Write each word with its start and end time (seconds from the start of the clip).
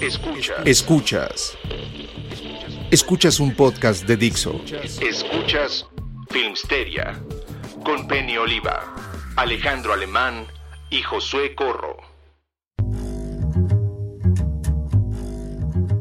Escuchas. 0.00 0.56
Escuchas. 0.64 1.58
Escuchas 2.90 3.38
un 3.38 3.54
podcast 3.54 4.06
de 4.06 4.16
Dixo. 4.16 4.58
Escuchas 4.98 5.86
Filmsteria 6.30 7.20
con 7.84 8.08
Penny 8.08 8.38
Oliva, 8.38 8.94
Alejandro 9.36 9.92
Alemán 9.92 10.46
y 10.88 11.02
Josué 11.02 11.54
Corro. 11.54 11.98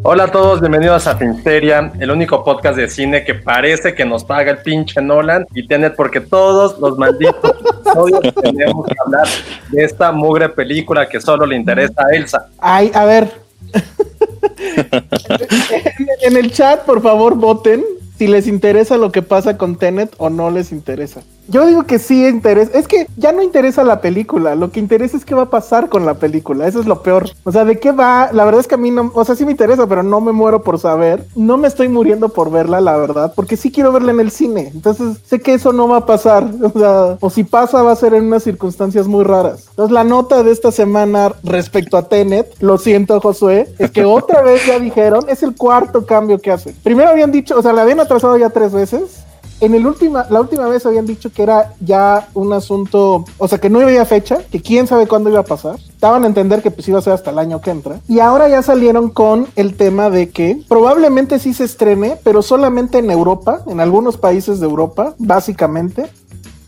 Hola 0.03 0.23
a 0.23 0.31
todos, 0.31 0.61
bienvenidos 0.61 1.05
a 1.05 1.17
Finsteria, 1.17 1.91
el 1.99 2.09
único 2.09 2.41
podcast 2.41 2.77
de 2.77 2.87
cine 2.87 3.25
que 3.25 3.35
parece 3.35 3.93
que 3.93 4.05
nos 4.05 4.23
paga 4.23 4.51
el 4.51 4.59
pinche 4.59 5.01
Nolan 5.01 5.45
y 5.53 5.67
Tenet 5.67 5.97
porque 5.97 6.21
todos 6.21 6.79
los 6.79 6.97
malditos 6.97 7.53
episodios 7.83 8.33
tenemos 8.33 8.87
que 8.87 8.95
hablar 9.05 9.27
de 9.67 9.83
esta 9.83 10.13
mugre 10.13 10.47
película 10.47 11.09
que 11.09 11.19
solo 11.19 11.45
le 11.45 11.57
interesa 11.57 12.01
a 12.01 12.15
Elsa. 12.15 12.47
Ay, 12.59 12.91
a 12.93 13.03
ver. 13.03 13.48
en 16.21 16.37
el 16.37 16.51
chat, 16.51 16.85
por 16.85 17.01
favor, 17.01 17.35
voten 17.35 17.83
si 18.17 18.27
les 18.27 18.47
interesa 18.47 18.97
lo 18.97 19.11
que 19.11 19.21
pasa 19.21 19.57
con 19.57 19.77
Tenet 19.77 20.13
o 20.17 20.29
no 20.29 20.51
les 20.51 20.71
interesa. 20.71 21.23
Yo 21.49 21.65
digo 21.65 21.83
que 21.83 21.97
sí 21.97 22.27
interesa. 22.27 22.77
Es 22.77 22.87
que 22.87 23.07
ya 23.17 23.31
no 23.31 23.41
interesa 23.41 23.83
la 23.83 24.01
película. 24.01 24.53
Lo 24.55 24.71
que 24.71 24.79
interesa 24.79 25.17
es 25.17 25.25
qué 25.25 25.33
va 25.33 25.43
a 25.43 25.49
pasar 25.49 25.89
con 25.89 26.05
la 26.05 26.13
película. 26.13 26.67
Eso 26.67 26.79
es 26.79 26.85
lo 26.85 27.01
peor. 27.01 27.29
O 27.43 27.51
sea, 27.51 27.65
¿de 27.65 27.79
qué 27.79 27.91
va? 27.91 28.29
La 28.31 28.45
verdad 28.45 28.61
es 28.61 28.67
que 28.67 28.75
a 28.75 28.77
mí 28.77 28.91
no. 28.91 29.11
O 29.15 29.25
sea, 29.25 29.35
sí 29.35 29.45
me 29.45 29.51
interesa, 29.51 29.87
pero 29.87 30.03
no 30.03 30.21
me 30.21 30.31
muero 30.31 30.61
por 30.61 30.79
saber. 30.79 31.25
No 31.35 31.57
me 31.57 31.67
estoy 31.67 31.89
muriendo 31.89 32.29
por 32.29 32.51
verla, 32.51 32.81
la 32.81 32.97
verdad. 32.97 33.33
Porque 33.35 33.57
sí 33.57 33.71
quiero 33.71 33.91
verla 33.91 34.11
en 34.11 34.19
el 34.19 34.29
cine. 34.31 34.71
Entonces 34.73 35.17
sé 35.25 35.39
que 35.39 35.55
eso 35.55 35.73
no 35.73 35.87
va 35.87 35.97
a 35.97 36.05
pasar. 36.05 36.47
O 36.69 36.79
sea, 36.79 37.17
o 37.19 37.29
si 37.31 37.43
pasa, 37.43 37.81
va 37.81 37.93
a 37.93 37.95
ser 37.95 38.13
en 38.13 38.25
unas 38.25 38.43
circunstancias 38.43 39.07
muy 39.07 39.23
raras. 39.23 39.67
Entonces, 39.71 39.91
la 39.91 40.03
nota 40.03 40.43
de 40.43 40.51
esta 40.51 40.71
semana 40.71 41.33
respecto 41.43 41.97
a 41.97 42.03
Tenet, 42.07 42.53
lo 42.59 42.77
siento, 42.77 43.19
Josué, 43.19 43.67
es 43.79 43.89
que 43.89 44.05
otra 44.05 44.43
vez 44.43 44.65
ya 44.67 44.79
dijeron, 44.79 45.25
es 45.27 45.41
el 45.41 45.55
cuarto 45.55 46.05
cambio 46.05 46.39
que 46.39 46.51
hacen. 46.51 46.75
Primero 46.83 47.09
habían 47.09 47.31
dicho, 47.31 47.57
o 47.57 47.61
sea, 47.61 47.73
la 47.73 47.81
habían 47.81 47.99
atrasado 47.99 48.37
ya 48.37 48.51
tres 48.51 48.71
veces 48.71 49.25
en 49.61 49.75
el 49.75 49.85
última, 49.85 50.25
la 50.29 50.41
última 50.41 50.67
vez 50.67 50.85
habían 50.85 51.05
dicho 51.05 51.31
que 51.31 51.43
era 51.43 51.73
ya 51.79 52.29
un 52.33 52.53
asunto, 52.53 53.25
o 53.37 53.47
sea, 53.47 53.59
que 53.59 53.69
no 53.69 53.79
había 53.79 54.05
fecha, 54.05 54.39
que 54.51 54.61
quién 54.61 54.87
sabe 54.87 55.07
cuándo 55.07 55.29
iba 55.29 55.39
a 55.39 55.43
pasar. 55.43 55.77
Daban 55.99 56.23
a 56.23 56.27
entender 56.27 56.61
que 56.61 56.71
pues 56.71 56.87
iba 56.87 56.99
a 56.99 57.01
ser 57.01 57.13
hasta 57.13 57.31
el 57.31 57.39
año 57.39 57.61
que 57.61 57.71
entra. 57.71 57.99
Y 58.07 58.19
ahora 58.19 58.47
ya 58.47 58.61
salieron 58.61 59.09
con 59.09 59.47
el 59.55 59.75
tema 59.75 60.09
de 60.09 60.29
que 60.29 60.63
probablemente 60.67 61.39
sí 61.39 61.53
se 61.53 61.65
estrene, 61.65 62.17
pero 62.23 62.41
solamente 62.41 62.99
en 62.99 63.11
Europa, 63.11 63.63
en 63.67 63.79
algunos 63.79 64.17
países 64.17 64.59
de 64.59 64.65
Europa, 64.65 65.15
básicamente. 65.17 66.09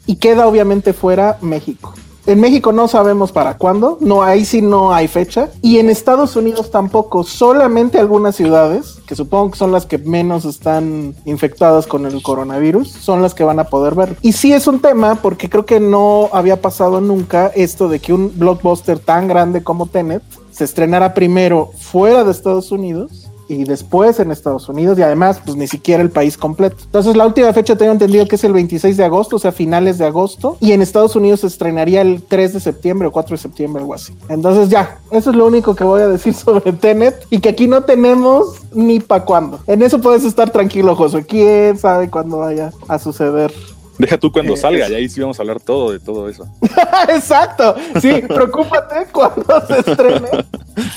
Y 0.06 0.18
queda 0.18 0.48
obviamente 0.48 0.94
fuera 0.94 1.38
México. 1.42 1.94
En 2.28 2.40
México 2.40 2.72
no 2.72 2.88
sabemos 2.88 3.32
para 3.32 3.58
cuándo, 3.58 3.98
no 4.00 4.22
ahí 4.22 4.46
sí 4.46 4.62
no 4.62 4.94
hay 4.94 5.08
fecha 5.08 5.50
y 5.62 5.80
en 5.80 5.90
Estados 5.90 6.36
Unidos 6.36 6.70
tampoco, 6.70 7.24
solamente 7.24 7.98
algunas 7.98 8.36
ciudades, 8.36 9.00
que 9.08 9.16
supongo 9.16 9.52
que 9.52 9.58
son 9.58 9.72
las 9.72 9.88
que 9.88 9.98
menos 9.98 10.46
están 10.46 11.16
infectadas 11.26 11.88
con 11.88 12.06
el 12.06 12.22
coronavirus, 12.22 12.92
son 12.92 13.24
las 13.24 13.34
que 13.34 13.44
van 13.44 13.60
a 13.60 13.66
poder 13.66 13.96
ver. 13.96 14.18
Y 14.22 14.34
sí 14.34 14.54
es 14.54 14.68
un 14.68 14.82
tema 14.82 15.16
porque 15.16 15.50
creo 15.50 15.66
que 15.66 15.80
no 15.80 16.30
había 16.32 16.62
pasado 16.62 17.02
nunca 17.02 17.48
esto 17.56 17.90
de 17.90 18.00
que 18.00 18.14
un 18.14 18.32
blockbuster 18.38 19.00
tan 19.00 19.28
grande 19.28 19.64
como 19.64 19.88
Tenet 19.88 20.22
se 20.52 20.66
estrenara 20.66 21.16
primero 21.16 21.72
fuera 21.76 22.24
de 22.24 22.32
Estados 22.32 22.72
Unidos 22.72 23.31
y 23.52 23.64
después 23.64 24.20
en 24.20 24.32
Estados 24.32 24.70
Unidos 24.70 24.98
y 24.98 25.02
además 25.02 25.42
pues 25.44 25.58
ni 25.58 25.68
siquiera 25.68 26.02
el 26.02 26.10
país 26.10 26.38
completo. 26.38 26.78
Entonces 26.86 27.16
la 27.16 27.26
última 27.26 27.52
fecha 27.54 27.76
tengo 27.76 27.92
entendido 27.92 28.28
que 28.28 28.36
es 28.36 28.44
el 28.44 28.54
26 28.54 28.98
de 28.98 29.04
agosto, 29.04 29.36
o 29.36 29.40
sea, 29.40 29.52
finales 29.52 29.98
de 29.98 30.06
agosto 30.06 30.58
y 30.60 30.72
en 30.72 30.82
Estados 30.82 31.16
Unidos 31.16 31.42
se 31.42 31.48
estrenaría 31.48 32.02
el 32.02 32.24
3 32.24 32.54
de 32.54 32.60
septiembre 32.60 33.08
o 33.08 33.12
4 33.12 33.36
de 33.36 33.42
septiembre, 33.42 33.82
algo 33.82 33.94
así. 33.94 34.14
Entonces 34.30 34.70
ya, 34.70 35.00
eso 35.12 35.32
es 35.32 35.36
lo 35.36 35.46
único 35.46 35.76
que 35.76 35.84
voy 35.84 36.02
a 36.02 36.08
decir 36.08 36.34
sobre 36.36 36.74
Tenet 36.74 37.28
y 37.30 37.40
que 37.40 37.50
aquí 37.50 37.68
no 37.68 37.84
tenemos 37.84 38.56
ni 38.74 39.00
para 39.00 39.26
cuándo. 39.26 39.60
En 39.68 39.82
eso 39.82 40.00
puedes 40.00 40.24
estar 40.24 40.50
tranquilo, 40.50 40.96
José. 40.96 41.26
¿Quién 41.26 41.78
sabe 41.78 42.10
cuándo 42.10 42.38
vaya 42.38 42.72
a 42.88 43.00
suceder? 43.00 43.52
Deja 43.98 44.18
tú 44.18 44.32
cuando 44.32 44.56
salga, 44.56 44.90
y 44.90 44.96
ahí 44.96 45.10
sí 45.10 45.22
vamos 45.22 45.38
a 45.40 45.44
hablar 45.44 45.60
todo 45.60 45.92
de 45.92 46.00
todo 46.00 46.28
eso. 46.30 46.48
Exacto, 47.10 47.76
sí, 48.02 48.22
preocúpate 48.28 49.08
cuando 49.12 49.46
se 49.68 49.80
estrene. 49.80 50.28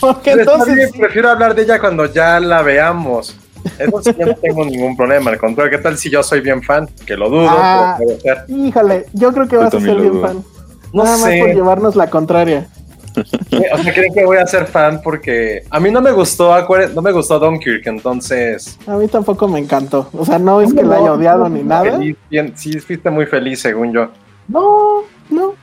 Porque 0.01 0.33
entonces. 0.33 0.75
Bien, 0.75 0.91
prefiero 0.93 1.31
hablar 1.31 1.55
de 1.55 1.63
ella 1.63 1.79
cuando 1.81 2.07
ya 2.07 2.41
la 2.41 2.63
veamos. 2.63 3.37
Eso 3.79 4.03
sí, 4.03 4.11
yo 4.19 4.27
no 4.27 4.35
tengo 4.35 4.65
ningún 4.65 4.97
problema. 4.97 5.31
Al 5.31 5.39
contrario, 5.39 5.77
¿qué 5.77 5.83
tal 5.83 5.97
si 5.97 6.11
yo 6.11 6.23
soy 6.23 6.41
bien 6.41 6.63
fan? 6.63 6.89
Que 7.07 7.17
lo 7.17 7.29
dudo, 7.31 7.47
ah, 7.49 7.97
pero 7.99 8.09
puede 8.11 8.21
ser. 8.21 8.45
Híjole, 8.49 9.07
yo 9.13 9.33
creo 9.33 9.49
que 9.49 9.57
vas 9.57 9.75
a 9.75 9.81
ser 9.81 9.97
bien 9.97 10.13
dudo. 10.13 10.23
fan. 10.27 10.45
No 10.93 11.05
Nada 11.05 11.17
sé. 11.17 11.23
más 11.23 11.47
por 11.47 11.55
llevarnos 11.55 11.97
la 11.97 12.09
contraria. 12.11 12.69
O 13.73 13.79
sea, 13.79 13.95
creen 13.95 14.13
que 14.13 14.25
voy 14.25 14.39
a 14.39 14.47
ser 14.47 14.67
fan 14.67 15.01
porque 15.03 15.63
a 15.71 15.81
mí 15.81 15.91
no 15.91 16.01
me 16.01 16.11
gustó, 16.11 16.55
no 16.95 17.03
me 17.03 17.13
gustó 17.13 17.39
Dunkirk, 17.39 17.87
entonces. 17.87 18.79
A 18.87 18.97
mí 18.97 19.09
tampoco 19.09 19.47
me 19.49 19.59
encantó. 19.59 20.09
O 20.13 20.25
sea, 20.25 20.39
no 20.39 20.61
es 20.61 20.73
que 20.75 20.83
la 20.83 20.97
haya 20.97 21.13
odiado 21.13 21.49
ni 21.49 21.63
nada. 21.63 21.93
Feliz, 21.93 22.17
bien, 22.31 22.53
sí, 22.57 22.79
fuiste 22.81 23.11
muy 23.11 23.27
feliz, 23.27 23.61
según 23.61 23.93
yo. 23.93 24.09
No, 24.49 25.03
no. 25.31 25.55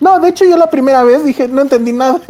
No, 0.00 0.18
de 0.18 0.30
hecho, 0.30 0.44
yo 0.44 0.56
la 0.56 0.68
primera 0.68 1.04
vez 1.04 1.24
dije, 1.24 1.46
no 1.46 1.62
entendí 1.62 1.92
nada. 1.92 2.20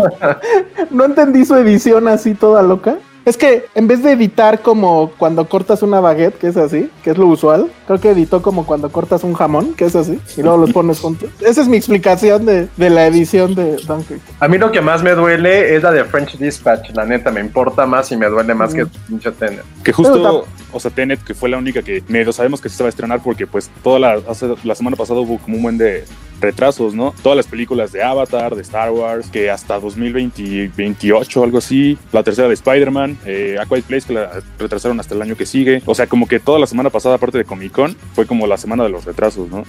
no 0.90 1.04
entendí 1.04 1.44
su 1.44 1.54
edición 1.56 2.08
así 2.08 2.34
toda 2.34 2.62
loca. 2.62 2.98
Es 3.24 3.36
que 3.36 3.66
en 3.74 3.86
vez 3.86 4.02
de 4.02 4.12
editar 4.12 4.62
como 4.62 5.12
cuando 5.16 5.48
cortas 5.48 5.82
una 5.82 6.00
baguette, 6.00 6.38
que 6.38 6.48
es 6.48 6.56
así, 6.56 6.90
que 7.04 7.10
es 7.10 7.18
lo 7.18 7.26
usual, 7.26 7.70
creo 7.86 8.00
que 8.00 8.10
editó 8.10 8.42
como 8.42 8.66
cuando 8.66 8.90
cortas 8.90 9.22
un 9.22 9.34
jamón, 9.34 9.74
que 9.74 9.84
es 9.84 9.94
así, 9.94 10.20
y 10.36 10.42
luego 10.42 10.58
los 10.58 10.72
pones 10.74 10.98
juntos. 10.98 11.30
Esa 11.40 11.62
es 11.62 11.68
mi 11.68 11.76
explicación 11.76 12.44
de, 12.46 12.68
de 12.76 12.90
la 12.90 13.06
edición 13.06 13.54
de 13.54 13.76
Dunkirk. 13.76 14.20
A 14.40 14.48
mí 14.48 14.58
lo 14.58 14.72
que 14.72 14.80
más 14.80 15.02
me 15.02 15.12
duele 15.12 15.74
es 15.74 15.82
la 15.82 15.92
de 15.92 16.04
French 16.04 16.36
Dispatch, 16.36 16.90
la 16.94 17.04
neta, 17.04 17.30
me 17.30 17.40
importa 17.40 17.86
más 17.86 18.10
y 18.10 18.16
me 18.16 18.26
duele 18.26 18.54
más 18.54 18.72
mm. 18.72 18.76
que 18.76 18.86
pinche 19.08 19.30
Tenet. 19.32 19.64
Que 19.84 19.92
justo, 19.92 20.46
o 20.72 20.80
sea, 20.80 20.90
Tenet, 20.90 21.22
que 21.22 21.34
fue 21.34 21.48
la 21.48 21.58
única 21.58 21.82
que 21.82 22.02
medio 22.08 22.32
sabemos 22.32 22.60
que 22.60 22.68
se 22.68 22.82
va 22.82 22.88
a 22.88 22.90
estrenar 22.90 23.22
porque 23.22 23.46
pues 23.46 23.70
toda 23.82 23.98
la, 23.98 24.20
hace, 24.28 24.52
la 24.64 24.74
semana 24.74 24.96
pasada 24.96 25.20
hubo 25.20 25.38
como 25.38 25.56
un 25.56 25.62
buen 25.62 25.78
de 25.78 26.04
retrasos, 26.40 26.92
¿no? 26.94 27.14
Todas 27.22 27.36
las 27.36 27.46
películas 27.46 27.92
de 27.92 28.02
Avatar, 28.02 28.54
de 28.54 28.62
Star 28.62 28.90
Wars, 28.90 29.28
que 29.30 29.50
hasta 29.50 29.78
2028 29.78 31.44
algo 31.44 31.58
así, 31.58 31.96
la 32.10 32.22
tercera 32.22 32.48
de 32.48 32.54
Spider-Man, 32.54 33.11
eh, 33.24 33.56
A 33.60 33.66
Quiet 33.66 33.84
Place 33.84 34.06
que 34.06 34.14
la 34.14 34.30
retrasaron 34.58 34.98
hasta 35.00 35.14
el 35.14 35.22
año 35.22 35.36
que 35.36 35.46
sigue, 35.46 35.82
o 35.86 35.94
sea, 35.94 36.06
como 36.06 36.26
que 36.26 36.40
toda 36.40 36.58
la 36.58 36.66
semana 36.66 36.90
pasada, 36.90 37.16
aparte 37.16 37.38
de 37.38 37.44
Comic 37.44 37.72
Con, 37.72 37.96
fue 38.14 38.26
como 38.26 38.46
la 38.46 38.56
semana 38.56 38.84
de 38.84 38.90
los 38.90 39.04
retrasos, 39.04 39.48
¿no? 39.48 39.64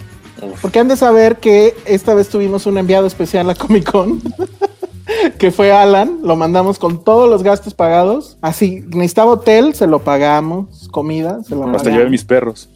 Porque 0.62 0.80
han 0.80 0.88
de 0.88 0.98
saber 0.98 1.38
que 1.38 1.74
esta 1.86 2.14
vez 2.14 2.30
tuvimos 2.30 2.66
un 2.66 2.78
enviado 2.78 3.08
especial 3.08 3.50
a 3.50 3.56
Comic 3.56 3.90
Con. 3.90 4.22
que 5.38 5.52
fue 5.52 5.72
Alan, 5.72 6.20
lo 6.24 6.36
mandamos 6.36 6.80
con 6.80 7.04
todos 7.04 7.30
los 7.30 7.44
gastos 7.44 7.74
pagados. 7.74 8.38
Así, 8.42 8.84
necesitaba 8.88 9.32
hotel, 9.32 9.74
se 9.76 9.88
lo 9.88 10.00
pagamos, 10.00 10.88
comida, 10.90 11.44
se 11.44 11.56
lo 11.56 11.68
Hasta 11.70 11.90
llevé 11.90 12.10
mis 12.10 12.24
perros. 12.24 12.70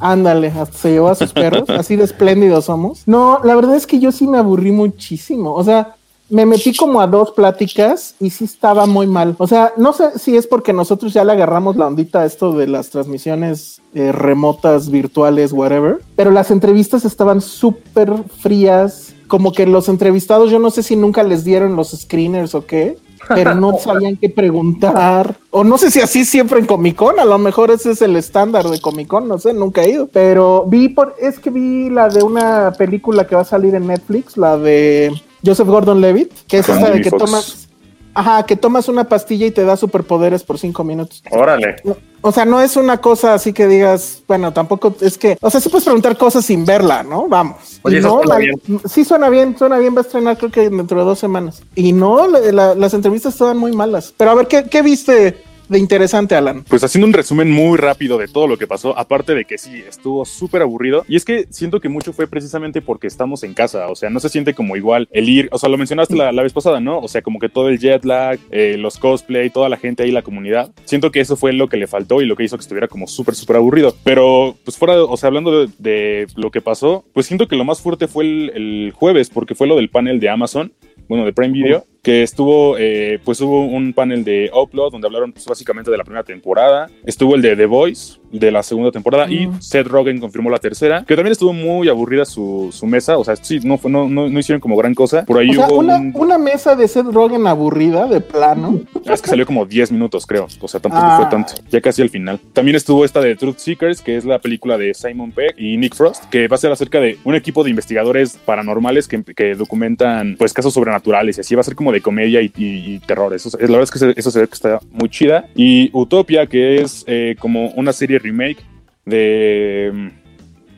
Ándale, 0.00 0.48
hasta 0.48 0.76
se 0.76 0.90
llevó 0.90 1.08
a 1.08 1.14
sus 1.14 1.32
perros, 1.32 1.68
así 1.70 1.96
de 1.96 2.04
espléndidos 2.04 2.66
somos. 2.66 3.06
No, 3.06 3.40
la 3.44 3.54
verdad 3.54 3.76
es 3.76 3.86
que 3.86 4.00
yo 4.00 4.12
sí 4.12 4.26
me 4.26 4.38
aburrí 4.38 4.72
muchísimo. 4.72 5.54
O 5.54 5.64
sea, 5.64 5.96
me 6.30 6.46
metí 6.46 6.74
como 6.74 7.00
a 7.00 7.06
dos 7.06 7.32
pláticas 7.32 8.14
y 8.20 8.30
sí 8.30 8.44
estaba 8.44 8.86
muy 8.86 9.06
mal. 9.06 9.34
O 9.38 9.46
sea, 9.46 9.72
no 9.76 9.92
sé 9.92 10.18
si 10.18 10.36
es 10.36 10.46
porque 10.46 10.72
nosotros 10.72 11.12
ya 11.12 11.24
le 11.24 11.32
agarramos 11.32 11.76
la 11.76 11.86
ondita 11.86 12.20
a 12.20 12.26
esto 12.26 12.52
de 12.52 12.66
las 12.66 12.90
transmisiones 12.90 13.82
eh, 13.94 14.12
remotas, 14.12 14.90
virtuales, 14.90 15.52
whatever, 15.52 16.00
pero 16.16 16.30
las 16.30 16.50
entrevistas 16.50 17.04
estaban 17.04 17.40
súper 17.40 18.12
frías. 18.40 19.10
Como 19.26 19.52
que 19.52 19.66
los 19.66 19.88
entrevistados, 19.88 20.50
yo 20.50 20.58
no 20.58 20.70
sé 20.70 20.82
si 20.82 20.96
nunca 20.96 21.22
les 21.22 21.44
dieron 21.44 21.76
los 21.76 21.92
screeners 21.92 22.54
o 22.54 22.66
qué, 22.66 22.98
pero 23.28 23.54
no 23.54 23.78
sabían 23.82 24.16
qué 24.16 24.28
preguntar. 24.28 25.36
O 25.50 25.64
no 25.64 25.78
sé 25.78 25.90
si 25.90 26.00
así 26.00 26.24
siempre 26.24 26.60
en 26.60 26.66
Comic 26.66 26.94
Con, 26.94 27.18
a 27.18 27.24
lo 27.24 27.38
mejor 27.38 27.70
ese 27.70 27.92
es 27.92 28.02
el 28.02 28.16
estándar 28.16 28.68
de 28.68 28.80
Comic 28.80 29.08
Con, 29.08 29.26
no 29.26 29.38
sé, 29.38 29.54
nunca 29.54 29.82
he 29.82 29.90
ido. 29.90 30.08
Pero 30.08 30.66
vi 30.66 30.90
por, 30.90 31.14
es 31.18 31.38
que 31.38 31.50
vi 31.50 31.88
la 31.88 32.08
de 32.08 32.22
una 32.22 32.72
película 32.76 33.26
que 33.26 33.34
va 33.34 33.42
a 33.42 33.46
salir 33.46 33.74
en 33.74 33.86
Netflix, 33.86 34.36
la 34.36 34.58
de 34.58 35.12
Joseph 35.44 35.68
Gordon 35.68 36.00
Levitt, 36.00 36.32
que 36.48 36.58
es 36.58 36.68
esa 36.68 36.90
de 36.90 37.00
que 37.00 37.10
tomas, 37.10 37.68
ajá, 38.14 38.44
que 38.46 38.56
tomas 38.56 38.88
una 38.88 39.04
pastilla 39.08 39.46
y 39.46 39.50
te 39.50 39.64
da 39.64 39.76
superpoderes 39.76 40.42
por 40.42 40.58
cinco 40.58 40.84
minutos. 40.84 41.22
Órale. 41.30 41.76
O 42.22 42.32
sea, 42.32 42.44
no 42.46 42.60
es 42.60 42.76
una 42.76 42.98
cosa 43.02 43.34
así 43.34 43.52
que 43.52 43.66
digas, 43.66 44.22
bueno, 44.26 44.52
tampoco 44.52 44.94
es 45.02 45.18
que, 45.18 45.36
o 45.42 45.50
sea, 45.50 45.60
sí 45.60 45.68
puedes 45.68 45.84
preguntar 45.84 46.16
cosas 46.16 46.46
sin 46.46 46.64
verla, 46.64 47.02
¿no? 47.02 47.28
Vamos. 47.28 47.80
Oye, 47.82 48.00
no, 48.00 48.10
suena 48.22 48.26
la- 48.34 48.38
bien. 48.38 48.54
sí 48.88 49.04
suena 49.04 49.28
bien, 49.28 49.58
suena 49.58 49.78
bien, 49.78 49.94
va 49.94 49.98
a 49.98 50.02
estrenar 50.02 50.38
creo 50.38 50.50
que 50.50 50.70
dentro 50.70 50.98
de 50.98 51.04
dos 51.04 51.18
semanas. 51.18 51.62
Y 51.74 51.92
no, 51.92 52.26
la- 52.26 52.40
la- 52.50 52.74
las 52.74 52.94
entrevistas 52.94 53.34
estaban 53.34 53.58
muy 53.58 53.72
malas. 53.72 54.14
Pero 54.16 54.30
a 54.30 54.34
ver, 54.34 54.46
¿qué, 54.48 54.64
qué 54.70 54.80
viste 54.80 55.36
interesante, 55.78 56.34
Alan? 56.34 56.64
Pues 56.68 56.84
haciendo 56.84 57.06
un 57.06 57.12
resumen 57.12 57.50
muy 57.50 57.78
rápido 57.78 58.18
de 58.18 58.28
todo 58.28 58.46
lo 58.46 58.58
que 58.58 58.66
pasó, 58.66 58.98
aparte 58.98 59.34
de 59.34 59.44
que 59.44 59.58
sí, 59.58 59.82
estuvo 59.88 60.24
súper 60.24 60.62
aburrido. 60.62 61.04
Y 61.08 61.16
es 61.16 61.24
que 61.24 61.46
siento 61.50 61.80
que 61.80 61.88
mucho 61.88 62.12
fue 62.12 62.26
precisamente 62.26 62.82
porque 62.82 63.06
estamos 63.06 63.42
en 63.42 63.54
casa, 63.54 63.88
o 63.88 63.94
sea, 63.94 64.10
no 64.10 64.20
se 64.20 64.28
siente 64.28 64.54
como 64.54 64.76
igual 64.76 65.08
el 65.12 65.28
ir, 65.28 65.48
o 65.52 65.58
sea, 65.58 65.68
lo 65.68 65.78
mencionaste 65.78 66.16
la, 66.16 66.32
la 66.32 66.42
vez 66.42 66.52
pasada, 66.52 66.80
¿no? 66.80 66.98
O 66.98 67.08
sea, 67.08 67.22
como 67.22 67.38
que 67.38 67.48
todo 67.48 67.68
el 67.68 67.78
jet 67.78 68.04
lag, 68.04 68.38
eh, 68.50 68.76
los 68.78 68.98
cosplay, 68.98 69.50
toda 69.50 69.68
la 69.68 69.76
gente 69.76 70.02
ahí, 70.02 70.10
la 70.10 70.22
comunidad. 70.22 70.72
Siento 70.84 71.10
que 71.10 71.20
eso 71.20 71.36
fue 71.36 71.52
lo 71.52 71.68
que 71.68 71.76
le 71.76 71.86
faltó 71.86 72.20
y 72.20 72.26
lo 72.26 72.36
que 72.36 72.44
hizo 72.44 72.56
que 72.56 72.62
estuviera 72.62 72.88
como 72.88 73.06
súper, 73.06 73.34
súper 73.34 73.56
aburrido. 73.56 73.94
Pero, 74.04 74.56
pues 74.64 74.76
fuera, 74.76 75.02
o 75.02 75.16
sea, 75.16 75.28
hablando 75.28 75.66
de, 75.66 75.72
de 75.78 76.26
lo 76.36 76.50
que 76.50 76.60
pasó, 76.60 77.04
pues 77.12 77.26
siento 77.26 77.48
que 77.48 77.56
lo 77.56 77.64
más 77.64 77.80
fuerte 77.80 78.08
fue 78.08 78.24
el, 78.24 78.52
el 78.54 78.92
jueves, 78.92 79.30
porque 79.30 79.54
fue 79.54 79.66
lo 79.66 79.76
del 79.76 79.90
panel 79.90 80.20
de 80.20 80.28
Amazon, 80.28 80.72
bueno, 81.08 81.24
de 81.24 81.32
Prime 81.32 81.52
Video, 81.52 81.86
que 82.04 82.22
estuvo, 82.22 82.76
eh, 82.78 83.18
pues 83.24 83.40
hubo 83.40 83.64
un 83.64 83.92
panel 83.94 84.22
de 84.24 84.50
Upload 84.54 84.92
donde 84.92 85.06
hablaron 85.08 85.32
pues, 85.32 85.46
básicamente 85.46 85.90
de 85.90 85.96
la 85.96 86.04
primera 86.04 86.22
temporada. 86.22 86.88
Estuvo 87.04 87.34
el 87.34 87.42
de 87.42 87.56
The 87.56 87.66
Voice 87.66 88.18
de 88.30 88.50
la 88.50 88.62
segunda 88.64 88.90
temporada 88.90 89.30
y 89.30 89.48
Seth 89.60 89.86
Rogen 89.86 90.18
confirmó 90.20 90.50
la 90.50 90.58
tercera, 90.58 91.04
que 91.06 91.14
también 91.14 91.32
estuvo 91.32 91.52
muy 91.52 91.88
aburrida 91.88 92.24
su, 92.24 92.68
su 92.72 92.84
mesa. 92.86 93.16
O 93.16 93.24
sea, 93.24 93.36
sí, 93.36 93.60
no, 93.64 93.78
fue, 93.78 93.90
no, 93.90 94.08
no, 94.08 94.28
no 94.28 94.38
hicieron 94.38 94.60
como 94.60 94.76
gran 94.76 94.94
cosa. 94.94 95.24
Por 95.24 95.38
ahí 95.38 95.50
O 95.50 95.54
sea, 95.54 95.66
hubo 95.68 95.76
una, 95.78 95.96
un... 95.96 96.12
una 96.14 96.36
mesa 96.36 96.76
de 96.76 96.86
Seth 96.88 97.06
Rogen 97.06 97.46
aburrida, 97.46 98.06
de 98.06 98.20
plano. 98.20 98.80
Es 99.06 99.22
que 99.22 99.30
salió 99.30 99.46
como 99.46 99.64
10 99.64 99.92
minutos, 99.92 100.26
creo. 100.26 100.46
O 100.60 100.68
sea, 100.68 100.80
tampoco 100.80 101.02
Ah. 101.04 101.16
fue 101.22 101.30
tanto. 101.30 101.54
Ya 101.70 101.80
casi 101.80 102.02
al 102.02 102.10
final. 102.10 102.38
También 102.52 102.76
estuvo 102.76 103.04
esta 103.04 103.20
de 103.20 103.34
Truth 103.36 103.58
Seekers, 103.58 104.02
que 104.02 104.16
es 104.16 104.24
la 104.26 104.40
película 104.40 104.76
de 104.76 104.92
Simon 104.92 105.32
Pegg 105.32 105.54
y 105.58 105.76
Nick 105.78 105.94
Frost, 105.94 106.24
que 106.26 106.48
va 106.48 106.56
a 106.56 106.58
ser 106.58 106.70
acerca 106.70 107.00
de 107.00 107.18
un 107.24 107.34
equipo 107.34 107.64
de 107.64 107.70
investigadores 107.70 108.36
paranormales 108.44 109.08
que, 109.08 109.22
que 109.22 109.54
documentan 109.54 110.34
pues 110.36 110.52
casos 110.52 110.74
sobrenaturales 110.74 111.38
y 111.38 111.40
así 111.40 111.54
va 111.54 111.62
a 111.62 111.64
ser 111.64 111.74
como 111.74 111.92
de 111.94 112.00
comedia 112.02 112.40
y, 112.42 113.00
terror. 113.06 113.32
Eso, 113.34 113.48
es- 113.48 113.54
la 113.54 113.78
verdad 113.78 113.82
es 113.82 113.90
que 113.90 114.20
eso 114.20 114.30
se 114.30 114.40
ve 114.40 114.46
que 114.48 114.54
está 114.54 114.80
muy 114.90 115.08
chida. 115.08 115.46
Y 115.54 115.90
Utopia, 115.92 116.46
que 116.46 116.82
es 116.82 117.04
eh, 117.06 117.36
como 117.38 117.68
una 117.70 117.92
serie 117.92 118.18
remake 118.18 118.58
de... 119.04 120.10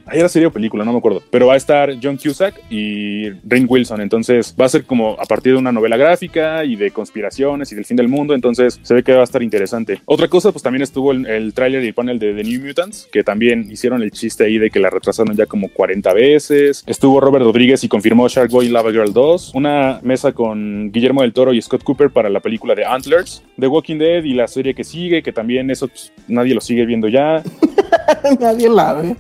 Ahí 0.07 0.21
era 0.21 0.29
serie 0.29 0.47
o 0.47 0.53
película, 0.53 0.85
no 0.85 0.93
me 0.93 0.99
acuerdo. 0.99 1.23
Pero 1.31 1.49
va 1.49 1.55
a 1.55 1.57
estar 1.57 1.95
John 2.01 2.17
Cusack 2.17 2.63
y 2.71 3.31
Rain 3.45 3.67
Wilson. 3.69 4.01
Entonces 4.01 4.55
va 4.59 4.67
a 4.67 4.69
ser 4.69 4.85
como 4.85 5.17
a 5.21 5.25
partir 5.25 5.53
de 5.53 5.59
una 5.59 5.73
novela 5.73 5.97
gráfica 5.97 6.65
y 6.65 6.77
de 6.77 6.91
conspiraciones 6.93 7.73
y 7.73 7.75
del 7.75 7.85
fin 7.85 7.97
del 7.97 8.09
mundo. 8.09 8.35
Entonces 8.35 8.79
se 8.83 8.95
ve 8.95 9.03
que 9.03 9.13
va 9.13 9.23
a 9.23 9.25
estar 9.25 9.43
interesante. 9.43 10.01
Otra 10.05 10.29
cosa, 10.29 10.53
pues 10.53 10.63
también 10.63 10.83
estuvo 10.83 11.13
el, 11.13 11.27
el 11.27 11.53
tráiler 11.55 11.83
y 11.83 11.89
el 11.89 11.95
panel 11.95 12.19
de 12.19 12.35
The 12.35 12.45
New 12.45 12.65
Mutants, 12.65 13.09
que 13.11 13.25
también 13.25 13.67
hicieron 13.71 14.03
el 14.03 14.11
chiste 14.11 14.45
ahí 14.45 14.59
de 14.59 14.71
que 14.71 14.79
la 14.79 14.91
retrasaron 14.91 15.35
ya 15.37 15.47
como 15.47 15.69
40 15.69 16.13
veces. 16.15 16.85
Estuvo 16.87 17.21
Robert 17.21 17.45
Rodríguez 17.45 17.83
y 17.85 17.89
confirmó 17.89 18.29
Shark 18.29 18.51
Boy 18.51 18.67
y 18.67 18.69
Lava 18.69 18.93
Girl 18.93 19.13
2. 19.13 19.53
Una 19.55 20.01
mesa 20.03 20.33
con 20.33 20.93
Guillermo 20.93 21.23
del 21.23 21.33
Toro 21.33 21.53
y 21.53 21.61
Scott 21.61 21.83
Cooper 21.83 22.11
para 22.11 22.31
la 22.31 22.41
película 22.41 22.75
de 22.75 22.85
Antlers. 22.85 23.43
The 23.59 23.67
Walking 23.67 23.99
Dead 23.99 24.23
y 24.23 24.35
la 24.35 24.47
serie 24.47 24.75
que 24.75 24.85
sigue, 24.85 25.23
que 25.23 25.33
también 25.33 25.71
eso 25.71 25.89
pues, 25.89 26.13
nadie 26.29 26.55
lo 26.55 26.61
sigue 26.61 26.87
viendo 26.87 27.09
ya. 27.09 27.43
Nadie 28.41 28.69
la 28.69 28.95
ve. 28.95 29.17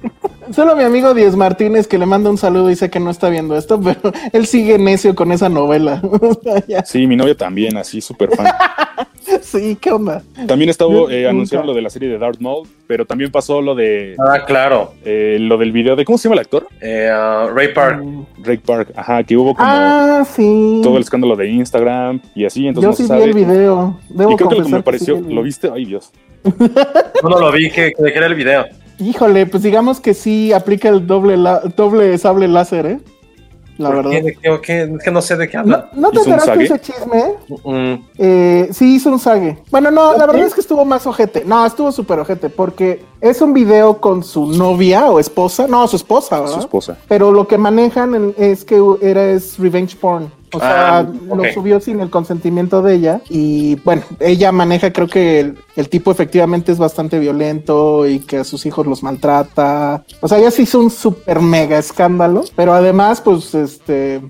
Solo 0.53 0.77
mi 0.77 0.83
amigo 0.85 1.13
Diez 1.15 1.35
Martínez 1.37 1.87
que 1.89 1.99
le 1.99 2.07
manda 2.07 2.31
un 2.31 2.39
saludo 2.39 2.67
y 2.69 2.71
dice 2.71 2.89
que 2.91 3.01
no 3.01 3.11
está 3.11 3.29
viendo 3.29 3.57
esto, 3.57 3.81
pero 3.85 4.13
él 4.33 4.47
sigue 4.47 4.79
necio 4.79 5.15
con 5.15 5.33
esa 5.33 5.49
novela. 5.49 6.01
Sí, 6.85 7.07
mi 7.07 7.17
novia 7.17 7.37
también, 7.37 7.77
así 7.77 8.01
súper 8.01 8.31
fan. 8.35 8.47
sí, 9.43 9.77
¿qué 9.81 9.91
onda? 9.91 10.23
También 10.47 10.71
estuvo, 10.71 11.11
eh, 11.11 11.29
anunciaron 11.29 11.67
lo 11.67 11.75
de 11.75 11.83
la 11.83 11.91
serie 11.91 12.09
de 12.09 12.19
Darth 12.19 12.41
Maul, 12.41 12.67
pero 12.87 13.05
también 13.07 13.31
pasó 13.31 13.61
lo 13.61 13.75
de 13.75 14.15
Ah, 14.19 14.45
claro. 14.47 14.93
eh, 15.05 15.37
lo 15.41 15.57
del 15.59 15.73
video 15.73 15.97
de 15.97 16.05
¿cómo 16.05 16.19
se 16.19 16.29
llama 16.29 16.35
el 16.35 16.41
actor? 16.41 16.69
Eh, 16.81 17.09
ah, 17.13 17.49
Ray 17.55 17.73
Park. 17.75 18.03
Drake 18.39 18.63
Park, 18.65 18.93
ajá, 18.97 19.23
que 19.25 19.37
hubo 19.37 19.55
como 19.55 19.69
Ah, 19.69 20.25
sí. 20.25 20.81
todo 20.83 20.97
el 20.97 21.03
escándalo 21.03 21.37
de 21.37 21.49
Instagram 21.51 22.21
y 22.35 22.45
así, 22.45 22.67
entonces 22.67 22.85
Yo 22.85 22.91
no 22.91 22.97
se 22.97 23.03
sí 23.03 23.09
sabe. 23.09 23.25
vi 23.25 23.29
el 23.31 23.35
video. 23.47 23.99
Debo 24.09 24.33
y 24.33 24.37
creo 24.37 24.49
que 24.49 24.55
lo 24.57 24.65
que 24.65 24.71
me 24.71 24.83
pareció, 24.83 25.17
sí 25.17 25.25
¿lo 25.33 25.43
viste? 25.43 25.71
Ay, 25.73 25.85
Dios. 25.87 26.13
No 27.23 27.29
lo 27.41 27.53
vi, 27.53 27.71
que, 27.71 27.93
que 27.93 28.09
era 28.15 28.27
el 28.27 28.35
video. 28.35 28.67
Híjole, 28.99 29.47
pues 29.47 29.63
digamos 29.63 30.01
que 30.01 30.15
sí 30.15 30.53
aplica 30.53 30.89
el 30.89 31.07
doble, 31.07 31.37
la- 31.37 31.61
doble 31.61 32.17
sable 32.19 32.49
láser, 32.49 32.87
¿eh? 32.87 33.01
La 33.79 33.89
¿Por 33.89 33.97
verdad. 33.97 34.11
qué? 34.13 34.23
¿De 34.23 34.37
qué, 34.37 34.49
o 34.51 34.61
qué? 34.63 34.83
Es 34.85 35.03
que 35.05 35.11
no 35.11 35.21
sé 35.21 35.37
de 35.37 35.49
qué 35.51 35.59
¿No, 35.59 35.63
habla. 35.65 35.91
¿no 35.93 36.11
te 36.11 36.21
¿Hizo 36.21 36.29
un 36.31 36.33
enteraste 36.33 36.65
ese 36.65 36.81
chisme? 36.81 37.25
Mm. 37.63 38.05
Eh, 38.17 38.69
sí, 38.73 38.95
hizo 38.97 39.11
un 39.11 39.19
sague. 39.19 39.59
Bueno, 39.71 39.91
no, 39.91 40.17
la 40.17 40.25
verdad 40.25 40.47
es 40.47 40.55
que 40.55 40.63
estuvo 40.63 40.87
más 40.87 41.07
ojete. 41.07 41.45
No, 41.45 41.67
estuvo 41.67 41.93
súper 41.93 42.19
ojete 42.21 42.49
porque 42.49 43.05
es 43.21 43.43
un 43.43 43.53
video 43.53 44.01
con 44.01 44.25
su 44.25 44.47
novia 44.47 45.11
o 45.11 45.21
esposa. 45.21 45.67
No, 45.69 45.87
su 45.89 45.97
esposa, 45.97 46.41
¿verdad? 46.41 46.55
Su 46.55 46.61
esposa. 46.61 46.97
Pero 47.07 47.33
lo 47.33 47.47
que 47.47 47.59
manejan 47.59 48.15
en- 48.15 48.35
es 48.39 48.65
que 48.65 48.81
era 49.03 49.23
es 49.29 49.59
revenge 49.59 49.95
porn. 49.97 50.33
O 50.57 50.61
sea, 50.61 50.99
Ah, 50.99 51.07
lo 51.35 51.45
subió 51.53 51.81
sin 51.81 52.01
el 52.01 52.11
consentimiento 52.11 52.83
de 52.83 52.95
ella. 52.95 53.21
Y 53.29 53.77
bueno, 53.77 54.03
ella 54.21 54.53
maneja, 54.53 54.93
creo 54.93 55.09
que 55.09 55.41
el, 55.41 55.59
el 55.75 55.89
tipo 55.89 56.11
efectivamente 56.11 56.73
es 56.73 56.79
bastante 56.79 57.19
violento 57.19 58.07
y 58.07 58.21
que 58.21 58.39
a 58.39 58.45
sus 58.45 58.67
hijos 58.67 58.87
los 58.87 59.03
maltrata. 59.03 60.05
O 60.21 60.29
sea, 60.29 60.39
ella 60.39 60.51
se 60.51 60.63
hizo 60.63 60.81
un 60.81 60.91
súper 60.91 61.41
mega 61.41 61.79
escándalo. 61.79 62.45
Pero 62.55 62.73
además, 62.73 63.21
pues, 63.21 63.55
este 63.55 64.21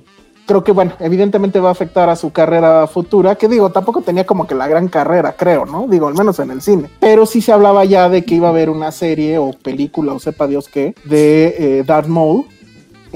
creo 0.47 0.65
que, 0.65 0.73
bueno, 0.73 0.93
evidentemente 1.01 1.61
va 1.61 1.71
a 1.71 1.73
afectar 1.73 2.09
a 2.09 2.17
su 2.17 2.31
carrera 2.31 2.87
futura, 2.87 3.35
que 3.35 3.49
digo, 3.49 3.71
tampoco 3.71 4.01
tenía 4.03 4.25
como 4.25 4.47
que 4.47 4.55
la 4.55 4.69
gran 4.69 4.89
carrera, 4.89 5.35
creo, 5.37 5.67
¿no? 5.67 5.87
Digo, 5.89 6.07
al 6.07 6.15
menos 6.15 6.39
en 6.39 6.53
el 6.53 6.63
cine. 6.63 6.89
Pero 7.01 7.27
sí 7.27 7.43
se 7.43 7.53
hablaba 7.53 7.85
ya 7.85 8.09
de 8.09 8.25
que 8.25 8.37
iba 8.37 8.47
a 8.47 8.51
haber 8.51 8.71
una 8.71 8.93
serie 8.93 9.39
o 9.39 9.51
película, 9.51 10.13
o 10.13 10.21
sepa 10.21 10.47
Dios 10.47 10.69
qué, 10.69 10.95
de 11.05 11.57
eh, 11.59 11.85
Darth 11.85 12.07
Maul 12.07 12.47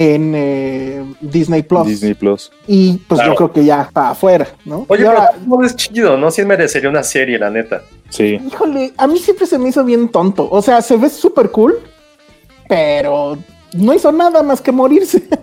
en 0.01 0.33
eh, 0.35 1.05
Disney 1.21 1.63
Plus. 1.63 1.87
Disney 1.87 2.15
Plus. 2.15 2.51
Y 2.67 2.95
pues 3.07 3.19
Claro. 3.21 3.33
yo 3.33 3.37
creo 3.37 3.53
que 3.53 3.65
ya 3.67 3.83
está 3.83 4.09
afuera, 4.11 4.49
¿no? 4.65 4.87
Oye, 4.89 5.05
pero 5.05 5.11
ahora, 5.11 5.31
no 5.47 5.63
es 5.63 5.77
chido, 5.77 6.17
¿no? 6.17 6.31
Sí 6.31 6.43
merecería 6.43 6.89
una 6.89 7.03
serie, 7.03 7.39
la 7.39 7.51
neta. 7.51 7.83
Sí. 8.09 8.41
híjole, 8.45 8.95
a 8.97 9.07
mí 9.07 9.19
siempre 9.19 9.47
se 9.47 9.59
me 9.59 9.69
hizo 9.69 9.85
bien 9.85 10.09
tonto. 10.09 10.49
O 10.51 10.63
sea, 10.63 10.81
se 10.81 10.97
ve 10.97 11.11
súper 11.11 11.51
cool, 11.51 11.81
pero 12.67 13.37
no 13.75 13.93
hizo 13.93 14.11
nada 14.11 14.43
más 14.43 14.63
que 14.63 14.73
morirse. 14.73 15.23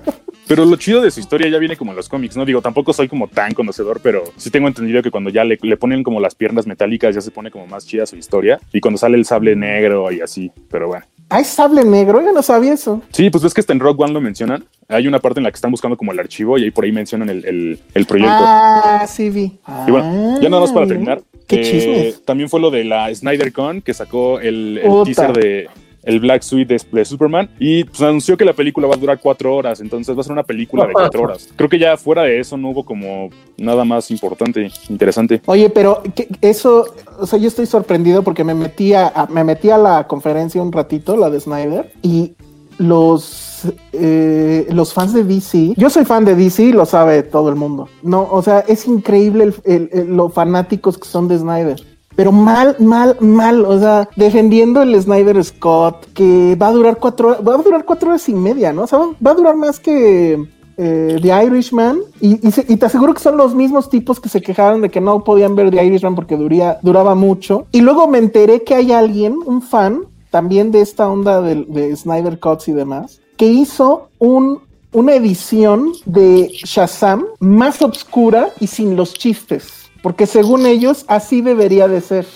Pero 0.48 0.66
lo 0.66 0.75
chido 0.77 1.01
de 1.01 1.12
su 1.12 1.20
historia 1.20 1.50
ya 1.50 1.58
viene 1.58 1.75
como 1.75 1.92
en 1.92 1.98
los 1.98 2.08
cómics, 2.08 2.38
¿no? 2.38 2.46
Digo, 2.46 2.62
tampoco 2.62 2.94
soy 2.94 3.08
como 3.08 3.27
tan 3.27 3.54
conocedor, 3.54 4.00
pero 4.01 4.24
sí 4.38 4.50
tengo 4.50 4.68
entendido 4.68 5.01
que 5.04 5.12
cuando 5.12 5.30
ya 5.30 5.44
le, 5.44 5.58
le 5.62 5.77
ponen 5.77 6.04
como 6.04 6.20
las 6.20 6.36
piernas 6.36 6.66
metálicas 6.66 7.13
ya 7.16 7.22
se 7.22 7.32
pone 7.32 7.51
como 7.51 7.68
más 7.68 7.86
chida 7.86 8.06
su 8.06 8.16
historia. 8.16 8.60
Y 8.72 8.80
cuando 8.80 8.98
sale 8.98 9.18
el 9.18 9.25
sable 9.25 9.56
negro 9.56 10.12
y 10.12 10.22
así, 10.22 10.51
pero 10.72 10.88
bueno. 10.88 11.06
Hay 11.30 11.44
sable 11.44 11.84
negro, 11.84 12.22
yo 12.22 12.32
no 12.32 12.42
sabía 12.42 12.72
eso. 12.74 13.01
Sí, 13.12 13.30
pues 13.30 13.44
ves 13.44 13.54
que 13.54 13.60
hasta 13.60 13.74
en 13.74 13.82
Rock 13.82 14.00
One 14.00 14.13
lo 14.13 14.22
mencionan. 14.22 14.63
Hay 14.88 15.08
una 15.08 15.20
parte 15.20 15.42
en 15.42 15.44
la 15.44 15.51
que 15.51 15.56
están 15.56 15.72
buscando 15.72 15.98
como 15.98 16.13
el 16.13 16.20
archivo 16.20 16.58
y 16.58 16.63
ahí 16.63 16.72
por 16.72 16.86
ahí 16.86 16.94
mencionan 16.94 17.30
el, 17.30 17.44
el- 17.46 17.80
el 17.94 18.06
proyecto. 18.06 18.34
Ah, 18.39 19.06
sí 19.10 19.30
vi. 19.30 19.60
Y 19.88 19.92
bueno, 19.92 20.39
ya 20.42 20.48
nada 20.50 20.62
más 20.62 20.72
para 20.72 20.88
terminar. 20.88 21.22
Qué 21.46 22.10
eh. 22.10 22.16
También 22.25 22.50
fue 22.50 22.62
lo 22.62 22.72
de 22.72 22.86
la 22.86 23.13
Snyder 23.13 23.51
Con 23.51 23.82
que 23.82 23.94
sacó 23.94 24.39
el, 24.39 24.77
el 24.82 25.04
teaser 25.04 25.34
de 25.34 25.70
el 26.07 26.19
Black 26.21 26.41
Suite 26.41 26.77
de, 26.91 27.05
Superman 27.05 27.49
y 27.59 27.83
pues 27.83 28.01
anunció 28.01 28.37
que 28.37 28.45
la 28.45 28.53
película 28.53 28.87
va 28.87 28.95
a 28.95 28.97
durar 28.97 29.19
cuatro 29.19 29.53
horas, 29.53 29.81
entonces 29.81 30.15
va 30.15 30.21
a 30.21 30.23
ser 30.23 30.31
una 30.31 30.43
película 30.43 30.87
de 30.87 30.93
cuatro 30.93 31.23
horas. 31.23 31.49
Creo 31.55 31.69
que 31.69 31.77
ya 31.77 31.97
fuera 31.97 32.23
de 32.23 32.39
eso 32.39 32.55
no 32.57 32.69
hubo 32.69 32.85
como 32.85 33.29
nada 33.57 33.83
más 33.83 34.09
importante, 34.09 34.71
interesante. 34.89 35.41
Oye, 35.45 35.69
pero 35.69 36.01
¿qué- 36.15 36.29
eso, 36.41 36.85
o 37.19 37.27
sea, 37.27 37.37
yo 37.37 37.49
estoy 37.49 37.65
sorprendido 37.65 38.23
porque 38.23 38.45
me 38.45 38.53
metí 38.55 38.93
a, 38.93 39.27
me 39.29 39.43
metí 39.43 39.69
a 39.69 39.77
la 39.77 40.07
conferencia 40.07 40.61
un 40.61 40.71
ratito, 40.71 41.17
la 41.17 41.29
de 41.29 41.39
Snyder, 41.41 41.91
y 42.01 42.33
los 42.77 43.63
eh, 43.91 44.67
los 44.71 44.93
fans 44.93 45.13
de 45.13 45.23
DC, 45.23 45.73
yo 45.75 45.89
soy 45.89 46.05
fan 46.05 46.23
de 46.23 46.35
DC, 46.35 46.71
lo 46.73 46.85
sabe 46.85 47.23
todo 47.23 47.49
el 47.49 47.55
mundo. 47.55 47.89
No, 48.01 48.27
o 48.31 48.41
sea, 48.41 48.59
es 48.59 48.87
increíble 48.87 49.51
el- 49.65 49.89
lo 50.15 50.29
fanáticos 50.29 50.97
que 50.97 51.07
son 51.07 51.27
de 51.27 51.37
Snyder. 51.37 51.97
Pero 52.17 52.31
mal, 52.33 52.75
mal, 52.79 53.15
mal, 53.21 53.63
o 53.63 53.79
sea, 53.79 54.09
defendiendo 54.17 54.81
el 54.81 55.00
Snyder 55.01 55.41
Scott, 55.43 56.07
que 56.13 56.57
va 56.62 56.67
a 56.67 56.71
durar 56.74 56.97
cuatro 56.97 57.38
va 57.41 57.53
a 57.53 57.57
durar 57.57 57.86
cuatro 57.86 58.09
horas 58.09 58.27
y 58.27 58.33
media, 58.33 58.74
¿no? 58.74 58.81
O 58.83 58.88
sea, 58.88 59.00
va- 59.25 59.31
a 59.31 59.36
durar 59.36 59.55
más 59.55 59.79
que 59.79 60.33
eh, 60.79 61.19
The 61.21 61.45
Irishman 61.45 62.00
y, 62.19 62.39
y 62.45 62.77
te 62.77 62.86
aseguro 62.86 63.13
que 63.13 63.19
son 63.21 63.38
los 63.38 63.55
mismos 63.55 63.89
tipos 63.89 64.19
que 64.19 64.29
se 64.29 64.41
quejaron 64.41 64.81
de 64.81 64.89
que 64.89 65.00
no 65.00 65.24
podían 65.24 65.55
ver 65.55 65.71
The 65.71 65.86
Irishman 65.86 66.15
porque 66.15 66.36
duría, 66.38 66.79
duraba 66.81 67.13
mucho. 67.15 67.67
Y 67.71 67.81
luego 67.81 68.07
me 68.07 68.17
enteré 68.17 68.63
que 68.63 68.74
hay 68.75 68.91
alguien, 68.91 69.36
un 69.45 69.62
fan, 69.62 70.01
también 70.31 70.71
de 70.71 70.81
esta 70.81 71.07
onda 71.07 71.41
de, 71.41 71.65
de 71.67 71.95
Snyder 71.95 72.39
Cuts 72.39 72.67
y 72.67 72.74
demás, 72.74 73.21
que 73.38 73.45
hizo 73.45 74.09
un, 74.19 74.59
una 74.91 75.13
edición 75.13 75.91
de 76.05 76.50
Shazam 76.51 77.25
más 77.39 77.81
obscura 77.83 78.50
y 78.59 78.65
sin 78.67 78.95
los 78.95 79.13
chistes. 79.13 79.87
Porque 80.01 80.25
según 80.27 80.66
ellos, 80.66 81.06
así 81.08 81.42
debería 81.42 81.88
de 81.88 82.01
ser. 82.01 82.25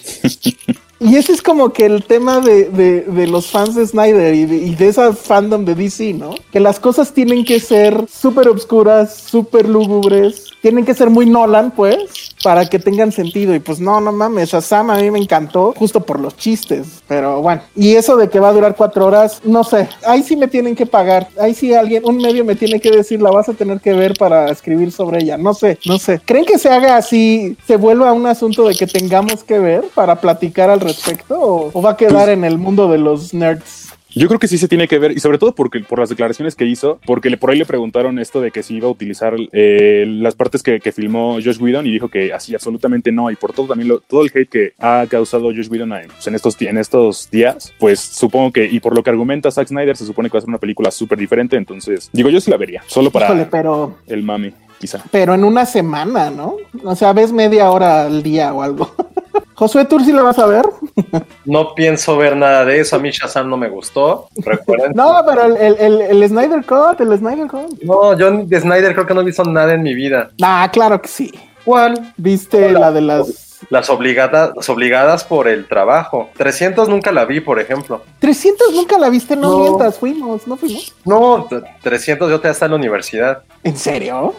Y 1.04 1.16
ese 1.16 1.32
es 1.34 1.42
como 1.42 1.74
que 1.74 1.88
el 1.88 2.04
tema 2.04 2.42
de, 2.42 2.66
de- 2.70 3.02
de 3.02 3.26
los 3.26 3.48
fans 3.48 3.74
de 3.74 3.88
Snyder 3.88 4.36
y 4.36 4.46
de, 4.46 4.56
y 4.58 4.76
de 4.76 4.88
esa 4.88 5.14
fandom 5.14 5.66
de 5.66 5.74
DC, 5.74 6.14
¿no? 6.14 6.36
Que 6.52 6.60
las 6.60 6.80
cosas 6.80 7.12
tienen 7.12 7.44
que 7.44 7.60
ser 7.60 8.06
súper 8.08 8.48
obscuras, 8.48 9.16
súper 9.16 9.68
lúgubres, 9.68 10.52
tienen 10.62 10.86
que 10.86 10.94
ser 10.94 11.10
muy 11.10 11.26
Nolan, 11.26 11.72
pues, 11.72 12.31
para 12.44 12.66
que 12.66 12.80
tengan 12.80 13.12
sentido. 13.12 13.54
Y 13.56 13.60
pues 13.60 13.80
no, 13.80 14.02
no 14.02 14.12
mames, 14.12 14.50
Shazam 14.50 14.90
a 14.92 14.98
mí 14.98 15.12
me 15.12 15.20
encantó 15.20 15.74
justo 15.78 16.02
por 16.02 16.20
los 16.20 16.36
chistes. 16.38 17.02
Pero 17.08 17.42
bueno, 17.42 17.62
y 17.76 17.96
eso 17.96 18.18
de 18.18 18.30
que 18.30 18.40
va 18.40 18.50
a 18.50 18.54
durar 18.54 18.76
cuatro 18.76 19.06
horas, 19.06 19.42
no 19.44 19.64
sé, 19.64 19.88
ahí 20.06 20.24
sí 20.24 20.36
me 20.36 20.48
tienen 20.48 20.76
que 20.76 20.86
pagar. 20.86 21.28
Ahí 21.40 21.54
sí 21.54 21.74
alguien, 21.74 22.04
un 22.06 22.18
medio 22.18 22.46
me 22.46 22.56
tiene 22.56 22.80
que 22.80 22.92
decir, 22.92 23.22
la 23.22 23.32
vas 23.32 23.50
a 23.50 23.54
tener 23.54 23.80
que 23.80 23.94
ver 23.94 24.14
para 24.18 24.50
escribir 24.50 24.92
sobre 24.92 25.22
ella. 25.24 25.38
No 25.38 25.54
sé, 25.54 25.80
no 25.86 25.98
sé. 25.98 26.22
¿Creen 26.26 26.46
que 26.46 26.58
se 26.58 26.70
haga 26.70 26.98
así, 26.98 27.58
se 27.68 27.78
vuelva 27.78 28.14
un 28.14 28.26
asunto 28.26 28.68
de 28.68 28.76
que 28.76 28.88
tengamos 28.88 29.44
que 29.44 29.60
ver 29.60 29.86
para 29.94 30.20
platicar 30.20 30.70
al 30.70 30.80
respecto? 30.80 31.40
¿O, 31.40 31.72
o 31.74 31.82
va 31.82 31.92
a 31.92 31.98
quedar 31.98 32.30
en 32.30 32.44
el 32.44 32.58
mundo 32.58 32.90
de 32.90 32.98
los 32.98 33.34
nerds? 33.34 33.81
Yo 34.14 34.28
creo 34.28 34.40
que 34.40 34.48
sí 34.48 34.58
se 34.58 34.68
tiene 34.68 34.88
que 34.88 35.00
ver, 35.00 35.12
y 35.14 35.20
sobre 35.22 35.38
todo 35.38 35.56
porque, 35.56 35.80
por 35.80 36.00
las 36.00 36.10
declaraciones 36.10 36.56
que 36.56 36.66
hizo, 36.66 37.00
porque 37.06 37.30
le, 37.30 37.38
por 37.38 37.50
ahí 37.52 37.58
le 37.58 37.66
preguntaron 37.66 38.20
esto 38.20 38.42
de 38.42 38.52
que 38.52 38.62
si 38.62 38.76
iba 38.76 38.88
a 38.88 38.92
utilizar 38.92 39.36
eh, 39.54 40.06
las 40.08 40.36
partes 40.36 40.62
que, 40.62 40.80
que 40.82 40.92
filmó 40.92 41.36
Josh 41.44 41.60
Whedon 41.62 41.88
y 41.88 41.92
dijo 41.92 42.10
que 42.10 42.34
así 42.34 42.54
absolutamente 42.54 43.12
no, 43.12 43.32
y 43.32 43.36
por 43.38 43.54
todo 43.54 43.68
también 43.68 43.88
lo- 43.88 44.00
todo 44.02 44.24
el 44.24 44.32
hate 44.34 44.50
que 44.50 44.74
ha 44.80 45.06
causado 45.10 45.46
Josh 45.46 45.70
Whedon 45.70 45.94
en, 45.94 46.08
pues, 46.08 46.28
en 46.28 46.36
estos, 46.36 46.62
en 46.62 46.78
estos 46.78 47.30
días, 47.32 47.74
pues 47.80 48.00
supongo 48.02 48.52
que, 48.52 48.66
y 48.66 48.80
por 48.82 48.96
lo 48.96 49.02
que 49.04 49.10
argumenta 49.12 49.50
Zack 49.50 49.68
Snyder, 49.70 49.96
se 49.96 50.06
supone 50.06 50.30
que 50.30 50.34
va 50.34 50.40
a 50.40 50.42
ser 50.42 50.50
una 50.50 50.58
película 50.58 50.92
súper 50.92 51.18
diferente, 51.18 51.56
entonces 51.56 52.10
digo, 52.12 52.30
yo 52.30 52.42
sí 52.42 52.52
la 52.52 52.58
vería, 52.58 52.84
solo 52.88 53.12
para 53.12 53.28
Híjole, 53.28 53.46
pero, 53.50 53.98
el 54.08 54.24
mami, 54.24 54.52
quizá. 54.82 55.00
pero 55.12 55.34
en 55.36 55.44
una 55.46 55.66
semana, 55.66 56.30
¿no? 56.30 56.56
O 56.84 56.96
sea, 56.96 57.14
ves 57.14 57.32
media 57.32 57.72
hora 57.72 58.04
al 58.06 58.22
día 58.24 58.52
o 58.54 58.62
algo. 58.62 58.90
Josué, 59.56 59.86
¿tú 59.86 60.00
sí 60.00 60.12
la 60.12 60.24
vas 60.24 60.40
a 60.40 60.48
ver? 60.48 60.66
No 61.46 61.74
pienso 61.74 62.18
ver 62.18 62.36
nada 62.38 62.66
de 62.66 62.80
eso. 62.80 62.96
A 62.96 63.00
mí 63.00 63.10
Shazam 63.10 63.50
no 63.50 63.58
me 63.58 63.68
gustó. 63.68 64.28
Recuerden. 64.38 64.92
No, 64.94 65.22
pero 65.28 65.44
el, 65.46 65.58
el, 65.58 65.76
el, 65.80 66.02
el 66.02 66.30
Snyder 66.30 66.64
Cut, 66.66 67.02
el 67.02 67.18
Snyder 67.18 67.48
Cut. 67.48 67.82
No, 67.82 68.16
yo 68.18 68.32
de 68.46 68.60
Snyder 68.60 68.94
creo 68.94 69.06
que 69.08 69.14
no 69.16 69.22
he 69.22 69.26
visto 69.26 69.44
nada 69.44 69.74
en 69.74 69.82
mi 69.82 69.96
vida. 69.96 70.30
Ah, 70.42 70.70
claro 70.72 71.02
que 71.02 71.08
sí. 71.08 71.32
¿Cuál? 71.66 72.14
¿Viste 72.18 72.68
Hola. 72.70 72.80
la 72.80 72.92
de 72.92 73.02
las 73.02 73.51
Las 73.70 73.90
obligadas, 73.90 74.52
las 74.56 74.70
obligadas 74.70 75.24
por 75.24 75.48
el 75.48 75.68
trabajo. 75.68 76.30
300 76.38 76.90
nunca 76.90 77.12
la 77.12 77.26
vi, 77.26 77.40
por 77.42 77.60
ejemplo. 77.60 78.04
300 78.20 78.74
nunca 78.74 78.98
la 78.98 79.10
viste, 79.10 79.36
no, 79.36 79.52
No. 79.52 79.60
mientas, 79.60 79.98
fuimos, 80.00 80.48
no 80.48 80.58
fuimos. 80.58 80.94
No, 81.06 81.46
t- 81.50 81.62
300 81.82 82.30
yo 82.30 82.36
estaba 82.36 82.66
en 82.66 82.72
la 82.72 82.78
universidad. 82.78 83.44
¿En 83.64 83.78
serio? 83.78 84.34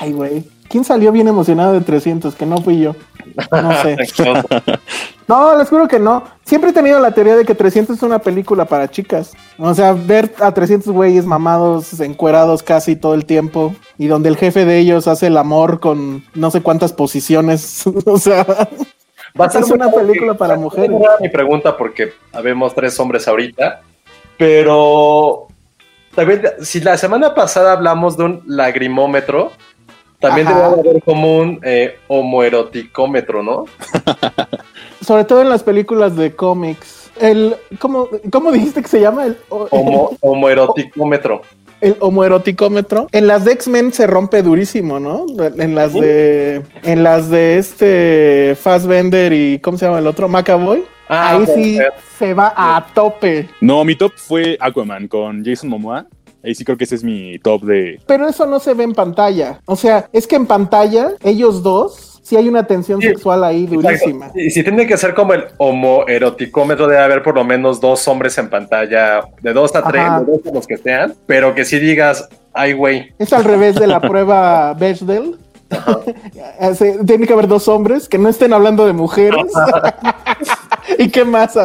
Ay, 0.00 0.12
güey. 0.12 0.44
¿Quién 0.68 0.84
salió 0.84 1.12
bien 1.12 1.28
emocionado 1.28 1.72
de 1.72 1.80
300? 1.80 2.34
Que 2.34 2.46
no 2.46 2.58
fui 2.58 2.80
yo. 2.80 2.94
No 3.50 3.82
sé. 3.82 3.96
No, 5.28 5.58
les 5.58 5.68
juro 5.68 5.86
que 5.88 5.98
no. 5.98 6.24
Siempre 6.42 6.70
he 6.70 6.72
tenido 6.72 6.98
la 7.00 7.10
teoría 7.10 7.36
de 7.36 7.44
que 7.44 7.54
300 7.54 7.98
es 7.98 8.02
una 8.02 8.18
película 8.18 8.64
para 8.64 8.90
chicas. 8.90 9.34
O 9.58 9.74
sea, 9.74 9.92
ver 9.92 10.34
a 10.40 10.52
300 10.52 10.90
güeyes 10.90 11.26
mamados, 11.26 12.00
encuerados 12.00 12.62
casi 12.62 12.96
todo 12.96 13.12
el 13.12 13.26
tiempo, 13.26 13.74
y 13.98 14.06
donde 14.06 14.30
el 14.30 14.38
jefe 14.38 14.64
de 14.64 14.78
ellos 14.78 15.06
hace 15.06 15.26
el 15.26 15.36
amor 15.36 15.80
con 15.80 16.24
no 16.32 16.50
sé 16.50 16.62
cuántas 16.62 16.94
posiciones. 16.94 17.84
o 18.06 18.16
sea, 18.16 18.46
Va 19.38 19.44
a 19.44 19.50
ser 19.50 19.64
una 19.64 19.90
película 19.90 20.34
para 20.34 20.56
mujeres. 20.56 20.90
era 20.98 21.16
mi 21.20 21.28
pregunta 21.28 21.76
porque 21.76 22.14
habemos 22.32 22.74
tres 22.74 22.98
hombres 22.98 23.28
ahorita, 23.28 23.82
pero 24.36 25.48
también 26.14 26.42
si 26.62 26.80
la 26.80 26.96
semana 26.96 27.34
pasada 27.34 27.72
hablamos 27.72 28.16
de 28.16 28.24
un 28.24 28.42
lagrimómetro, 28.46 29.52
también 30.20 30.46
debe 30.48 30.62
haber 30.62 31.02
como 31.02 31.38
un 31.38 31.60
eh, 31.62 31.96
homoeroticómetro, 32.08 33.42
¿no? 33.42 33.64
sobre 35.04 35.24
todo 35.24 35.42
en 35.42 35.48
las 35.48 35.62
películas 35.62 36.16
de 36.16 36.34
cómics. 36.34 37.10
El, 37.20 37.56
¿cómo, 37.78 38.08
¿Cómo 38.30 38.52
dijiste 38.52 38.82
que 38.82 38.88
se 38.88 39.00
llama? 39.00 39.26
El, 39.26 39.36
Homo, 39.48 40.16
homoeroticómetro. 40.20 41.42
el 41.80 41.96
homoeroticómetro. 42.00 43.08
En 43.12 43.26
las 43.26 43.44
de 43.44 43.52
X-Men 43.52 43.92
se 43.92 44.06
rompe 44.06 44.42
durísimo, 44.42 45.00
¿no? 45.00 45.26
En 45.56 45.74
las 45.74 45.94
de. 45.94 46.62
En 46.82 47.02
las 47.02 47.30
de 47.30 47.58
este 47.58 48.56
Fassbender 48.60 49.32
y. 49.32 49.58
¿Cómo 49.60 49.78
se 49.78 49.86
llama 49.86 49.98
el 49.98 50.06
otro? 50.06 50.28
Macaboy. 50.28 50.84
Ah, 51.08 51.30
Ahí 51.30 51.46
sí 51.46 51.78
se 52.18 52.34
va 52.34 52.52
a 52.54 52.86
tope. 52.92 53.48
No, 53.62 53.82
mi 53.84 53.96
top 53.96 54.12
fue 54.14 54.58
Aquaman 54.60 55.08
con 55.08 55.42
Jason 55.42 55.70
Momoa. 55.70 56.06
Ahí 56.42 56.54
sí 56.54 56.64
creo 56.64 56.76
que 56.78 56.84
ese 56.84 56.94
es 56.94 57.04
mi 57.04 57.38
top 57.40 57.62
de... 57.64 58.00
Pero 58.06 58.28
eso 58.28 58.46
no 58.46 58.60
se 58.60 58.74
ve 58.74 58.84
en 58.84 58.94
pantalla. 58.94 59.60
O 59.66 59.76
sea, 59.76 60.08
es 60.12 60.26
que 60.26 60.36
en 60.36 60.46
pantalla, 60.46 61.12
ellos 61.22 61.62
dos, 61.62 62.20
sí 62.22 62.36
hay 62.36 62.48
una 62.48 62.64
tensión 62.64 63.00
Sí, 63.00 63.08
sexual 63.08 63.42
ahí 63.42 63.66
durísima. 63.66 64.26
Exacto. 64.26 64.38
Y 64.38 64.50
si 64.50 64.62
tiene 64.62 64.86
que 64.86 64.96
ser 64.96 65.14
como 65.14 65.34
el 65.34 65.44
homoeroticómetro, 65.56 66.86
debe 66.86 67.02
haber 67.02 67.22
por 67.22 67.34
lo 67.34 67.44
menos 67.44 67.80
dos 67.80 68.06
hombres 68.06 68.36
en 68.38 68.50
pantalla, 68.50 69.22
de 69.42 69.52
dos 69.52 69.74
a 69.74 69.82
tres, 69.82 70.04
de 70.04 70.32
dos 70.32 70.46
a 70.46 70.54
los 70.54 70.66
que 70.66 70.76
sean, 70.76 71.14
pero 71.26 71.54
que 71.54 71.64
si 71.64 71.78
digas, 71.78 72.28
ay, 72.52 72.72
güey, 72.72 73.12
Es 73.18 73.32
al 73.32 73.44
revés 73.44 73.74
de 73.76 73.86
la 73.86 74.00
prueba 74.08 74.74
Bechdel. 74.74 75.36
Tiene 77.06 77.26
que 77.26 77.32
haber 77.32 77.46
dos 77.48 77.68
hombres 77.68 78.08
que 78.08 78.16
no 78.18 78.28
estén 78.28 78.52
hablando 78.52 78.86
de 78.86 78.92
mujeres. 78.92 79.44
¿Y 80.98 81.08
qué 81.10 81.24
más? 81.24 81.56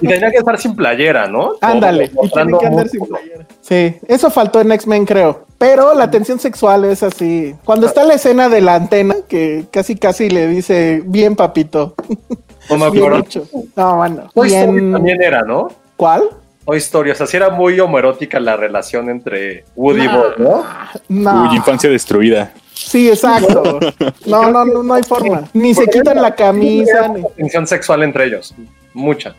Y 0.00 0.06
tendría 0.06 0.30
que 0.30 0.38
estar 0.38 0.58
sin 0.58 0.74
playera, 0.76 1.26
¿no? 1.26 1.52
Ándale. 1.60 2.04
Y 2.04 2.08
tienen 2.08 2.14
mostrando 2.22 2.58
que 2.58 2.66
andar 2.66 2.88
sin 2.88 3.00
músculo. 3.00 3.20
playera. 3.20 3.46
Sí, 3.60 3.96
eso 4.08 4.30
faltó 4.30 4.60
en 4.60 4.72
X-Men, 4.72 5.04
creo. 5.04 5.44
Pero 5.58 5.94
la 5.94 6.10
tensión 6.10 6.38
sexual 6.38 6.84
es 6.84 7.02
así. 7.02 7.54
Cuando 7.64 7.86
está 7.86 8.04
la 8.04 8.14
escena 8.14 8.48
de 8.48 8.60
la 8.60 8.74
antena, 8.74 9.16
que 9.28 9.64
casi 9.70 9.96
casi 9.96 10.28
le 10.30 10.46
dice, 10.48 11.02
bien 11.06 11.36
papito. 11.36 11.94
No 12.68 12.78
me 12.78 12.90
Bien 12.90 13.04
acuerdo. 13.04 13.24
hecho. 13.24 13.48
No, 13.76 13.96
bueno. 13.98 14.28
Toy 14.34 14.48
Story 14.52 14.72
Bien... 14.80 14.92
también 14.92 15.22
era, 15.22 15.42
¿no? 15.42 15.68
¿Cuál? 15.96 16.24
Toy 16.64 16.78
Story, 16.78 17.12
o 17.12 17.14
sea, 17.14 17.24
sí 17.28 17.36
era 17.36 17.48
muy 17.50 17.78
homoerótica 17.78 18.40
la 18.40 18.56
relación 18.56 19.08
entre 19.08 19.64
Woody 19.76 20.02
y 20.02 20.06
¿no? 20.08 20.64
No. 21.08 21.42
Uy, 21.48 21.56
infancia 21.56 21.88
destruida. 21.88 22.52
Sí, 22.76 23.08
exacto. 23.08 23.80
No, 24.26 24.50
no, 24.50 24.64
no, 24.64 24.82
no 24.82 24.94
hay 24.94 25.02
forma. 25.02 25.48
Ni 25.54 25.74
se 25.74 25.86
quitan 25.86 26.20
la 26.20 26.34
camisa, 26.34 27.08
ni... 27.08 27.22
Tensión 27.36 27.66
sexual 27.66 28.02
entre 28.02 28.26
ellos, 28.26 28.54
mucha. 28.92 29.34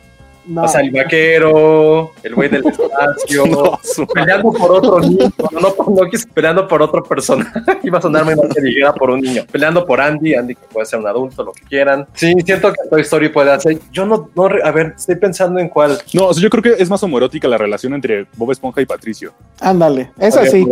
No. 0.48 0.64
O 0.64 0.68
sea, 0.68 0.82
el 0.82 0.92
vaquero, 0.92 2.12
el 2.24 2.36
güey 2.36 2.50
del 2.50 2.66
espacio, 2.68 3.46
No, 3.48 3.80
peleando 4.14 4.52
por 4.54 4.72
otro 4.72 5.00
niño, 5.00 5.30
no, 5.52 5.60
no, 5.60 5.76
peleando 6.34 6.68
por 6.68 6.82
otro 6.82 7.04
personaje, 7.04 7.60
iba 7.84 7.98
a 7.98 8.02
sonar 8.02 8.26
muy 8.26 8.36
mal 8.36 8.50
que 8.54 8.62
dijera 8.62 8.94
por 8.94 9.10
un 9.10 9.22
niño, 9.22 9.44
peleando 9.52 9.86
por 9.86 10.00
Andy, 10.00 10.36
Andy 10.36 10.56
que 10.56 10.66
puede 10.72 10.86
ser 10.86 11.00
un 11.00 11.08
adulto, 11.08 11.44
lo 11.44 11.52
que 11.52 11.64
quieran. 11.64 12.08
Sí, 12.14 12.34
siento 12.46 12.72
que 12.72 12.90
Toy 12.90 13.02
Story 13.02 13.30
puede 13.30 13.52
hacer, 13.52 13.78
yo 13.92 14.06
no, 14.06 14.30
no, 14.36 14.46
a 14.64 14.72
ver, 14.72 14.94
estoy 14.98 15.16
pensando 15.16 15.60
en 15.60 15.70
cuál. 15.70 15.98
No, 16.14 16.28
o 16.28 16.34
sea, 16.34 16.42
yo 16.42 16.50
creo 16.50 16.64
que 16.64 16.82
es 16.82 16.90
más 16.90 17.04
homoerótica 17.04 17.48
la 17.48 17.58
relación 17.58 17.94
entre 17.94 18.26
Bob 18.36 18.52
Esponja 18.52 18.82
y 18.82 18.86
Patricio. 18.86 19.34
Ándale, 19.60 20.12
es 20.20 20.36
así, 20.38 20.66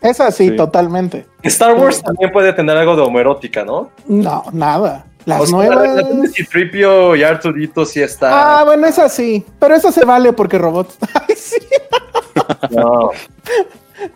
es 0.00 0.20
así, 0.20 0.50
Sí. 0.50 0.56
totalmente. 0.56 1.26
Star 1.42 1.74
Wars 1.74 2.02
también 2.02 2.30
puede 2.32 2.52
tener 2.52 2.76
algo 2.76 2.96
de 2.96 3.02
homoerótica, 3.02 3.64
¿no? 3.64 3.90
No, 4.06 4.44
nada. 4.52 5.06
Las 5.26 5.40
O 5.42 5.46
sea, 5.46 5.56
nuevas. 5.56 6.04
Tripio 6.50 7.14
y 7.16 7.22
Arturito 7.22 7.84
sí 7.84 8.00
Ah, 8.00 8.04
está. 8.04 8.64
bueno, 8.64 8.86
es 8.86 8.98
así. 8.98 9.44
Pero 9.58 9.74
eso 9.74 9.92
se 9.92 10.04
vale 10.04 10.32
porque 10.32 10.58
robots. 10.58 10.96
Ay, 11.28 11.34
sí, 11.36 11.58
No, 12.70 13.10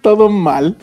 todo 0.01 0.29
mal. 0.31 0.77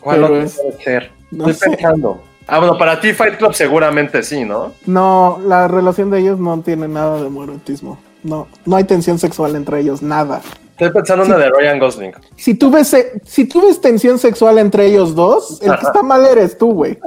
¿Cuál 0.00 0.16
Pero 0.16 0.26
otro 0.26 0.42
es- 0.42 0.56
puede 0.56 0.82
ser? 0.82 1.10
no 1.30 1.48
Estoy 1.48 1.70
sé. 1.70 1.76
pensando. 1.76 2.22
Ah, 2.46 2.58
bueno, 2.58 2.76
para 2.76 3.00
ti 3.00 3.12
Fight 3.14 3.36
Club 3.38 3.54
seguramente 3.54 4.22
sí, 4.22 4.44
¿no? 4.44 4.72
No, 4.86 5.40
la 5.46 5.66
relación 5.66 6.10
de 6.10 6.20
ellos 6.20 6.38
no 6.38 6.60
tiene 6.60 6.88
nada 6.88 7.18
de 7.20 7.26
homoerotismo. 7.26 7.98
No, 8.22 8.48
no 8.66 8.76
hay 8.76 8.84
tensión 8.84 9.18
sexual 9.18 9.56
entre 9.56 9.80
ellos, 9.80 10.02
nada. 10.02 10.42
Estoy 10.74 10.90
pensando 10.90 11.24
en 11.24 11.30
la 11.30 11.38
de 11.38 11.50
Ryan 11.50 11.78
Gosling. 11.78 12.12
Si 12.34 12.54
tú 12.54 12.68
ves, 12.68 12.92
eh, 12.94 13.12
si 13.24 13.44
tú 13.44 13.62
ves 13.64 13.80
tensión 13.80 14.18
sexual 14.18 14.58
entre 14.58 14.86
ellos 14.86 15.14
dos, 15.14 15.62
el 15.62 15.70
que 15.78 15.86
está 15.86 16.02
mal 16.02 16.26
eres 16.26 16.58
tú, 16.58 16.72
güey. 16.72 16.98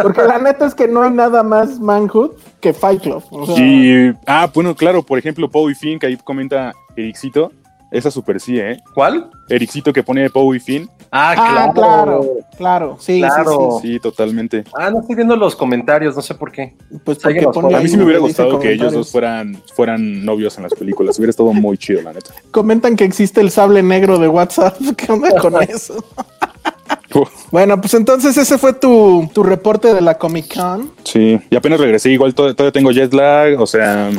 Porque 0.00 0.22
la 0.22 0.38
neta 0.38 0.64
es 0.66 0.76
que 0.76 0.86
no 0.86 1.02
hay 1.02 1.10
nada 1.10 1.42
más 1.42 1.80
manhood 1.80 2.36
que 2.60 2.72
Fight 2.72 3.02
Club. 3.02 3.24
O 3.30 3.46
sea, 3.46 3.56
Y, 3.58 4.14
ah, 4.26 4.48
bueno, 4.54 4.76
claro, 4.76 5.02
por 5.02 5.18
ejemplo, 5.18 5.50
Poe 5.50 5.72
y 5.72 5.74
Finn, 5.74 5.98
que 5.98 6.06
ahí 6.06 6.16
comenta 6.16 6.72
Ericito. 6.96 7.50
Esa 7.90 8.12
super 8.12 8.40
sí, 8.40 8.60
¿eh? 8.60 8.78
¿Cuál? 8.94 9.28
Ericito 9.48 9.92
que 9.92 10.04
pone 10.04 10.30
Poe 10.30 10.56
y 10.56 10.60
Finn. 10.60 10.88
Ah, 11.10 11.34
ah, 11.36 11.72
claro. 11.72 11.72
claro, 11.74 12.26
claro, 12.56 12.96
sí, 13.00 13.20
Claro. 13.20 13.78
sí, 13.82 13.88
Sí, 13.92 14.00
totalmente. 14.00 14.64
Ah, 14.76 14.90
no 14.90 15.00
estoy 15.00 15.16
viendo 15.16 15.36
los 15.36 15.54
comentarios, 15.56 16.16
no 16.16 16.22
sé 16.22 16.34
por 16.34 16.50
qué. 16.52 16.74
Pues 17.04 17.18
porque 17.18 17.42
pone. 17.52 17.74
A 17.74 17.80
mí 17.80 17.88
sí 17.88 17.96
me 17.96 18.04
hubiera 18.04 18.18
gustado 18.20 18.58
que 18.58 18.72
ellos 18.72 18.92
dos 18.92 19.10
fueran, 19.10 19.60
fueran 19.74 20.24
novios 20.24 20.56
en 20.56 20.64
las 20.64 20.74
películas. 20.74 21.18
Hubiera 21.18 21.30
estado 21.30 21.52
muy 21.52 21.78
chido, 21.78 22.02
la 22.02 22.12
neta. 22.12 22.32
Comentan 22.50 22.96
que 22.96 23.04
existe 23.04 23.40
el 23.40 23.50
sable 23.50 23.82
negro 23.82 24.18
de 24.18 24.28
WhatsApp. 24.28 24.76
¿Qué 24.96 25.12
onda 25.12 25.30
con 25.40 25.60
eso? 25.62 26.04
Bueno, 27.50 27.80
pues 27.80 27.94
entonces 27.94 28.36
ese 28.36 28.58
fue 28.58 28.72
tu, 28.72 29.28
tu 29.32 29.42
reporte 29.42 29.92
de 29.94 30.00
la 30.00 30.18
Comic 30.18 30.54
Con. 30.54 30.90
Sí, 31.04 31.38
y 31.50 31.56
apenas 31.56 31.80
regresé, 31.80 32.10
igual 32.10 32.34
to- 32.34 32.54
todavía 32.54 32.72
tengo 32.72 32.90
jet 32.90 33.12
lag, 33.14 33.60
o 33.60 33.66
sea, 33.66 34.10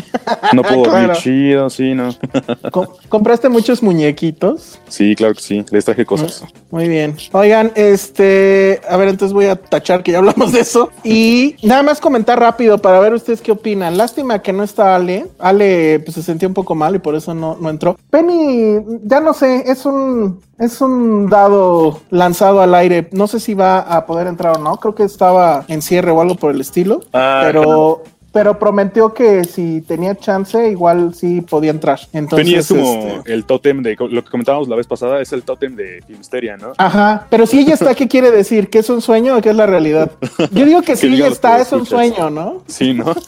no 0.54 0.62
puedo 0.64 0.78
dormir 0.86 1.06
Claro. 1.06 1.14
chido, 1.20 1.70
sí, 1.70 1.94
no. 1.94 2.16
Com- 2.72 2.88
¿Compraste 3.10 3.50
muchos 3.50 3.84
muñequitos? 3.84 4.80
Sí, 4.88 5.16
claro 5.16 5.34
que 5.36 5.42
sí, 5.42 5.66
les 5.72 5.86
traje 5.86 6.06
cosas. 6.06 6.44
Muy 6.72 6.88
bien. 6.88 7.16
Oigan, 7.34 7.72
este, 7.76 8.82
a 8.90 8.98
ver, 8.98 9.10
entonces 9.10 9.34
voy 9.34 9.46
a 9.46 9.56
tachar 9.56 10.04
que 10.04 10.12
ya 10.14 10.18
hablamos 10.20 10.52
de 10.54 10.62
eso. 10.62 10.90
Y 11.04 11.56
nada 11.64 11.84
más 11.84 12.00
comentar 12.00 12.40
rápido 12.40 12.78
para 12.80 13.00
ver 13.00 13.14
ustedes 13.14 13.42
qué 13.42 13.52
opinan. 13.52 13.98
Lástima 13.98 14.42
que 14.42 14.54
no 14.54 14.64
está 14.64 14.96
Ale. 14.96 15.28
Ale 15.40 16.00
pues, 16.00 16.16
se 16.16 16.24
sentía 16.24 16.48
un 16.48 16.54
poco 16.54 16.74
mal 16.76 16.96
y 16.96 17.00
por 17.00 17.16
eso 17.16 17.34
no, 17.34 17.58
no 17.60 17.70
entró. 17.70 17.98
Penny, 18.10 18.78
ya 19.04 19.20
no 19.20 19.34
sé, 19.34 19.64
es 19.70 19.86
un, 19.86 20.40
es 20.60 20.82
un 20.82 21.30
dado 21.30 22.02
lanzado 22.10 22.62
al 22.62 22.74
aire. 22.76 23.10
No 23.12 23.28
sé 23.28 23.40
si 23.40 23.54
va 23.54 23.80
a 23.80 24.06
poder 24.06 24.28
entrar 24.28 24.58
o 24.58 24.60
no. 24.60 24.78
Creo 24.78 24.96
que 24.96 25.04
estaba 25.04 25.66
en 25.68 25.82
cierre 25.82 26.12
o 26.12 26.22
algo 26.22 26.36
por 26.36 26.52
el 26.52 26.62
estilo. 26.62 27.02
Ah, 27.14 27.42
pero, 27.44 28.04
pero 28.32 28.60
prometió 28.60 29.14
que 29.14 29.44
si 29.46 29.82
tenía 29.82 30.16
chance, 30.16 30.70
igual 30.70 31.14
sí 31.16 31.42
podía 31.42 31.72
entrar. 31.72 32.00
Entonces, 32.14 32.46
Penny 32.46 32.56
es 32.58 32.68
como 32.68 32.94
este, 33.18 33.34
el 33.34 33.46
tótem 33.46 33.82
de 33.82 33.96
lo 34.00 34.24
que 34.24 34.30
comentábamos 34.30 34.68
la 34.68 34.76
vez 34.76 34.88
pasada, 34.88 35.22
es 35.22 35.32
el 35.34 35.44
tótem 35.44 35.76
de 35.76 36.02
Filmsteria, 36.06 36.58
¿no? 36.58 36.74
Ajá, 36.78 37.26
pero 37.30 37.46
si 37.48 37.60
ella 37.60 37.74
está, 37.74 37.96
¿qué 37.96 38.08
quiere 38.08 38.32
decir? 38.32 38.70
¿Que 38.70 38.80
es 38.80 38.90
un 38.90 39.02
sueño 39.02 39.38
o 39.38 39.42
que 39.42 39.50
es 39.50 39.56
la 39.56 39.66
realidad? 39.66 40.12
Yo 40.52 40.66
digo 40.66 40.82
que 40.82 40.96
si 40.98 41.08
ella 41.08 41.28
está, 41.28 41.60
es 41.60 41.72
un 41.72 41.86
sueño, 41.86 42.30
¿no? 42.30 42.64
Sí, 42.68 42.94
¿no? 42.94 43.14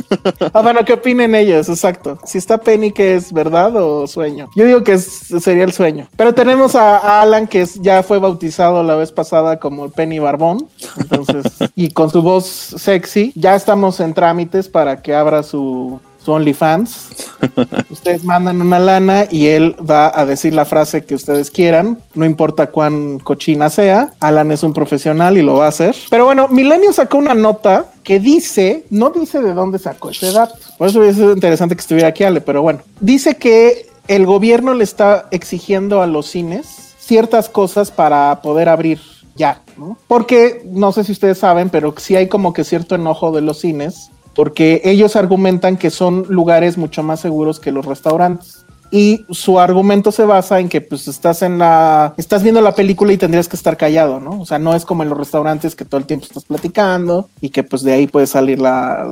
Ah, 0.53 0.61
bueno, 0.61 0.83
¿qué 0.85 0.93
opinen 0.93 1.35
ellos? 1.35 1.69
Exacto. 1.69 2.17
Si 2.25 2.37
está 2.37 2.57
Penny, 2.57 2.91
¿qué 2.91 3.15
es 3.15 3.31
verdad 3.31 3.75
o 3.75 4.07
sueño? 4.07 4.49
Yo 4.55 4.65
digo 4.65 4.83
que 4.83 4.93
es- 4.93 5.27
sería 5.39 5.63
el 5.63 5.71
sueño. 5.73 6.07
Pero 6.15 6.33
tenemos 6.33 6.75
a, 6.75 6.97
a 6.97 7.21
Alan, 7.21 7.47
que 7.47 7.61
es- 7.61 7.75
ya 7.81 8.03
fue 8.03 8.19
bautizado 8.19 8.83
la 8.83 8.95
vez 8.95 9.11
pasada 9.11 9.59
como 9.59 9.89
Penny 9.89 10.19
Barbón. 10.19 10.67
Entonces, 10.97 11.43
y 11.75 11.91
con 11.91 12.09
su 12.09 12.21
voz 12.21 12.45
sexy, 12.45 13.31
ya 13.35 13.55
estamos 13.55 13.99
en 13.99 14.13
trámites 14.13 14.67
para 14.67 14.88
que 14.97 15.15
abra 15.15 15.43
su, 15.43 15.99
su 16.23 16.31
OnlyFans. 16.31 17.09
Ustedes 17.89 18.23
mandan 18.23 18.61
una 18.61 18.79
lana 18.79 19.25
y 19.29 19.47
él 19.47 19.75
va 19.87 20.11
a 20.13 20.25
decir 20.25 20.53
la 20.53 20.65
frase 20.65 21.05
que 21.05 21.15
ustedes 21.15 21.49
quieran, 21.51 21.99
no 22.13 22.25
importa 22.25 22.67
cuán 22.67 23.19
cochina 23.19 23.69
sea. 23.69 24.13
Alan 24.19 24.51
es 24.51 24.63
un 24.63 24.73
profesional 24.73 25.37
y 25.37 25.41
lo 25.41 25.55
va 25.55 25.65
a 25.65 25.69
hacer. 25.69 25.95
Pero 26.09 26.25
bueno, 26.25 26.47
Milenio 26.49 26.93
sacó 26.93 27.17
una 27.17 27.33
nota 27.33 27.85
que 28.03 28.19
dice, 28.19 28.85
no 28.89 29.09
dice 29.09 29.41
de 29.41 29.53
dónde 29.53 29.79
sacó 29.79 30.09
ese 30.09 30.31
dato. 30.31 30.55
Por 30.77 30.87
eso 30.87 30.99
hubiese 30.99 31.19
sido 31.19 31.33
interesante 31.33 31.75
que 31.75 31.81
estuviera 31.81 32.09
aquí 32.09 32.23
Ale, 32.23 32.41
pero 32.41 32.61
bueno, 32.61 32.81
dice 32.99 33.37
que 33.37 33.87
el 34.07 34.25
gobierno 34.25 34.73
le 34.73 34.83
está 34.83 35.27
exigiendo 35.31 36.01
a 36.01 36.07
los 36.07 36.27
cines 36.27 36.95
ciertas 36.99 37.49
cosas 37.49 37.91
para 37.91 38.41
poder 38.41 38.69
abrir 38.69 38.99
ya, 39.35 39.61
¿no? 39.77 39.97
Porque 40.07 40.61
no 40.65 40.91
sé 40.91 41.03
si 41.03 41.11
ustedes 41.11 41.37
saben, 41.37 41.69
pero 41.69 41.95
sí 41.97 42.15
hay 42.15 42.27
como 42.27 42.53
que 42.53 42.63
cierto 42.63 42.95
enojo 42.95 43.31
de 43.31 43.41
los 43.41 43.59
cines 43.59 44.11
porque 44.35 44.81
ellos 44.83 45.15
argumentan 45.15 45.77
que 45.77 45.89
son 45.89 46.25
lugares 46.29 46.77
mucho 46.77 47.03
más 47.03 47.19
seguros 47.19 47.59
que 47.59 47.71
los 47.71 47.85
restaurantes. 47.85 48.65
Y 48.91 49.25
su 49.29 49.59
argumento 49.59 50.11
se 50.11 50.23
basa 50.23 50.59
en 50.59 50.67
que 50.67 50.81
pues 50.81 51.07
estás 51.07 51.43
en 51.43 51.59
la 51.59 52.15
estás 52.17 52.41
viendo 52.41 52.59
la 52.59 52.73
película 52.73 53.13
y 53.13 53.17
tendrías 53.17 53.47
que 53.47 53.55
estar 53.55 53.77
callado, 53.77 54.19
¿no? 54.19 54.41
O 54.41 54.45
sea, 54.47 54.57
no 54.57 54.73
es 54.73 54.83
como 54.83 55.03
en 55.03 55.09
los 55.09 55.17
restaurantes 55.17 55.75
que 55.75 55.85
todo 55.85 55.99
el 55.99 56.07
tiempo 56.07 56.25
estás 56.25 56.45
platicando 56.45 57.29
y 57.39 57.49
que 57.49 57.61
pues 57.61 57.83
de 57.83 57.93
ahí 57.93 58.07
puede 58.07 58.25
salir 58.25 58.59
la, 58.59 59.07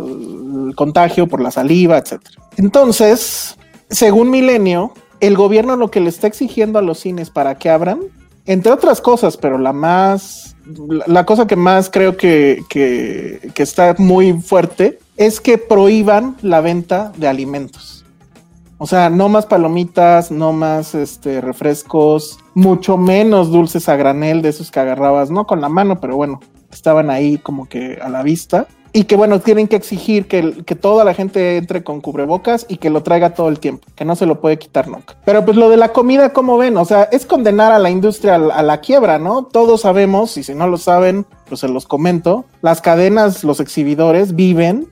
el 0.67 0.75
contagio 0.75 1.27
por 1.27 1.41
la 1.41 1.51
saliva, 1.51 1.97
etcétera. 1.97 2.41
Entonces, 2.57 3.55
según 3.89 4.31
Milenio, 4.31 4.93
el 5.19 5.37
gobierno 5.37 5.75
lo 5.75 5.91
que 5.91 5.99
le 5.99 6.09
está 6.09 6.25
exigiendo 6.25 6.79
a 6.79 6.81
los 6.81 6.99
cines 6.99 7.29
para 7.29 7.59
que 7.59 7.69
abran, 7.69 7.99
entre 8.47 8.71
otras 8.71 8.99
cosas, 8.99 9.37
pero 9.37 9.59
la 9.59 9.73
más 9.73 10.55
la, 11.05 11.25
cosa 11.25 11.47
que 11.47 11.55
más 11.55 11.89
creo 11.89 12.17
que, 12.17 12.63
que, 12.69 13.51
que 13.53 13.63
está 13.63 13.95
muy 13.97 14.33
fuerte 14.33 14.99
es 15.17 15.41
que 15.41 15.57
prohíban 15.57 16.37
la 16.41 16.61
venta 16.61 17.11
de 17.17 17.27
alimentos. 17.27 18.05
O 18.77 18.85
sea, 18.85 19.09
no 19.09 19.27
más 19.27 19.47
palomitas, 19.47 20.29
no 20.29 20.53
más 20.53 20.93
este, 20.93 21.41
refrescos, 21.41 22.37
mucho 22.53 22.95
menos 22.95 23.51
dulces 23.51 23.89
a 23.89 23.95
granel 23.95 24.43
de 24.43 24.49
esos 24.49 24.69
que 24.69 24.79
agarrabas, 24.79 25.31
no 25.31 25.47
con 25.47 25.61
la 25.61 25.69
mano, 25.69 25.99
pero 25.99 26.15
bueno, 26.15 26.39
estaban 26.71 27.09
ahí 27.09 27.39
como 27.39 27.67
que 27.67 27.97
a 28.01 28.09
la 28.09 28.21
vista. 28.21 28.67
Y 28.93 29.03
que 29.03 29.15
bueno, 29.15 29.39
tienen 29.41 29.67
que 29.67 29.75
exigir 29.75 30.27
que, 30.27 30.63
que 30.63 30.73
toda 30.73 31.03
la 31.03 31.13
gente 31.13 31.57
entre 31.57 31.83
con 31.83 32.01
cubrebocas 32.01 32.65
y 32.69 32.77
que 32.77 32.89
lo 32.89 33.03
traiga 33.03 33.33
todo 33.33 33.49
el 33.49 33.59
tiempo, 33.59 33.87
que 33.95 34.05
no 34.05 34.15
se 34.15 34.25
lo 34.25 34.39
puede 34.39 34.57
quitar 34.57 34.87
nunca. 34.87 35.15
Pero 35.25 35.43
pues 35.43 35.57
lo 35.57 35.69
de 35.69 35.77
la 35.77 35.91
comida, 35.91 36.31
¿cómo 36.31 36.57
ven? 36.57 36.77
O 36.77 36.85
sea, 36.85 37.03
es 37.11 37.25
condenar 37.25 37.71
a 37.71 37.79
la 37.79 37.89
industria 37.89 38.35
a 38.35 38.37
la, 38.37 38.55
a 38.55 38.63
la 38.63 38.79
quiebra, 38.79 39.19
¿no? 39.19 39.43
Todos 39.45 39.81
sabemos, 39.81 40.37
y 40.37 40.43
si 40.43 40.55
no 40.55 40.67
lo 40.67 40.77
saben, 40.77 41.25
pues 41.49 41.61
se 41.61 41.67
los 41.67 41.85
comento, 41.85 42.45
las 42.61 42.81
cadenas, 42.81 43.43
los 43.43 43.59
exhibidores 43.59 44.35
viven 44.35 44.87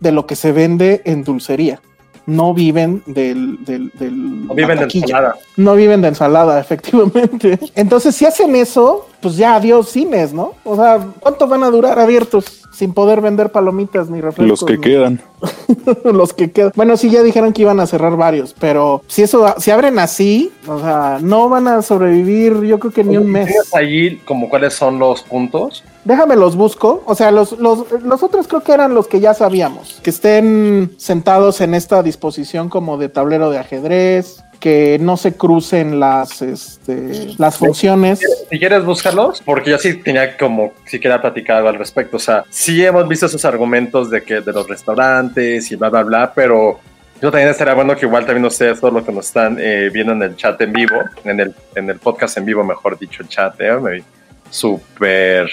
de 0.00 0.12
lo 0.12 0.26
que 0.26 0.36
se 0.36 0.52
vende 0.52 1.02
en 1.04 1.24
dulcería. 1.24 1.80
No 2.26 2.54
viven 2.54 3.04
del, 3.06 3.64
del, 3.64 3.90
del 3.90 4.46
No 4.48 4.54
viven 4.54 4.76
la 4.80 4.86
de 4.86 4.98
ensalada. 4.98 5.36
No 5.56 5.74
viven 5.76 6.02
de 6.02 6.08
ensalada, 6.08 6.60
efectivamente. 7.00 7.58
Entonces, 7.76 8.16
si 8.16 8.26
hacen 8.26 8.56
eso, 8.56 9.06
pues 9.20 9.36
ya 9.36 9.54
adiós 9.54 9.90
cines, 9.90 10.32
¿no? 10.32 10.54
O 10.64 10.74
sea, 10.74 11.06
¿cuánto 11.20 11.46
van 11.46 11.62
a 11.62 11.70
durar 11.70 12.00
abiertos 12.00 12.62
sin 12.72 12.92
poder 12.92 13.20
vender 13.20 13.50
palomitas 13.52 14.10
ni 14.10 14.20
refrescos? 14.20 14.60
Los 14.60 14.64
que 14.64 14.76
ni- 14.76 14.80
quedan. 14.82 15.20
los 16.04 16.32
que 16.32 16.50
quedan. 16.50 16.72
Bueno, 16.74 16.96
sí, 16.96 17.10
ya 17.10 17.22
dijeron 17.22 17.52
que 17.52 17.62
iban 17.62 17.78
a 17.78 17.86
cerrar 17.86 18.16
varios, 18.16 18.56
pero 18.58 19.02
si 19.06 19.22
eso, 19.22 19.54
si 19.58 19.70
abren 19.70 20.00
así, 20.00 20.50
o 20.66 20.80
sea, 20.80 21.18
no 21.22 21.48
van 21.48 21.68
a 21.68 21.80
sobrevivir, 21.80 22.60
yo 22.62 22.80
creo 22.80 22.92
que 22.92 23.04
ni 23.04 23.16
un 23.16 23.30
mes. 23.30 23.46
¿Tienes 23.46 23.72
ahí 23.72 24.16
como 24.24 24.48
cuáles 24.48 24.74
son 24.74 24.98
los 24.98 25.22
puntos? 25.22 25.84
Déjame 26.06 26.36
los 26.36 26.54
busco. 26.54 27.02
O 27.04 27.16
sea, 27.16 27.32
los, 27.32 27.58
los, 27.58 27.90
los 28.00 28.22
otros 28.22 28.46
creo 28.46 28.62
que 28.62 28.72
eran 28.72 28.94
los 28.94 29.08
que 29.08 29.18
ya 29.18 29.34
sabíamos. 29.34 30.00
Que 30.04 30.10
estén 30.10 30.94
sentados 30.98 31.60
en 31.60 31.74
esta 31.74 32.02
disposición 32.04 32.68
como 32.68 32.96
de 32.96 33.08
tablero 33.08 33.50
de 33.50 33.58
ajedrez. 33.58 34.44
Que 34.60 34.98
no 35.00 35.16
se 35.16 35.34
crucen 35.34 36.00
las, 36.00 36.40
este, 36.42 37.34
las 37.38 37.58
funciones. 37.58 38.20
Si 38.48 38.58
quieres 38.58 38.84
buscarlos, 38.84 39.42
porque 39.42 39.70
yo 39.70 39.78
sí 39.78 39.94
tenía 39.94 40.36
como 40.38 40.72
siquiera 40.86 41.20
platicar 41.20 41.58
algo 41.58 41.68
al 41.68 41.74
respecto. 41.74 42.16
O 42.16 42.20
sea, 42.20 42.44
sí 42.50 42.84
hemos 42.84 43.06
visto 43.06 43.26
esos 43.26 43.44
argumentos 43.44 44.08
de 44.08 44.22
que 44.22 44.40
de 44.40 44.52
los 44.52 44.66
restaurantes 44.66 45.70
y 45.70 45.76
bla, 45.76 45.90
bla, 45.90 46.04
bla, 46.04 46.32
pero 46.34 46.78
yo 47.20 47.30
también 47.30 47.50
estaría 47.50 47.74
bueno 47.74 47.96
que 47.96 48.06
igual 48.06 48.24
también 48.24 48.46
ustedes, 48.46 48.80
todos 48.80 48.94
los 48.94 49.04
que 49.04 49.12
nos 49.12 49.26
están 49.26 49.58
eh, 49.60 49.90
viendo 49.92 50.12
en 50.12 50.22
el 50.22 50.36
chat 50.36 50.60
en 50.60 50.72
vivo, 50.72 50.96
en 51.24 51.40
el, 51.40 51.54
en 51.74 51.90
el 51.90 51.98
podcast 51.98 52.38
en 52.38 52.46
vivo, 52.46 52.64
mejor 52.64 52.98
dicho, 52.98 53.22
el 53.22 53.28
chat, 53.28 53.60
eh, 53.60 53.72
me 53.78 53.92
vi 53.92 54.04
súper 54.50 55.48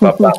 papá. 0.00 0.32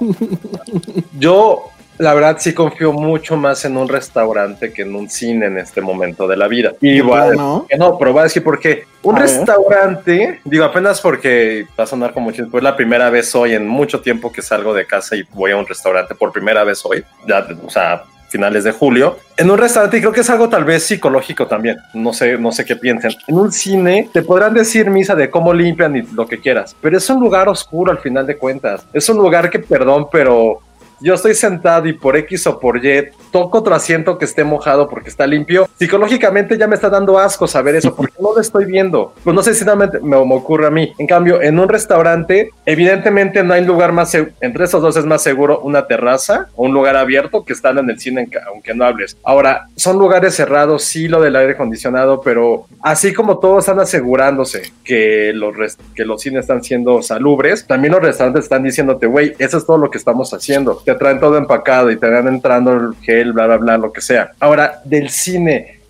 Yo, 1.19 1.69
la 1.97 2.13
verdad, 2.13 2.37
sí 2.39 2.53
confío 2.53 2.93
mucho 2.93 3.35
más 3.35 3.65
en 3.65 3.77
un 3.77 3.87
restaurante 3.87 4.71
que 4.71 4.83
en 4.83 4.95
un 4.95 5.09
cine 5.09 5.47
en 5.47 5.57
este 5.57 5.81
momento 5.81 6.27
de 6.27 6.37
la 6.37 6.47
vida. 6.47 6.73
Y 6.81 7.01
voy 7.01 7.19
a 7.19 7.31
¿no? 7.31 7.65
que 7.69 7.77
no, 7.77 7.97
pero 7.97 8.13
voy 8.13 8.21
a 8.21 8.23
decir 8.23 8.43
por 8.43 8.59
qué. 8.59 8.85
Un 9.03 9.15
A 9.15 9.19
ver. 9.19 9.29
restaurante, 9.29 10.39
digo 10.45 10.65
apenas 10.65 11.01
porque 11.01 11.65
va 11.77 11.83
a 11.83 11.87
sonar 11.87 12.13
como 12.13 12.27
mucho, 12.27 12.47
pues 12.49 12.63
la 12.63 12.75
primera 12.75 13.09
vez 13.09 13.33
hoy 13.35 13.53
en 13.53 13.67
mucho 13.67 14.01
tiempo 14.01 14.31
que 14.31 14.41
salgo 14.41 14.73
de 14.73 14.85
casa 14.85 15.15
y 15.15 15.23
voy 15.33 15.51
a 15.51 15.57
un 15.57 15.67
restaurante 15.67 16.15
por 16.15 16.31
primera 16.31 16.63
vez 16.63 16.85
hoy, 16.85 17.03
ya, 17.27 17.47
o 17.65 17.69
sea, 17.69 18.03
finales 18.29 18.63
de 18.63 18.71
julio. 18.71 19.17
En 19.37 19.49
un 19.49 19.57
restaurante, 19.57 19.97
y 19.97 20.01
creo 20.01 20.11
que 20.11 20.21
es 20.21 20.29
algo 20.29 20.49
tal 20.49 20.63
vez 20.63 20.83
psicológico 20.83 21.47
también, 21.47 21.77
no 21.93 22.13
sé, 22.13 22.37
no 22.37 22.51
sé 22.51 22.65
qué 22.65 22.75
piensen. 22.75 23.11
En 23.27 23.37
un 23.37 23.51
cine 23.51 24.09
te 24.13 24.21
podrán 24.21 24.53
decir 24.53 24.89
misa 24.89 25.15
de 25.15 25.29
cómo 25.29 25.53
limpian 25.53 25.95
y 25.95 26.01
lo 26.13 26.27
que 26.27 26.39
quieras, 26.39 26.75
pero 26.81 26.97
es 26.97 27.09
un 27.09 27.19
lugar 27.19 27.49
oscuro 27.49 27.91
al 27.91 27.99
final 27.99 28.25
de 28.27 28.37
cuentas. 28.37 28.85
Es 28.93 29.09
un 29.09 29.17
lugar 29.17 29.49
que, 29.49 29.59
perdón, 29.59 30.07
pero 30.11 30.59
yo 30.99 31.13
estoy 31.13 31.35
sentado 31.35 31.87
y 31.87 31.93
por 31.93 32.15
X 32.17 32.47
o 32.47 32.59
por 32.59 32.83
Y 32.83 33.09
toco 33.31 33.59
otro 33.59 33.75
asiento 33.75 34.17
que 34.17 34.25
esté 34.25 34.43
mojado 34.43 34.89
porque 34.89 35.09
está 35.09 35.27
limpio, 35.27 35.67
psicológicamente 35.77 36.57
ya 36.57 36.67
me 36.67 36.75
está 36.75 36.89
dando 36.89 37.17
asco 37.17 37.47
saber 37.47 37.75
eso 37.75 37.95
porque 37.95 38.13
no 38.19 38.33
lo 38.33 38.41
estoy 38.41 38.65
viendo. 38.65 39.13
Pues 39.23 39.35
no 39.35 39.43
sé 39.43 39.53
si 39.53 39.65
me, 39.65 39.87
me 40.01 40.15
ocurre 40.35 40.67
a 40.67 40.71
mí. 40.71 40.93
En 40.97 41.07
cambio, 41.07 41.41
en 41.41 41.59
un 41.59 41.69
restaurante, 41.69 42.51
evidentemente 42.65 43.43
no 43.43 43.53
hay 43.53 43.63
lugar 43.63 43.91
más, 43.91 44.15
entre 44.15 44.65
esos 44.65 44.81
dos 44.81 44.97
es 44.97 45.05
más 45.05 45.21
seguro 45.21 45.59
una 45.61 45.87
terraza 45.87 46.47
o 46.55 46.65
un 46.65 46.73
lugar 46.73 46.95
abierto 46.95 47.43
que 47.43 47.53
estar 47.53 47.77
en 47.77 47.89
el 47.89 47.99
cine, 47.99 48.27
aunque 48.47 48.73
no 48.73 48.85
hables. 48.85 49.17
Ahora, 49.23 49.67
son 49.75 49.97
lugares 49.97 50.35
cerrados, 50.35 50.83
sí, 50.83 51.07
lo 51.07 51.21
del 51.21 51.35
aire 51.35 51.53
acondicionado, 51.53 52.21
pero 52.21 52.65
así 52.81 53.13
como 53.13 53.39
todos 53.39 53.59
están 53.59 53.79
asegurándose 53.79 54.71
que 54.83 55.31
los, 55.33 55.55
que 55.95 56.05
los 56.05 56.21
cines 56.21 56.41
están 56.41 56.63
siendo 56.63 57.01
salubres, 57.01 57.65
también 57.67 57.93
los 57.93 58.01
restaurantes 58.01 58.45
están 58.45 58.63
diciéndote, 58.63 59.07
güey, 59.07 59.33
eso 59.39 59.57
es 59.57 59.65
todo 59.65 59.77
lo 59.77 59.89
que 59.89 59.97
estamos 59.97 60.33
haciendo. 60.33 60.81
Te 60.89 60.95
traen 60.95 61.19
todo 61.19 61.37
empacado 61.37 61.91
y 61.91 61.99
te 61.99 62.09
van 62.09 62.27
entrando 62.27 62.73
el 62.73 62.95
gel, 63.03 63.31
bla, 63.31 63.45
bla, 63.45 63.57
bla, 63.57 63.77
lo 63.77 63.93
que 63.93 64.01
sea. 64.01 64.31
Ahora, 64.39 64.81
del 64.83 65.11
cine, 65.11 65.81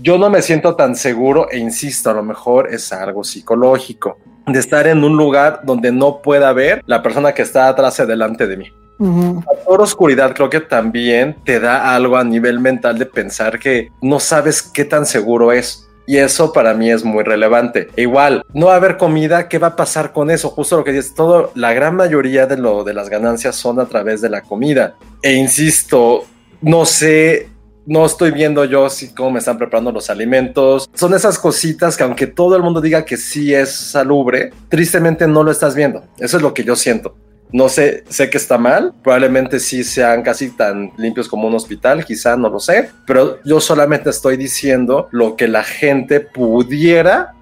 yo 0.00 0.16
no 0.16 0.30
me 0.30 0.40
siento 0.40 0.74
tan 0.74 0.96
seguro 0.96 1.50
e 1.50 1.58
insisto, 1.58 2.08
a 2.08 2.14
lo 2.14 2.22
mejor 2.22 2.72
es 2.72 2.90
algo 2.94 3.24
psicológico 3.24 4.16
de 4.46 4.58
estar 4.58 4.86
en 4.86 5.04
un 5.04 5.18
lugar 5.18 5.60
donde 5.64 5.92
no 5.92 6.22
pueda 6.22 6.50
ver 6.54 6.82
la 6.86 7.02
persona 7.02 7.34
que 7.34 7.42
está 7.42 7.68
atrás 7.68 7.98
y 7.98 8.06
delante 8.06 8.46
de 8.46 8.56
mí. 8.56 8.72
Ujú. 8.98 9.44
Por 9.66 9.82
oscuridad 9.82 10.34
creo 10.34 10.48
que 10.48 10.60
también 10.60 11.36
te 11.44 11.60
da 11.60 11.94
algo 11.94 12.16
a 12.16 12.24
nivel 12.24 12.58
mental 12.58 12.98
de 12.98 13.04
pensar 13.04 13.58
que 13.58 13.90
no 14.00 14.18
sabes 14.18 14.62
qué 14.62 14.86
tan 14.86 15.04
seguro 15.04 15.52
es. 15.52 15.86
Y 16.08 16.16
eso 16.16 16.54
para 16.54 16.72
mí 16.72 16.90
es 16.90 17.04
muy 17.04 17.22
relevante. 17.22 17.88
E 17.94 18.00
igual, 18.00 18.42
no 18.54 18.68
va 18.68 18.72
a 18.72 18.76
haber 18.76 18.96
comida, 18.96 19.46
¿qué 19.46 19.58
va 19.58 19.66
a 19.66 19.76
pasar 19.76 20.14
con 20.14 20.30
eso? 20.30 20.48
Justo 20.48 20.78
lo 20.78 20.82
que 20.82 20.92
dices, 20.92 21.14
todo, 21.14 21.52
la 21.54 21.74
gran 21.74 21.96
mayoría 21.96 22.46
de, 22.46 22.56
lo, 22.56 22.82
de 22.82 22.94
las 22.94 23.10
ganancias 23.10 23.56
son 23.56 23.78
a 23.78 23.84
través 23.84 24.22
de 24.22 24.30
la 24.30 24.40
comida. 24.40 24.96
E 25.22 25.34
insisto, 25.34 26.24
no 26.62 26.86
sé 26.86 27.50
no 27.88 28.04
estoy 28.04 28.32
viendo 28.32 28.66
yo 28.66 28.90
si 28.90 29.14
cómo 29.14 29.30
me 29.32 29.38
están 29.38 29.56
preparando 29.56 29.90
los 29.90 30.10
alimentos. 30.10 30.90
Son 30.92 31.14
esas 31.14 31.38
cositas 31.38 31.96
que 31.96 32.02
aunque 32.02 32.26
todo 32.26 32.54
el 32.54 32.62
mundo 32.62 32.82
diga 32.82 33.04
que 33.04 33.16
sí 33.16 33.54
es 33.54 33.70
salubre, 33.70 34.50
tristemente 34.68 35.26
no 35.26 35.42
lo 35.42 35.50
estás 35.50 35.74
viendo. 35.74 36.04
Eso 36.18 36.36
es 36.36 36.42
lo 36.42 36.52
que 36.52 36.64
yo 36.64 36.76
siento. 36.76 37.16
No 37.50 37.68
sé, 37.68 38.04
sé 38.08 38.28
que 38.28 38.36
está 38.36 38.58
mal, 38.58 38.92
probablemente 39.02 39.58
sí 39.58 39.82
sean 39.82 40.22
casi 40.22 40.50
tan 40.50 40.92
limpios 40.98 41.28
como 41.28 41.48
un 41.48 41.54
hospital, 41.54 42.04
quizá 42.04 42.36
no 42.36 42.50
lo 42.50 42.60
sé, 42.60 42.90
pero 43.06 43.38
yo 43.44 43.58
solamente 43.60 44.10
estoy 44.10 44.36
diciendo 44.36 45.08
lo 45.12 45.34
que 45.34 45.48
la 45.48 45.64
gente 45.64 46.20
pudiera, 46.20 47.34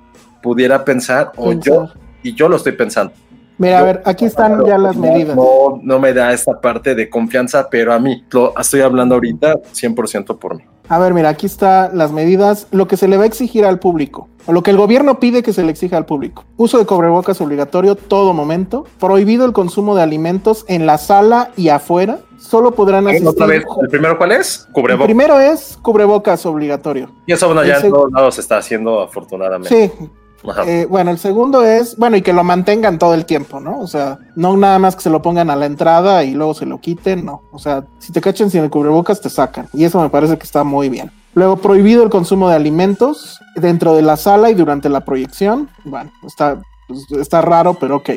pudiera 0.42 0.84
pensar, 0.84 1.32
o 1.36 1.52
yo, 1.52 1.88
y 2.22 2.34
yo 2.34 2.48
lo 2.48 2.56
estoy 2.56 2.72
pensando. 2.72 3.12
Mira, 3.58 3.78
a 3.78 3.82
ver, 3.82 4.02
aquí 4.04 4.26
están 4.26 4.64
ya 4.66 4.76
las 4.76 4.96
medidas. 4.96 5.34
No, 5.34 5.80
no 5.82 5.98
me 5.98 6.12
da 6.12 6.32
esta 6.32 6.60
parte 6.60 6.94
de 6.94 7.08
confianza, 7.08 7.68
pero 7.70 7.92
a 7.92 7.98
mí, 7.98 8.22
lo 8.30 8.52
estoy 8.58 8.82
hablando 8.82 9.14
ahorita 9.14 9.54
100% 9.72 10.38
por 10.38 10.56
mí. 10.56 10.64
A 10.88 10.98
ver, 10.98 11.14
mira, 11.14 11.30
aquí 11.30 11.46
están 11.46 11.98
las 11.98 12.12
medidas, 12.12 12.68
lo 12.70 12.86
que 12.86 12.96
se 12.96 13.08
le 13.08 13.16
va 13.16 13.24
a 13.24 13.26
exigir 13.26 13.64
al 13.64 13.78
público, 13.80 14.28
o 14.46 14.52
lo 14.52 14.62
que 14.62 14.70
el 14.70 14.76
gobierno 14.76 15.18
pide 15.18 15.42
que 15.42 15.52
se 15.52 15.64
le 15.64 15.70
exija 15.70 15.96
al 15.96 16.06
público. 16.06 16.44
Uso 16.56 16.78
de 16.78 16.86
cobrebocas 16.86 17.40
obligatorio 17.40 17.96
todo 17.96 18.32
momento, 18.32 18.86
prohibido 19.00 19.44
el 19.46 19.52
consumo 19.52 19.96
de 19.96 20.02
alimentos 20.02 20.64
en 20.68 20.86
la 20.86 20.98
sala 20.98 21.50
y 21.56 21.70
afuera, 21.70 22.20
solo 22.38 22.70
podrán 22.72 23.08
asistir. 23.08 23.28
¿Otra 23.28 23.46
vez? 23.46 23.64
¿El 23.82 23.88
primero 23.88 24.16
cuál 24.16 24.32
es? 24.32 24.68
Cubrebocas. 24.72 25.00
El 25.00 25.06
primero 25.06 25.40
es 25.40 25.78
cubrebocas 25.82 26.46
obligatorio. 26.46 27.10
Y 27.26 27.32
eso, 27.32 27.46
bueno, 27.46 27.64
ya 27.64 27.78
en 27.78 27.90
todos 27.90 28.12
lados 28.12 28.36
se 28.36 28.40
está 28.40 28.58
haciendo 28.58 29.00
afortunadamente. 29.00 29.92
Sí, 29.98 30.08
eh, 30.66 30.86
bueno, 30.88 31.10
el 31.10 31.18
segundo 31.18 31.64
es, 31.64 31.96
bueno, 31.96 32.16
y 32.16 32.22
que 32.22 32.32
lo 32.32 32.44
mantengan 32.44 32.98
todo 32.98 33.14
el 33.14 33.24
tiempo, 33.24 33.60
¿no? 33.60 33.80
O 33.80 33.86
sea, 33.86 34.18
no 34.34 34.56
nada 34.56 34.78
más 34.78 34.96
que 34.96 35.02
se 35.02 35.10
lo 35.10 35.22
pongan 35.22 35.50
a 35.50 35.56
la 35.56 35.66
entrada 35.66 36.24
y 36.24 36.34
luego 36.34 36.54
se 36.54 36.66
lo 36.66 36.80
quiten, 36.80 37.24
no. 37.24 37.42
O 37.52 37.58
sea, 37.58 37.84
si 37.98 38.12
te 38.12 38.20
cachen 38.20 38.50
sin 38.50 38.62
el 38.62 38.70
cubrebocas, 38.70 39.20
te 39.20 39.30
sacan. 39.30 39.68
Y 39.72 39.84
eso 39.84 40.00
me 40.00 40.10
parece 40.10 40.36
que 40.38 40.44
está 40.44 40.64
muy 40.64 40.88
bien. 40.88 41.10
Luego, 41.34 41.56
prohibido 41.56 42.02
el 42.02 42.10
consumo 42.10 42.48
de 42.48 42.56
alimentos 42.56 43.40
dentro 43.56 43.94
de 43.94 44.02
la 44.02 44.16
sala 44.16 44.50
y 44.50 44.54
durante 44.54 44.88
la 44.88 45.04
proyección. 45.04 45.68
Bueno, 45.84 46.10
está 46.26 46.60
pues, 46.86 47.20
está 47.20 47.40
raro, 47.40 47.74
pero 47.74 47.96
ok. 47.96 48.10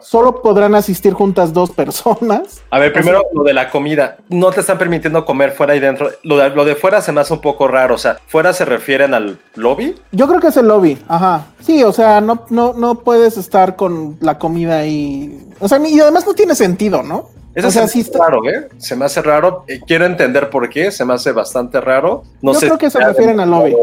Solo 0.00 0.40
podrán 0.40 0.74
asistir 0.74 1.12
juntas 1.12 1.52
dos 1.52 1.70
personas. 1.70 2.62
A 2.70 2.78
ver, 2.78 2.92
primero 2.92 3.22
lo 3.32 3.42
de 3.42 3.52
la 3.52 3.70
comida. 3.70 4.18
No 4.28 4.52
te 4.52 4.60
están 4.60 4.78
permitiendo 4.78 5.24
comer 5.24 5.52
fuera 5.52 5.74
y 5.74 5.80
dentro. 5.80 6.10
Lo 6.22 6.36
de, 6.36 6.50
lo 6.50 6.64
de 6.64 6.76
fuera 6.76 7.00
se 7.00 7.12
me 7.12 7.20
hace 7.20 7.32
un 7.32 7.40
poco 7.40 7.66
raro. 7.66 7.94
O 7.94 7.98
sea, 7.98 8.18
¿fuera 8.26 8.52
se 8.52 8.64
refieren 8.64 9.14
al 9.14 9.38
lobby? 9.54 9.94
Yo 10.12 10.28
creo 10.28 10.40
que 10.40 10.48
es 10.48 10.56
el 10.56 10.68
lobby. 10.68 10.98
Ajá. 11.08 11.46
Sí, 11.60 11.82
o 11.82 11.92
sea, 11.92 12.20
no, 12.20 12.44
no, 12.50 12.72
no 12.74 13.00
puedes 13.00 13.36
estar 13.36 13.76
con 13.76 14.16
la 14.20 14.38
comida 14.38 14.78
ahí. 14.78 15.48
O 15.60 15.68
sea, 15.68 15.78
y 15.84 15.98
además 15.98 16.26
no 16.26 16.34
tiene 16.34 16.54
sentido, 16.54 17.02
¿no? 17.02 17.30
Eso 17.54 17.70
se 17.70 17.78
me 17.78 17.84
hace 17.84 18.10
raro, 18.18 18.48
¿eh? 18.48 18.68
Se 18.78 18.96
me 18.96 19.04
hace 19.04 19.22
raro. 19.22 19.64
Eh, 19.68 19.80
quiero 19.86 20.06
entender 20.06 20.50
por 20.50 20.68
qué. 20.68 20.90
Se 20.90 21.04
me 21.04 21.14
hace 21.14 21.32
bastante 21.32 21.80
raro. 21.80 22.24
No 22.42 22.52
Yo 22.52 22.60
sé 22.60 22.66
creo 22.66 22.78
que 22.78 22.90
se 22.90 23.00
refieren 23.00 23.40
al 23.40 23.50
lobby 23.50 23.76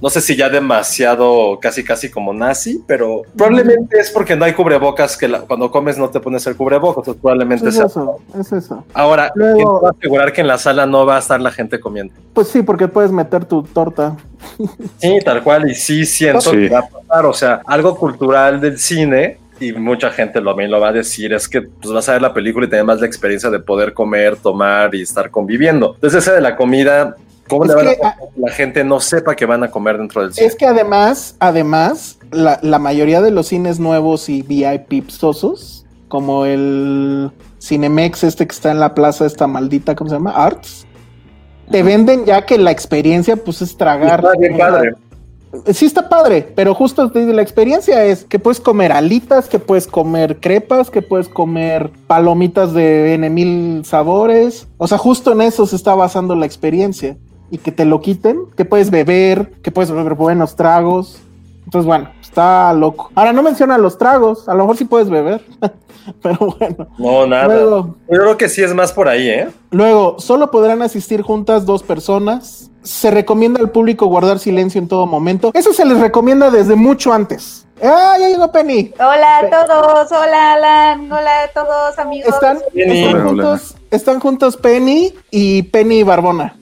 no 0.00 0.10
sé 0.10 0.20
si 0.20 0.36
ya 0.36 0.48
demasiado 0.48 1.58
casi 1.60 1.84
casi 1.84 2.10
como 2.10 2.32
nazi, 2.32 2.82
pero 2.86 3.22
probablemente 3.36 3.98
es 3.98 4.10
porque 4.10 4.36
no 4.36 4.44
hay 4.44 4.52
cubrebocas 4.52 5.16
que 5.16 5.30
cuando 5.46 5.70
comes 5.70 5.96
no 5.96 6.10
te 6.10 6.20
pones 6.20 6.46
el 6.46 6.56
cubrebocas, 6.56 7.14
probablemente 7.16 7.68
es 7.68 7.78
eso, 7.78 8.18
es 8.38 8.52
eso. 8.52 8.84
Ahora, 8.92 9.32
Luego, 9.34 9.80
¿quién 9.80 9.92
asegurar 9.98 10.32
que 10.32 10.40
en 10.40 10.48
la 10.48 10.58
sala 10.58 10.86
no 10.86 11.06
va 11.06 11.16
a 11.16 11.20
estar 11.20 11.40
la 11.40 11.50
gente 11.50 11.80
comiendo? 11.80 12.14
Pues 12.32 12.48
sí, 12.48 12.62
porque 12.62 12.88
puedes 12.88 13.12
meter 13.12 13.44
tu 13.44 13.62
torta. 13.62 14.16
Sí, 14.98 15.18
tal 15.24 15.42
cual, 15.42 15.70
y 15.70 15.74
sí 15.74 16.04
siento 16.04 16.50
que 16.50 16.68
va 16.68 16.80
a 16.80 16.88
pasar, 16.88 17.26
o 17.26 17.32
sea, 17.32 17.62
algo 17.64 17.96
cultural 17.96 18.60
del 18.60 18.78
cine 18.78 19.38
y 19.68 19.72
mucha 19.72 20.10
gente 20.10 20.40
lo, 20.40 20.54
lo 20.54 20.80
va 20.80 20.88
a 20.88 20.92
decir, 20.92 21.32
es 21.32 21.48
que 21.48 21.62
pues, 21.62 21.92
vas 21.92 22.08
a 22.08 22.12
ver 22.12 22.22
la 22.22 22.34
película 22.34 22.66
y 22.66 22.70
tener 22.70 22.84
más 22.84 23.00
la 23.00 23.06
experiencia 23.06 23.50
de 23.50 23.58
poder 23.58 23.92
comer, 23.92 24.36
tomar 24.36 24.94
y 24.94 25.02
estar 25.02 25.30
conviviendo. 25.30 25.94
Entonces, 25.94 26.22
esa 26.22 26.34
de 26.34 26.40
la 26.40 26.56
comida, 26.56 27.16
¿Cómo 27.48 27.64
le 27.66 27.74
van 27.74 27.88
a 27.88 27.92
que 27.92 28.00
la 28.36 28.50
gente 28.50 28.84
no 28.84 29.00
sepa 29.00 29.34
que 29.34 29.44
van 29.44 29.62
a 29.64 29.70
comer 29.70 29.98
dentro 29.98 30.22
del 30.22 30.32
cine? 30.32 30.46
Es 30.46 30.56
que 30.56 30.66
además, 30.66 31.36
además, 31.40 32.18
la, 32.30 32.58
la 32.62 32.78
mayoría 32.78 33.20
de 33.20 33.30
los 33.30 33.48
cines 33.48 33.78
nuevos 33.78 34.28
y 34.28 34.42
VIP 34.42 35.10
sosos, 35.10 35.84
como 36.08 36.46
el 36.46 37.30
Cinemex, 37.60 38.24
este 38.24 38.46
que 38.46 38.54
está 38.54 38.70
en 38.70 38.80
la 38.80 38.94
plaza, 38.94 39.26
esta 39.26 39.46
maldita, 39.46 39.94
¿cómo 39.94 40.08
se 40.08 40.16
llama? 40.16 40.30
Arts, 40.30 40.86
te 41.70 41.82
venden 41.82 42.24
ya 42.24 42.44
que 42.44 42.58
la 42.58 42.70
experiencia, 42.70 43.36
pues 43.36 43.62
es 43.62 43.76
tragar. 43.76 44.20
Está 44.20 44.32
bien 44.38 44.56
padre. 44.56 44.94
Sí 45.72 45.86
está 45.86 46.08
padre, 46.08 46.52
pero 46.54 46.74
justo 46.74 47.10
la 47.14 47.42
experiencia 47.42 48.04
es 48.04 48.24
que 48.24 48.38
puedes 48.38 48.60
comer 48.60 48.92
alitas, 48.92 49.48
que 49.48 49.58
puedes 49.58 49.86
comer 49.86 50.40
crepas, 50.40 50.90
que 50.90 51.02
puedes 51.02 51.28
comer 51.28 51.90
palomitas 52.06 52.72
de 52.72 53.14
N 53.14 53.30
mil 53.30 53.84
sabores. 53.84 54.68
O 54.78 54.86
sea, 54.86 54.98
justo 54.98 55.32
en 55.32 55.42
eso 55.42 55.66
se 55.66 55.76
está 55.76 55.94
basando 55.94 56.34
la 56.34 56.46
experiencia 56.46 57.16
y 57.50 57.58
que 57.58 57.72
te 57.72 57.84
lo 57.84 58.00
quiten, 58.00 58.46
que 58.56 58.64
puedes 58.64 58.90
beber, 58.90 59.52
que 59.62 59.70
puedes 59.70 59.90
beber 59.90 60.14
buenos 60.14 60.56
tragos. 60.56 61.20
Entonces, 61.64 61.86
bueno, 61.86 62.10
está 62.20 62.72
loco. 62.72 63.10
Ahora 63.14 63.32
no 63.32 63.42
menciona 63.42 63.78
los 63.78 63.96
tragos, 63.96 64.48
a 64.48 64.54
lo 64.54 64.60
mejor 64.60 64.76
sí 64.76 64.84
puedes 64.84 65.08
beber, 65.08 65.44
pero 66.22 66.56
bueno. 66.58 66.88
No, 66.98 67.26
nada. 67.26 67.54
Yo 67.54 67.94
creo 68.08 68.36
que 68.36 68.48
sí 68.48 68.62
es 68.62 68.74
más 68.74 68.92
por 68.92 69.08
ahí, 69.08 69.28
¿eh? 69.28 69.48
Luego, 69.70 70.16
solo 70.18 70.50
podrán 70.50 70.82
asistir 70.82 71.22
juntas 71.22 71.64
dos 71.64 71.82
personas. 71.82 72.70
Se 72.84 73.10
recomienda 73.10 73.60
al 73.60 73.70
público 73.70 74.06
guardar 74.06 74.38
silencio 74.38 74.78
en 74.78 74.88
todo 74.88 75.06
momento. 75.06 75.50
Eso 75.54 75.72
se 75.72 75.84
les 75.84 75.98
recomienda 75.98 76.50
desde 76.50 76.76
mucho 76.76 77.12
antes. 77.12 77.66
¡Ah, 77.82 78.16
ya 78.20 78.28
llegó 78.28 78.52
Penny! 78.52 78.92
Hola 78.98 79.38
a 79.38 79.50
todos, 79.50 80.12
hola 80.12 80.52
Alan, 80.52 81.10
hola 81.10 81.42
a 81.42 81.48
todos 81.48 81.98
amigos. 81.98 82.32
Están, 82.32 82.58
están 82.74 83.26
juntos, 83.26 83.74
están 83.94 84.20
juntos 84.20 84.56
Penny 84.56 85.14
y 85.30 85.62
Penny 85.64 86.02
Barbona. 86.02 86.54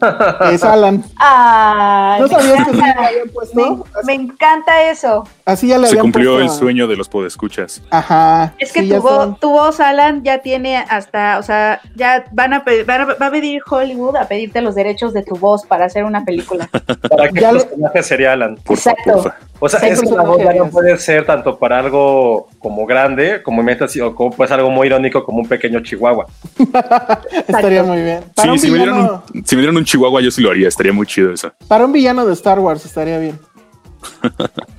es 0.52 0.62
Alan. 0.64 1.04
Ah, 1.24 2.16
¿No 2.20 2.28
sabías 2.28 2.66
que 2.66 2.74
se 2.74 2.82
habían 2.82 3.28
puesto? 3.32 3.86
Me, 4.04 4.14
encanta 4.14 4.90
eso. 4.90 5.26
Así 5.44 5.68
ya 5.68 5.78
le 5.78 5.86
Se 5.86 5.96
cumplió 5.96 6.40
el 6.40 6.50
sueño 6.50 6.86
de 6.88 6.96
los 6.96 7.08
podescuchas. 7.08 7.80
Ajá. 7.90 8.54
Es 8.58 8.72
que 8.72 8.82
tu, 8.82 9.00
voz, 9.00 9.38
tu, 9.38 9.50
voz, 9.50 9.80
Alan, 9.80 10.22
ya 10.24 10.38
tiene 10.38 10.78
hasta, 10.78 11.38
o 11.38 11.42
sea, 11.42 11.80
ya 11.94 12.24
van 12.32 12.54
a, 12.54 12.64
pedir, 12.64 12.88
va 12.88 13.26
a 13.26 13.30
pedir 13.30 13.62
Hollywood 13.68 14.16
a 14.16 14.26
pedirte 14.26 14.60
los 14.60 14.74
derechos 14.74 15.12
de 15.12 15.22
tu 15.22 15.36
voz 15.36 15.64
para 15.64 15.86
hacer 15.86 16.04
una 16.04 16.24
película. 16.24 16.68
¿Para 17.08 17.28
qué 17.28 17.40
personaje 17.40 18.02
sería 18.02 18.32
Alan? 18.32 18.58
Exacto. 18.68 19.32
O 19.64 19.68
sea, 19.68 19.78
es 19.88 20.00
que 20.00 20.10
la 20.10 20.24
voz 20.24 20.38
ya 20.42 20.52
no 20.54 20.68
puede 20.68 20.96
ser 20.98 21.24
tanto 21.24 21.56
para 21.56 21.78
algo 21.78 22.48
como 22.58 22.84
grande, 22.84 23.44
como 23.44 23.62
metas, 23.62 23.96
o 23.98 24.12
como 24.12 24.32
pues 24.32 24.50
algo 24.50 24.68
muy 24.70 24.88
irónico 24.88 25.24
como 25.24 25.38
un 25.38 25.46
pequeño 25.46 25.78
chihuahua. 25.78 26.26
estaría 27.46 27.84
muy 27.84 28.02
bien. 28.02 28.24
sí, 28.36 28.58
si, 28.58 28.70
me 28.72 28.78
dieran 28.78 28.98
un, 28.98 29.46
si 29.46 29.54
me 29.54 29.62
dieran 29.62 29.76
un 29.76 29.84
chihuahua 29.84 30.20
yo 30.20 30.32
sí 30.32 30.42
lo 30.42 30.50
haría, 30.50 30.66
estaría 30.66 30.92
muy 30.92 31.06
chido 31.06 31.32
eso. 31.32 31.52
Para 31.68 31.84
un 31.84 31.92
villano 31.92 32.26
de 32.26 32.32
Star 32.32 32.58
Wars 32.58 32.84
estaría 32.84 33.20
bien. 33.20 33.38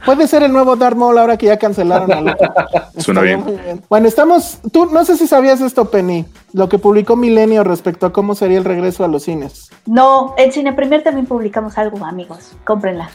Puede 0.06 0.28
ser 0.28 0.44
el 0.44 0.52
nuevo 0.52 0.76
Darth 0.76 0.98
Maul 0.98 1.18
ahora 1.18 1.38
que 1.38 1.46
ya 1.46 1.58
cancelaron 1.58 2.12
al 2.12 2.38
Suena 2.98 3.22
bien. 3.22 3.42
Bueno, 3.88 4.10
estamos. 4.10 4.60
Tú 4.74 4.88
no 4.88 5.06
sé 5.06 5.16
si 5.16 5.28
sabías 5.28 5.62
esto, 5.62 5.92
Penny. 5.92 6.26
Lo 6.52 6.68
que 6.68 6.78
publicó 6.78 7.16
Milenio 7.16 7.64
respecto 7.64 8.06
a 8.06 8.12
cómo 8.12 8.36
sería 8.36 8.58
el 8.58 8.66
regreso 8.66 9.06
a 9.06 9.08
los 9.08 9.24
cines. 9.24 9.70
No, 9.86 10.36
en 10.38 10.52
Cine 10.52 10.74
Premier 10.74 11.04
también 11.04 11.26
publicamos 11.26 11.78
algo, 11.78 12.06
amigos. 12.06 12.52
Cómprenla. 12.66 13.10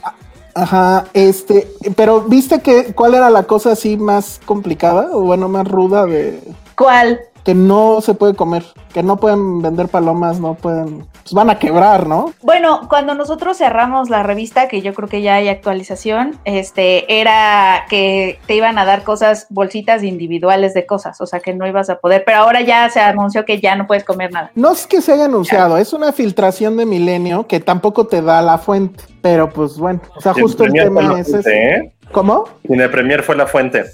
Ajá, 0.58 1.04
este, 1.14 1.68
pero 1.94 2.22
¿viste 2.22 2.60
que 2.60 2.92
cuál 2.92 3.14
era 3.14 3.30
la 3.30 3.44
cosa 3.44 3.72
así 3.72 3.96
más 3.96 4.40
complicada 4.44 5.10
o 5.12 5.20
bueno, 5.20 5.48
más 5.48 5.68
ruda 5.68 6.04
de 6.04 6.42
¿Cuál? 6.76 7.20
Que 7.44 7.54
no 7.54 8.00
se 8.00 8.14
puede 8.14 8.34
comer, 8.34 8.64
que 8.92 9.04
no 9.04 9.18
pueden 9.18 9.62
vender 9.62 9.86
palomas, 9.86 10.40
no 10.40 10.54
pueden, 10.54 11.06
pues 11.28 11.34
van 11.34 11.50
a 11.50 11.58
quebrar, 11.58 12.06
¿no? 12.06 12.32
Bueno, 12.42 12.86
cuando 12.88 13.14
nosotros 13.14 13.58
cerramos 13.58 14.08
la 14.08 14.22
revista, 14.22 14.66
que 14.66 14.80
yo 14.80 14.94
creo 14.94 15.08
que 15.08 15.20
ya 15.20 15.34
hay 15.34 15.48
actualización, 15.48 16.38
este, 16.44 17.20
era 17.20 17.84
que 17.90 18.38
te 18.46 18.54
iban 18.54 18.78
a 18.78 18.86
dar 18.86 19.02
cosas, 19.02 19.46
bolsitas 19.50 20.02
individuales 20.02 20.72
de 20.72 20.86
cosas, 20.86 21.20
o 21.20 21.26
sea 21.26 21.40
que 21.40 21.52
no 21.52 21.66
ibas 21.66 21.90
a 21.90 21.98
poder, 21.98 22.22
pero 22.24 22.38
ahora 22.38 22.62
ya 22.62 22.88
se 22.88 23.00
anunció 23.00 23.44
que 23.44 23.60
ya 23.60 23.76
no 23.76 23.86
puedes 23.86 24.04
comer 24.04 24.32
nada. 24.32 24.50
No 24.54 24.72
es 24.72 24.86
que 24.86 25.02
se 25.02 25.12
haya 25.12 25.26
anunciado, 25.26 25.76
es 25.76 25.92
una 25.92 26.12
filtración 26.12 26.76
de 26.78 26.86
Milenio 26.86 27.46
que 27.46 27.60
tampoco 27.60 28.06
te 28.06 28.22
da 28.22 28.40
la 28.40 28.56
fuente, 28.56 29.04
pero 29.20 29.50
pues 29.50 29.76
bueno, 29.76 30.00
o 30.16 30.20
sea, 30.20 30.32
justo 30.32 30.64
el 30.64 30.72
tema 30.72 31.20
es 31.20 31.28
ese. 31.28 31.52
¿eh? 31.52 31.92
¿Cómo? 32.10 32.44
el 32.64 32.90
Premier 32.90 33.22
fue 33.22 33.36
la 33.36 33.46
fuente. 33.46 33.84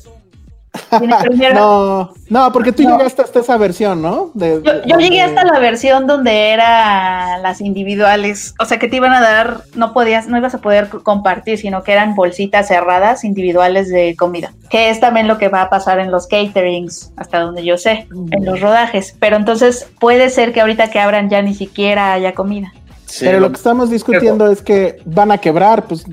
no, 1.54 2.12
no, 2.28 2.52
porque 2.52 2.72
tú 2.72 2.82
llegaste 2.82 3.22
hasta 3.22 3.40
esa 3.40 3.56
versión, 3.56 4.02
¿no? 4.02 4.30
yo, 4.34 4.98
llegué 4.98 5.22
hasta 5.22 5.44
la 5.44 5.58
versión 5.58 6.06
donde 6.06 6.50
eran 6.50 7.42
las 7.42 7.60
individuales, 7.60 8.54
o 8.58 8.64
sea 8.64 8.78
que 8.78 8.88
te 8.88 8.96
iban 8.96 9.12
a 9.12 9.20
dar, 9.20 9.62
no 9.74 9.92
podías, 9.92 10.26
no 10.26 10.36
ibas 10.36 10.54
a 10.54 10.58
poder 10.58 10.88
compartir, 10.88 11.58
sino 11.58 11.82
que 11.82 11.92
eran 11.92 12.14
bolsitas 12.14 12.68
cerradas 12.68 13.24
individuales 13.24 13.88
de 13.88 14.16
comida, 14.16 14.52
que 14.70 14.90
es 14.90 15.00
también 15.00 15.28
lo 15.28 15.38
que 15.38 15.48
va 15.48 15.62
a 15.62 15.70
pasar 15.70 15.98
en 15.98 16.10
los 16.10 16.26
caterings, 16.26 17.12
hasta 17.16 17.40
donde 17.40 17.64
yo 17.64 17.78
sé, 17.78 18.08
en 18.30 18.44
los 18.44 18.60
rodajes. 18.60 19.16
Pero 19.20 19.36
entonces 19.36 19.88
puede 20.00 20.30
ser 20.30 20.52
que 20.52 20.60
ahorita 20.60 20.90
que 20.90 21.00
abran 21.00 21.30
ya 21.30 21.42
ni 21.42 21.54
siquiera 21.54 22.12
haya 22.12 22.34
comida. 22.34 22.72
Pero 23.20 23.38
lo 23.38 23.48
que 23.50 23.56
estamos 23.56 23.90
discutiendo 23.90 24.50
es 24.50 24.60
que 24.60 25.00
van 25.04 25.30
a 25.30 25.38
quebrar, 25.38 25.84
pues 25.84 26.04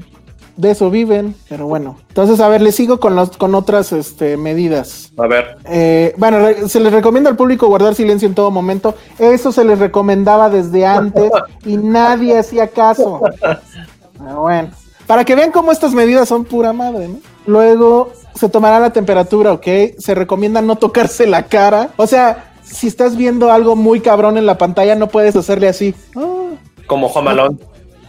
de 0.58 0.72
eso 0.72 0.90
viven, 0.90 1.36
pero 1.50 1.68
bueno. 1.68 1.98
Entonces, 2.10 2.40
a 2.40 2.50
ver, 2.50 2.62
les 2.62 2.76
sigo 2.76 3.00
con, 3.00 3.16
los, 3.16 3.38
con 3.38 3.56
otras 3.56 3.92
este, 3.92 4.38
medidas. 4.38 5.12
A 5.18 5.28
ver. 5.28 5.58
Eh, 5.66 6.14
bueno, 6.18 6.68
se 6.68 6.80
les 6.80 6.94
recomienda 6.94 7.30
al 7.30 7.36
público 7.36 7.68
guardar 7.68 7.96
silencio 7.96 8.28
en 8.28 8.36
todo 8.36 8.52
momento. 8.52 8.96
Eso 9.20 9.52
se 9.52 9.64
les 9.64 9.80
recomendaba 9.80 10.50
desde 10.50 10.86
antes 10.86 11.32
y 11.66 11.78
nadie 11.78 12.38
hacía 12.38 12.68
caso. 12.68 13.22
Pero 13.40 14.42
bueno, 14.42 14.70
para 15.08 15.26
que 15.26 15.36
vean 15.36 15.52
cómo 15.52 15.72
estas 15.72 15.94
medidas 15.94 16.30
son 16.30 16.46
pura 16.46 16.74
madre, 16.74 17.08
¿no? 17.08 17.18
Luego 17.48 18.12
se 18.36 18.50
tomará 18.50 18.80
la 18.80 18.94
temperatura, 18.94 19.54
¿ok? 19.54 19.68
Se 19.98 20.16
recomienda 20.16 20.62
no 20.62 20.76
tocarse 20.76 21.28
la 21.28 21.44
cara. 21.44 21.90
O 21.98 22.08
sea, 22.08 22.54
si 22.64 22.88
estás 22.88 23.16
viendo 23.16 23.52
algo 23.52 23.76
muy 23.76 24.00
cabrón 24.00 24.38
en 24.38 24.46
la 24.46 24.58
pantalla, 24.58 24.96
no 24.96 25.08
puedes 25.08 25.36
hacerle 25.36 25.68
así. 25.68 25.96
Ah. 26.16 26.52
Como 26.88 27.08
Home 27.08 27.32
Alone. 27.32 27.58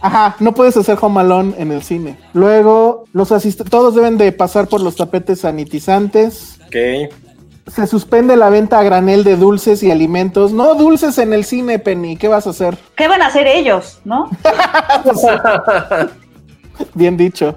Ajá, 0.03 0.35
no 0.39 0.53
puedes 0.53 0.75
hacer 0.77 0.97
home 1.01 1.21
alone 1.21 1.55
en 1.57 1.71
el 1.71 1.81
cine. 1.81 2.19
Luego, 2.33 3.05
los 3.13 3.31
asist- 3.31 3.67
todos 3.69 3.95
deben 3.95 4.17
de 4.17 4.31
pasar 4.33 4.67
por 4.67 4.81
los 4.81 4.97
tapetes 4.97 5.39
sanitizantes. 5.39 6.59
Ok. 6.67 7.09
Se 7.73 7.87
suspende 7.87 8.35
la 8.35 8.49
venta 8.49 8.79
a 8.79 8.83
granel 8.83 9.23
de 9.23 9.37
dulces 9.37 9.81
y 9.81 9.91
alimentos. 9.91 10.51
No 10.51 10.75
dulces 10.75 11.17
en 11.19 11.31
el 11.31 11.45
cine, 11.45 11.79
Penny. 11.79 12.17
¿Qué 12.17 12.27
vas 12.27 12.45
a 12.45 12.49
hacer? 12.49 12.77
¿Qué 12.97 13.07
van 13.07 13.21
a 13.21 13.27
hacer 13.27 13.47
ellos, 13.47 14.01
no? 14.03 14.29
Bien 16.93 17.15
dicho. 17.15 17.55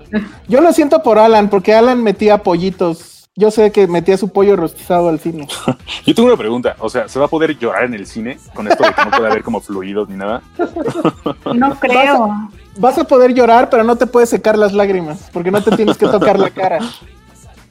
Yo 0.49 0.61
lo 0.61 0.73
siento 0.73 1.03
por 1.03 1.19
Alan, 1.19 1.49
porque 1.51 1.75
Alan 1.75 2.03
metía 2.03 2.43
pollitos. 2.43 3.16
Yo 3.39 3.51
sé 3.51 3.71
que 3.71 3.87
metía 3.87 4.17
su 4.17 4.29
pollo 4.31 4.57
rostizado 4.57 5.11
al 5.11 5.21
cine. 5.21 5.47
Yo 6.07 6.15
tengo 6.15 6.29
una 6.29 6.39
pregunta, 6.39 6.75
o 6.79 6.89
sea, 6.89 7.07
¿se 7.07 7.19
va 7.19 7.27
a 7.27 7.29
poder 7.29 7.59
llorar 7.59 7.85
en 7.85 7.93
el 7.93 8.07
cine 8.07 8.39
con 8.55 8.67
esto 8.67 8.83
de 8.83 8.95
que 8.95 9.05
no 9.05 9.11
puede 9.11 9.27
haber 9.31 9.43
como 9.43 9.61
fluidos 9.61 10.09
ni 10.09 10.17
nada? 10.17 10.43
No 11.55 11.79
creo. 11.79 12.49
Vas 12.79 12.97
a 12.99 13.05
poder 13.05 13.35
llorar, 13.35 13.69
pero 13.71 13.85
no 13.85 13.97
te 13.97 14.07
puedes 14.07 14.29
secar 14.31 14.57
las 14.57 14.73
lágrimas, 14.73 15.29
porque 15.33 15.51
no 15.51 15.63
te 15.63 15.77
tienes 15.77 15.97
que 15.99 16.07
tocar 16.07 16.39
la 16.39 16.51
cara. 16.51 16.79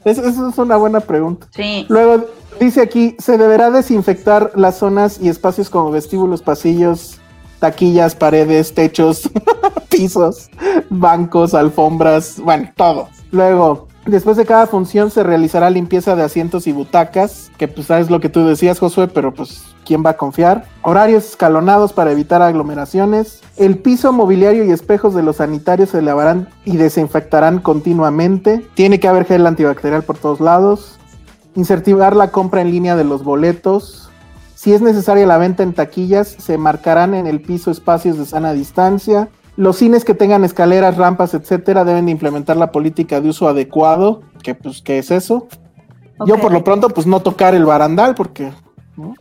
Es- 0.04 0.18
Esa 0.18 0.48
es 0.48 0.58
una 0.58 0.76
buena 0.76 1.00
pregunta. 1.00 1.48
Sí. 1.50 1.84
Luego 1.88 2.26
dice 2.60 2.80
aquí, 2.80 3.16
se 3.18 3.36
deberá 3.36 3.70
desinfectar 3.70 4.52
las 4.54 4.78
zonas 4.78 5.18
y 5.20 5.28
espacios 5.28 5.68
como 5.68 5.90
vestíbulos, 5.90 6.42
pasillos, 6.42 7.18
taquillas, 7.58 8.14
paredes, 8.14 8.72
techos, 8.72 9.28
pisos, 9.90 10.48
bancos, 10.90 11.54
alfombras, 11.54 12.38
bueno, 12.38 12.70
todo. 12.76 13.08
Luego, 13.32 13.85
después 14.06 14.36
de 14.36 14.46
cada 14.46 14.66
función 14.66 15.10
se 15.10 15.22
realizará 15.22 15.70
limpieza 15.70 16.16
de 16.16 16.22
asientos 16.22 16.66
y 16.66 16.72
butacas, 16.72 17.50
que 17.58 17.68
pues 17.68 17.86
sabes 17.86 18.10
lo 18.10 18.20
que 18.20 18.28
tú 18.28 18.46
decías, 18.46 18.78
Josué, 18.78 19.08
pero 19.08 19.32
pues 19.32 19.62
¿quién 19.84 20.04
va 20.04 20.10
a 20.10 20.16
confiar? 20.16 20.64
Horarios 20.82 21.24
escalonados 21.24 21.92
para 21.92 22.12
evitar 22.12 22.42
aglomeraciones. 22.42 23.40
El 23.56 23.78
piso, 23.78 24.12
mobiliario 24.12 24.64
y 24.64 24.70
espejos 24.70 25.14
de 25.14 25.22
los 25.22 25.36
sanitarios 25.36 25.90
se 25.90 26.02
lavarán 26.02 26.48
y 26.64 26.76
desinfectarán 26.76 27.60
continuamente. 27.60 28.66
Tiene 28.74 29.00
que 29.00 29.08
haber 29.08 29.24
gel 29.24 29.46
antibacterial 29.46 30.02
por 30.02 30.18
todos 30.18 30.40
lados 30.40 30.96
incentivar 31.56 32.14
la 32.14 32.30
compra 32.30 32.60
en 32.60 32.70
línea 32.70 32.94
de 32.94 33.04
los 33.04 33.24
boletos. 33.24 34.10
Si 34.54 34.72
es 34.72 34.80
necesaria 34.80 35.26
la 35.26 35.38
venta 35.38 35.62
en 35.62 35.72
taquillas, 35.72 36.28
se 36.28 36.58
marcarán 36.58 37.14
en 37.14 37.26
el 37.26 37.40
piso 37.40 37.70
espacios 37.70 38.18
de 38.18 38.26
sana 38.26 38.52
distancia. 38.52 39.28
Los 39.56 39.76
cines 39.78 40.04
que 40.04 40.14
tengan 40.14 40.44
escaleras, 40.44 40.96
rampas, 40.96 41.32
etcétera, 41.34 41.84
deben 41.84 42.06
de 42.06 42.12
implementar 42.12 42.56
la 42.56 42.72
política 42.72 43.20
de 43.20 43.30
uso 43.30 43.48
adecuado. 43.48 44.20
Que 44.42 44.54
pues, 44.54 44.82
¿qué 44.82 44.98
es 44.98 45.10
eso? 45.10 45.48
Yo 46.26 46.38
por 46.38 46.52
lo 46.52 46.64
pronto, 46.64 46.88
pues 46.90 47.06
no 47.06 47.20
tocar 47.20 47.54
el 47.54 47.64
barandal, 47.66 48.14
porque 48.14 48.50
¿no? 48.96 49.14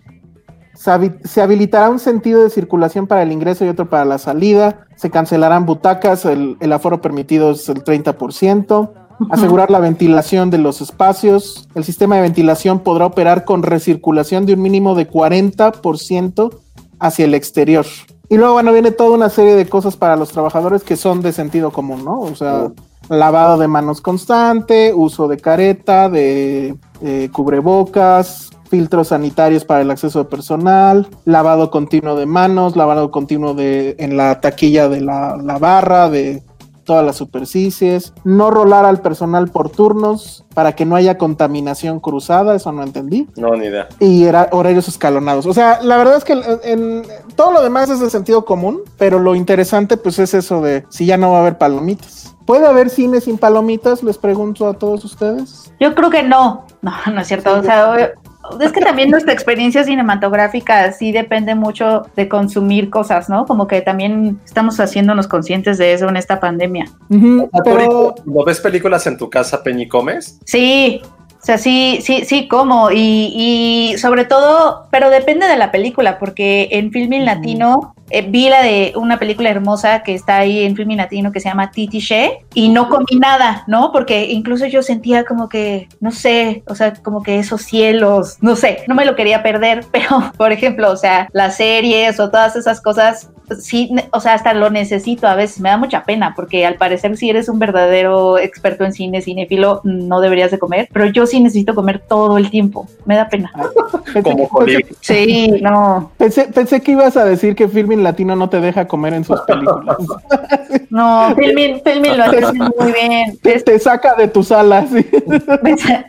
se, 0.74 0.92
habi- 0.92 1.20
se 1.26 1.42
habilitará 1.42 1.90
un 1.90 2.00
sentido 2.00 2.44
de 2.44 2.50
circulación 2.50 3.08
para 3.08 3.24
el 3.24 3.32
ingreso 3.32 3.66
y 3.66 3.70
otro 3.70 3.90
para 3.90 4.06
la 4.06 4.18
salida. 4.18 4.86
Se 4.96 5.10
cancelarán 5.10 5.66
butacas, 5.66 6.26
el, 6.26 6.58
el 6.60 6.72
aforo 6.74 7.02
permitido 7.02 7.52
es 7.52 7.68
el 7.70 7.84
30%. 7.84 8.92
Asegurar 9.30 9.72
la 9.72 9.80
ventilación 9.80 10.50
de 10.50 10.58
los 10.58 10.82
espacios. 10.82 11.70
El 11.76 11.86
sistema 11.86 12.18
de 12.18 12.22
ventilación 12.24 12.80
podrá 12.80 13.06
operar 13.06 13.46
con 13.46 13.64
recirculación 13.64 14.46
de 14.46 14.54
un 14.56 14.62
mínimo 14.62 14.94
de 14.96 15.10
40% 15.10 16.54
hacia 17.00 17.26
el 17.26 17.34
exterior. 17.34 17.86
Y 18.30 18.38
luego, 18.38 18.54
bueno, 18.54 18.74
viene 18.74 18.92
toda 18.92 19.12
una 19.12 19.30
serie 19.30 19.56
de 19.56 19.68
cosas 19.68 19.96
para 19.96 20.16
los 20.16 20.30
trabajadores 20.32 20.84
que 20.84 20.96
son 20.96 21.22
de 21.22 21.32
sentido 21.32 21.72
común, 21.72 22.04
¿no? 22.04 22.20
O 22.22 22.36
sea, 22.36 22.72
lavado 23.10 23.58
de 23.58 23.68
manos 23.68 24.02
constante, 24.02 24.94
uso 24.94 25.28
de 25.28 25.38
careta, 25.38 26.10
de 26.10 26.76
eh, 27.02 27.30
cubrebocas, 27.32 28.52
filtros 28.70 29.10
sanitarios 29.10 29.64
para 29.64 29.82
el 29.82 29.92
acceso 29.92 30.20
de 30.20 30.30
personal, 30.30 31.08
lavado 31.26 31.70
continuo 31.70 32.16
de 32.16 32.26
manos, 32.26 32.76
lavado 32.76 33.12
continuo 33.12 33.54
de 33.54 33.96
en 34.00 34.18
la 34.18 34.42
taquilla 34.42 34.90
de 34.90 35.02
la, 35.02 35.38
la 35.38 35.58
barra, 35.60 36.10
de 36.10 36.42
todas 36.86 37.06
las 37.06 37.16
superficies, 37.18 38.14
no 38.24 38.52
rolar 38.52 38.86
al 38.86 39.02
personal 39.02 39.50
por 39.50 39.70
turnos 39.70 40.46
para 40.54 40.74
que 40.74 40.86
no 40.86 40.96
haya 40.96 41.18
contaminación 41.18 42.00
cruzada, 42.00 42.56
eso 42.56 42.72
no 42.72 42.84
entendí 42.84 43.28
No, 43.36 43.56
ni 43.56 43.66
idea. 43.66 43.88
y 44.00 44.24
era 44.26 44.48
horarios 44.52 44.88
escalonados. 44.88 45.46
O 45.46 45.54
sea, 45.54 45.82
la 45.82 45.98
verdad 45.98 46.16
es 46.18 46.24
que 46.24 46.34
en, 46.34 46.44
en- 46.64 47.04
todo 47.36 47.52
lo 47.52 47.62
demás 47.62 47.90
es 47.90 48.00
de 48.00 48.10
sentido 48.10 48.46
común, 48.46 48.82
pero 48.98 49.20
lo 49.20 49.36
interesante 49.36 49.98
pues 49.98 50.20
es 50.20 50.34
eso 50.34 50.62
de 50.62 50.86
si 50.90 51.06
ya 51.06 51.18
no 51.18 51.32
va 51.32 51.38
a 51.40 51.42
haber 51.42 51.58
palomitas. 51.58 52.36
¿Puede 52.46 52.68
haber 52.68 52.92
cine 52.92 53.22
sin 53.22 53.40
palomitas? 53.40 54.04
Les 54.04 54.20
pregunto 54.20 54.68
a 54.68 54.76
todos 54.76 55.04
ustedes. 55.04 55.74
Yo 55.80 55.96
creo 55.96 56.12
que 56.12 56.22
no. 56.22 56.66
No, 56.84 56.92
no 57.12 57.22
es 57.22 57.28
cierto. 57.28 57.52
O 57.58 57.64
sea, 57.64 58.12
es 58.60 58.72
que 58.72 58.82
también 58.82 59.10
nuestra 59.10 59.34
experiencia 59.34 59.84
cinematográfica 59.84 60.92
sí 60.92 61.12
depende 61.12 61.56
mucho 61.56 62.04
de 62.16 62.28
consumir 62.30 62.90
cosas, 62.90 63.30
¿no? 63.30 63.46
Como 63.46 63.68
que 63.68 63.82
también 63.82 64.40
estamos 64.46 64.80
haciéndonos 64.80 65.28
conscientes 65.28 65.78
de 65.78 65.94
eso 65.94 66.08
en 66.10 66.18
esta 66.18 66.40
pandemia. 66.40 66.86
Ujú, 67.10 67.50
¿Tú 67.52 67.62
pero 67.64 68.16
¿No 68.26 68.44
ves 68.44 68.60
películas 68.60 69.08
en 69.08 69.18
tu 69.18 69.30
casa, 69.30 69.64
Peñi 69.64 69.88
Comes? 69.88 70.40
Sí, 70.46 71.02
o 71.42 71.46
sea, 71.46 71.58
sí, 71.58 72.00
sí, 72.02 72.24
sí, 72.26 72.48
como. 72.48 72.92
Y, 72.92 73.32
y 73.36 73.98
sobre 73.98 74.26
todo, 74.26 74.88
pero 74.92 75.10
depende 75.10 75.48
de 75.48 75.58
la 75.58 75.72
película, 75.72 76.18
porque 76.20 76.70
en 76.72 76.92
Filmin 76.92 77.26
Latino 77.26 77.95
eh, 78.10 78.22
vi 78.22 78.50
la 78.50 78.62
de 78.62 78.94
una 78.96 79.18
película 79.18 79.50
hermosa 79.50 80.04
que 80.04 80.14
está 80.14 80.38
ahí 80.38 80.62
en 80.62 80.76
Filmin 80.76 80.98
Latino 80.98 81.32
que 81.32 81.40
se 81.40 81.50
llama 81.50 81.72
Titi 81.72 82.00
She 82.00 82.46
y 82.54 82.70
no 82.70 82.90
comí 82.90 83.20
nada, 83.20 83.64
¿no? 83.68 83.92
Porque 83.92 84.26
incluso 84.32 84.66
yo 84.68 84.84
sentía 84.84 85.26
como 85.26 85.50
que, 85.50 85.88
no 86.00 86.12
sé, 86.12 86.64
o 86.68 86.76
sea, 86.76 86.94
como 86.94 87.24
que 87.24 87.40
esos 87.40 87.64
cielos, 87.64 88.38
no 88.42 88.56
sé, 88.56 88.84
no 88.88 88.96
me 88.96 89.06
lo 89.06 89.16
quería 89.16 89.42
perder, 89.42 89.86
pero 89.92 90.32
por 90.38 90.52
ejemplo, 90.52 90.92
o 90.92 90.98
sea, 90.98 91.30
las 91.34 91.58
series 91.58 92.20
o 92.20 92.30
todas 92.30 92.56
esas 92.56 92.82
cosas, 92.82 93.32
sí, 93.60 93.90
o 94.12 94.20
sea, 94.20 94.34
hasta 94.34 94.54
lo 94.54 94.70
necesito 94.70 95.28
a 95.28 95.36
veces, 95.36 95.60
me 95.60 95.70
da 95.70 95.78
mucha 95.78 96.04
pena, 96.04 96.34
porque 96.36 96.66
al 96.66 96.76
parecer 96.76 97.16
si 97.18 97.30
eres 97.30 97.50
un 97.50 97.60
verdadero 97.60 98.38
experto 98.38 98.84
en 98.86 98.94
cine, 98.94 99.22
cinéfilo, 99.22 99.82
no 99.84 100.20
deberías 100.22 100.52
de 100.52 100.60
comer, 100.60 100.88
pero 100.92 101.06
yo 101.08 101.26
sí 101.26 101.40
necesito 101.40 101.76
comer 101.76 102.00
todo 102.00 102.38
el 102.38 102.50
tiempo, 102.50 102.88
me 103.06 103.16
da 103.16 103.28
pena. 103.30 103.52
pensé, 104.14 104.22
Como 104.48 104.66
que. 104.66 104.86
Sí, 105.02 105.54
no, 105.62 106.12
pensé- 106.18 106.52
pensé 106.54 106.82
que 106.82 106.92
ibas 106.94 107.18
a 107.18 107.26
decir 107.26 107.56
que 107.56 107.68
Filmin 107.68 108.04
Latino 108.04 108.36
no 108.36 108.50
te 108.50 108.60
deja 108.62 108.88
comer 108.88 109.14
en 109.14 109.24
sus 109.24 109.40
películas. 109.42 109.98
no, 110.90 111.36
Filmin, 111.36 111.82
Filmin 111.84 112.18
lo 112.18 112.24
hace 112.24 112.42
muy 112.54 112.92
bien. 112.94 113.38
te, 113.42 113.60
te 113.62 113.80
saca 113.80 114.16
de 114.16 114.28
tu 114.28 114.44
sala, 114.44 114.86
sí. 114.88 115.06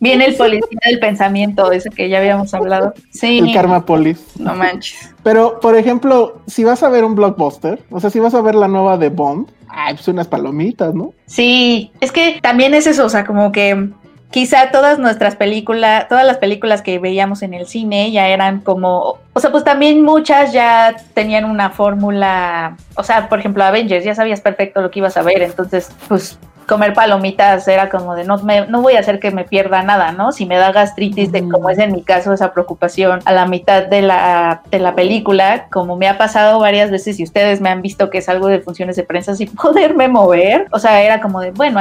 Viene 0.00 0.26
el 0.26 0.34
policía 0.36 0.78
del 0.88 0.98
pensamiento, 0.98 1.70
ese 1.72 1.90
que 1.90 2.08
ya 2.08 2.18
habíamos 2.18 2.52
hablado. 2.54 2.94
Sí, 3.10 3.38
el 3.38 3.52
Karma 3.52 3.84
Police. 3.84 4.22
no 4.38 4.54
manches. 4.54 5.12
Pero, 5.26 5.58
por 5.58 5.74
ejemplo, 5.74 6.40
si 6.46 6.62
vas 6.62 6.84
a 6.84 6.88
ver 6.88 7.04
un 7.04 7.16
blockbuster, 7.16 7.82
o 7.90 7.98
sea, 7.98 8.10
si 8.10 8.20
vas 8.20 8.32
a 8.34 8.40
ver 8.42 8.54
la 8.54 8.68
nueva 8.68 8.96
de 8.96 9.08
Bond, 9.08 9.50
ay, 9.66 9.94
pues 9.94 10.06
unas 10.06 10.28
palomitas, 10.28 10.94
¿no? 10.94 11.14
Sí, 11.26 11.90
es 11.98 12.12
que 12.12 12.38
también 12.40 12.74
es 12.74 12.86
eso, 12.86 13.04
o 13.04 13.08
sea, 13.08 13.26
como 13.26 13.50
que 13.50 13.88
quizá 14.30 14.70
todas 14.70 15.00
nuestras 15.00 15.34
películas, 15.34 16.06
todas 16.06 16.24
las 16.24 16.38
películas 16.38 16.80
que 16.80 17.00
veíamos 17.00 17.42
en 17.42 17.54
el 17.54 17.66
cine 17.66 18.12
ya 18.12 18.28
eran 18.28 18.60
como, 18.60 19.18
o 19.32 19.40
sea, 19.40 19.50
pues 19.50 19.64
también 19.64 20.00
muchas 20.04 20.52
ya 20.52 20.94
tenían 21.12 21.44
una 21.44 21.70
fórmula, 21.70 22.76
o 22.94 23.02
sea, 23.02 23.28
por 23.28 23.40
ejemplo, 23.40 23.64
Avengers, 23.64 24.04
ya 24.04 24.14
sabías 24.14 24.40
perfecto 24.40 24.80
lo 24.80 24.92
que 24.92 25.00
ibas 25.00 25.16
a 25.16 25.22
ver, 25.22 25.42
entonces, 25.42 25.90
pues 26.06 26.38
comer 26.66 26.92
palomitas 26.94 27.66
era 27.68 27.88
como 27.88 28.14
de 28.14 28.24
no, 28.24 28.38
me, 28.38 28.66
no 28.66 28.82
voy 28.82 28.94
a 28.94 29.00
hacer 29.00 29.20
que 29.20 29.30
me 29.30 29.44
pierda 29.44 29.82
nada, 29.82 30.12
¿no? 30.12 30.32
Si 30.32 30.46
me 30.46 30.56
da 30.56 30.72
gastritis, 30.72 31.32
de, 31.32 31.48
como 31.48 31.70
es 31.70 31.78
en 31.78 31.92
mi 31.92 32.02
caso 32.02 32.32
esa 32.32 32.52
preocupación 32.52 33.20
a 33.24 33.32
la 33.32 33.46
mitad 33.46 33.84
de 33.86 34.02
la, 34.02 34.62
de 34.70 34.78
la 34.78 34.94
película, 34.94 35.68
como 35.70 35.96
me 35.96 36.08
ha 36.08 36.18
pasado 36.18 36.58
varias 36.58 36.90
veces 36.90 37.18
y 37.20 37.24
ustedes 37.24 37.60
me 37.60 37.68
han 37.68 37.82
visto 37.82 38.10
que 38.10 38.18
es 38.18 38.28
algo 38.28 38.48
de 38.48 38.60
funciones 38.60 38.96
de 38.96 39.04
prensa 39.04 39.34
sin 39.34 39.48
poderme 39.54 40.08
mover, 40.08 40.66
o 40.72 40.78
sea, 40.78 41.02
era 41.02 41.20
como 41.20 41.40
de, 41.40 41.52
bueno, 41.52 41.80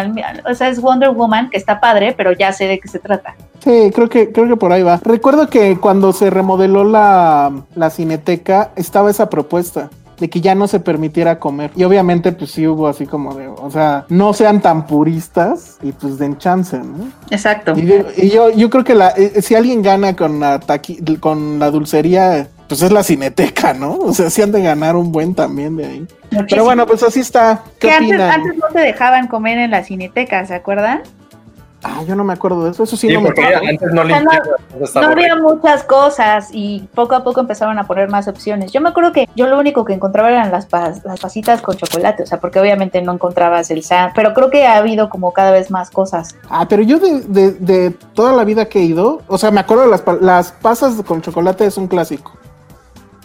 o 0.49 0.53
sea, 0.53 0.69
es 0.69 0.81
Wonder 0.81 1.09
Woman, 1.09 1.49
que 1.49 1.57
está 1.57 1.79
padre, 1.79 2.13
pero 2.15 2.31
ya 2.31 2.53
sé 2.53 2.67
de 2.67 2.79
qué 2.79 2.87
se 2.87 2.99
trata. 2.99 3.35
Sí, 3.63 3.91
creo 3.93 4.09
que, 4.09 4.31
creo 4.31 4.47
que 4.47 4.57
por 4.57 4.71
ahí 4.71 4.83
va. 4.83 4.99
Recuerdo 5.03 5.47
que 5.47 5.77
cuando 5.79 6.13
se 6.13 6.29
remodeló 6.29 6.83
la, 6.83 7.51
la 7.73 7.89
cineteca, 7.89 8.71
estaba 8.75 9.09
esa 9.09 9.29
propuesta 9.29 9.89
de 10.19 10.29
que 10.29 10.41
ya 10.41 10.55
no 10.55 10.67
se 10.67 10.79
permitiera 10.79 11.39
comer. 11.39 11.71
Y 11.75 11.83
obviamente, 11.83 12.31
pues 12.31 12.51
sí 12.51 12.67
hubo 12.67 12.87
así 12.87 13.05
como 13.05 13.33
de, 13.35 13.47
o 13.47 13.69
sea, 13.71 14.05
no 14.09 14.33
sean 14.33 14.61
tan 14.61 14.85
puristas 14.87 15.77
y 15.83 15.91
pues 15.91 16.17
den 16.17 16.37
chance, 16.37 16.77
¿no? 16.77 17.09
Exacto. 17.29 17.73
Y, 17.75 17.81
digo- 17.81 18.05
y 18.15 18.29
yo, 18.29 18.49
yo 18.51 18.69
creo 18.69 18.83
que 18.83 18.95
la, 18.95 19.09
eh, 19.09 19.41
si 19.41 19.55
alguien 19.55 19.81
gana 19.81 20.15
con 20.15 20.39
la, 20.39 20.59
taqui- 20.59 21.19
con 21.19 21.59
la 21.59 21.71
dulcería 21.71 22.47
pues 22.67 22.81
es 22.81 22.91
la 22.91 23.03
cineteca, 23.03 23.73
¿no? 23.75 23.91
O 23.99 24.11
sea, 24.13 24.31
sí 24.31 24.41
han 24.41 24.51
de 24.51 24.61
ganar 24.63 24.95
un 24.95 25.11
buen 25.11 25.35
también 25.35 25.75
de 25.77 25.85
ahí. 25.85 26.07
Pero 26.49 26.63
bueno, 26.63 26.87
pues 26.87 27.03
así 27.03 27.19
está. 27.19 27.61
¿Qué 27.79 27.89
que 27.89 27.93
antes, 27.93 28.19
antes 28.19 28.55
no 28.57 28.65
te 28.73 28.79
dejaban 28.79 29.27
comer 29.27 29.59
en 29.59 29.69
la 29.69 29.83
cineteca, 29.83 30.43
¿se 30.47 30.55
acuerdan? 30.55 31.01
Ah, 31.87 32.01
yo 32.07 32.15
no 32.15 32.23
me 32.23 32.33
acuerdo 32.33 32.63
de 32.63 32.71
eso. 32.71 32.81
Eso 32.81 32.97
sí, 32.97 33.07
Sí, 33.07 33.13
no 33.13 33.21
me 33.21 33.29
acuerdo. 33.29 33.59
antes 33.69 33.93
no 33.93 34.01
O 34.01 34.05
sea, 34.07 34.21
no- 34.21 35.01
No 35.07 35.07
había 35.13 35.35
muchas 35.35 35.83
cosas 35.83 36.49
y 36.51 36.89
poco 36.95 37.13
a 37.13 37.23
poco 37.23 37.41
empezaron 37.41 37.77
a 37.77 37.83
poner 37.85 38.09
más 38.09 38.27
opciones. 38.27 38.71
Yo 38.71 38.81
me 38.81 38.89
acuerdo 38.89 39.11
que 39.11 39.29
yo 39.35 39.45
lo 39.45 39.59
único 39.59 39.85
que 39.85 39.93
encontraba 39.93 40.29
eran 40.31 40.51
las, 40.51 40.67
pas- 40.67 41.03
las 41.03 41.19
pasitas 41.19 41.61
con 41.61 41.77
chocolate, 41.77 42.23
o 42.23 42.25
sea, 42.25 42.39
porque 42.39 42.59
obviamente 42.59 42.99
no 43.03 43.13
encontrabas 43.13 43.69
el 43.69 43.83
san, 43.83 44.11
pero 44.15 44.33
creo 44.33 44.49
que 44.49 44.65
ha 44.65 44.77
habido 44.77 45.09
como 45.09 45.31
cada 45.31 45.51
vez 45.51 45.69
más 45.69 45.91
cosas. 45.91 46.35
Ah, 46.49 46.65
pero 46.67 46.81
yo 46.81 46.97
de, 46.97 47.21
de, 47.21 47.51
de 47.51 47.91
toda 48.15 48.33
la 48.33 48.43
vida 48.45 48.65
que 48.65 48.79
he 48.79 48.83
ido, 48.83 49.21
o 49.27 49.37
sea, 49.37 49.51
me 49.51 49.59
acuerdo 49.59 49.83
de 49.83 49.89
las, 49.91 50.03
las 50.21 50.51
pasas 50.53 50.95
con 51.05 51.21
chocolate 51.21 51.67
es 51.67 51.77
un 51.77 51.87
clásico. 51.87 52.31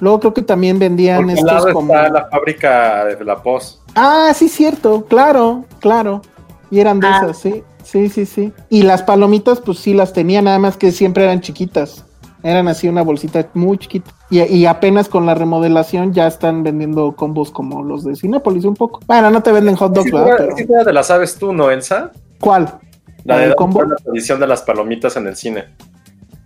Luego 0.00 0.20
creo 0.20 0.34
que 0.34 0.42
también 0.42 0.78
vendían 0.78 1.24
al 1.24 1.30
estos 1.30 1.44
lado 1.46 1.72
como... 1.72 1.94
está 1.94 2.08
la 2.10 2.26
fábrica 2.26 3.04
de 3.06 3.24
la 3.24 3.36
Pos. 3.42 3.80
Ah, 3.94 4.32
sí, 4.34 4.48
cierto, 4.50 5.06
claro, 5.06 5.64
claro. 5.78 6.20
Y 6.70 6.78
eran 6.80 7.00
de 7.00 7.06
Ah. 7.06 7.20
esas, 7.22 7.38
sí, 7.38 7.64
sí, 7.84 8.08
sí, 8.08 8.26
sí. 8.26 8.52
Y 8.68 8.82
las 8.82 9.02
palomitas, 9.02 9.60
pues 9.60 9.78
sí 9.78 9.94
las 9.94 10.12
tenía, 10.12 10.42
nada 10.42 10.58
más 10.58 10.76
que 10.76 10.92
siempre 10.92 11.24
eran 11.24 11.40
chiquitas. 11.40 12.04
Eran 12.42 12.68
así 12.68 12.88
una 12.88 13.02
bolsita 13.02 13.48
muy 13.54 13.76
chiquita. 13.78 14.10
Y, 14.30 14.40
y 14.42 14.64
apenas 14.66 15.08
con 15.08 15.26
la 15.26 15.34
remodelación 15.34 16.14
ya 16.14 16.26
están 16.26 16.62
vendiendo 16.62 17.14
combos 17.14 17.50
como 17.50 17.82
los 17.82 18.02
de 18.04 18.16
Cinépolis 18.16 18.64
un 18.64 18.74
poco. 18.74 19.00
Bueno, 19.06 19.30
no 19.30 19.42
te 19.42 19.52
venden 19.52 19.76
hot 19.76 19.92
dogs, 19.92 20.06
Sí, 20.06 20.12
¿verdad? 20.16 20.34
Pero- 20.38 20.56
sí, 20.56 20.66
te 20.66 20.92
la 20.92 21.02
sabes 21.02 21.36
tú, 21.36 21.52
¿no, 21.52 21.70
Elsa? 21.70 22.12
¿Cuál? 22.40 22.78
La 23.24 23.36
¿La 23.36 23.48
de 23.48 23.54
combo? 23.54 23.82
la 23.82 23.96
tradición 23.96 24.40
de 24.40 24.46
las 24.46 24.62
palomitas 24.62 25.16
en 25.16 25.26
el 25.26 25.36
cine. 25.36 25.64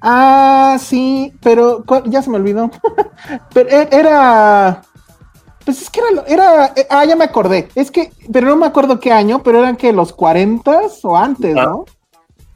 Ah, 0.01 0.77
sí, 0.81 1.33
pero 1.43 1.85
ya 2.07 2.21
se 2.23 2.31
me 2.31 2.37
olvidó. 2.37 2.71
pero 3.55 3.69
e- 3.71 3.89
era. 3.93 4.83
Pues 5.65 5.83
es 5.83 5.91
que 5.91 6.01
era. 6.01 6.25
era 6.27 6.73
eh, 6.77 6.87
ah, 6.91 7.05
ya 7.05 7.17
me 7.17 7.25
acordé. 7.25 7.69
Es 7.75 7.91
que, 7.91 8.13
pero 8.33 8.49
no 8.49 8.57
me 8.57 8.67
acuerdo 8.67 9.01
qué 9.01 9.13
año, 9.13 9.43
pero 9.43 9.61
eran 9.61 9.77
que 9.77 9.93
los 9.93 10.13
40 10.13 10.81
o 11.03 11.17
antes. 11.17 11.55
¿no? 11.55 11.85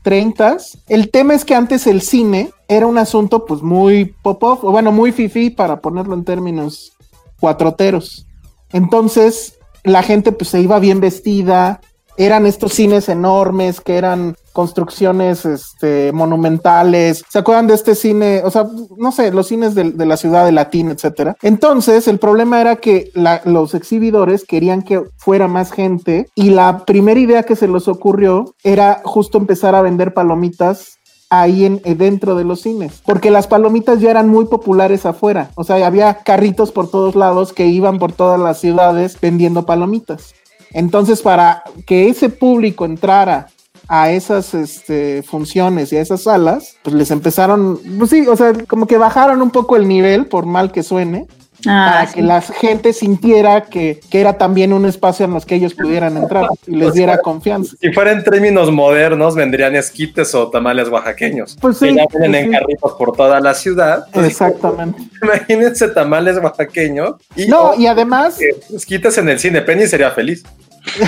30 0.02 0.56
El 0.86 1.10
tema 1.10 1.34
es 1.34 1.44
que 1.44 1.54
antes 1.54 1.86
el 1.86 2.00
cine 2.00 2.50
era 2.68 2.86
un 2.86 2.98
asunto, 2.98 3.44
pues 3.44 3.62
muy 3.62 4.06
pop-off, 4.22 4.64
o 4.64 4.70
bueno, 4.70 4.92
muy 4.92 5.12
fifi 5.12 5.50
para 5.50 5.80
ponerlo 5.80 6.14
en 6.14 6.24
términos 6.24 6.92
cuatroteros. 7.40 8.26
Entonces, 8.72 9.58
la 9.84 10.02
gente 10.02 10.32
pues 10.32 10.50
se 10.50 10.60
iba 10.60 10.78
bien 10.78 11.00
vestida, 11.00 11.80
eran 12.18 12.46
estos 12.46 12.74
cines 12.74 13.08
enormes 13.08 13.80
que 13.80 13.96
eran 13.96 14.36
construcciones 14.52 15.46
este, 15.46 16.10
monumentales. 16.12 17.24
¿Se 17.28 17.38
acuerdan 17.38 17.68
de 17.68 17.74
este 17.74 17.94
cine? 17.94 18.42
O 18.44 18.50
sea, 18.50 18.66
no 18.96 19.12
sé, 19.12 19.30
los 19.30 19.46
cines 19.46 19.74
de, 19.76 19.84
la 20.04 20.16
ciudad 20.16 20.44
de 20.44 20.52
Latín, 20.52 20.90
etcétera. 20.90 21.36
Entonces, 21.42 22.08
el 22.08 22.18
problema 22.18 22.60
era 22.60 22.76
que 22.76 23.12
los 23.44 23.74
exhibidores 23.74 24.44
querían 24.44 24.82
que 24.82 25.02
fuera 25.16 25.46
más 25.46 25.70
gente 25.70 26.28
y 26.34 26.50
la 26.50 26.84
primera 26.84 27.20
idea 27.20 27.44
que 27.44 27.56
se 27.56 27.68
les 27.68 27.86
ocurrió 27.86 28.54
era 28.64 29.00
justo 29.04 29.38
empezar 29.38 29.76
a 29.76 29.82
vender 29.82 30.12
palomitas 30.12 30.98
ahí 31.30 31.66
en, 31.66 31.80
eh, 31.84 31.94
dentro 31.94 32.34
de 32.34 32.44
los 32.44 32.62
cines, 32.62 33.02
porque 33.04 33.30
las 33.30 33.46
palomitas 33.46 34.00
ya 34.00 34.10
eran 34.10 34.28
muy 34.28 34.46
populares 34.46 35.04
afuera, 35.06 35.50
o 35.56 35.64
sea, 35.64 35.86
había 35.86 36.14
carritos 36.24 36.72
por 36.72 36.90
todos 36.90 37.14
lados 37.14 37.52
que 37.52 37.66
iban 37.66 37.98
por 37.98 38.12
todas 38.12 38.40
las 38.40 38.58
ciudades 38.60 39.18
vendiendo 39.20 39.66
palomitas. 39.66 40.34
Entonces, 40.72 41.22
para 41.22 41.62
que 41.86 42.08
ese 42.08 42.28
público 42.28 42.84
entrara 42.84 43.48
a 43.88 44.10
esas 44.10 44.52
este, 44.52 45.22
funciones 45.22 45.92
y 45.92 45.96
a 45.96 46.02
esas 46.02 46.22
salas, 46.22 46.76
pues 46.82 46.94
les 46.94 47.10
empezaron, 47.10 47.80
pues 47.98 48.10
sí, 48.10 48.26
o 48.26 48.36
sea, 48.36 48.52
como 48.66 48.86
que 48.86 48.98
bajaron 48.98 49.40
un 49.40 49.50
poco 49.50 49.76
el 49.76 49.88
nivel, 49.88 50.26
por 50.26 50.44
mal 50.44 50.70
que 50.72 50.82
suene, 50.82 51.26
para 51.64 52.06
que 52.06 52.22
la 52.22 52.40
gente 52.40 52.92
sintiera 52.92 53.62
que, 53.62 54.00
que 54.10 54.20
era 54.20 54.38
también 54.38 54.72
un 54.72 54.86
espacio 54.86 55.24
en 55.24 55.32
los 55.32 55.44
que 55.44 55.56
ellos 55.56 55.74
pudieran 55.74 56.16
entrar 56.16 56.48
y 56.66 56.76
les 56.76 56.94
diera 56.94 57.18
confianza. 57.18 57.76
Si 57.80 57.92
fuera 57.92 58.12
en 58.12 58.22
términos 58.22 58.70
modernos, 58.70 59.34
vendrían 59.34 59.74
esquites 59.74 60.34
o 60.34 60.48
tamales 60.50 60.88
oaxaqueños. 60.88 61.56
Pues 61.60 61.78
que 61.78 61.88
sí, 61.88 61.96
ya 61.96 62.06
vienen 62.06 62.30
pues 62.30 62.42
en 62.42 62.46
sí. 62.46 62.50
carritos 62.52 62.92
por 62.92 63.16
toda 63.16 63.40
la 63.40 63.54
ciudad. 63.54 64.04
Entonces, 64.06 64.32
Exactamente. 64.32 65.02
Imagínense 65.22 65.88
tamales 65.88 66.36
oaxaqueños 66.38 67.16
y 67.34 67.46
No, 67.46 67.74
y 67.76 67.86
además, 67.86 68.38
esquites 68.74 69.18
en 69.18 69.28
el 69.28 69.38
cine. 69.38 69.62
Penny 69.62 69.86
sería 69.86 70.10
feliz. 70.10 70.44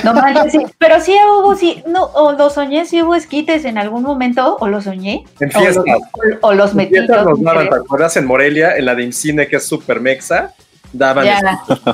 No 0.05 0.15
manches, 0.15 0.53
sí. 0.53 0.59
Pero 0.79 1.01
sí 1.01 1.15
hubo, 1.29 1.55
sí, 1.57 1.83
no, 1.87 2.05
o 2.05 2.33
lo 2.33 2.51
soñé, 2.51 2.85
sí 2.87 3.03
hubo 3.03 3.15
esquites 3.15 3.65
en 3.65 3.79
algún 3.79 4.03
momento, 4.03 4.57
o 4.61 4.69
lo 4.69 4.81
soñé. 4.81 5.25
En 5.41 5.49
o 5.55 5.61
fiestas. 5.61 5.85
los- 5.87 6.39
O, 6.43 6.53
los 6.55 6.71
En 6.73 6.77
metí. 6.77 6.95
fiestas 6.95 7.25
los 7.25 7.41
daban. 7.43 7.69
¿te 7.69 7.77
acuerdas? 7.77 8.17
En 8.17 8.27
Morelia, 8.27 8.77
en 8.77 8.85
la 8.87 8.95
de 8.95 9.03
Incine, 9.05 9.47
que 9.49 9.57
es 9.57 9.67
super 9.67 10.01
mexa, 10.01 10.55
daban 10.93 11.25
Ya. 11.25 11.41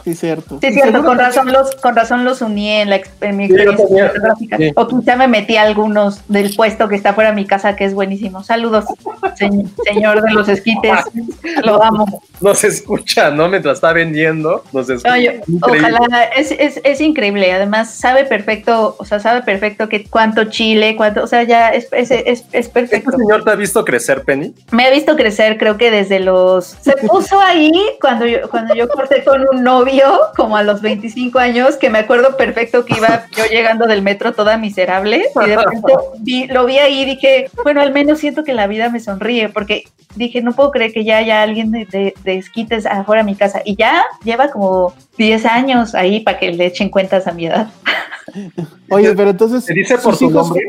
sí, 0.05 0.15
cierto. 0.15 0.59
Sí, 0.61 0.73
cierto, 0.73 1.05
con 1.05 1.17
que- 1.17 1.23
razón 1.25 1.53
los, 1.53 1.75
con 1.77 1.95
razón 1.97 2.25
los 2.25 2.41
uní 2.43 2.71
en, 2.71 2.91
la, 2.91 3.01
en 3.21 3.37
mi 3.37 3.47
Sí, 3.47 3.53
experiencia 3.55 3.87
también. 3.87 4.09
fotográfica. 4.09 4.57
Sí. 4.57 4.73
O 4.77 4.89
quizá 4.89 5.17
me 5.17 5.29
metí 5.29 5.57
a 5.57 5.63
algunos 5.63 6.21
del 6.29 6.55
puesto 6.55 6.89
que 6.89 6.95
está 6.97 7.13
fuera 7.15 7.31
de 7.31 7.37
mi 7.37 7.47
casa, 7.47 7.77
que 7.77 7.85
es 7.85 7.95
buenísimo. 7.95 8.43
Saludos, 8.45 8.85
se- 9.37 9.51
señor 9.85 10.23
de 10.23 10.33
los 10.33 10.49
esquites. 10.49 10.93
Lo 11.65 11.83
amo. 11.83 12.21
Nos 12.41 12.65
escucha, 12.65 13.31
¿no? 13.31 13.49
Mientras 13.49 13.75
está 13.77 13.93
vendiendo, 13.93 14.63
nos 14.73 14.89
escucha. 14.89 15.11
No, 15.17 15.21
yo- 15.23 15.33
Increíble. 15.47 15.89
ojalá, 15.99 16.25
es, 16.37 16.51
es, 16.53 16.81
es 16.85 17.01
increíble. 17.01 17.53
Además, 17.53 17.91
sabe 17.91 18.25
perfecto, 18.25 18.97
o 18.99 19.05
sea, 19.05 19.21
sabe 19.21 19.43
perfecto 19.43 19.89
que 19.89 20.05
cuánto 20.05 20.45
chile, 20.45 20.97
cuánto, 20.97 21.23
o 21.23 21.27
sea, 21.27 21.43
ya 21.45 21.71
es, 21.71 21.89
es, 21.93 22.11
es, 22.11 22.25
es 22.27 22.45
¿Este 22.53 22.69
perfecto. 22.71 23.13
señor 23.13 23.45
te 23.45 23.51
ha 23.51 23.55
visto 23.55 23.85
crecer, 23.85 24.23
Penny? 24.23 24.55
Me 24.71 24.87
ha 24.87 24.91
visto 24.91 25.17
crecer, 25.17 25.59
creo 25.59 25.77
que 25.77 25.91
desde 25.91 26.21
los. 26.21 26.77
Se 26.81 26.93
puso 26.97 27.41
ahí 27.41 27.73
cuando 28.01 28.27
yo, 28.27 28.49
cuando 28.51 28.75
yo 28.75 28.86
corté 28.89 29.25
con 29.25 29.45
un 29.53 29.63
novio, 29.63 30.05
como 30.37 30.57
a 30.57 30.63
los 30.63 30.81
25 30.83 31.39
años, 31.39 31.77
que 31.77 31.91
me 31.91 31.99
acuerdo 31.99 32.37
perfecto 32.37 32.85
que 32.85 32.97
iba 32.97 33.27
yo 33.37 33.45
llegando 33.47 33.87
del 33.87 34.03
metro 34.03 34.33
toda 34.33 34.57
miserable. 34.57 35.25
Y 35.45 35.49
de 35.49 35.57
pronto 35.57 36.13
vi- 36.21 36.47
lo 36.47 36.65
vi 36.67 36.79
ahí 36.79 37.03
y 37.03 37.05
dije, 37.05 37.51
bueno, 37.65 37.81
al 37.81 37.93
menos 37.93 38.19
siento 38.19 38.45
que 38.45 38.53
la 38.55 38.67
vida 38.67 38.89
me 38.91 39.01
sonríe, 39.01 39.49
porque 39.49 39.85
dije, 40.15 40.41
no 40.43 40.53
puedo 40.53 40.71
creer 40.71 40.93
que 40.93 41.05
ya 41.05 41.19
haya 41.19 41.43
alguien 41.43 41.71
de, 41.71 41.85
de, 41.87 42.15
de 42.25 42.37
esquites 42.39 42.87
afuera 42.87 43.23
de 43.23 43.27
mi 43.31 43.37
casa. 43.37 43.63
Y 43.65 43.77
ya 43.77 44.05
lleva 44.25 44.51
como 44.51 44.95
10 45.19 45.45
años 45.47 45.95
ahí 45.95 46.21
para 46.21 46.39
que 46.39 46.53
le 46.53 46.67
echen 46.67 46.89
cuentas 46.91 47.27
a 47.27 47.33
mi 47.33 47.47
edad. 47.47 47.69
Oye, 48.91 49.15
pero 49.15 49.31
entonces. 49.31 49.65
¿Te 49.65 49.75
dice 49.75 49.99
por 49.99 50.15
hijos- 50.15 50.33
nombre? 50.33 50.63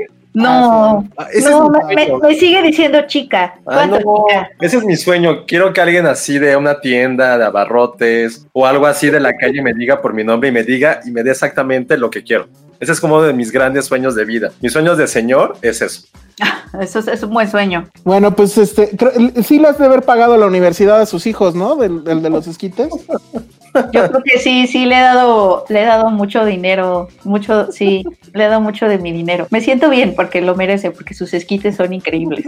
No, 0.43 1.08
Ah, 1.17 1.28
ese 1.34 1.50
no, 1.50 1.71
es 1.80 1.88
mi 1.88 1.95
me, 2.21 2.36
sigue 2.36 2.62
diciendo 2.62 3.00
chica. 3.08 3.56
Ah, 3.60 3.62
¿Cuánto 3.88 4.00
no, 4.00 4.26
ese 4.62 4.78
es 4.78 4.84
mi 4.84 4.95
sueño. 4.95 5.45
Quiero 5.47 5.73
que 5.73 5.82
alguien 5.82 6.06
así 6.06 6.38
de 6.39 6.56
una 6.56 6.80
tienda 6.80 7.38
de 7.38 7.45
abarrotes 7.45 8.45
o 8.54 8.65
algo 8.65 8.86
así 8.86 9.10
de 9.10 9.19
la 9.19 9.34
calle 9.36 9.62
me 9.62 9.73
diga 9.73 10.02
por 10.02 10.13
mi 10.13 10.23
nombre 10.23 10.50
y 10.50 10.52
me 10.52 10.63
diga 10.63 11.00
y 11.06 11.12
me 11.12 11.23
dé 11.23 11.32
exactamente 11.32 11.97
lo 11.97 12.10
que 12.10 12.23
quiero. 12.23 12.47
Ese 12.80 12.91
es 12.91 13.00
como 13.02 13.21
de 13.23 13.34
mis 13.34 13.52
grandes 13.52 13.86
sueños 13.86 14.13
de 14.13 14.26
vida. 14.26 14.52
Mis 14.62 14.71
sueños 14.73 14.97
de 15.00 15.08
señor 15.08 15.58
es 15.63 15.82
eso. 15.82 16.04
Eso 16.80 17.00
es, 17.00 17.08
es 17.08 17.23
un 17.23 17.32
buen 17.34 17.50
sueño. 17.50 17.88
Bueno, 18.04 18.36
pues 18.36 18.58
este, 18.60 18.89
creo- 18.95 19.13
sí 19.43 19.58
le 19.58 19.69
has 19.69 19.80
de 19.80 19.86
haber 19.86 20.04
pagado 20.04 20.38
la 20.38 20.45
universidad 20.45 21.02
a 21.02 21.06
sus 21.08 21.26
hijos, 21.26 21.56
¿no? 21.56 21.76
Del, 21.78 22.04
del 22.04 22.21
de 22.21 22.30
los 22.30 22.45
esquites. 22.45 22.89
Yo 23.91 24.07
creo 24.09 24.23
que 24.23 24.39
sí, 24.39 24.67
sí 24.67 24.85
le 24.85 24.97
he 24.97 25.01
dado, 25.01 25.65
le 25.69 25.81
he 25.81 25.85
dado 25.85 26.09
mucho 26.09 26.45
dinero, 26.45 27.07
mucho, 27.23 27.71
sí, 27.71 28.03
le 28.33 28.45
he 28.45 28.47
dado 28.47 28.61
mucho 28.61 28.87
de 28.87 28.97
mi 28.97 29.11
dinero. 29.11 29.47
Me 29.49 29.61
siento 29.61 29.89
bien 29.89 30.13
porque 30.15 30.41
lo 30.41 30.55
merece, 30.55 30.91
porque 30.91 31.13
sus 31.13 31.33
esquites 31.33 31.75
son 31.75 31.93
increíbles. 31.93 32.45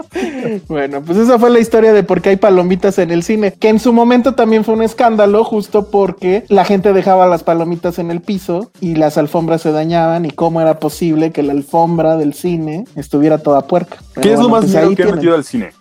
Bueno, 0.68 1.02
pues 1.02 1.18
esa 1.18 1.40
fue 1.40 1.50
la 1.50 1.60
historia 1.60 1.94
de 1.94 2.04
por 2.04 2.22
qué 2.22 2.30
hay 2.30 2.36
palomitas 2.38 2.98
en 3.00 3.12
el 3.12 3.24
cine, 3.24 3.54
que 3.54 3.70
en 3.70 3.80
su 3.80 3.94
momento 3.94 4.36
también 4.36 4.64
fue 4.64 4.74
un 4.76 4.84
escándalo, 4.84 5.44
justo 5.44 5.90
porque 5.90 6.44
la 6.50 6.66
gente 6.66 6.94
dejaba 6.94 7.28
las 7.28 7.44
palomitas 7.44 8.00
en 8.00 8.12
el 8.12 8.22
piso 8.22 8.72
y 8.82 8.96
las 8.96 9.18
alfombras 9.18 9.62
se 9.62 9.72
dañaban 9.72 10.26
y 10.26 10.32
cómo 10.32 10.62
era 10.62 10.80
posible 10.80 11.32
que 11.32 11.44
la 11.44 11.54
alfombra 11.54 12.18
del 12.18 12.34
cine 12.34 12.86
estuviera 12.96 13.38
toda 13.38 13.62
puerca. 13.62 13.98
Pero 14.14 14.22
¿Qué 14.22 14.34
es 14.34 14.40
lo 14.40 14.50
más 14.50 14.62
pues 14.62 14.72
que 14.96 15.04
han 15.04 15.16
metido 15.16 15.36
al 15.36 15.44
cine? 15.44 15.72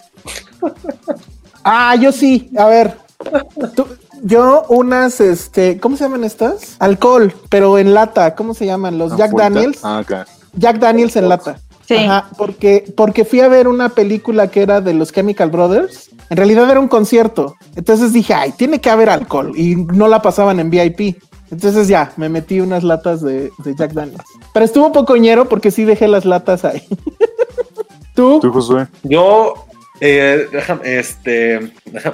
Ah, 1.64 1.94
yo 1.96 2.12
sí, 2.12 2.50
a 2.56 2.66
ver. 2.66 2.94
tú- 3.74 3.86
yo 4.22 4.64
unas, 4.68 5.20
este, 5.20 5.78
¿cómo 5.78 5.96
se 5.96 6.04
llaman 6.04 6.24
estas? 6.24 6.76
Alcohol, 6.78 7.34
pero 7.48 7.78
en 7.78 7.94
lata, 7.94 8.34
¿cómo 8.34 8.54
se 8.54 8.66
llaman? 8.66 8.98
Los 8.98 9.16
Jack 9.16 9.28
Afuerita. 9.28 9.50
Daniels. 9.50 9.80
Ah. 9.82 10.04
Jack 10.54 10.78
Daniels 10.78 11.16
en 11.16 11.28
lata. 11.28 11.58
Sí. 11.86 11.96
Ajá, 11.96 12.28
porque, 12.36 12.92
porque 12.96 13.24
fui 13.24 13.40
a 13.40 13.48
ver 13.48 13.66
una 13.66 13.88
película 13.88 14.48
que 14.48 14.62
era 14.62 14.80
de 14.80 14.92
los 14.92 15.12
Chemical 15.12 15.50
Brothers. 15.50 16.10
En 16.28 16.36
realidad 16.36 16.70
era 16.70 16.80
un 16.80 16.88
concierto. 16.88 17.56
Entonces 17.76 18.12
dije, 18.12 18.34
ay, 18.34 18.52
tiene 18.52 18.80
que 18.80 18.90
haber 18.90 19.08
alcohol. 19.08 19.52
Y 19.56 19.74
no 19.76 20.06
la 20.08 20.20
pasaban 20.20 20.60
en 20.60 20.68
VIP. 20.68 21.16
Entonces 21.50 21.88
ya, 21.88 22.12
me 22.16 22.28
metí 22.28 22.60
unas 22.60 22.84
latas 22.84 23.22
de, 23.22 23.50
de 23.64 23.74
Jack 23.74 23.92
Daniels. 23.92 24.24
Pero 24.52 24.64
estuvo 24.64 24.86
un 24.86 24.92
poco 24.92 25.16
ñero 25.16 25.48
porque 25.48 25.70
sí 25.70 25.84
dejé 25.84 26.08
las 26.08 26.26
latas 26.26 26.64
ahí. 26.64 26.82
¿Tú? 28.14 28.38
¿Tú, 28.40 28.52
Josué? 28.52 28.88
Yo, 29.02 29.54
eh, 30.00 30.48
este, 30.84 31.72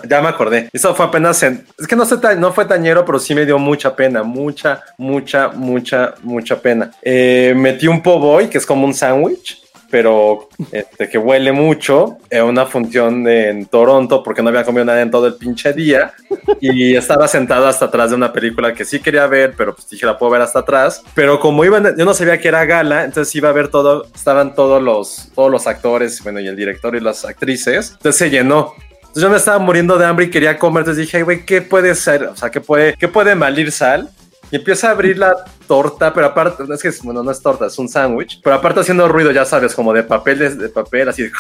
ya 0.09 0.23
me 0.23 0.29
acordé. 0.29 0.69
Eso 0.73 0.95
fue 0.95 1.07
apenas 1.07 1.43
en, 1.43 1.67
es 1.79 1.87
que 1.87 1.97
no, 1.97 2.05
sé 2.05 2.17
no 2.37 2.53
fue 2.53 2.65
tañero, 2.65 3.05
pero 3.05 3.19
sí 3.19 3.35
me 3.35 3.47
dio 3.47 3.59
mucha 3.59 3.95
pena, 3.95 4.23
mucha, 4.23 4.83
mucha, 4.99 5.49
mucha, 5.49 6.15
mucha 6.23 6.61
pena. 6.61 6.91
Eh, 7.03 7.55
metí 7.57 7.87
un 7.87 8.03
po' 8.03 8.19
boy, 8.19 8.49
que 8.49 8.59
es 8.59 8.67
como 8.67 8.87
un 8.87 8.95
sándwich, 8.95 9.64
pero 9.95 10.49
este, 10.73 11.09
que 11.09 11.19
huele 11.19 11.53
mucho, 11.53 12.19
en 12.29 12.43
una 12.43 12.67
función 12.67 13.29
en 13.29 13.67
Toronto, 13.67 14.25
porque 14.25 14.43
no 14.43 14.49
había 14.49 14.65
comido 14.65 14.85
nada 14.85 15.01
en 15.01 15.09
todo 15.09 15.29
el 15.29 15.35
pinche 15.35 15.73
día, 15.73 16.13
y 16.61 16.97
estaba 16.97 17.29
sentado 17.29 17.69
hasta 17.69 17.85
atrás 17.85 18.11
de 18.11 18.17
una 18.17 18.33
película 18.33 18.75
que 18.75 18.85
sí 18.85 18.99
quería 18.99 19.29
ver, 19.29 19.55
pero 19.57 19.73
pues 19.73 19.89
dije, 19.89 20.05
la 20.05 20.19
puedo 20.19 20.33
ver 20.33 20.41
hasta 20.41 20.59
atrás, 20.59 21.05
pero 21.15 21.39
como 21.39 21.65
iban, 21.65 21.97
yo 21.97 22.05
no 22.05 22.13
sabía 22.13 22.41
que 22.41 22.49
era 22.49 22.65
gala, 22.65 23.05
entonces 23.05 23.33
iba 23.37 23.51
a 23.51 23.53
ver 23.53 23.69
todo, 23.69 24.07
estaban 24.13 24.57
todos 24.57 24.83
los, 24.83 25.29
todos 25.33 25.49
los 25.49 25.69
actores, 25.69 26.21
bueno, 26.25 26.41
y 26.41 26.49
el 26.49 26.57
director 26.57 26.97
y 26.97 27.01
las 27.01 27.25
actrices, 27.25 27.93
entonces 27.93 28.17
se 28.17 28.31
llenó. 28.31 28.75
Entonces 28.99 29.23
yo 29.23 29.31
me 29.31 29.37
estaba 29.37 29.61
muriendo 29.61 29.97
de 29.97 30.07
hambre 30.07 30.25
y 30.25 30.31
quería 30.31 30.59
comer, 30.59 30.81
entonces 30.81 31.07
dije, 31.07 31.19
"Ay, 31.19 31.23
güey, 31.23 31.47
¿qué 31.47 31.63
puede 31.63 31.95
ser? 31.95 32.25
O 32.25 32.37
sea, 32.37 32.51
¿qué 32.51 32.61
puede, 32.61 32.97
qué 32.99 33.07
puede 33.07 33.37
malir 33.37 33.71
sal? 33.71 34.11
Y 34.55 34.57
empieza 34.57 34.87
a 34.87 34.93
abrir 34.93 35.19
la 35.19 35.35
torta, 35.67 36.15
pero 36.15 36.27
aparte, 36.27 36.63
es 36.73 36.81
que, 36.81 36.93
bueno, 37.03 37.25
no 37.25 37.33
es 37.33 37.43
torta, 37.43 37.67
es 37.67 37.77
un 37.77 37.89
sándwich, 37.89 38.41
pero 38.41 38.55
aparte 38.55 38.79
haciendo 38.79 39.09
ruido, 39.09 39.33
ya 39.33 39.45
sabes, 39.45 39.75
como 39.75 39.93
de 39.93 40.05
papel, 40.05 40.57
de 40.57 40.69
papel, 40.69 41.09
así 41.09 41.25
de... 41.25 41.33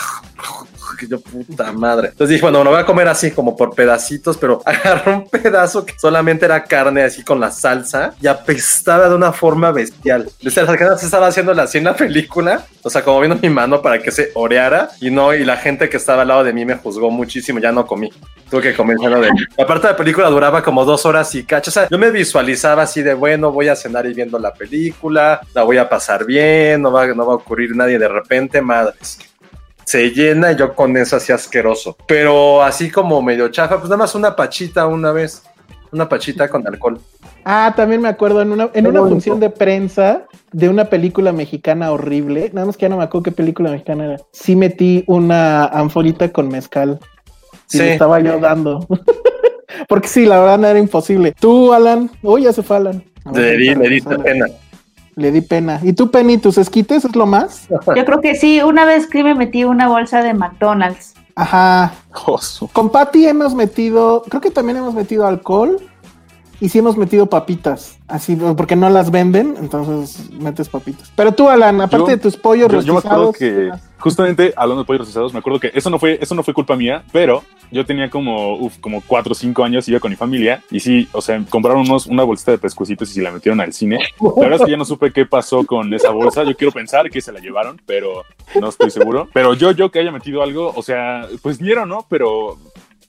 Yo, 1.09 1.20
puta 1.20 1.72
madre. 1.72 2.09
Entonces 2.09 2.34
dije, 2.34 2.42
bueno, 2.42 2.62
me 2.64 2.70
voy 2.70 2.80
a 2.80 2.86
comer 2.86 3.09
así 3.09 3.30
como 3.30 3.57
por 3.57 3.74
pedacitos, 3.74 4.36
pero 4.36 4.62
agarré 4.66 5.12
un 5.12 5.28
pedazo 5.28 5.84
que 5.84 5.94
solamente 5.98 6.44
era 6.44 6.64
carne 6.64 7.02
así 7.02 7.22
con 7.22 7.40
la 7.40 7.50
salsa 7.50 8.14
y 8.20 8.26
apestaba 8.26 9.09
de 9.09 9.14
una 9.14 9.32
forma 9.32 9.72
bestial. 9.72 10.28
Desde 10.40 10.62
las 10.62 11.00
se 11.00 11.07
estaba 11.07 11.26
haciendo 11.26 11.52
así 11.52 11.78
en 11.78 11.84
la 11.84 11.96
película, 11.96 12.64
o 12.82 12.90
sea, 12.90 13.02
como 13.02 13.20
viendo 13.20 13.38
mi 13.40 13.48
mano 13.48 13.82
para 13.82 13.98
que 14.00 14.11
se 14.11 14.30
oreara 14.34 14.90
y 15.00 15.11
no, 15.11 15.34
y 15.34 15.44
la 15.44 15.57
gente 15.57 15.88
que 15.88 15.96
estaba 15.96 16.22
al 16.22 16.28
lado 16.28 16.44
de 16.44 16.52
mí 16.52 16.64
me 16.64 16.76
juzgó 16.76 17.11
muchísimo, 17.11 17.59
ya 17.59 17.72
no 17.72 17.86
comí. 17.86 18.11
Tuve 18.50 18.62
que 18.62 18.74
comer 18.74 18.98
lleno 18.98 19.20
de... 19.20 19.30
Aparte 19.59 19.88
la 19.88 19.96
película 19.96 20.28
duraba 20.28 20.62
como 20.62 20.84
dos 20.84 21.07
horas 21.07 21.34
y 21.34 21.44
cacho, 21.44 21.70
o 21.70 21.72
sea, 21.72 21.88
yo 21.88 21.98
me 21.98 22.11
visualizaba 22.11 22.82
así 22.82 23.02
de, 23.02 23.14
bueno, 23.14 23.50
voy 23.50 23.68
a 23.68 23.76
cenar 23.76 24.07
y 24.07 24.14
viendo 24.14 24.38
la 24.38 24.52
película, 24.52 25.40
la 25.55 25.62
voy 25.62 25.78
a 25.78 25.88
pasar 25.88 26.24
bien, 26.24 26.82
no 26.82 26.92
va, 26.92 27.07
no 27.07 27.26
va 27.26 27.32
a 27.32 27.36
ocurrir 27.36 27.74
nadie 27.74 27.98
de 27.98 28.09
repente, 28.09 28.61
madres. 28.61 29.18
Se 29.87 30.11
llena 30.11 30.53
y 30.53 30.57
yo 30.57 30.74
con 30.74 30.97
eso 30.97 31.16
así 31.16 31.32
asqueroso. 31.32 31.97
Pero 32.07 32.62
así 32.62 32.91
como 32.91 33.20
medio 33.22 33.49
chafa, 33.49 33.76
pues 33.76 33.85
nada 33.85 33.99
más 33.99 34.14
una 34.14 34.35
pachita 34.37 34.87
una 34.87 35.12
vez. 35.12 35.43
Una 35.93 36.09
pachita 36.09 36.49
con 36.49 36.66
alcohol. 36.66 36.99
Ah, 37.45 37.72
también 37.76 38.01
me 38.01 38.09
acuerdo 38.09 38.41
en 38.43 38.51
una, 38.53 38.70
en 38.74 38.87
una 38.87 39.01
bonito. 39.01 39.14
función 39.16 39.39
de 39.39 39.51
prensa 39.51 40.24
de 40.51 40.68
una 40.68 40.87
película 40.87 41.32
mexicana 41.32 41.93
horrible. 41.93 42.51
Nada 42.53 42.66
más 42.66 42.76
que 42.76 42.82
ya 42.82 42.89
no 42.89 42.97
me 42.97 43.05
acuerdo 43.05 43.24
qué 43.24 43.32
película 43.32 43.70
mexicana 43.70 44.05
era. 44.07 44.16
Sí 44.32 44.57
metí 44.57 45.05
una 45.07 45.66
anforita 45.66 46.32
con 46.32 46.49
mezcal. 46.49 46.99
Y 47.70 47.76
Sí. 47.76 47.78
le 47.78 47.93
estaba 47.93 48.18
yo 48.20 48.39
dando. 48.41 48.87
Porque 49.89 50.09
sí, 50.09 50.24
la 50.26 50.41
verdad 50.41 50.59
no 50.59 50.66
era 50.68 50.78
imposible. 50.78 51.32
Tú, 51.39 51.72
Alan. 51.72 52.11
Uy, 52.22 52.43
ya 52.45 52.53
se 52.53 52.62
fue 52.62 52.76
Alan. 52.76 53.05
Ver, 53.26 53.59
Le 53.59 53.89
di, 53.89 54.01
pena. 54.01 54.47
Le 55.17 55.31
di 55.31 55.41
pena. 55.41 55.81
¿Y 55.83 55.93
tú, 55.93 56.11
Penny, 56.11 56.39
tus 56.39 56.59
esquites 56.59 57.05
es 57.05 57.15
lo 57.15 57.27
más? 57.27 57.69
Yo 57.71 58.05
creo 58.05 58.21
que 58.21 58.35
sí, 58.35 58.61
una 58.62 58.85
vez 58.85 59.07
que 59.07 59.23
me 59.23 59.35
metí 59.35 59.65
una 59.65 59.89
bolsa 59.89 60.23
de 60.23 60.35
McDonald's. 60.35 61.15
Ajá. 61.37 61.93
Con 62.73 62.91
Patty 62.91 63.27
hemos 63.27 63.55
metido, 63.55 64.23
creo 64.29 64.41
que 64.41 64.51
también 64.51 64.79
hemos 64.79 64.95
metido 64.95 65.27
alcohol 65.27 65.81
y 66.65 66.71
sí 66.71 66.79
hemos 66.79 66.97
metido 66.97 67.27
papitas, 67.27 67.99
así 68.09 68.37
porque 68.57 68.75
no 68.75 68.89
las 68.89 69.11
venden, 69.11 69.55
entonces 69.59 70.31
metes 70.33 70.71
papitas. 70.71 71.12
Pero 71.15 71.33
tú, 71.33 71.51
Alan, 71.51 71.79
aparte 71.83 72.07
Yo- 72.07 72.07
de 72.07 72.17
tus 72.17 72.39
pollos 72.39 72.73
Yo, 72.73 72.81
yo 72.81 72.95
me 72.95 73.01
acuerdo 73.01 73.33
que, 73.35 73.71
justamente 73.99 74.55
hablando 74.57 74.83
de 74.83 74.87
pollos 74.87 75.01
rostizados, 75.01 75.35
me 75.35 75.41
acuerdo 75.41 75.61
que 75.61 75.73
eso 75.75 75.91
no 75.91 75.99
fue, 75.99 76.19
eso 76.23 76.35
no 76.35 76.43
fue 76.43 76.55
culpa 76.55 76.75
mía, 76.75 77.05
pero 77.12 77.43
yo 77.71 77.85
tenía 77.85 78.09
como, 78.09 78.57
uf, 78.57 78.79
como 78.79 79.03
4 79.07 79.33
o 79.33 79.35
5 79.35 79.62
años, 79.62 79.87
iba 79.91 80.01
con 80.01 80.11
mi 80.11 80.17
familia, 80.17 80.62
y 80.71 80.81
sí, 80.81 81.07
o 81.12 81.21
sea, 81.21 81.39
compraron 81.51 81.83
unos, 81.83 82.07
una 82.07 82.23
bolsita 82.25 82.53
de 82.53 82.59
pescuecitos 82.59 83.11
y 83.11 83.12
se 83.12 83.21
la 83.23 83.31
metieron 83.31 83.61
al 83.61 83.75
cine. 83.75 83.99
La 84.19 84.31
verdad 84.41 84.61
es 84.61 84.65
que 84.65 84.71
ya 84.71 84.79
no 84.79 84.87
supe 84.87 85.12
qué 85.12 85.27
pasó 85.27 85.67
con 85.67 85.93
esa 85.93 86.12
bolsa. 86.12 86.45
Yo 86.45 86.57
quiero 86.57 86.73
pensar 86.73 87.11
que 87.11 87.21
se 87.21 87.31
la 87.31 87.41
llevaron, 87.41 87.79
pero 87.85 88.25
no 88.59 88.71
estoy 88.71 88.91
seguro. 88.91 89.29
Pero 89.35 89.53
yo, 89.53 89.73
yo 89.73 89.91
que 89.91 89.99
haya 89.99 90.12
metido 90.12 90.43
algo, 90.43 90.73
o 90.75 90.83
sea, 90.83 91.27
pues 91.43 91.59
vieron, 91.59 91.91
¿no? 91.91 92.07
Pero 92.09 92.57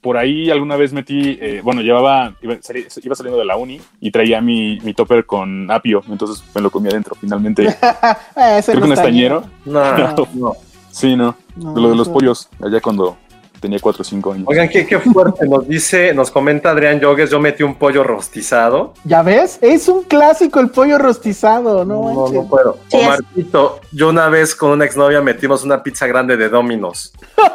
por 0.06 0.18
ahí 0.18 0.52
alguna 0.52 0.76
vez 0.76 0.94
metí, 0.94 1.36
eh, 1.42 1.62
bueno, 1.64 1.82
llevaba, 1.82 2.36
iba, 2.44 2.56
sali- 2.62 2.86
iba 3.04 3.16
saliendo 3.16 3.40
de 3.40 3.46
la 3.46 3.58
uni 3.58 3.82
y 4.00 4.12
traía 4.12 4.40
mi, 4.40 4.80
mi 4.82 4.94
topper 4.94 5.26
con 5.26 5.72
apio, 5.72 6.04
entonces 6.08 6.44
me 6.54 6.62
lo 6.62 6.70
comí 6.70 6.90
adentro 6.90 7.16
finalmente. 7.20 7.64
eh, 8.38 8.58
ese 8.60 8.74
Creo 8.74 8.76
que 8.76 8.80
no 8.82 8.86
un 8.86 8.92
está 8.92 9.02
estañero. 9.06 9.44
No, 9.66 9.98
No. 9.98 10.28
no. 10.36 10.54
Sí, 10.92 11.16
no. 11.16 11.36
No, 11.56 11.76
lo 11.76 11.90
de 11.90 11.96
los 11.96 12.08
pollos, 12.08 12.50
allá 12.64 12.80
cuando 12.82 13.18
tenía 13.66 13.80
4 13.82 14.02
o 14.02 14.06
5 14.06 14.32
años. 14.34 14.46
Oigan, 14.48 14.70
qué, 14.70 14.86
qué 14.86 15.00
fuerte. 15.00 15.48
Nos 15.48 15.68
dice, 15.68 16.14
nos 16.14 16.30
comenta 16.30 16.70
Adrián 16.70 17.00
Yogues, 17.00 17.32
yo 17.32 17.40
metí 17.40 17.64
un 17.64 17.76
pollo 17.76 18.04
rostizado. 18.04 18.94
¿Ya 19.04 19.24
ves? 19.24 19.58
Es 19.62 19.88
un 19.90 20.04
clásico 20.04 20.60
el 20.60 20.70
pollo 20.70 20.98
rostizado, 21.00 21.84
no, 21.84 22.14
No, 22.14 22.28
no 22.30 22.48
puedo. 22.48 22.78
Sí, 22.90 22.98
o 22.98 23.00
es- 23.02 23.08
Marquito, 23.08 23.80
yo 23.92 24.10
una 24.10 24.30
vez 24.30 24.54
con 24.56 24.70
una 24.72 24.86
exnovia 24.86 25.20
metimos 25.22 25.64
una 25.64 25.82
pizza 25.82 26.06
grande 26.06 26.38
de 26.38 26.50
Domino's. 26.50 27.12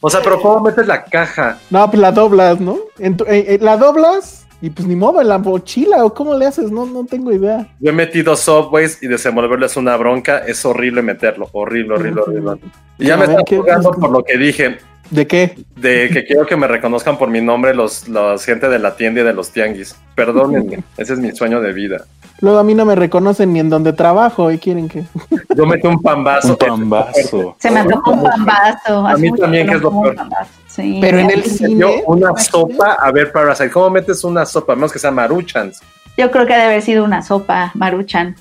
O 0.00 0.10
sea, 0.10 0.20
pero 0.22 0.40
¿cómo 0.40 0.60
metes 0.60 0.86
la 0.86 1.04
caja? 1.04 1.58
No, 1.70 1.88
pues 1.90 2.00
la 2.00 2.12
doblas, 2.12 2.60
¿no? 2.60 2.78
En 2.98 3.16
tu- 3.16 3.24
eh, 3.24 3.54
eh, 3.54 3.58
la 3.60 3.76
doblas 3.76 4.46
y 4.60 4.70
pues 4.70 4.88
ni 4.88 4.96
modo, 4.96 5.20
en 5.20 5.28
la 5.28 5.38
mochila 5.38 6.04
o 6.04 6.12
cómo 6.12 6.34
le 6.34 6.46
haces, 6.46 6.70
no, 6.70 6.84
no 6.86 7.04
tengo 7.04 7.32
idea. 7.32 7.68
Yo 7.80 7.90
he 7.90 7.92
metido 7.94 8.36
Subways 8.36 9.02
y 9.02 9.06
desenvolverles 9.06 9.76
una 9.76 9.96
bronca. 9.96 10.38
Es 10.38 10.64
horrible 10.64 11.02
meterlo. 11.02 11.48
Horrible, 11.52 11.94
horrible, 11.94 12.22
horrible. 12.22 12.52
Y 12.98 13.06
ya 13.06 13.16
me 13.16 13.24
están 13.26 13.44
¿qué- 13.44 13.56
jugando 13.58 13.90
por 13.92 14.10
lo 14.10 14.22
que 14.24 14.36
dije. 14.36 14.78
¿De 15.10 15.26
qué? 15.26 15.56
De 15.76 16.10
que 16.10 16.26
quiero 16.26 16.44
que 16.44 16.54
me 16.56 16.66
reconozcan 16.66 17.16
por 17.16 17.30
mi 17.30 17.40
nombre 17.40 17.74
los, 17.74 18.08
los 18.08 18.44
gente 18.44 18.68
de 18.68 18.78
la 18.78 18.94
tienda 18.96 19.22
y 19.22 19.24
de 19.24 19.32
los 19.32 19.50
tianguis. 19.50 19.96
Perdónenme, 20.14 20.82
ese 20.98 21.14
es 21.14 21.18
mi 21.18 21.34
sueño 21.34 21.60
de 21.62 21.72
vida. 21.72 22.04
Luego 22.40 22.58
a 22.58 22.64
mí 22.64 22.74
no 22.74 22.84
me 22.84 22.94
reconocen 22.94 23.52
ni 23.52 23.60
en 23.60 23.70
donde 23.70 23.92
trabajo 23.94 24.52
y 24.52 24.58
quieren 24.58 24.86
que... 24.88 25.04
Yo 25.56 25.66
metí 25.66 25.86
un 25.86 26.00
pambazo. 26.02 26.50
Un 26.50 26.56
pambazo. 26.56 27.56
Se 27.58 27.70
me 27.70 27.80
antojó 27.80 28.12
un 28.12 28.22
pambazo. 28.22 29.06
A 29.06 29.16
mí 29.16 29.30
también, 29.32 29.66
que 29.68 29.76
es 29.76 29.80
lo 29.82 29.90
peor. 29.90 30.14
pambazo. 30.14 30.50
Sí. 30.78 30.98
Pero 31.00 31.18
en 31.18 31.30
el 31.30 31.42
cine... 31.44 32.02
una 32.06 32.36
sopa 32.36 32.92
a 33.00 33.10
ver 33.10 33.32
Parasite. 33.32 33.70
¿Cómo 33.70 33.90
metes 33.90 34.22
una 34.22 34.46
sopa? 34.46 34.74
A 34.74 34.76
menos 34.76 34.92
que 34.92 35.00
sea 35.00 35.10
Maruchans. 35.10 35.80
Yo 36.16 36.30
creo 36.30 36.46
que 36.46 36.52
debe 36.52 36.66
haber 36.66 36.82
sido 36.82 37.04
una 37.04 37.20
sopa, 37.22 37.72
Maruchan. 37.74 38.36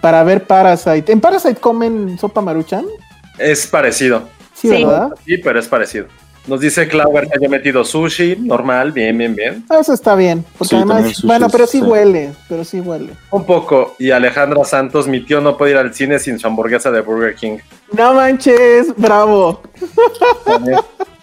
Para 0.00 0.22
ver 0.22 0.44
Parasite. 0.44 1.10
¿En 1.12 1.20
Parasite 1.20 1.56
comen 1.56 2.16
sopa 2.18 2.40
maruchan? 2.40 2.86
Es 3.38 3.66
parecido. 3.66 4.22
Sí, 4.54 4.68
Sí. 4.68 4.84
¿verdad? 4.84 5.10
Sí, 5.26 5.38
pero 5.38 5.58
es 5.58 5.66
parecido. 5.68 6.06
Nos 6.46 6.60
dice 6.60 6.88
Clauber 6.88 7.28
que 7.28 7.38
haya 7.38 7.48
metido 7.48 7.84
sushi, 7.84 8.34
normal, 8.36 8.90
bien, 8.90 9.16
bien, 9.16 9.34
bien. 9.36 9.64
Ah, 9.68 9.78
Eso 9.80 9.92
está 9.92 10.14
bien. 10.16 10.44
Porque 10.58 10.70
Sí, 10.70 10.76
además, 10.76 11.04
sushi 11.12 11.26
bueno, 11.26 11.48
pero 11.50 11.66
sí 11.68 11.78
sí. 11.78 11.84
huele, 11.84 12.32
pero 12.48 12.64
sí 12.64 12.80
huele. 12.80 13.12
Un 13.30 13.44
poco. 13.44 13.94
Y 13.98 14.10
Alejandra 14.10 14.64
Santos, 14.64 15.06
mi 15.06 15.20
tío 15.24 15.40
no 15.40 15.56
puede 15.56 15.72
ir 15.72 15.76
al 15.76 15.94
cine 15.94 16.18
sin 16.18 16.38
su 16.40 16.46
hamburguesa 16.48 16.90
de 16.90 17.00
Burger 17.00 17.34
King. 17.36 17.58
No 17.92 18.14
manches, 18.14 18.92
bravo. 18.96 19.60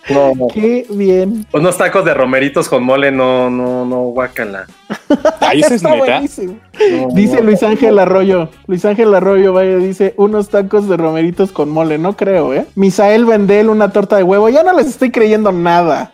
No. 0.10 0.48
Qué 0.54 0.86
bien. 0.90 1.46
Unos 1.52 1.78
tacos 1.78 2.06
de 2.06 2.14
romeritos 2.14 2.70
con 2.70 2.84
mole, 2.84 3.12
no, 3.12 3.50
no, 3.50 3.86
no, 3.86 4.02
guácala. 4.04 4.66
Ahí 5.40 5.62
es 5.62 5.72
Está 5.72 5.92
neta. 5.96 6.06
buenísimo. 6.06 6.58
No, 6.92 7.08
Dice 7.14 7.38
no. 7.38 7.44
Luis 7.44 7.64
Ángel 7.64 8.00
Arroyo. 8.00 8.50
Luis 8.68 8.86
Ángel 8.86 9.14
Arroyo, 9.14 9.54
vaya, 9.54 9.78
dice 9.78 10.14
unos 10.18 10.50
tacos 10.50 10.88
de 10.90 10.98
romeritos 10.98 11.52
con 11.52 11.70
mole. 11.70 11.98
No 11.98 12.16
creo, 12.16 12.54
¿eh? 12.54 12.66
Misael 12.76 13.26
Vendel, 13.26 13.70
una 13.70 13.92
torta 13.92 14.18
de 14.18 14.24
huevo. 14.24 14.50
Ya 14.50 14.64
no 14.64 14.74
les 14.76 14.88
estoy 14.88 15.12
creyendo 15.12 15.52
nada. 15.52 16.12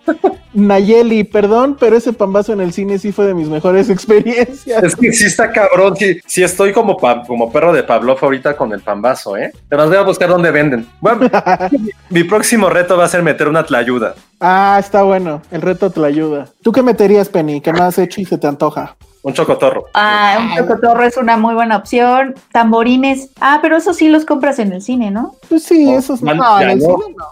Nayeli, 0.53 1.25
perdón, 1.25 1.75
pero 1.77 1.97
ese 1.97 2.13
pambazo 2.13 2.53
en 2.53 2.61
el 2.61 2.71
cine 2.71 2.97
sí 2.97 3.11
fue 3.11 3.25
de 3.25 3.33
mis 3.33 3.49
mejores 3.49 3.89
experiencias. 3.89 4.83
Es 4.83 4.95
que 4.95 5.11
sí 5.11 5.25
está 5.25 5.51
cabrón, 5.51 5.95
sí, 5.97 6.17
sí 6.25 6.43
estoy 6.43 6.71
como, 6.71 6.95
pa- 6.97 7.23
como 7.23 7.51
perro 7.51 7.73
de 7.73 7.83
Pavlov 7.83 8.17
ahorita 8.21 8.55
con 8.55 8.71
el 8.71 8.79
pambazo, 8.79 9.35
¿eh? 9.35 9.51
Te 9.69 9.75
las 9.75 9.87
voy 9.89 9.97
a 9.97 10.01
buscar 10.03 10.29
donde 10.29 10.51
venden. 10.51 10.87
Bueno, 11.01 11.29
mi 12.09 12.23
próximo 12.23 12.69
reto 12.69 12.95
va 12.97 13.03
a 13.03 13.09
ser 13.09 13.21
meter 13.21 13.49
una 13.49 13.65
tlayuda. 13.65 14.15
Ah, 14.39 14.77
está 14.79 15.03
bueno. 15.03 15.41
El 15.51 15.61
reto 15.61 15.89
te 15.89 15.99
la 15.99 16.07
ayuda. 16.07 16.49
¿Tú 16.61 16.71
qué 16.71 16.81
meterías, 16.83 17.29
Penny? 17.29 17.61
¿Qué 17.61 17.71
más 17.71 17.81
has 17.81 17.99
hecho 17.99 18.21
y 18.21 18.25
se 18.25 18.37
te 18.37 18.47
antoja? 18.47 18.95
Un 19.23 19.33
chocotorro. 19.33 19.85
Ah, 19.93 20.37
un 20.39 20.55
chocotorro 20.55 21.03
es 21.03 21.17
una 21.17 21.35
muy 21.37 21.55
buena 21.55 21.77
opción. 21.77 22.35
Tamborines. 22.51 23.29
Ah, 23.39 23.59
pero 23.61 23.77
eso 23.77 23.93
sí 23.93 24.09
los 24.09 24.25
compras 24.25 24.59
en 24.59 24.71
el 24.73 24.81
cine, 24.81 25.09
¿no? 25.09 25.35
Pues 25.49 25.63
sí, 25.63 25.89
esos 25.91 26.21
no. 26.21 26.31
ya- 26.33 26.37
No, 26.37 26.61
en 26.61 26.69
el 26.69 26.79
no. 26.79 26.85
cine 26.85 27.15
no. 27.17 27.25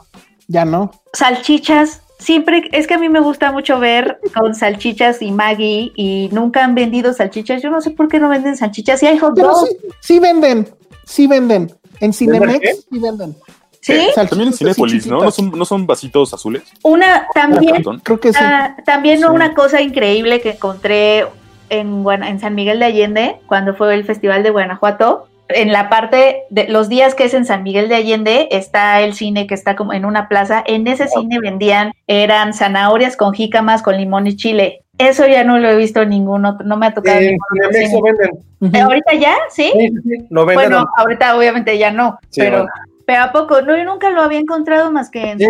Ya 0.47 0.65
no. 0.65 0.91
Salchichas. 1.13 2.01
Siempre, 2.19 2.69
es 2.71 2.87
que 2.87 2.93
a 2.93 2.97
mí 2.97 3.09
me 3.09 3.19
gusta 3.19 3.51
mucho 3.51 3.79
ver 3.79 4.19
con 4.33 4.55
salchichas 4.55 5.21
y 5.21 5.31
Maggie 5.31 5.91
y 5.95 6.29
nunca 6.31 6.63
han 6.63 6.73
vendido 6.73 7.11
salchichas. 7.13 7.61
Yo 7.61 7.69
no 7.69 7.81
sé 7.81 7.91
por 7.91 8.07
qué 8.07 8.17
no 8.19 8.29
venden 8.29 8.55
salchichas. 8.55 9.03
Y 9.03 9.07
hay 9.07 9.17
hot 9.19 9.33
Pero 9.35 9.49
dogs. 9.49 9.69
sí, 9.69 9.77
sí 9.99 10.19
venden. 10.19 10.67
Sí 11.05 11.27
venden. 11.27 11.73
En? 11.99 12.13
Cinemex 12.13 12.85
sí 12.89 12.99
venden. 12.99 13.35
¿Sí? 13.83 13.93
Salchichas 14.15 14.29
También 14.29 14.47
en 14.47 14.53
Cinépolis, 14.53 15.07
¿no? 15.07 15.21
¿No 15.21 15.31
son, 15.31 15.51
¿No 15.51 15.65
son 15.65 15.85
vasitos 15.85 16.33
azules? 16.33 16.63
Una 16.83 17.27
también. 17.33 17.83
Creo 18.01 18.19
que 18.19 18.31
sí. 18.31 18.39
Ah, 18.41 18.77
también 18.85 19.19
Sí. 19.19 19.25
una 19.25 19.53
cosa 19.53 19.81
increíble 19.81 20.39
que 20.39 20.51
encontré 20.51 21.25
en, 21.69 22.39
San 22.39 22.55
Miguel 22.55 22.79
de 22.79 22.85
Allende, 22.85 23.35
cuando 23.45 23.75
fue 23.75 23.93
el 23.93 24.05
Festival 24.05 24.41
de 24.43 24.51
Guanajuato. 24.51 25.27
En 25.49 25.73
la 25.73 25.89
parte 25.89 26.43
de 26.49 26.69
los 26.69 26.87
días 26.87 27.13
que 27.13 27.25
es 27.25 27.33
en 27.33 27.43
San 27.45 27.63
Miguel 27.63 27.89
de 27.89 27.95
Allende, 27.95 28.47
está 28.51 29.01
el 29.01 29.13
cine 29.13 29.47
que 29.47 29.53
está 29.53 29.75
como 29.75 29.91
en 29.91 30.05
una 30.05 30.29
plaza. 30.29 30.63
En 30.65 30.87
ese 30.87 31.07
cine 31.07 31.39
vendían, 31.39 31.91
eran 32.07 32.53
zanahorias 32.53 33.17
con 33.17 33.33
jícamas, 33.33 33.81
con 33.81 33.97
limón 33.97 34.27
y 34.27 34.37
chile. 34.37 34.81
Eso 34.97 35.27
ya 35.27 35.43
no 35.43 35.59
lo 35.59 35.69
he 35.69 35.75
visto 35.75 36.01
en 36.03 36.09
ningún 36.09 36.45
otro, 36.45 36.65
no 36.65 36.77
me 36.77 36.85
ha 36.85 36.93
tocado. 36.93 37.19
En 37.19 37.35
ningún 37.35 38.09
otro. 38.09 38.37
Eh, 38.71 38.81
¿Ahorita 38.81 39.13
ya? 39.15 39.35
¿Sí? 39.49 39.69
Sí, 39.73 39.89
sí, 39.89 39.99
sí, 40.03 40.27
lo 40.29 40.45
venden. 40.45 40.69
Bueno, 40.69 40.85
ahorita 40.95 41.35
obviamente 41.35 41.77
ya 41.77 41.91
no, 41.91 42.17
Sí, 42.29 42.39
pero, 42.39 42.59
bueno. 42.59 42.71
Pero 43.05 43.23
¿a 43.23 43.31
poco? 43.31 43.61
No, 43.61 43.75
yo 43.77 43.83
nunca 43.83 44.09
lo 44.09 44.21
había 44.21 44.39
encontrado 44.39 44.91
más 44.91 45.09
que 45.09 45.31
en 45.31 45.39
Sí, 45.39 45.45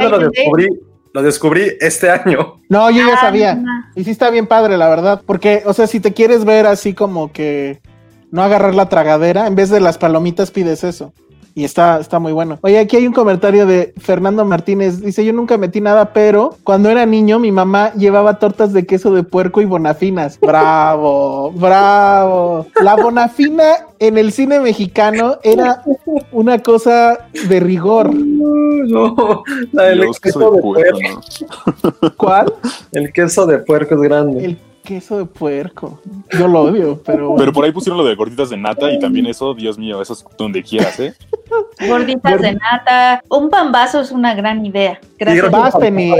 yo 0.00 0.08
lo 0.08 0.18
descubrí, 0.30 0.68
lo 1.12 1.22
descubrí 1.22 1.72
este 1.80 2.10
año. 2.10 2.60
No, 2.68 2.90
yo 2.90 3.06
ya 3.06 3.14
Ah, 3.14 3.20
sabía. 3.20 3.54
no. 3.54 3.70
Y 3.94 4.04
sí 4.04 4.10
está 4.10 4.30
bien 4.30 4.46
padre, 4.46 4.76
la 4.76 4.88
verdad. 4.88 5.22
Porque, 5.24 5.62
o 5.66 5.72
sea, 5.72 5.86
si 5.86 6.00
te 6.00 6.12
quieres 6.12 6.44
ver 6.44 6.66
así 6.66 6.94
como 6.94 7.32
que 7.32 7.80
no 8.30 8.42
agarrar 8.42 8.74
la 8.74 8.88
tragadera, 8.88 9.46
en 9.46 9.54
vez 9.54 9.70
de 9.70 9.80
las 9.80 9.98
palomitas 9.98 10.50
pides 10.50 10.84
eso. 10.84 11.12
Y 11.56 11.64
está, 11.64 11.98
está 12.00 12.18
muy 12.18 12.32
bueno. 12.32 12.58
Oye, 12.60 12.78
aquí 12.78 12.98
hay 12.98 13.06
un 13.06 13.14
comentario 13.14 13.64
de 13.64 13.94
Fernando 13.96 14.44
Martínez. 14.44 15.00
Dice, 15.00 15.24
yo 15.24 15.32
nunca 15.32 15.56
metí 15.56 15.80
nada, 15.80 16.12
pero 16.12 16.54
cuando 16.64 16.90
era 16.90 17.06
niño 17.06 17.38
mi 17.38 17.50
mamá 17.50 17.94
llevaba 17.94 18.38
tortas 18.38 18.74
de 18.74 18.84
queso 18.84 19.10
de 19.14 19.22
puerco 19.22 19.62
y 19.62 19.64
bonafinas. 19.64 20.38
Bravo, 20.46 21.52
bravo. 21.52 22.66
La 22.82 22.94
bonafina 22.94 23.86
en 23.98 24.18
el 24.18 24.32
cine 24.32 24.60
mexicano 24.60 25.38
era 25.42 25.82
una 26.30 26.58
cosa 26.58 27.26
de 27.48 27.58
rigor. 27.58 28.10
No, 28.86 29.42
la 29.72 29.84
del 29.84 30.02
Dios, 30.02 30.20
queso 30.20 30.38
de 30.38 30.60
puerco, 30.60 30.98
puerco. 31.00 31.20
¿no? 32.02 32.12
¿Cuál? 32.16 32.52
El 32.92 33.12
queso 33.12 33.44
de 33.44 33.58
puerco 33.58 33.96
es 33.96 34.00
grande. 34.00 34.44
El 34.44 34.58
queso 34.86 35.18
de 35.18 35.24
puerco. 35.26 36.00
Yo 36.38 36.48
lo 36.48 36.62
odio, 36.62 37.02
pero... 37.04 37.34
Pero 37.36 37.52
por 37.52 37.64
ahí 37.64 37.72
pusieron 37.72 37.98
lo 37.98 38.04
de 38.04 38.14
gorditas 38.14 38.50
de 38.50 38.56
nata 38.56 38.90
y 38.90 38.98
también 38.98 39.26
eso, 39.26 39.52
Dios 39.52 39.76
mío, 39.76 40.00
eso 40.00 40.12
es 40.12 40.24
donde 40.38 40.62
quieras, 40.62 40.98
¿eh? 41.00 41.14
Gorditas 41.88 42.40
de 42.40 42.54
nata. 42.54 43.22
Un 43.28 43.50
pambazo 43.50 44.00
es 44.00 44.12
una 44.12 44.34
gran 44.34 44.64
idea. 44.64 44.98
Gracias. 45.18 45.50
Vas, 45.50 45.76
Penny. 45.76 46.14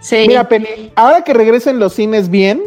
Sí. 0.00 0.24
Mira, 0.28 0.48
Penny, 0.48 0.92
ahora 0.94 1.22
que 1.22 1.34
regresen 1.34 1.78
los 1.78 1.92
cines 1.92 2.30
bien, 2.30 2.62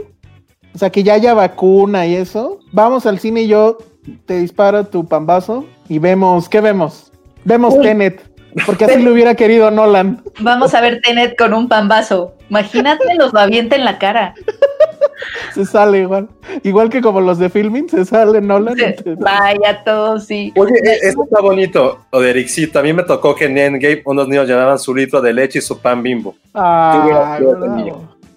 o 0.76 0.78
sea, 0.78 0.92
que 0.92 1.04
ya 1.04 1.14
haya 1.14 1.34
vacuna 1.34 2.06
y 2.06 2.16
eso, 2.16 2.60
vamos 2.72 3.06
al 3.06 3.20
cine 3.20 3.42
y 3.42 3.48
yo 3.48 3.78
te 4.26 4.40
disparo 4.40 4.86
tu 4.86 5.08
pambazo 5.08 5.66
y 5.90 6.00
vemos, 6.00 6.50
¿qué 6.50 6.62
vemos? 6.62 7.12
Vemos 7.46 7.80
Tenet, 7.82 8.22
porque 8.66 8.86
así 8.86 9.02
lo 9.02 9.14
hubiera 9.14 9.36
querido 9.36 9.72
Nolan. 9.72 10.22
Vamos 10.40 10.74
a 10.74 10.82
ver 10.82 11.02
Tenet 11.02 11.38
con 11.38 11.54
un 11.54 11.68
pambazo. 11.68 12.36
Imagínate, 12.50 13.16
los 13.16 13.34
lo 13.34 13.40
avienta 13.40 13.76
en 13.76 13.86
la 13.86 13.98
cara. 13.98 14.34
Se 15.54 15.66
sale 15.66 16.00
igual. 16.00 16.28
Igual 16.64 16.90
que 16.90 17.02
como 17.02 17.22
los 17.22 17.40
de 17.40 17.50
filming, 17.50 17.90
se 17.90 18.06
sale 18.06 18.40
Nolan. 18.42 18.76
te- 18.76 19.16
Vaya, 19.16 19.84
todo 19.84 20.20
sí. 20.20 20.52
Oye, 20.56 20.74
e- 20.84 21.08
eso 21.08 21.24
está 21.24 21.42
bonito, 21.42 22.06
lo 22.12 22.22
de 22.22 22.30
Ericito. 22.30 22.80
A 22.80 22.84
mí 22.84 22.94
me 22.94 23.04
tocó 23.04 23.36
que 23.36 23.46
en 23.46 23.58
Endgame 23.58 24.02
unos 24.06 24.28
niños 24.28 24.48
llevaban 24.48 24.78
su 24.80 24.94
litro 24.96 25.22
de 25.22 25.34
leche 25.34 25.60
y 25.60 25.62
su 25.62 25.80
pan 25.80 26.02
bimbo. 26.04 26.36
Ah. 26.54 27.40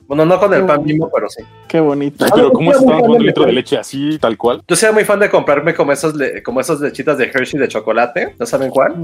Bueno, 0.07 0.27
no 0.27 0.41
con 0.41 0.53
el 0.55 0.67
pan 0.67 0.83
bimbo, 0.83 1.09
pero 1.15 1.29
sí. 1.29 1.45
Qué 1.69 1.79
bonito. 1.79 2.25
Ay, 2.25 2.31
pero 2.35 2.51
¿cómo 2.53 2.73
se 2.73 2.79
jugando 2.81 3.05
un 3.13 3.23
litro 3.25 3.45
de 3.45 3.53
leche 3.53 3.79
así, 3.79 4.19
tal 4.19 4.37
cual? 4.37 4.61
Yo 4.67 4.75
soy 4.75 4.93
muy 4.93 5.05
fan 5.05 5.21
de 5.21 5.31
comprarme 5.31 5.73
como 5.73 5.93
esos, 5.93 6.17
le- 6.17 6.43
como 6.43 6.61
esas 6.61 6.81
lechitas 6.81 7.17
de 7.17 7.27
Hershey 7.27 7.61
de 7.61 7.69
chocolate. 7.69 8.35
¿No 8.39 8.45
saben 8.45 8.71
cuál? 8.71 8.97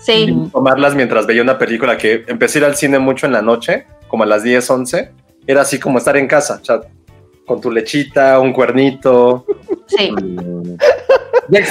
Sí. 0.00 0.34
Tomarlas 0.52 0.96
mientras 0.96 1.24
veía 1.26 1.42
una 1.42 1.56
película 1.56 1.96
que 1.96 2.24
empecé 2.26 2.58
a 2.58 2.62
ir 2.62 2.64
al 2.64 2.74
cine 2.74 2.98
mucho 2.98 3.26
en 3.26 3.32
la 3.32 3.42
noche, 3.42 3.86
como 4.08 4.24
a 4.24 4.26
las 4.26 4.42
10, 4.42 4.68
11. 4.68 5.12
Era 5.46 5.60
así 5.62 5.78
como 5.78 5.98
estar 5.98 6.16
en 6.16 6.26
casa, 6.26 6.58
o 6.60 6.64
sea, 6.64 6.80
con 7.50 7.60
tu 7.60 7.68
lechita, 7.68 8.38
un 8.38 8.52
cuernito. 8.52 9.44
Sí. 9.88 10.14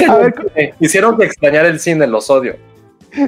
A 0.10 0.16
ver, 0.18 0.36
cine. 0.54 0.74
Hicieron 0.82 1.18
que 1.18 1.24
extrañar 1.24 1.66
el 1.66 1.80
cine, 1.80 2.06
los 2.06 2.30
odio. 2.30 2.58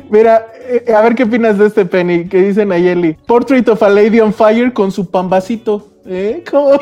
Mira, 0.10 0.48
eh, 0.68 0.94
a 0.94 1.02
ver 1.02 1.16
qué 1.16 1.24
opinas 1.24 1.58
de 1.58 1.68
este 1.68 1.86
Penny, 1.86 2.28
que 2.28 2.42
dice 2.42 2.66
Nayeli. 2.66 3.14
Portrait 3.26 3.66
of 3.70 3.82
a 3.82 3.88
Lady 3.90 4.20
on 4.20 4.34
Fire 4.34 4.74
con 4.74 4.92
su 4.92 5.10
pambacito. 5.10 5.88
¿Eh? 6.06 6.44
¿Cómo? 6.52 6.72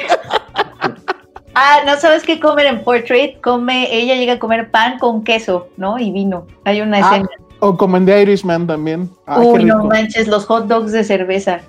Ah, 1.55 1.79
¿no 1.85 1.97
sabes 1.97 2.23
qué 2.23 2.39
comer 2.39 2.67
en 2.67 2.83
Portrait? 2.83 3.41
Come, 3.41 3.89
ella 3.93 4.15
llega 4.15 4.33
a 4.33 4.39
comer 4.39 4.71
pan 4.71 4.97
con 4.97 5.23
queso, 5.25 5.67
¿no? 5.75 5.99
Y 5.99 6.09
vino. 6.11 6.47
Hay 6.63 6.79
una 6.79 6.97
Ah, 6.97 6.99
escena. 7.01 7.29
o 7.59 7.75
como 7.75 7.97
en 7.97 8.05
The 8.05 8.21
Irishman 8.21 8.65
también. 8.65 9.09
Ay, 9.25 9.41
qué 9.41 9.47
Uy, 9.47 9.65
no 9.65 9.83
manches, 9.83 10.27
los 10.29 10.45
hot 10.45 10.67
dogs 10.67 10.93
de 10.93 11.03
cerveza. 11.03 11.59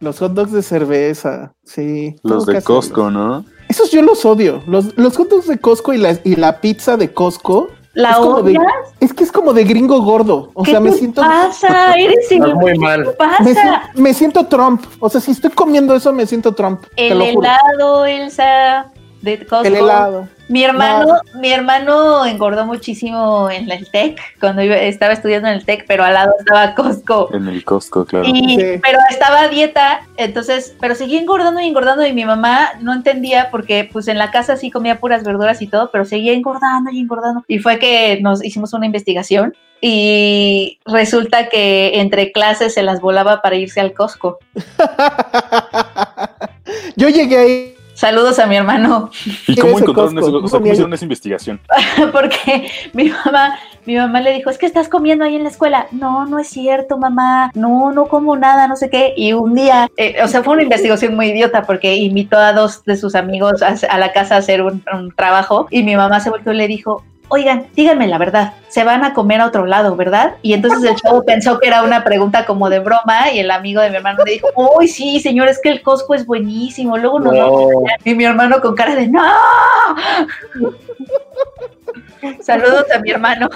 Los 0.00 0.18
hot 0.18 0.32
dogs 0.32 0.52
de 0.52 0.62
cerveza, 0.62 1.52
sí. 1.64 2.16
Los 2.22 2.46
de. 2.46 2.62
Costco, 2.62 3.10
¿no? 3.10 3.44
Esos 3.68 3.90
yo 3.90 4.02
los 4.02 4.24
odio. 4.24 4.62
Los, 4.66 4.96
los 4.96 5.16
hot 5.16 5.28
dogs 5.28 5.46
de 5.46 5.58
Costco 5.58 5.92
y 5.92 5.98
la, 5.98 6.18
y 6.24 6.36
la 6.36 6.60
pizza 6.60 6.96
de 6.96 7.12
Costco. 7.12 7.68
¿La 7.92 8.12
es 8.12 8.16
como 8.18 8.42
de, 8.42 8.52
odias? 8.56 8.72
Es 9.00 9.12
que 9.12 9.24
es 9.24 9.32
como 9.32 9.52
de 9.52 9.64
gringo 9.64 10.00
gordo. 10.02 10.50
O 10.54 10.62
¿Qué 10.62 10.70
sea, 10.70 10.80
me 10.80 10.90
te 10.92 10.98
siento. 10.98 11.20
pasa? 11.22 11.94
Eres 11.94 12.28
muy 12.54 12.78
mal. 12.78 13.02
¿Qué 13.04 13.10
Me, 13.44 13.54
pasa? 13.54 13.82
si- 13.94 14.00
me 14.00 14.14
siento 14.14 14.46
Trump. 14.46 14.84
O 15.00 15.08
sea, 15.10 15.20
si 15.20 15.32
estoy 15.32 15.50
comiendo 15.50 15.94
eso, 15.94 16.12
me 16.12 16.24
siento 16.26 16.54
Trump. 16.54 16.84
te 16.96 17.08
El 17.08 17.18
lo 17.18 17.24
juro. 17.26 17.40
helado, 17.48 18.06
Elsa, 18.06 18.90
de 19.22 19.38
Costco. 19.46 19.66
El 19.66 19.76
helado. 19.76 20.28
Mi 20.48 20.64
hermano, 20.64 21.20
mi 21.34 21.52
hermano 21.52 22.26
engordó 22.26 22.66
muchísimo 22.66 23.48
en 23.50 23.70
el 23.70 23.88
TEC, 23.88 24.18
cuando 24.40 24.64
yo 24.64 24.74
estaba 24.74 25.12
estudiando 25.12 25.46
en 25.46 25.54
el 25.54 25.64
TEC, 25.64 25.84
pero 25.86 26.02
al 26.02 26.14
lado 26.14 26.32
estaba 26.40 26.74
Costco. 26.74 27.28
En 27.32 27.46
el 27.46 27.64
Costco, 27.64 28.04
claro. 28.04 28.26
Y, 28.26 28.58
Sí. 28.58 28.80
Pero 28.82 28.98
estaba 29.10 29.42
a 29.42 29.48
dieta, 29.48 30.00
entonces, 30.16 30.74
pero 30.80 30.96
seguía 30.96 31.20
engordando 31.20 31.60
y 31.60 31.68
engordando 31.68 32.04
y 32.04 32.12
mi 32.12 32.24
mamá 32.24 32.70
no 32.80 32.92
entendía 32.92 33.48
porque 33.50 33.88
pues 33.92 34.08
en 34.08 34.18
la 34.18 34.32
casa 34.32 34.56
sí 34.56 34.72
comía 34.72 34.98
puras 34.98 35.22
verduras 35.22 35.62
y 35.62 35.68
todo, 35.68 35.90
pero 35.92 36.04
seguía 36.04 36.32
engordando 36.32 36.90
y 36.90 36.98
engordando. 36.98 37.44
Y 37.46 37.60
fue 37.60 37.78
que 37.78 38.18
nos 38.20 38.44
hicimos 38.44 38.72
una 38.72 38.86
investigación 38.86 39.54
y 39.80 40.78
resulta 40.84 41.48
que 41.48 42.00
entre 42.00 42.32
clases 42.32 42.74
se 42.74 42.82
las 42.82 43.00
volaba 43.00 43.40
para 43.40 43.56
irse 43.56 43.80
al 43.80 43.94
Costco. 43.94 44.38
Yo 46.96 47.08
llegué 47.08 47.38
ahí. 47.38 47.74
Saludos 48.00 48.38
a 48.38 48.46
mi 48.46 48.56
hermano, 48.56 49.10
¿Y 49.46 49.54
¿Qué 49.54 49.60
cómo 49.60 49.78
encontraron 49.78 50.16
eso? 50.18 50.28
O 50.34 50.48
sea, 50.48 50.58
¿cómo 50.58 50.64
Ni- 50.64 50.70
hicieron 50.70 50.94
esa 50.94 51.04
investigación? 51.04 51.60
porque 52.12 52.70
mi 52.94 53.10
mamá, 53.10 53.58
mi 53.84 53.94
mamá 53.94 54.22
le 54.22 54.32
dijo, 54.32 54.48
es 54.48 54.56
que 54.56 54.64
estás 54.64 54.88
comiendo 54.88 55.22
ahí 55.26 55.36
en 55.36 55.42
la 55.42 55.50
escuela. 55.50 55.86
No, 55.90 56.24
no 56.24 56.38
es 56.38 56.48
cierto, 56.48 56.96
mamá. 56.96 57.50
No, 57.52 57.92
no 57.92 58.06
como 58.06 58.38
nada, 58.38 58.68
no 58.68 58.76
sé 58.76 58.88
qué. 58.88 59.12
Y 59.18 59.34
un 59.34 59.54
día, 59.54 59.86
eh, 59.98 60.16
o 60.24 60.28
sea, 60.28 60.42
fue 60.42 60.54
una 60.54 60.62
investigación 60.62 61.14
muy 61.14 61.26
idiota 61.26 61.64
porque 61.64 61.94
invitó 61.96 62.38
a 62.38 62.54
dos 62.54 62.82
de 62.84 62.96
sus 62.96 63.14
amigos 63.14 63.60
a, 63.62 63.74
a 63.90 63.98
la 63.98 64.12
casa 64.12 64.36
a 64.36 64.38
hacer 64.38 64.62
un, 64.62 64.82
un 64.94 65.12
trabajo 65.14 65.66
y 65.70 65.82
mi 65.82 65.94
mamá 65.94 66.20
se 66.20 66.30
volvió 66.30 66.54
y 66.54 66.56
le 66.56 66.68
dijo, 66.68 67.04
oigan, 67.30 67.66
díganme 67.74 68.06
la 68.06 68.18
verdad, 68.18 68.52
se 68.68 68.84
van 68.84 69.02
a 69.04 69.14
comer 69.14 69.40
a 69.40 69.46
otro 69.46 69.64
lado, 69.66 69.96
¿verdad? 69.96 70.34
Y 70.42 70.52
entonces 70.52 70.82
el 70.84 70.96
chavo 70.96 71.24
pensó 71.24 71.58
que 71.58 71.68
era 71.68 71.82
una 71.82 72.04
pregunta 72.04 72.44
como 72.44 72.68
de 72.68 72.80
broma 72.80 73.30
y 73.32 73.38
el 73.38 73.50
amigo 73.50 73.80
de 73.80 73.88
mi 73.90 73.96
hermano 73.96 74.22
le 74.24 74.32
dijo, 74.32 74.48
uy, 74.54 74.86
sí, 74.88 75.20
señor, 75.20 75.48
es 75.48 75.58
que 75.62 75.70
el 75.70 75.80
Costco 75.82 76.14
es 76.14 76.26
buenísimo, 76.26 76.98
luego 76.98 77.18
nos 77.20 77.34
vamos 77.34 77.62
No. 77.62 77.68
allá". 77.86 77.96
Y 78.04 78.14
mi 78.14 78.24
hermano 78.24 78.60
con 78.60 78.74
cara 78.74 78.94
de, 78.94 79.08
no. 79.08 79.22
Saludos 82.42 82.84
a 82.94 82.98
mi 82.98 83.10
hermano. 83.10 83.48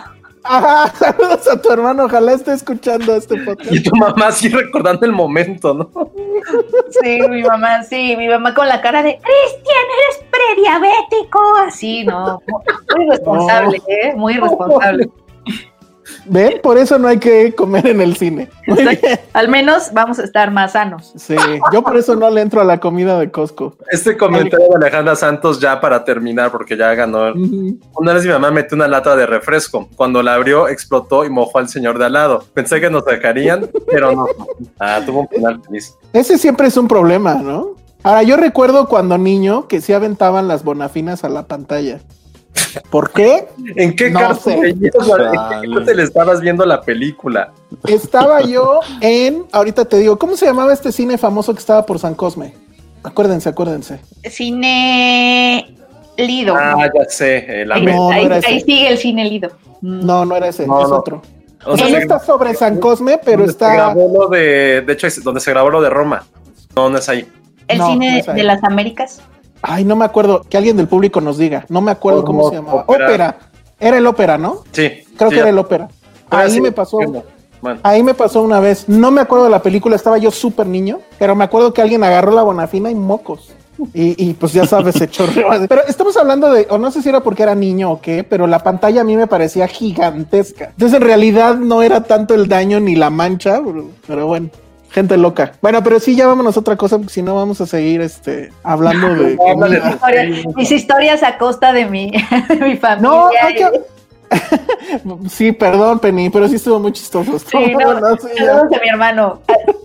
Ajá, 0.45 0.93
saludos 0.99 1.49
a 1.49 1.61
tu 1.61 1.73
hermano. 1.73 2.05
Ojalá 2.05 2.35
esté 2.35 2.53
escuchando 2.53 3.17
este 3.17 3.37
podcast. 3.39 3.73
Y 3.73 3.83
tu 3.83 3.97
mamá 3.97 4.29
así 4.29 4.49
recordando 4.49 5.07
el 5.07 5.13
momento, 5.13 5.75
¿no? 5.75 5.91
Sí, 7.03 7.21
mi 7.29 7.43
mamá, 7.43 7.83
sí, 7.83 8.15
mi 8.17 8.29
mamá 8.29 8.55
con 8.55 8.69
la 8.69 8.81
cara 8.83 9.03
de 9.03 9.19
Cristian, 9.19 9.85
eres 9.99 10.25
prediabético. 10.31 11.41
Así, 11.67 12.05
no. 12.05 12.41
Muy 12.95 13.07
responsable, 13.11 13.83
¿eh? 13.89 14.15
Muy 14.15 14.35
responsable. 14.35 15.11
¿Ven? 16.27 16.61
Por 16.63 16.79
eso 16.79 16.99
no 16.99 17.09
hay 17.09 17.19
que 17.19 17.55
comer 17.55 17.87
en 17.87 18.01
el 18.01 18.17
cine. 18.17 18.49
Al 19.33 19.49
menos 19.49 19.91
vamos 19.93 20.19
a 20.19 20.25
estar 20.25 20.51
más 20.51 20.73
sanos. 20.73 21.13
Sí, 21.17 21.37
yo 21.73 21.83
por 21.83 21.97
eso 21.97 22.17
no 22.17 22.31
le 22.31 22.41
entro 22.41 22.61
a 22.61 22.65
la 22.65 22.79
comida 22.81 23.19
de 23.19 23.31
Costco. 23.31 23.77
Este 23.91 24.17
comentario 24.17 24.69
de 24.69 24.77
Alejandra 24.77 25.17
Santos 25.17 25.61
ya 25.61 25.81
para 25.81 26.05
terminar, 26.05 26.51
porque 26.51 26.77
ya 26.77 26.95
ganó. 26.95 27.33
Una 27.97 28.13
vez 28.13 28.25
mi 28.25 28.33
mamá 28.33 28.51
metió 28.51 28.77
una 28.77 28.89
lata 28.89 29.17
de 29.17 29.27
refresco. 29.27 29.89
Cuando 29.97 30.23
la 30.23 30.35
abrió, 30.35 30.69
explotó 30.69 31.25
y 31.25 31.31
mojó 31.31 31.59
al 31.59 31.69
señor 31.69 31.99
de 31.99 32.07
al 32.07 32.13
lado. 32.13 32.45
Pensé 32.55 32.81
que 32.81 32.91
nos 32.91 33.05
sacarían, 33.05 33.69
pero 33.91 34.13
no. 34.13 34.27
Ah, 34.79 35.01
tuvo 35.05 35.21
un 35.21 35.29
final 35.29 35.61
feliz. 35.67 35.95
Ese 36.13 36.39
siempre 36.39 36.69
es 36.69 36.77
un 36.77 36.89
problema, 36.89 37.35
¿no? 37.35 37.77
Ahora, 38.03 38.23
yo 38.23 38.37
recuerdo 38.37 38.87
cuando 38.87 39.17
niño 39.17 39.67
que 39.67 39.81
sí 39.81 39.95
aventaban 39.95 40.47
las 40.47 40.63
bonafinas 40.63 41.25
a 41.25 41.31
la 41.31 41.47
pantalla. 41.47 42.01
¿Por 42.91 43.11
qué? 43.13 43.47
¿En 43.77 43.95
qué 43.97 44.11
No 44.11 44.21
cárcel 44.21 44.55
sé. 44.55 44.61
veías 44.61 45.07
la- 45.09 45.61
¿En 45.63 45.71
qué 45.71 45.75
cárcel 45.77 46.01
estabas 46.01 46.41
viendo 46.41 46.65
la 46.67 46.81
película? 46.81 47.53
Estaba 47.87 48.43
yo 48.43 48.81
en, 49.01 49.45
ahorita 49.53 49.85
te 49.85 49.99
digo, 49.99 50.19
¿cómo 50.19 50.37
se 50.37 50.47
llamaba 50.47 50.73
este 50.73 50.93
cine 50.93 51.19
famoso 51.19 51.53
que 51.53 51.61
estaba 51.61 51.85
por 51.87 51.99
San 51.99 52.15
Cosme? 52.15 52.55
Acuérdense, 53.03 53.49
acuérdense. 53.49 54.01
Cine 54.69 55.77
Lido. 56.17 56.55
Ah, 56.57 56.89
ya 56.95 57.05
sé. 57.09 57.63
El 57.63 57.73
ahí. 57.73 57.85
No, 57.85 57.93
no 57.93 58.11
ahí- 58.11 58.25
era 58.27 58.39
ese. 58.39 58.47
ahí 58.47 58.61
sigue 58.61 58.89
el 58.89 58.99
cine 58.99 59.25
Lido. 59.29 59.51
Mm. 59.81 60.07
No, 60.07 60.25
no 60.25 60.37
era 60.37 60.49
ese, 60.49 60.67
No, 60.67 60.83
es 60.83 60.89
no. 60.89 60.97
otro. 60.97 61.23
O 61.67 61.77
sea, 61.77 61.89
no 61.89 61.97
está 61.97 62.19
sobre 62.19 62.55
San 62.55 62.79
Cosme, 62.79 63.19
pero 63.25 63.39
donde 63.39 63.53
Se 63.53 63.53
está. 63.53 63.75
grabó 63.75 64.11
lo 64.23 64.29
de. 64.29 64.83
De 64.83 64.93
hecho, 64.93 65.07
es 65.07 65.23
donde 65.25 65.41
se 65.41 65.51
grabó 65.51 65.71
lo 65.71 65.81
de 65.83 65.91
Roma. 65.91 66.25
No, 66.77 66.89
no 66.91 66.99
es 66.99 67.09
ahí. 67.09 67.27
El 67.69 67.81
cine 67.83 68.23
de 68.23 68.43
las 68.43 68.63
Américas. 68.63 69.23
Ay, 69.67 69.85
no 69.85 69.97
me 69.97 70.05
acuerdo. 70.05 70.43
Que 70.49 70.57
alguien 70.57 70.77
del 70.77 70.89
público 70.89 71.21
nos 71.21 71.39
diga. 71.39 71.65
No 71.69 71.81
me 71.81 71.91
acuerdo 71.91 72.25
cómo 72.25 72.51
se 72.51 72.57
llamaba. 72.57 72.85
ópera. 72.87 73.07
Ópera. 73.07 73.39
Era 73.81 73.99
el 73.99 74.07
ópera, 74.07 74.39
¿no? 74.39 74.63
Sí. 74.73 74.91
Creo 75.17 75.31
sí, 75.31 75.35
que 75.35 75.41
era 75.41 75.49
el 75.49 75.59
ópera. 75.59 75.89
Ahí 76.31 76.51
sí, 76.51 76.61
me 76.61 76.71
pasó. 76.71 76.99
Bueno, 77.61 77.81
Ahí 77.83 78.03
me 78.03 78.13
pasó 78.13 78.43
una 78.43 78.61
vez. 78.61 78.89
No 78.89 79.11
me 79.11 79.23
acuerdo 79.23 79.45
de 79.45 79.51
la 79.51 79.63
película, 79.63 79.97
estaba 79.97 80.19
yo 80.19 80.31
súper 80.31 80.67
niño, 80.67 81.01
pero 81.19 81.35
me 81.35 81.45
acuerdo 81.45 81.73
que 81.73 81.81
alguien 81.81 82.05
agarró 82.05 82.33
la 82.33 82.43
bonafina 82.43 82.91
y 82.91 82.95
mocos. 82.95 83.55
Y, 83.93 84.23
y, 84.23 84.35
pues 84.35 84.53
ya 84.53 84.67
sabes, 84.67 84.95
se 84.95 85.09
chorreó. 85.09 85.49
Pero 85.69 85.83
estamos 85.89 86.17
hablando 86.17 86.53
de, 86.53 86.67
o 86.71 86.79
no 86.79 86.93
sé 86.93 87.03
si 87.03 87.09
era 87.09 87.21
porque 87.21 87.43
era 87.43 87.57
niño 87.57 87.91
o 87.91 88.01
qué, 88.01 88.23
pero 88.23 88.47
la 88.47 88.61
pantalla 88.61 89.01
a 89.01 89.05
mí 89.05 89.17
me 89.17 89.27
parecía 89.27 89.67
gigantesca. 89.67 90.67
Entonces 90.67 90.97
en 90.97 91.03
realidad 91.03 91.57
no 91.57 91.83
era 91.83 92.05
tanto 92.05 92.35
el 92.35 92.47
daño 92.47 92.79
ni 92.79 92.95
la 92.95 93.11
mancha, 93.11 93.61
pero 94.07 94.29
bueno. 94.29 94.49
Gente 94.95 95.17
loca. 95.17 95.55
Bueno, 95.61 95.83
pero 95.83 95.99
sí, 95.99 96.15
ya 96.15 96.29
vámonos 96.29 96.57
a 96.57 96.61
otra 96.61 96.77
cosa, 96.77 96.99
porque 96.99 97.13
si 97.13 97.21
no 97.21 97.35
vamos 97.35 97.61
a 97.61 97.67
seguir 97.67 98.01
este, 98.01 98.53
hablando 98.63 99.13
de. 99.13 99.37
Mis 100.55 100.71
historias 100.71 101.25
a 101.25 101.37
costa 101.37 101.73
de 101.73 101.87
mi, 101.87 102.13
de 102.49 102.57
mi 102.57 102.77
familia. 102.77 103.01
No, 103.01 103.29
hay 103.43 103.57
que, 103.57 103.71
sí, 105.29 105.51
perdón, 105.51 105.99
Penny, 105.99 106.31
pero 106.31 106.47
sí 106.47 106.55
estuvo 106.55 106.79
muy 106.79 106.93
chistoso. 106.93 107.41
Sí, 107.41 107.75
no, 107.79 107.99
no, 107.99 108.17
sí, 108.17 108.29
saludos 108.39 108.73
a 108.73 108.81
mi 108.81 108.89
hermano. 108.89 109.41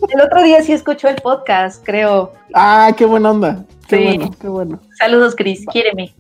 El 0.10 0.22
otro 0.22 0.44
día 0.44 0.62
sí 0.62 0.74
escuchó 0.74 1.08
el 1.08 1.16
podcast, 1.16 1.84
creo. 1.84 2.32
Ah, 2.54 2.92
qué 2.96 3.06
buena 3.06 3.32
onda. 3.32 3.66
Qué 3.88 3.98
sí. 3.98 4.04
bueno, 4.04 4.36
qué 4.40 4.48
bueno. 4.48 4.80
Saludos, 4.96 5.36
Cris, 5.36 5.66
quiéreme. 5.72 6.14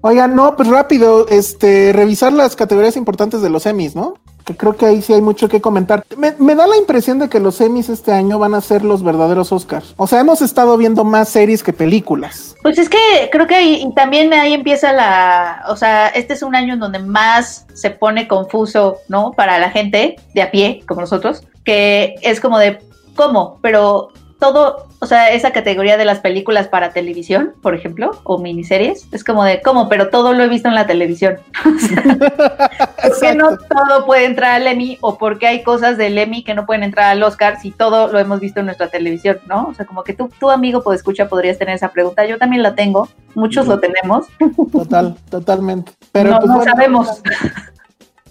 Oigan, 0.00 0.34
no, 0.34 0.56
pues 0.56 0.68
rápido, 0.68 1.28
este, 1.28 1.92
revisar 1.92 2.32
las 2.32 2.56
categorías 2.56 2.96
importantes 2.96 3.42
de 3.42 3.48
los 3.48 3.64
Emmys, 3.64 3.94
¿no? 3.94 4.14
Que 4.44 4.56
creo 4.56 4.76
que 4.76 4.86
ahí 4.86 5.00
sí 5.00 5.12
hay 5.12 5.22
mucho 5.22 5.48
que 5.48 5.60
comentar. 5.60 6.04
Me, 6.16 6.54
da 6.54 6.66
la 6.66 6.76
impresión 6.76 7.18
de 7.18 7.28
que 7.28 7.40
los 7.40 7.60
Emmys 7.60 7.88
este 7.88 8.12
año 8.12 8.38
van 8.38 8.54
a 8.54 8.60
ser 8.60 8.84
los 8.84 9.02
verdaderos 9.02 9.52
Oscars. 9.52 9.94
O 9.96 10.06
sea, 10.06 10.20
hemos 10.20 10.42
estado 10.42 10.76
viendo 10.76 11.02
más 11.02 11.30
series 11.30 11.62
que 11.62 11.72
películas. 11.72 12.54
Pues 12.62 12.78
es 12.78 12.88
que 12.88 12.98
creo 13.32 13.46
que 13.46 13.54
ahí, 13.54 13.90
también 13.96 14.32
ahí 14.34 14.52
empieza 14.52 14.92
la, 14.92 15.64
o 15.68 15.76
sea, 15.76 16.08
este 16.08 16.34
es 16.34 16.42
un 16.42 16.54
año 16.54 16.74
en 16.74 16.80
donde 16.80 16.98
más 16.98 17.66
se 17.74 17.90
pone 17.90 18.28
confuso, 18.28 18.98
¿no? 19.08 19.32
Para 19.32 19.58
la 19.58 19.70
gente 19.70 20.16
de 20.34 20.42
a 20.42 20.50
pie, 20.50 20.82
como 20.86 21.00
nosotros, 21.00 21.42
que 21.64 22.14
es 22.20 22.40
como 22.40 22.58
de, 22.58 22.78
¿cómo? 23.16 23.58
Pero 23.62 24.10
todo, 24.38 24.88
o 25.04 25.06
sea, 25.06 25.28
esa 25.28 25.52
categoría 25.52 25.98
de 25.98 26.06
las 26.06 26.20
películas 26.20 26.66
para 26.66 26.94
televisión, 26.94 27.52
por 27.60 27.74
ejemplo, 27.74 28.12
o 28.24 28.38
miniseries, 28.38 29.06
es 29.12 29.22
como 29.22 29.44
de, 29.44 29.60
¿cómo? 29.60 29.90
Pero 29.90 30.08
todo 30.08 30.32
lo 30.32 30.42
he 30.42 30.48
visto 30.48 30.66
en 30.66 30.74
la 30.74 30.86
televisión. 30.86 31.36
¿Por 31.62 33.20
qué 33.20 33.34
no 33.34 33.58
todo 33.58 34.06
puede 34.06 34.24
entrar 34.24 34.52
al 34.52 34.66
Emmy 34.66 34.96
o 35.02 35.18
por 35.18 35.38
qué 35.38 35.46
hay 35.46 35.62
cosas 35.62 35.98
del 35.98 36.16
Emmy 36.16 36.42
que 36.42 36.54
no 36.54 36.64
pueden 36.64 36.84
entrar 36.84 37.10
al 37.10 37.22
Oscar 37.22 37.60
si 37.60 37.70
todo 37.70 38.08
lo 38.08 38.18
hemos 38.18 38.40
visto 38.40 38.60
en 38.60 38.66
nuestra 38.66 38.88
televisión, 38.88 39.40
¿no? 39.46 39.66
O 39.66 39.74
sea, 39.74 39.84
como 39.84 40.04
que 40.04 40.14
tú, 40.14 40.30
tu 40.40 40.50
amigo, 40.50 40.82
pues 40.82 41.00
escucha, 41.00 41.28
podrías 41.28 41.58
tener 41.58 41.74
esa 41.74 41.90
pregunta. 41.90 42.24
Yo 42.24 42.38
también 42.38 42.62
la 42.62 42.74
tengo, 42.74 43.06
muchos 43.34 43.66
lo 43.66 43.80
tenemos. 43.80 44.26
Total, 44.72 45.16
totalmente. 45.28 45.92
Pero 46.12 46.30
no, 46.30 46.38
pues, 46.38 46.48
no 46.48 46.56
bueno, 46.56 46.72
sabemos. 46.72 47.22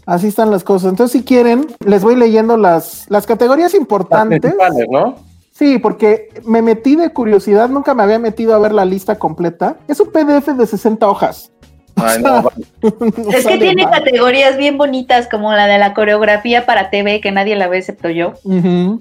Así 0.08 0.30
están 0.30 0.50
las 0.50 0.64
cosas. 0.64 0.90
Entonces, 0.90 1.20
si 1.20 1.24
quieren, 1.24 1.68
les 1.86 2.02
voy 2.02 2.16
leyendo 2.16 2.58
las, 2.58 3.06
las 3.10 3.28
categorías 3.28 3.76
importantes. 3.76 4.56
Las 4.58 4.74
¿no? 4.90 5.33
Sí, 5.64 5.80
porque 5.80 6.28
me 6.44 6.62
metí 6.62 6.98
de 6.98 7.14
curiosidad, 7.14 7.70
nunca 7.70 7.94
me 7.94 8.04
había 8.04 8.20
metido 8.20 8.54
a 8.54 8.60
ver 8.60 8.74
la 8.74 8.84
lista 8.84 9.16
completa. 9.18 9.78
Es 9.88 9.98
un 10.02 10.12
PDF 10.12 10.48
de 10.58 10.68
60 10.68 11.08
hojas. 11.08 11.54
Ay, 11.96 12.22
no, 12.22 12.42
No 12.82 13.32
Es 13.32 13.46
que 13.48 13.58
tiene 13.58 13.86
mal. 13.86 13.94
categorías 13.94 14.58
bien 14.58 14.78
bonitas, 14.78 15.30
como 15.30 15.54
la 15.54 15.68
de 15.68 15.78
la 15.78 15.94
coreografía 15.94 16.66
para 16.66 16.90
TV, 16.90 17.22
que 17.22 17.32
nadie 17.32 17.56
la 17.56 17.70
ve 17.70 17.78
excepto 17.78 18.10
yo. 18.10 18.34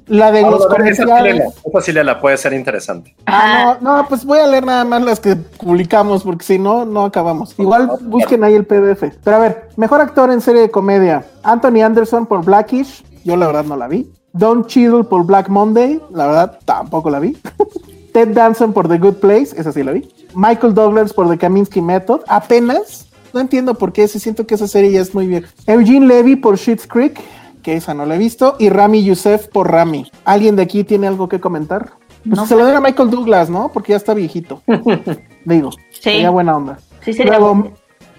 La 0.07 0.31
de 0.31 0.43
los 0.43 0.61
esa 0.61 0.69
sí 0.69 0.77
comerciales. 0.77 1.43
esa 1.65 1.81
sí 1.81 1.93
léela, 1.93 2.21
puede 2.21 2.37
ser 2.37 2.53
interesante. 2.53 3.17
Ah, 3.27 3.77
no, 3.81 3.97
no, 3.97 4.09
pues 4.09 4.25
voy 4.25 4.39
a 4.39 4.47
leer 4.47 4.65
nada 4.65 4.85
más 4.85 5.03
las 5.03 5.19
que 5.19 5.35
publicamos, 5.35 6.23
porque 6.23 6.45
si 6.45 6.61
no, 6.61 6.85
no 6.85 7.07
acabamos. 7.07 7.59
Igual 7.59 7.91
busquen 8.03 8.45
ahí 8.45 8.55
el 8.55 8.67
PDF. 8.67 9.17
Pero 9.25 9.37
a 9.37 9.41
ver, 9.41 9.69
mejor 9.77 10.01
actor 10.01 10.31
en 10.31 10.41
serie 10.41 10.61
de 10.61 10.71
comedia. 10.71 11.25
Anthony 11.43 11.83
Anderson 11.83 12.25
por 12.25 12.45
Blackish. 12.45 13.03
Yo 13.25 13.37
la 13.37 13.49
verdad 13.49 13.65
no 13.65 13.77
la 13.77 13.89
vi. 13.89 14.09
Don 14.33 14.67
Cheadle 14.67 15.05
por 15.05 15.25
Black 15.27 15.49
Monday. 15.49 16.01
La 16.13 16.27
verdad 16.27 16.59
tampoco 16.65 17.11
la 17.11 17.19
vi. 17.21 17.37
Ted 18.13 18.29
Danson 18.29 18.73
por 18.73 18.89
The 18.89 18.99
Good 18.99 19.15
Place. 19.15 19.49
Esa 19.57 19.73
sí 19.73 19.83
la 19.83 19.93
vi. 19.93 20.09
Michael 20.35 20.75
Douglas 20.75 21.13
por 21.13 21.29
The 21.31 21.39
Kaminsky 21.39 21.81
Method. 21.81 22.21
Apenas. 22.29 23.09
No 23.33 23.41
entiendo 23.41 23.75
por 23.75 23.93
qué. 23.93 24.09
Sí 24.09 24.19
siento 24.19 24.47
que 24.47 24.55
esa 24.55 24.69
serie 24.69 24.91
ya 24.93 25.01
es 25.01 25.15
muy 25.15 25.27
vieja. 25.27 25.49
Eugene 25.67 26.07
Levy 26.07 26.37
por 26.37 26.59
Schitt's 26.59 26.87
Creek. 26.87 27.19
Que 27.63 27.77
esa 27.77 27.95
no 27.95 28.05
la 28.07 28.17
he 28.17 28.19
visto. 28.19 28.57
Y 28.59 28.69
Rami 28.71 29.05
Youssef 29.05 29.47
por 29.49 29.71
Rami. 29.71 30.11
¿Alguien 30.25 30.57
de 30.57 30.63
aquí 30.63 30.85
tiene 30.85 31.07
algo 31.07 31.29
que 31.29 31.41
comentar? 31.41 31.93
Pues 32.25 32.37
No 32.37 32.47
se 32.47 32.57
lo 32.57 32.65
den 32.67 32.77
a 32.77 32.81
Michael 32.81 33.11
Douglas, 33.11 33.51
¿no? 33.51 33.71
Porque 33.73 33.93
ya 33.93 33.97
está 33.97 34.15
viejito. 34.15 34.63
Digo, 35.45 35.71
Sí. 35.91 36.01
sería 36.03 36.31
buena 36.31 36.57
onda. 36.57 36.79
Sí, 37.05 37.13
sería 37.13 37.39
Luego. 37.39 37.73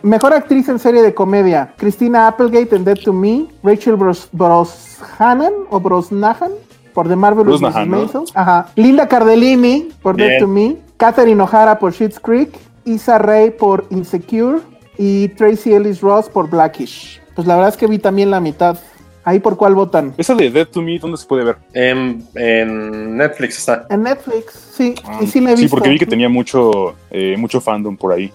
Mejor 0.04 0.34
actriz 0.34 0.70
en 0.70 0.78
serie 0.78 1.02
de 1.02 1.14
comedia: 1.14 1.74
Christina 1.78 2.28
Applegate 2.28 2.76
en 2.76 2.86
Dead 2.86 3.00
to 3.04 3.12
Me, 3.12 3.48
Rachel 3.64 3.96
Bros 3.96 4.30
Brosnahan 4.32 5.54
o 5.70 5.80
Brosnahan 5.80 6.52
por 6.94 7.08
The 7.08 7.16
Marvelous 7.16 7.62
Mrs. 7.62 7.88
Maisel. 7.88 8.24
Ajá. 8.36 8.68
Linda 8.76 9.08
Cardellini 9.08 9.90
por 10.02 10.16
Dead 10.16 10.40
to 10.40 10.48
Me, 10.48 10.78
Catherine 10.98 11.42
O'Hara 11.42 11.80
por 11.80 11.92
Schitt's 11.92 12.20
Creek, 12.20 12.56
Issa 12.86 13.18
Rae 13.18 13.52
por 13.52 13.86
Insecure 13.90 14.60
y 14.98 15.30
Tracy 15.30 15.74
Ellis 15.74 16.02
Ross 16.02 16.30
por 16.30 16.50
Blackish. 16.50 17.20
Pues 17.36 17.48
la 17.48 17.56
verdad 17.56 17.72
es 17.72 17.78
que 17.78 17.88
vi 17.88 17.98
también 17.98 18.30
la 18.30 18.40
mitad. 18.40 18.78
¿Ahí 19.26 19.40
por 19.40 19.56
cuál 19.56 19.74
votan? 19.74 20.14
Esa 20.18 20.36
de 20.36 20.50
Dead 20.52 20.68
to 20.68 20.82
Me, 20.82 21.00
¿dónde 21.00 21.18
se 21.18 21.26
puede 21.26 21.46
ver? 21.46 21.58
En, 21.74 22.26
en 22.36 23.16
Netflix 23.16 23.58
está. 23.60 23.86
En 23.90 24.04
Netflix, 24.04 24.54
sí, 24.76 24.96
y 25.22 25.28
sí 25.28 25.40
la 25.40 25.52
he 25.52 25.56
Sí, 25.56 25.64
visto. 25.64 25.76
porque 25.78 25.90
vi 25.90 25.98
que 25.98 26.06
tenía 26.06 26.28
mucho, 26.28 26.96
eh, 27.10 27.36
mucho 27.38 27.62
fandom 27.62 27.96
por 27.96 28.12
ahí. 28.12 28.32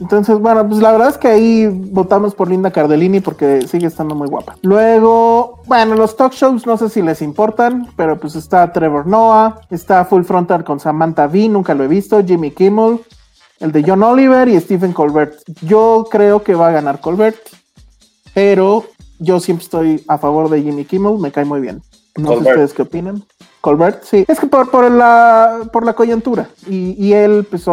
Entonces, 0.00 0.38
bueno, 0.38 0.66
pues 0.68 0.80
la 0.80 0.92
verdad 0.92 1.08
es 1.08 1.18
que 1.18 1.26
ahí 1.28 1.66
votamos 1.66 2.36
por 2.36 2.48
Linda 2.48 2.70
Cardellini 2.70 3.18
porque 3.20 3.62
sigue 3.62 3.88
estando 3.88 4.14
muy 4.14 4.28
guapa. 4.28 4.56
Luego, 4.62 5.60
bueno, 5.66 5.96
los 5.96 6.16
talk 6.16 6.32
shows 6.32 6.66
no 6.66 6.76
sé 6.76 6.88
si 6.88 7.02
les 7.02 7.20
importan, 7.20 7.88
pero 7.96 8.18
pues 8.20 8.36
está 8.36 8.72
Trevor 8.72 9.06
Noah, 9.08 9.60
está 9.70 10.04
Full 10.04 10.22
Frontal 10.22 10.62
con 10.62 10.78
Samantha 10.78 11.26
Bee, 11.26 11.48
nunca 11.48 11.74
lo 11.74 11.82
he 11.82 11.88
visto, 11.88 12.24
Jimmy 12.24 12.52
Kimmel, 12.52 13.00
el 13.58 13.72
de 13.72 13.82
John 13.84 14.04
Oliver 14.04 14.46
y 14.48 14.60
Stephen 14.60 14.92
Colbert. 14.92 15.34
Yo 15.62 16.06
creo 16.08 16.44
que 16.44 16.54
va 16.54 16.68
a 16.68 16.72
ganar 16.72 17.00
Colbert, 17.00 17.38
pero 18.34 18.84
yo 19.18 19.40
siempre 19.40 19.64
estoy 19.64 20.04
a 20.08 20.18
favor 20.18 20.48
de 20.50 20.62
Jimmy 20.62 20.84
Kimmel, 20.84 21.18
me 21.18 21.32
cae 21.32 21.44
muy 21.44 21.60
bien. 21.60 21.82
No 22.16 22.30
sé 22.30 22.34
Colbert. 22.34 22.56
ustedes 22.56 22.74
qué 22.74 22.82
opinan. 22.82 23.24
Colbert, 23.60 24.02
sí. 24.04 24.24
Es 24.26 24.40
que 24.40 24.46
por, 24.46 24.70
por, 24.70 24.90
la, 24.90 25.60
por 25.72 25.84
la 25.84 25.94
coyuntura. 25.94 26.48
Y, 26.66 26.94
y 27.02 27.12
él 27.12 27.46
pues, 27.48 27.64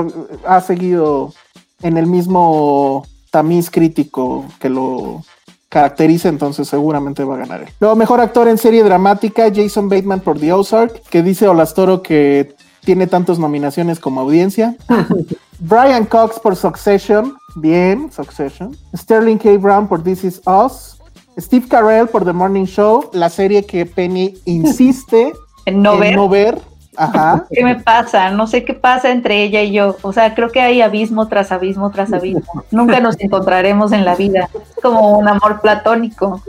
ha 0.45 0.61
seguido 0.61 1.33
en 1.81 1.97
el 1.97 2.07
mismo 2.07 3.05
tamiz 3.31 3.69
crítico 3.69 4.45
que 4.59 4.69
lo 4.69 5.23
caracteriza, 5.69 6.29
entonces 6.29 6.67
seguramente 6.67 7.23
va 7.23 7.35
a 7.35 7.39
ganar 7.39 7.63
él. 7.63 7.69
Luego, 7.79 7.95
mejor 7.95 8.21
actor 8.21 8.47
en 8.47 8.57
serie 8.57 8.83
dramática, 8.83 9.51
Jason 9.53 9.89
Bateman 9.89 10.21
por 10.21 10.39
The 10.39 10.53
Ozark, 10.53 11.01
que 11.09 11.21
dice 11.21 11.47
Olastoro 11.47 12.01
que 12.01 12.55
tiene 12.85 13.07
tantas 13.07 13.39
nominaciones 13.39 13.99
como 13.99 14.21
audiencia. 14.21 14.77
Brian 15.59 16.05
Cox 16.05 16.39
por 16.39 16.55
Succession, 16.55 17.35
bien, 17.55 18.11
Succession. 18.11 18.75
Sterling 18.95 19.37
K. 19.37 19.57
Brown 19.57 19.87
por 19.87 20.03
This 20.03 20.23
Is 20.23 20.41
Us. 20.45 20.94
Steve 21.37 21.67
Carell 21.67 22.07
por 22.07 22.25
The 22.25 22.33
Morning 22.33 22.65
Show, 22.65 23.09
la 23.13 23.29
serie 23.29 23.65
que 23.65 23.85
Penny 23.85 24.35
insiste 24.45 25.33
En 25.65 25.81
no 25.81 25.93
en 25.95 25.99
ver. 25.99 26.15
no 26.15 26.29
ver. 26.29 26.61
Ajá. 26.95 27.45
¿Qué 27.51 27.63
me 27.63 27.75
pasa? 27.75 28.29
No 28.31 28.47
sé 28.47 28.63
qué 28.63 28.73
pasa 28.73 29.11
entre 29.11 29.43
ella 29.43 29.61
y 29.63 29.71
yo. 29.71 29.97
O 30.01 30.13
sea, 30.13 30.33
creo 30.35 30.49
que 30.49 30.61
hay 30.61 30.81
abismo 30.81 31.27
tras 31.27 31.51
abismo 31.51 31.91
tras 31.91 32.13
abismo. 32.13 32.63
Nunca 32.71 32.99
nos 32.99 33.19
encontraremos 33.19 33.91
en 33.91 34.05
la 34.05 34.15
vida. 34.15 34.49
Es 34.53 34.81
como 34.81 35.17
un 35.17 35.27
amor 35.27 35.59
platónico. 35.61 36.41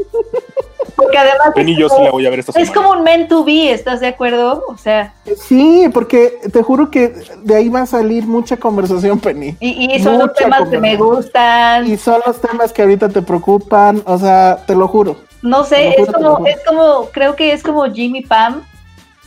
Porque 0.96 1.18
además 1.18 1.48
Penny 1.54 1.72
es 1.72 1.78
yo 1.78 1.88
sí 1.88 1.94
como, 1.94 2.04
la 2.06 2.10
voy 2.10 2.26
a 2.26 2.30
ver 2.30 2.38
esta 2.40 2.52
es 2.58 2.68
semana. 2.68 2.74
como 2.74 2.98
un 2.98 3.04
men 3.04 3.28
to 3.28 3.44
be, 3.44 3.70
¿estás 3.70 4.00
de 4.00 4.06
acuerdo? 4.08 4.64
O 4.68 4.76
sea, 4.78 5.12
Sí, 5.46 5.88
porque 5.92 6.38
te 6.52 6.62
juro 6.62 6.90
que 6.90 7.12
de 7.42 7.54
ahí 7.56 7.68
va 7.68 7.82
a 7.82 7.86
salir 7.86 8.26
mucha 8.26 8.56
conversación, 8.56 9.18
Penny. 9.20 9.56
y, 9.60 9.94
y 9.94 10.00
son 10.02 10.14
los 10.18 10.28
Mucha 10.28 10.34
temas 10.44 10.68
que 10.68 10.78
me 10.78 10.96
gustan. 10.96 11.86
Y 11.86 11.96
son 11.96 12.20
los 12.26 12.40
temas 12.40 12.72
que 12.72 12.82
ahorita 12.82 13.08
te 13.10 13.22
preocupan, 13.22 14.02
o 14.06 14.18
sea, 14.18 14.58
te 14.66 14.74
lo 14.74 14.88
juro. 14.88 15.16
No 15.42 15.64
sé, 15.64 15.90
es 15.90 16.06
juro, 16.06 16.18
lo 16.20 16.34
como, 16.36 16.46
es 16.46 16.56
como, 16.66 17.04
creo 17.12 17.36
que 17.36 17.52
es 17.52 17.62
como 17.62 17.84
Jimmy 17.92 18.22
Pam 18.22 18.62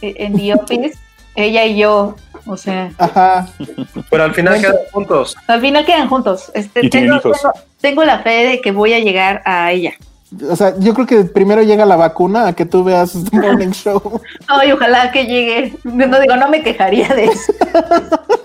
eh, 0.01 0.15
en 0.17 0.35
The 0.35 0.55
Office, 0.55 0.97
ella 1.35 1.65
y 1.65 1.77
yo. 1.77 2.15
O 2.45 2.57
sea, 2.57 2.91
Ajá. 2.97 3.47
Pero 4.09 4.23
al 4.23 4.33
final 4.33 4.59
quedan 4.59 4.75
juntos. 4.91 5.35
al 5.47 5.61
final 5.61 5.85
quedan 5.85 6.09
juntos. 6.09 6.51
Este, 6.55 6.85
Y 6.85 6.89
tienen 6.89 7.09
tengo, 7.19 7.19
hijos. 7.35 7.41
tengo, 7.41 7.53
tengo 7.79 8.03
la 8.05 8.19
fe 8.19 8.47
de 8.47 8.61
que 8.61 8.71
voy 8.71 8.93
a 8.93 8.99
llegar 8.99 9.43
a 9.45 9.71
ella. 9.71 9.93
O 10.49 10.55
sea, 10.55 10.77
yo 10.77 10.93
creo 10.93 11.07
que 11.07 11.23
primero 11.23 11.63
llega 11.63 11.85
la 11.85 11.95
vacuna 11.95 12.47
a 12.47 12.53
que 12.53 12.65
tú 12.65 12.83
veas 12.83 13.13
The 13.31 13.39
Morning 13.39 13.71
Show. 13.71 14.21
Ay, 14.47 14.71
ojalá 14.71 15.11
que 15.11 15.25
llegue. 15.25 15.75
No 15.83 16.19
digo, 16.19 16.35
no 16.35 16.49
me 16.49 16.61
quejaría 16.61 17.07
de 17.09 17.25
eso. 17.25 17.53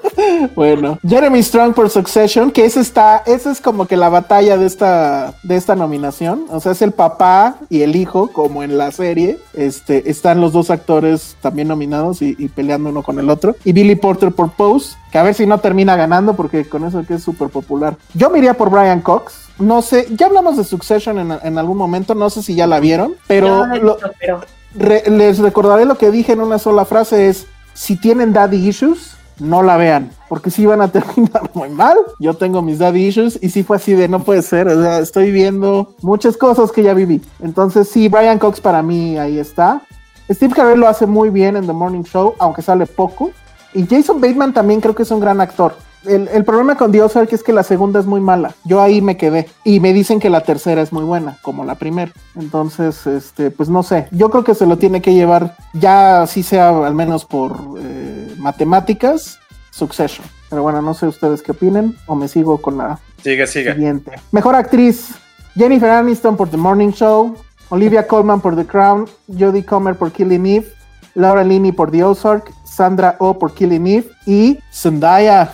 Bueno, 0.55 0.99
Jeremy 1.07 1.43
Strong 1.43 1.75
por 1.75 1.91
Succession, 1.91 2.51
que 2.51 2.65
ese 2.65 2.81
está, 2.81 3.23
esa 3.27 3.51
es 3.51 3.61
como 3.61 3.87
que 3.87 3.97
la 3.97 4.09
batalla 4.09 4.57
de 4.57 4.67
esta, 4.67 5.35
de 5.43 5.57
esta 5.57 5.75
nominación. 5.75 6.47
O 6.51 6.61
sea, 6.61 6.73
es 6.73 6.83
el 6.83 6.93
papá 6.93 7.57
y 7.69 7.83
el 7.83 7.97
hijo, 7.97 8.29
como 8.29 8.63
en 8.63 8.79
la 8.79 8.93
serie. 8.93 9.39
Este, 9.55 10.09
están 10.11 10.41
los 10.41 10.53
dos 10.53 10.71
actores 10.71 11.37
también 11.41 11.69
nominados 11.69 12.23
y, 12.23 12.37
y 12.39 12.49
peleando 12.49 12.91
uno 12.91 13.03
con 13.03 13.19
el 13.19 13.31
otro. 13.31 13.57
Y 13.65 13.73
Billy 13.73 13.97
Porter 13.97 14.33
por 14.33 14.53
Pose, 14.53 14.97
que 15.11 15.19
a 15.19 15.23
ver 15.23 15.35
si 15.35 15.47
no 15.47 15.59
termina 15.59 15.97
ganando, 15.97 16.35
porque 16.35 16.69
con 16.69 16.85
eso 16.85 17.05
que 17.05 17.15
es 17.15 17.23
súper 17.23 17.49
popular. 17.49 17.97
Yo 18.15 18.31
me 18.31 18.39
iría 18.39 18.55
por 18.55 18.71
Brian 18.71 19.01
Cox. 19.01 19.44
No 19.59 19.83
sé, 19.83 20.09
ya 20.17 20.27
hablamos 20.27 20.57
de 20.57 20.65
Succession 20.65 21.19
en, 21.19 21.39
en 21.43 21.59
algún 21.59 21.77
momento, 21.77 22.15
no 22.15 22.29
sé 22.31 22.43
si 22.43 22.55
ya 22.55 22.67
la 22.67 22.81
vieron, 22.81 23.15
pero 23.29 23.47
Yo 23.47 23.67
no 23.67 23.67
lo 23.67 23.75
he 23.75 23.81
lo- 23.81 23.95
visto, 23.95 24.11
pero 24.19 24.41
re- 24.75 25.05
les 25.09 25.39
recordaré 25.39 25.85
lo 25.85 25.97
que 25.97 26.11
dije 26.11 26.33
en 26.33 26.41
una 26.41 26.59
sola 26.59 26.85
frase 26.85 27.29
es, 27.29 27.47
si 27.73 27.97
tienen 27.97 28.33
daddy 28.33 28.69
issues, 28.69 29.17
no 29.39 29.63
la 29.63 29.77
vean, 29.77 30.11
porque 30.29 30.51
si 30.51 30.67
van 30.67 30.81
a 30.81 30.89
terminar 30.93 31.51
muy 31.55 31.69
mal. 31.69 31.97
Yo 32.19 32.35
tengo 32.35 32.63
mis 32.63 32.79
daddy 32.81 33.07
issues 33.07 33.39
y 33.43 33.49
sí 33.51 33.63
fue 33.63 33.77
así 33.77 33.93
de 33.93 34.09
no 34.09 34.21
puede 34.25 34.43
ser, 34.43 34.67
o 34.69 34.83
sea, 34.83 34.99
estoy 34.99 35.31
viendo 35.31 35.95
muchas 36.03 36.37
cosas 36.37 36.73
que 36.73 36.83
ya 36.83 36.95
viví. 36.95 37.21
Entonces 37.41 37.89
sí, 37.89 38.09
Brian 38.09 38.39
Cox 38.41 38.61
para 38.61 38.83
mí 38.83 39.19
ahí 39.19 39.39
está. 39.39 39.83
Steve 40.31 40.55
Carell 40.55 40.81
lo 40.81 40.89
hace 40.89 41.07
muy 41.07 41.31
bien 41.31 41.57
en 41.57 41.67
The 41.67 41.73
Morning 41.73 42.03
Show, 42.05 42.35
aunque 42.39 42.63
sale 42.63 42.87
poco. 42.87 43.31
Y 43.75 43.87
Jason 43.87 44.21
Bateman 44.21 44.53
también 44.55 44.81
creo 44.81 44.95
que 44.95 45.03
es 45.03 45.11
un 45.11 45.21
gran 45.21 45.41
actor. 45.41 45.75
El, 46.07 46.29
el 46.29 46.45
problema 46.45 46.77
con 46.77 46.93
The 46.93 47.03
Ozark 47.03 47.33
es 47.33 47.43
que 47.43 47.53
la 47.53 47.63
segunda 47.63 47.99
es 48.01 48.07
muy 48.07 48.21
mala. 48.21 48.55
Yo 48.65 48.81
ahí 48.83 49.01
me 49.01 49.17
quedé. 49.17 49.49
Y 49.65 49.81
me 49.81 49.93
dicen 49.93 50.21
que 50.21 50.31
la 50.31 50.43
tercera 50.43 50.83
es 50.83 50.93
muy 50.93 51.05
buena, 51.05 51.39
como 51.43 51.65
la 51.65 51.75
primera. 51.77 52.13
Entonces, 52.35 53.07
este, 53.07 53.51
pues 53.51 53.69
no 53.69 53.83
sé. 53.83 54.09
Yo 54.11 54.31
creo 54.31 54.45
que 54.45 54.55
se 54.55 54.67
lo 54.67 54.77
tiene 54.79 55.01
que 55.01 55.15
llevar, 55.15 55.57
ya 55.73 56.23
así 56.23 56.43
sea 56.43 56.69
al 56.87 56.95
menos 56.95 57.25
por 57.25 57.57
eh, 57.81 58.35
matemáticas, 58.39 59.39
Succession. 59.71 60.27
Pero 60.51 60.63
bueno, 60.63 60.81
no 60.83 60.95
sé 60.95 61.07
ustedes 61.07 61.43
qué 61.43 61.53
opinen. 61.53 61.97
O 62.07 62.15
me 62.15 62.29
sigo 62.29 62.59
con 62.61 62.77
la 62.79 62.99
Sigue, 63.23 63.47
sigue. 63.47 63.73
siguiente. 63.75 64.13
Mejor 64.31 64.55
actriz: 64.55 65.15
Jennifer 65.57 65.91
Aniston 65.91 66.37
por 66.37 66.49
The 66.49 66.57
Morning 66.57 66.91
Show, 66.91 67.35
Olivia 67.71 68.07
Colman 68.07 68.41
por 68.41 68.55
The 68.55 68.67
Crown, 68.67 69.07
Jodie 69.27 69.65
Comer 69.65 69.97
por 69.97 70.13
Killing 70.13 70.47
Eve, 70.47 70.73
Laura 71.15 71.43
Linney 71.43 71.73
por 71.73 71.91
The 71.91 72.05
Ozark, 72.05 72.53
Sandra 72.65 73.17
Oh 73.19 73.39
por 73.39 73.53
Killing 73.55 73.87
Eve 73.87 74.11
y 74.27 74.59
Zendaya. 74.73 75.51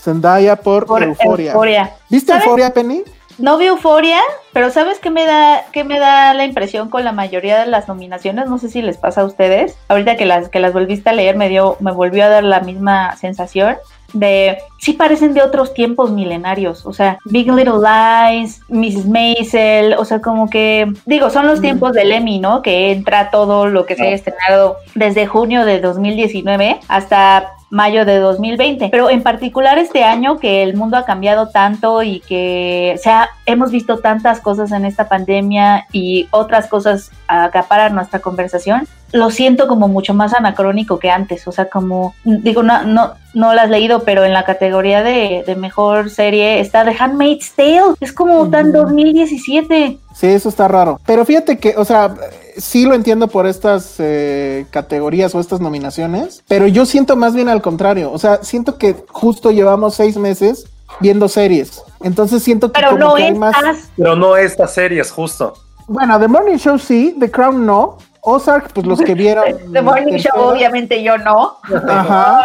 Zendaya 0.00 0.56
por, 0.56 0.86
Por 0.86 1.02
Euphoria. 1.02 1.52
Euphoria. 1.52 1.90
¿Viste 2.08 2.32
¿Sabes? 2.32 2.44
Euphoria, 2.44 2.72
Penny? 2.72 3.02
No 3.40 3.56
vi 3.56 3.66
Euforia, 3.66 4.20
pero 4.52 4.70
¿sabes 4.70 4.98
qué 4.98 5.08
me 5.08 5.24
da 5.24 5.64
qué 5.72 5.82
me 5.82 5.98
da 5.98 6.34
la 6.34 6.44
impresión 6.44 6.90
con 6.90 7.04
la 7.04 7.12
mayoría 7.12 7.58
de 7.58 7.66
las 7.66 7.88
nominaciones? 7.88 8.50
No 8.50 8.58
sé 8.58 8.68
si 8.68 8.82
les 8.82 8.98
pasa 8.98 9.22
a 9.22 9.24
ustedes. 9.24 9.78
Ahorita 9.88 10.16
que 10.16 10.26
las 10.26 10.50
que 10.50 10.60
las 10.60 10.74
volviste 10.74 11.08
a 11.08 11.14
leer 11.14 11.36
me 11.36 11.48
dio 11.48 11.78
me 11.80 11.90
volvió 11.90 12.24
a 12.24 12.28
dar 12.28 12.44
la 12.44 12.60
misma 12.60 13.16
sensación 13.16 13.78
de 14.12 14.58
sí 14.78 14.92
parecen 14.92 15.34
de 15.34 15.42
otros 15.42 15.72
tiempos 15.72 16.10
milenarios, 16.10 16.84
o 16.84 16.92
sea, 16.92 17.18
Big 17.26 17.50
Little 17.50 17.74
Lies, 17.78 18.60
Mrs. 18.68 19.06
Maisel, 19.06 19.94
o 19.94 20.04
sea, 20.04 20.20
como 20.20 20.50
que 20.50 20.92
digo, 21.06 21.30
son 21.30 21.46
los 21.46 21.60
tiempos 21.60 21.92
del 21.92 22.12
Emmy, 22.12 22.40
¿no? 22.40 22.60
Que 22.60 22.92
entra 22.92 23.30
todo 23.30 23.66
lo 23.66 23.86
que 23.86 23.96
se 23.96 24.08
ha 24.08 24.10
estrenado 24.10 24.76
desde 24.94 25.26
junio 25.26 25.64
de 25.64 25.80
2019 25.80 26.80
hasta 26.88 27.52
mayo 27.70 28.04
de 28.04 28.18
2020, 28.18 28.88
pero 28.90 29.08
en 29.08 29.22
particular 29.22 29.78
este 29.78 30.04
año 30.04 30.38
que 30.38 30.62
el 30.62 30.76
mundo 30.76 30.96
ha 30.96 31.04
cambiado 31.04 31.48
tanto 31.48 32.02
y 32.02 32.20
que 32.20 32.94
o 32.96 32.98
sea, 32.98 33.30
hemos 33.46 33.70
visto 33.70 33.98
tantas 33.98 34.40
cosas 34.40 34.72
en 34.72 34.84
esta 34.84 35.08
pandemia 35.08 35.86
y 35.92 36.28
otras 36.32 36.66
cosas 36.66 37.12
acaparan 37.28 37.94
nuestra 37.94 38.18
conversación, 38.18 38.88
lo 39.12 39.30
siento 39.30 39.68
como 39.68 39.88
mucho 39.88 40.14
más 40.14 40.34
anacrónico 40.34 40.98
que 40.98 41.10
antes, 41.10 41.46
o 41.46 41.52
sea, 41.52 41.68
como 41.68 42.14
digo, 42.24 42.62
no, 42.62 42.84
no, 42.84 43.14
no 43.34 43.54
la 43.54 43.62
has 43.62 43.70
leído, 43.70 44.04
pero 44.04 44.24
en 44.24 44.32
la 44.32 44.44
categoría 44.44 45.02
de, 45.02 45.44
de 45.46 45.56
mejor 45.56 46.10
serie 46.10 46.60
está 46.60 46.84
The 46.84 46.96
Handmaid's 46.98 47.52
Tale, 47.52 47.94
es 48.00 48.12
como 48.12 48.48
tan 48.50 48.72
2017. 48.72 49.98
Sí, 50.14 50.26
eso 50.26 50.48
está 50.48 50.68
raro. 50.68 51.00
Pero 51.06 51.24
fíjate 51.24 51.58
que, 51.58 51.74
o 51.76 51.84
sea, 51.84 52.14
sí 52.56 52.84
lo 52.84 52.94
entiendo 52.94 53.28
por 53.28 53.46
estas 53.46 53.96
eh, 53.98 54.66
categorías 54.70 55.34
o 55.34 55.40
estas 55.40 55.60
nominaciones, 55.60 56.42
pero 56.48 56.66
yo 56.66 56.86
siento 56.86 57.16
más 57.16 57.34
bien 57.34 57.48
al 57.48 57.62
contrario. 57.62 58.12
O 58.12 58.18
sea, 58.18 58.42
siento 58.42 58.78
que 58.78 58.96
justo 59.08 59.50
llevamos 59.50 59.94
seis 59.94 60.16
meses 60.16 60.66
viendo 61.00 61.28
series. 61.28 61.82
Entonces 62.02 62.42
siento 62.42 62.72
que 62.72 62.80
Pero 62.80 62.92
como 62.92 63.04
no 63.04 63.14
que 63.14 63.24
hay 63.24 63.34
más. 63.34 63.54
Pero 63.96 64.16
no 64.16 64.36
estas 64.36 64.74
series, 64.74 65.10
justo. 65.10 65.54
Bueno, 65.86 66.18
The 66.20 66.28
Morning 66.28 66.56
Show 66.56 66.78
sí, 66.78 67.16
The 67.18 67.30
Crown 67.30 67.66
no. 67.66 67.98
Ozark, 68.22 68.72
pues 68.72 68.86
los 68.86 69.00
que 69.00 69.14
vieron. 69.14 69.44
The 69.72 69.82
Morning 69.82 70.16
Show, 70.18 70.38
obviamente 70.40 71.02
yo 71.02 71.16
no. 71.18 71.56
Ajá. 71.88 72.42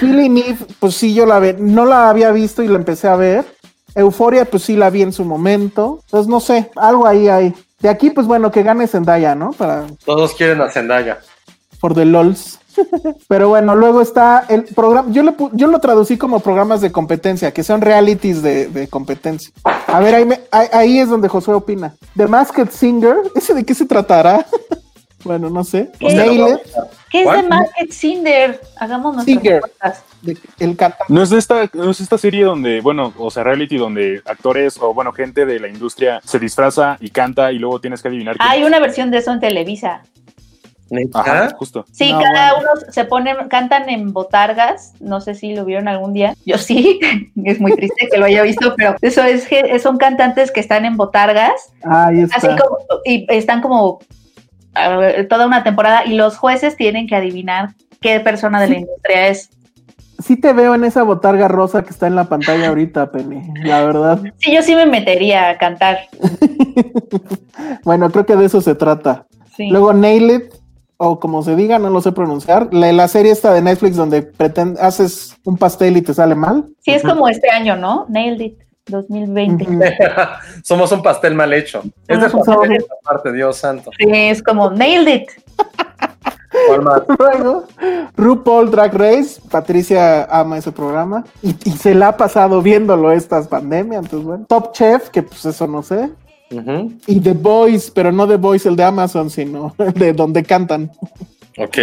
Killing 0.00 0.38
Eve, 0.38 0.58
pues 0.78 0.94
sí, 0.96 1.14
yo 1.14 1.26
la 1.26 1.38
ve, 1.38 1.56
no 1.58 1.84
la 1.84 2.08
había 2.08 2.30
visto 2.32 2.62
y 2.62 2.68
la 2.68 2.76
empecé 2.76 3.08
a 3.08 3.16
ver. 3.16 3.44
Euforia, 3.94 4.44
pues 4.46 4.62
sí 4.62 4.76
la 4.76 4.90
vi 4.90 5.02
en 5.02 5.12
su 5.12 5.24
momento. 5.24 5.98
Entonces, 6.04 6.28
no 6.28 6.40
sé, 6.40 6.70
algo 6.76 7.06
ahí 7.06 7.28
hay. 7.28 7.54
De 7.80 7.88
aquí, 7.88 8.10
pues 8.10 8.26
bueno, 8.26 8.50
que 8.50 8.62
gane 8.62 8.86
Zendaya, 8.86 9.34
¿no? 9.34 9.50
Para, 9.52 9.86
Todos 10.04 10.34
quieren 10.34 10.60
a 10.60 10.70
Zendaya. 10.70 11.18
por 11.80 11.94
the 11.94 12.04
LOLs. 12.04 12.58
Pero 13.28 13.50
bueno, 13.50 13.74
luego 13.74 14.00
está 14.00 14.46
el 14.48 14.64
programa, 14.64 15.10
yo, 15.12 15.22
le 15.22 15.34
yo 15.52 15.66
lo 15.66 15.78
traducí 15.78 16.16
como 16.16 16.40
programas 16.40 16.80
de 16.80 16.90
competencia, 16.90 17.52
que 17.52 17.62
son 17.62 17.82
realities 17.82 18.40
de, 18.42 18.68
de 18.68 18.88
competencia. 18.88 19.52
A 19.64 20.00
ver, 20.00 20.14
ahí, 20.14 20.24
me- 20.24 20.40
ahí, 20.50 20.68
ahí 20.72 20.98
es 20.98 21.10
donde 21.10 21.28
Josué 21.28 21.52
opina. 21.52 21.94
The 22.16 22.28
Masked 22.28 22.70
Singer, 22.70 23.16
¿ese 23.34 23.52
de 23.52 23.64
qué 23.64 23.74
se 23.74 23.84
tratará? 23.84 24.46
bueno, 25.24 25.50
no 25.50 25.64
sé. 25.64 25.90
¿Qué? 25.98 26.08
¿Qué 27.10 27.20
es 27.20 27.24
¿Cuál? 27.24 27.42
de 27.42 27.48
Market 27.48 27.92
Cinder? 27.92 28.60
Hagamos 28.78 29.14
nuestras 29.16 29.36
Singer. 29.42 29.62
de- 30.22 30.38
el. 30.60 30.76
No 31.08 31.22
es 31.22 31.32
esta, 31.32 31.68
no 31.74 31.90
es 31.90 32.00
esta 32.00 32.16
serie 32.18 32.44
donde, 32.44 32.80
bueno, 32.80 33.12
o 33.18 33.30
sea, 33.30 33.44
reality 33.44 33.76
donde 33.76 34.22
actores 34.24 34.78
o, 34.80 34.94
bueno, 34.94 35.12
gente 35.12 35.44
de 35.46 35.60
la 35.60 35.68
industria 35.68 36.20
se 36.24 36.38
disfraza 36.38 36.96
y 37.00 37.10
canta 37.10 37.52
y 37.52 37.58
luego 37.58 37.80
tienes 37.80 38.00
que 38.02 38.08
adivinar 38.08 38.36
Hay 38.38 38.62
es. 38.62 38.66
una 38.66 38.78
versión 38.80 39.10
de 39.10 39.18
eso 39.18 39.32
en 39.32 39.40
Televisa. 39.40 40.02
Ajá, 41.14 41.48
justo. 41.56 41.86
Sí, 41.90 42.12
No, 42.12 42.20
cada 42.20 42.52
bueno. 42.54 42.68
uno 42.74 42.92
se 42.92 43.04
ponen, 43.06 43.48
cantan 43.48 43.88
en 43.88 44.12
botargas. 44.12 44.92
No 45.00 45.22
sé 45.22 45.34
si 45.34 45.54
lo 45.54 45.64
vieron 45.64 45.88
algún 45.88 46.12
día. 46.12 46.34
Yo 46.44 46.58
sí, 46.58 47.00
es 47.44 47.60
muy 47.60 47.74
triste 47.74 48.08
que 48.10 48.18
lo 48.18 48.26
haya 48.26 48.42
visto, 48.42 48.74
pero 48.76 48.96
eso 49.00 49.22
es 49.24 49.46
que 49.48 49.78
son 49.78 49.96
cantantes 49.96 50.50
que 50.50 50.60
están 50.60 50.84
en 50.84 50.98
botargas, 50.98 51.72
Ahí 51.82 52.20
está. 52.20 52.36
así 52.36 52.46
como, 52.48 52.78
y 53.06 53.26
están 53.30 53.62
como 53.62 54.00
toda 55.28 55.46
una 55.46 55.62
temporada, 55.62 56.04
y 56.04 56.14
los 56.14 56.36
jueces 56.36 56.76
tienen 56.76 57.06
que 57.06 57.16
adivinar 57.16 57.70
qué 58.00 58.20
persona 58.20 58.60
de 58.60 58.68
la 58.68 58.78
industria 58.78 59.28
es. 59.28 59.50
Sí 60.18 60.36
te 60.36 60.52
veo 60.52 60.74
en 60.74 60.84
esa 60.84 61.02
botarga 61.02 61.48
rosa 61.48 61.82
que 61.82 61.90
está 61.90 62.06
en 62.06 62.14
la 62.14 62.24
pantalla 62.24 62.68
ahorita, 62.68 63.10
Penny, 63.12 63.42
la 63.64 63.84
verdad. 63.84 64.20
Sí, 64.38 64.54
yo 64.54 64.62
sí 64.62 64.74
me 64.74 64.86
metería 64.86 65.50
a 65.50 65.58
cantar. 65.58 65.98
Bueno, 67.84 68.10
creo 68.10 68.26
que 68.26 68.36
de 68.36 68.46
eso 68.46 68.60
se 68.60 68.74
trata. 68.74 69.26
Sí. 69.56 69.68
Luego 69.68 69.92
Nail 69.92 70.30
It, 70.30 70.54
o 70.96 71.20
como 71.20 71.42
se 71.42 71.54
diga, 71.54 71.78
no 71.78 71.90
lo 71.90 72.00
sé 72.00 72.12
pronunciar. 72.12 72.72
La, 72.72 72.92
la 72.92 73.08
serie 73.08 73.30
esta 73.32 73.52
de 73.52 73.60
Netflix 73.60 73.96
donde 73.96 74.22
pretend, 74.22 74.78
haces 74.78 75.36
un 75.44 75.56
pastel 75.56 75.96
y 75.96 76.02
te 76.02 76.14
sale 76.14 76.34
mal. 76.34 76.66
Sí, 76.80 76.92
es 76.92 77.02
como 77.02 77.28
este 77.28 77.50
año, 77.50 77.76
¿no? 77.76 78.06
Nailed 78.08 78.40
It 78.40 78.58
2020. 78.86 79.64
Ujú. 79.64 79.80
Somos 80.64 80.90
un 80.92 81.02
pastel 81.02 81.34
mal 81.34 81.52
hecho. 81.52 81.82
Es 82.08 82.20
de 82.20 82.28
pastel 82.28 82.56
un- 82.58 82.72
esta 82.72 82.94
parte, 83.04 83.32
Dios 83.32 83.56
santo. 83.56 83.90
Sí, 83.98 84.06
es 84.10 84.42
como 84.42 84.70
Nailed 84.70 85.22
It. 85.22 85.28
¿Cuál 86.68 86.82
más? 86.82 87.02
Luego, 87.18 87.64
RuPaul 88.16 88.70
Drag 88.70 88.92
Race, 88.94 89.40
Patricia 89.50 90.24
ama 90.24 90.58
ese 90.58 90.70
programa 90.72 91.24
y, 91.42 91.54
y 91.64 91.72
se 91.72 91.94
la 91.94 92.08
ha 92.08 92.16
pasado 92.16 92.60
viéndolo 92.60 93.10
estas 93.12 93.48
pandemias, 93.48 94.04
entonces 94.04 94.26
bueno. 94.26 94.44
Top 94.48 94.72
Chef, 94.72 95.08
que 95.10 95.22
pues 95.22 95.44
eso 95.46 95.66
no 95.66 95.82
sé. 95.82 96.10
Y 97.06 97.18
The 97.20 97.32
Voice, 97.32 97.90
pero 97.94 98.12
no 98.12 98.28
The 98.28 98.36
Voice 98.36 98.68
el 98.68 98.76
de 98.76 98.84
Amazon, 98.84 99.30
sino 99.30 99.74
de 99.94 100.12
donde 100.12 100.42
cantan. 100.42 100.90
Ok. 101.56 101.78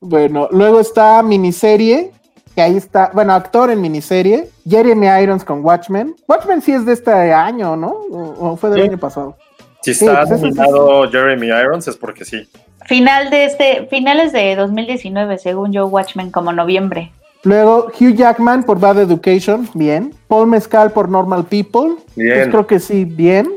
Bueno, 0.00 0.48
luego 0.50 0.80
está 0.80 1.22
miniserie, 1.22 2.10
que 2.54 2.62
ahí 2.62 2.76
está, 2.76 3.10
bueno, 3.14 3.32
actor 3.32 3.70
en 3.70 3.80
miniserie, 3.80 4.48
Jeremy 4.68 5.06
Irons 5.22 5.44
con 5.44 5.64
Watchmen. 5.64 6.14
Watchmen 6.28 6.60
sí 6.62 6.72
es 6.72 6.84
de 6.84 6.92
este 6.92 7.10
año, 7.32 7.76
¿no? 7.76 7.88
¿O, 7.88 8.52
o 8.52 8.56
fue 8.56 8.70
del 8.70 8.82
Sí. 8.82 8.88
año 8.88 8.98
pasado? 8.98 9.36
Si 9.82 9.94
Sí, 9.94 10.06
está 10.06 10.24
pues 10.26 10.40
nominado 10.40 11.10
Jeremy 11.10 11.46
Irons 11.48 11.88
es 11.88 11.96
porque 11.96 12.24
sí. 12.24 12.48
Final 12.86 13.30
de 13.30 13.44
este, 13.44 13.86
finales 13.90 14.32
de 14.32 14.54
2019, 14.56 15.38
según 15.38 15.72
yo, 15.72 15.86
Watchmen, 15.86 16.30
como 16.30 16.52
noviembre. 16.52 17.12
Luego 17.44 17.86
Hugh 17.98 18.14
Jackman 18.14 18.62
por 18.64 18.78
Bad 18.78 19.00
Education, 19.00 19.68
bien. 19.74 20.14
Paul 20.28 20.46
Mescal 20.48 20.92
por 20.92 21.08
Normal 21.08 21.44
People, 21.44 21.96
Bien. 22.14 22.34
pues 22.34 22.48
creo 22.48 22.66
que 22.68 22.78
sí, 22.78 23.04
bien. 23.04 23.48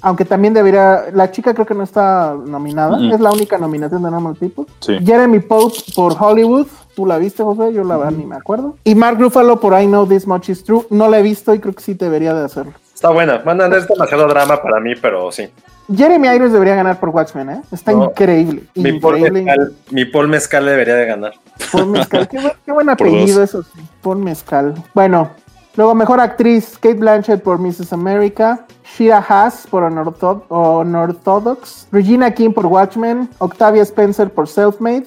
Aunque 0.00 0.24
también 0.24 0.54
debería, 0.54 1.06
la 1.12 1.30
chica 1.30 1.52
creo 1.54 1.66
que 1.66 1.74
no 1.74 1.82
está 1.82 2.34
nominada, 2.34 2.96
Mm. 2.98 3.12
es 3.12 3.20
la 3.20 3.32
única 3.32 3.58
nominación 3.58 4.02
de 4.02 4.10
Normal 4.10 4.36
People. 4.36 4.64
Sí. 4.80 4.96
Jeremy 5.04 5.40
Pope 5.40 5.76
por 5.96 6.14
Hollywood, 6.18 6.66
tú 6.94 7.04
la 7.04 7.18
viste, 7.18 7.42
José, 7.42 7.72
yo 7.72 7.82
la 7.84 7.96
verdad 7.96 8.12
ni 8.12 8.24
me 8.24 8.36
acuerdo. 8.36 8.76
Y 8.84 8.94
Mark 8.94 9.18
Ruffalo 9.20 9.58
por 9.58 9.72
I 9.80 9.86
Know 9.86 10.06
This 10.06 10.26
Much 10.26 10.50
Is 10.50 10.62
True, 10.62 10.82
no 10.90 11.08
la 11.08 11.18
he 11.18 11.22
visto 11.22 11.52
y 11.52 11.58
creo 11.58 11.74
que 11.74 11.82
sí 11.82 11.94
debería 11.94 12.32
de 12.32 12.44
hacerlo. 12.44 12.72
Está 12.94 13.10
buena. 13.10 13.38
Bueno, 13.44 13.66
no 13.68 13.76
es 13.76 13.86
demasiado 13.88 14.26
drama 14.28 14.60
para 14.62 14.78
mí, 14.80 14.94
pero 15.00 15.30
sí. 15.32 15.48
Jeremy 15.94 16.28
Irons 16.28 16.52
debería 16.52 16.74
ganar 16.76 17.00
por 17.00 17.08
Watchmen, 17.08 17.48
¿eh? 17.50 17.62
Está 17.72 17.92
No. 17.92 18.04
increíble. 18.04 18.64
Mi 18.74 19.00
Paul, 19.00 19.16
increíble. 19.18 19.42
Mezcal, 19.42 19.72
mi 19.90 20.04
Paul 20.04 20.28
Mezcal 20.28 20.64
debería 20.66 20.94
de 20.96 21.06
ganar. 21.06 21.32
Paul 21.72 21.86
Mezcal. 21.86 22.28
Qué, 22.28 22.38
buen, 22.38 22.52
qué 22.66 22.72
buen 22.72 22.88
apellido 22.90 23.42
eso. 23.42 23.62
sí. 23.62 23.80
Paul 24.02 24.18
Mezcal. 24.18 24.74
Bueno, 24.94 25.30
luego 25.76 25.94
mejor 25.94 26.20
actriz, 26.20 26.76
Kate 26.78 26.94
Blanchett 26.94 27.42
por 27.42 27.58
Mrs. 27.58 27.92
America, 27.92 28.66
Shira 28.96 29.18
Haas 29.28 29.66
por 29.70 29.82
Unortho- 29.84 30.42
Unorthodox, 30.48 31.86
Regina 31.92 32.32
King 32.32 32.50
por 32.52 32.66
Watchmen, 32.66 33.28
Octavia 33.38 33.82
Spencer 33.82 34.30
por 34.30 34.48
Selfmade 34.48 35.04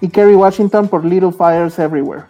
y 0.00 0.08
Kerry 0.08 0.34
Washington 0.34 0.88
por 0.88 1.04
Little 1.04 1.32
Fires 1.32 1.78
Everywhere. 1.78 2.22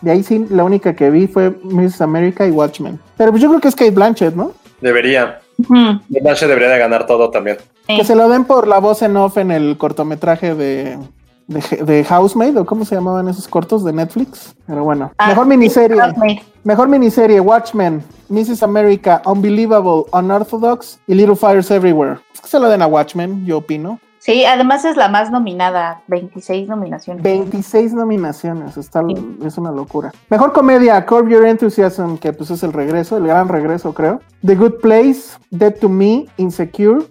De 0.00 0.10
ahí 0.10 0.22
sí, 0.22 0.46
la 0.50 0.64
única 0.64 0.94
que 0.94 1.10
vi 1.10 1.26
fue 1.26 1.50
Mrs. 1.62 2.00
America 2.02 2.46
y 2.46 2.50
Watchmen. 2.50 2.98
Pero 3.16 3.30
pues 3.30 3.42
yo 3.42 3.48
creo 3.48 3.60
que 3.60 3.68
es 3.68 3.74
Kate 3.76 3.90
Blanchett, 3.90 4.34
¿no? 4.34 4.52
Debería. 4.80 5.40
Ujú. 5.58 6.00
Blanche 6.08 6.46
debería 6.46 6.68
de 6.68 6.78
ganar 6.78 7.06
todo 7.06 7.30
también. 7.30 7.56
Sí. 7.86 7.96
Que 7.96 8.04
se 8.04 8.14
lo 8.14 8.28
den 8.28 8.44
por 8.44 8.66
la 8.68 8.78
voz 8.80 9.02
en 9.02 9.16
off 9.16 9.38
en 9.38 9.50
el 9.50 9.76
cortometraje 9.78 10.54
de 10.54 10.98
de, 11.46 11.60
de 11.84 12.04
Housemaid, 12.04 12.58
o 12.58 12.64
cómo 12.66 12.84
se 12.84 12.94
llamaban 12.94 13.28
esos 13.28 13.46
cortos 13.48 13.84
de 13.84 13.92
Netflix. 13.92 14.54
Pero 14.66 14.84
bueno, 14.84 15.12
Ah, 15.18 15.28
mejor 15.28 15.46
miniserie. 15.46 15.98
Housemaid. 16.00 16.38
Mejor 16.64 16.88
miniserie, 16.88 17.40
Watchmen, 17.40 18.02
Mrs. 18.30 18.62
America, 18.62 19.20
Unbelievable, 19.26 20.04
Unorthodox 20.12 20.98
y 21.06 21.14
Little 21.14 21.36
Fires 21.36 21.70
Everywhere. 21.70 22.20
Es 22.32 22.40
que 22.40 22.48
se 22.48 22.58
lo 22.58 22.68
den 22.68 22.80
a 22.82 22.86
Watchmen, 22.86 23.44
yo 23.44 23.58
opino. 23.58 23.98
Sí, 24.18 24.46
además 24.46 24.86
es 24.86 24.96
la 24.96 25.08
más 25.08 25.30
nominada, 25.30 26.00
26 26.08 26.66
nominaciones. 26.66 27.22
26 27.22 27.92
nominaciones, 27.92 28.78
está, 28.78 29.02
es 29.44 29.58
una 29.58 29.70
locura. 29.70 30.12
Mejor 30.30 30.54
comedia, 30.54 31.04
Curb 31.04 31.28
Your 31.28 31.44
Enthusiasm, 31.46 32.16
que 32.16 32.32
pues 32.32 32.50
es 32.50 32.62
el 32.62 32.72
regreso, 32.72 33.18
el 33.18 33.26
gran 33.26 33.48
regreso 33.48 33.92
creo. 33.92 34.20
The 34.42 34.54
Good 34.54 34.80
Place, 34.80 35.36
Dead 35.50 35.74
to 35.78 35.90
Me, 35.90 36.24
Insecure, 36.38 37.04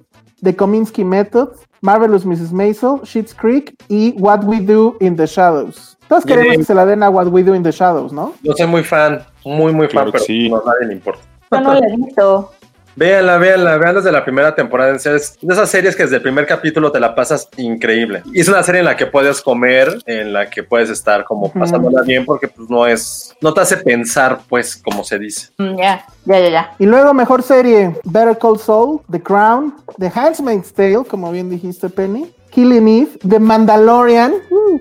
The 0.44 0.54
Kominsky 0.54 1.06
Method, 1.06 1.50
Marvelous 1.82 2.26
Mrs. 2.26 2.52
Maisel, 2.52 3.02
Schitt's 3.06 3.34
Creek 3.34 3.76
y 3.89 4.14
What 4.18 4.44
We 4.44 4.60
Do 4.60 4.98
in 5.00 5.16
the 5.16 5.26
Shadows. 5.26 5.98
Todos 6.08 6.26
queremos 6.26 6.50
Bien. 6.50 6.60
que 6.60 6.66
se 6.66 6.74
la 6.76 6.86
den 6.86 7.02
a 7.02 7.10
What 7.10 7.28
We 7.28 7.44
Do 7.44 7.56
in 7.56 7.64
the 7.64 7.72
Shadows, 7.72 8.12
¿no? 8.12 8.34
Yo 8.44 8.54
soy 8.54 8.68
muy 8.68 8.84
fan, 8.84 9.24
muy, 9.46 9.74
muy 9.74 9.88
Claro 9.88 10.12
fan, 10.12 10.14
pero 10.14 10.26
sí. 10.26 10.50
no, 10.50 10.58
a 10.58 10.64
nadie 10.66 10.88
le 10.88 10.94
importa. 10.94 11.22
Yo 11.52 11.62
no 11.62 11.74
la 11.74 11.88
he 11.88 11.96
visto. 11.96 12.52
Véanla, 12.96 13.38
véanla, 13.38 13.78
vean 13.78 13.96
desde 13.96 14.12
la 14.12 14.24
primera 14.24 14.54
temporada. 14.54 14.96
Es 14.96 15.04
de 15.41 15.54
esas 15.54 15.70
series 15.70 15.96
que 15.96 16.04
desde 16.04 16.18
el 16.18 16.22
primer 16.22 16.46
capítulo 16.46 16.91
te 16.91 17.00
la 17.00 17.16
pasas 17.16 17.48
increíble. 17.58 18.22
Y 18.32 18.41
es 18.41 18.48
una 18.48 18.62
serie 18.64 18.80
en 18.80 18.86
la 18.86 18.96
que 18.96 19.06
puedes 19.08 19.41
comer, 19.41 19.98
en 20.06 20.34
la 20.34 20.50
que 20.50 20.64
puedes 20.64 20.89
estar 20.89 21.26
como 21.26 21.52
pasándola 21.52 22.02
bien, 22.04 22.26
porque 22.26 22.48
pues 22.48 22.70
no 22.70 22.86
es, 22.86 23.34
no 23.41 23.54
te 23.54 23.62
hace 23.62 23.78
pensar, 23.78 24.39
pues, 24.48 24.76
como 24.76 25.04
se 25.04 25.18
dice. 25.20 25.50
Mm, 25.58 25.78
Ya, 25.78 26.06
ya, 26.26 26.39
ya, 26.39 26.50
ya. 26.50 26.76
Y 26.80 26.86
luego 26.86 27.14
mejor 27.14 27.44
serie, 27.44 27.96
Better 28.04 28.38
Call 28.38 28.60
Saul, 28.60 29.02
The 29.12 29.22
Crown, 29.22 29.76
The 30.00 30.12
Handmaid's 30.14 30.74
Tale, 30.74 31.04
como 31.08 31.32
bien 31.32 31.50
dijiste 31.50 31.89
Penny, 31.89 32.34
Killing 32.52 32.88
Eve, 32.88 33.12
The 33.28 33.39
Mandalorian, 33.39 34.34
uh, 34.52 34.80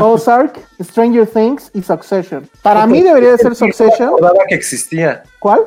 Ozark, 0.00 0.60
Stranger 0.80 1.26
Things 1.26 1.70
y 1.74 1.82
Succession. 1.82 2.48
Para 2.62 2.86
mí 2.86 3.02
debería 3.02 3.32
de 3.32 3.38
ser 3.38 3.54
Succession. 3.54 4.14
Que 4.48 4.54
existía. 4.54 5.22
¿Cuál? 5.38 5.60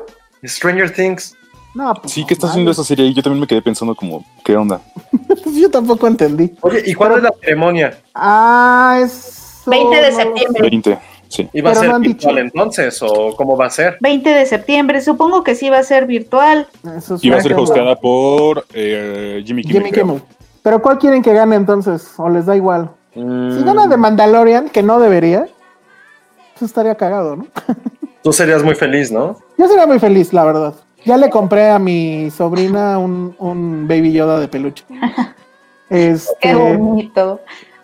Stranger 0.44 0.90
Things. 0.90 1.35
No, 1.76 1.92
pues, 1.94 2.12
Sí, 2.12 2.24
¿qué 2.26 2.32
está 2.34 2.46
haciendo 2.48 2.70
esa 2.70 2.82
serie? 2.82 3.04
Y 3.06 3.12
yo 3.14 3.22
también 3.22 3.40
me 3.40 3.46
quedé 3.46 3.60
pensando 3.60 3.94
como, 3.94 4.24
¿qué 4.42 4.56
onda? 4.56 4.80
yo 5.54 5.70
tampoco 5.70 6.06
entendí. 6.06 6.54
Oye, 6.62 6.82
¿y 6.86 6.94
cuándo 6.94 7.18
es 7.18 7.22
la 7.24 7.30
ceremonia? 7.40 7.98
Ah, 8.14 8.98
es... 9.04 9.62
20 9.66 9.96
de 9.96 10.12
septiembre. 10.12 10.62
20, 10.62 10.98
sí. 11.28 11.48
¿Y 11.52 11.60
va 11.60 11.72
a 11.72 11.74
ser 11.74 11.90
no 11.90 11.98
virtual 12.00 12.36
dicho. 12.36 12.44
entonces? 12.46 13.02
¿O 13.02 13.34
cómo 13.36 13.56
va 13.58 13.66
a 13.66 13.70
ser? 13.70 13.98
20 14.00 14.30
de 14.30 14.46
septiembre, 14.46 15.00
supongo 15.02 15.44
que 15.44 15.54
sí 15.54 15.68
va 15.68 15.78
a 15.78 15.82
ser 15.82 16.06
virtual. 16.06 16.66
Eso 16.96 17.18
Y 17.20 17.28
va 17.28 17.36
a 17.38 17.40
ser 17.42 17.52
hosteada 17.54 17.96
por 17.96 18.64
eh, 18.72 19.42
Jimmy 19.44 19.62
Kimmel. 19.64 19.82
Jimmy. 19.86 19.92
Kimmel. 19.92 20.22
Pero 20.62 20.80
¿cuál 20.80 20.98
quieren 20.98 21.20
que 21.22 21.34
gane 21.34 21.56
entonces? 21.56 22.10
¿O 22.16 22.28
les 22.30 22.46
da 22.46 22.56
igual? 22.56 22.90
Mm, 23.14 23.58
Si 23.58 23.64
gana 23.64 23.86
de 23.86 23.96
Mandalorian, 23.96 24.68
que 24.70 24.82
no 24.82 24.98
debería, 24.98 25.46
pues 26.58 26.70
estaría 26.70 26.94
cagado, 26.94 27.36
¿no? 27.36 27.46
Tú 28.22 28.32
serías 28.32 28.62
muy 28.62 28.74
feliz, 28.76 29.10
¿no? 29.12 29.36
Yo 29.58 29.68
sería 29.68 29.86
muy 29.86 29.98
feliz, 29.98 30.32
la 30.32 30.44
verdad. 30.44 30.74
Ya 31.06 31.16
le 31.16 31.30
compré 31.30 31.70
a 31.70 31.78
mi 31.78 32.30
sobrina 32.32 32.98
un, 32.98 33.34
un 33.38 33.86
Baby 33.86 34.12
Yoda 34.12 34.40
de 34.40 34.48
peluche. 34.48 34.84
Este, 35.88 36.34
Qué 36.40 36.52
bonito. 36.52 37.40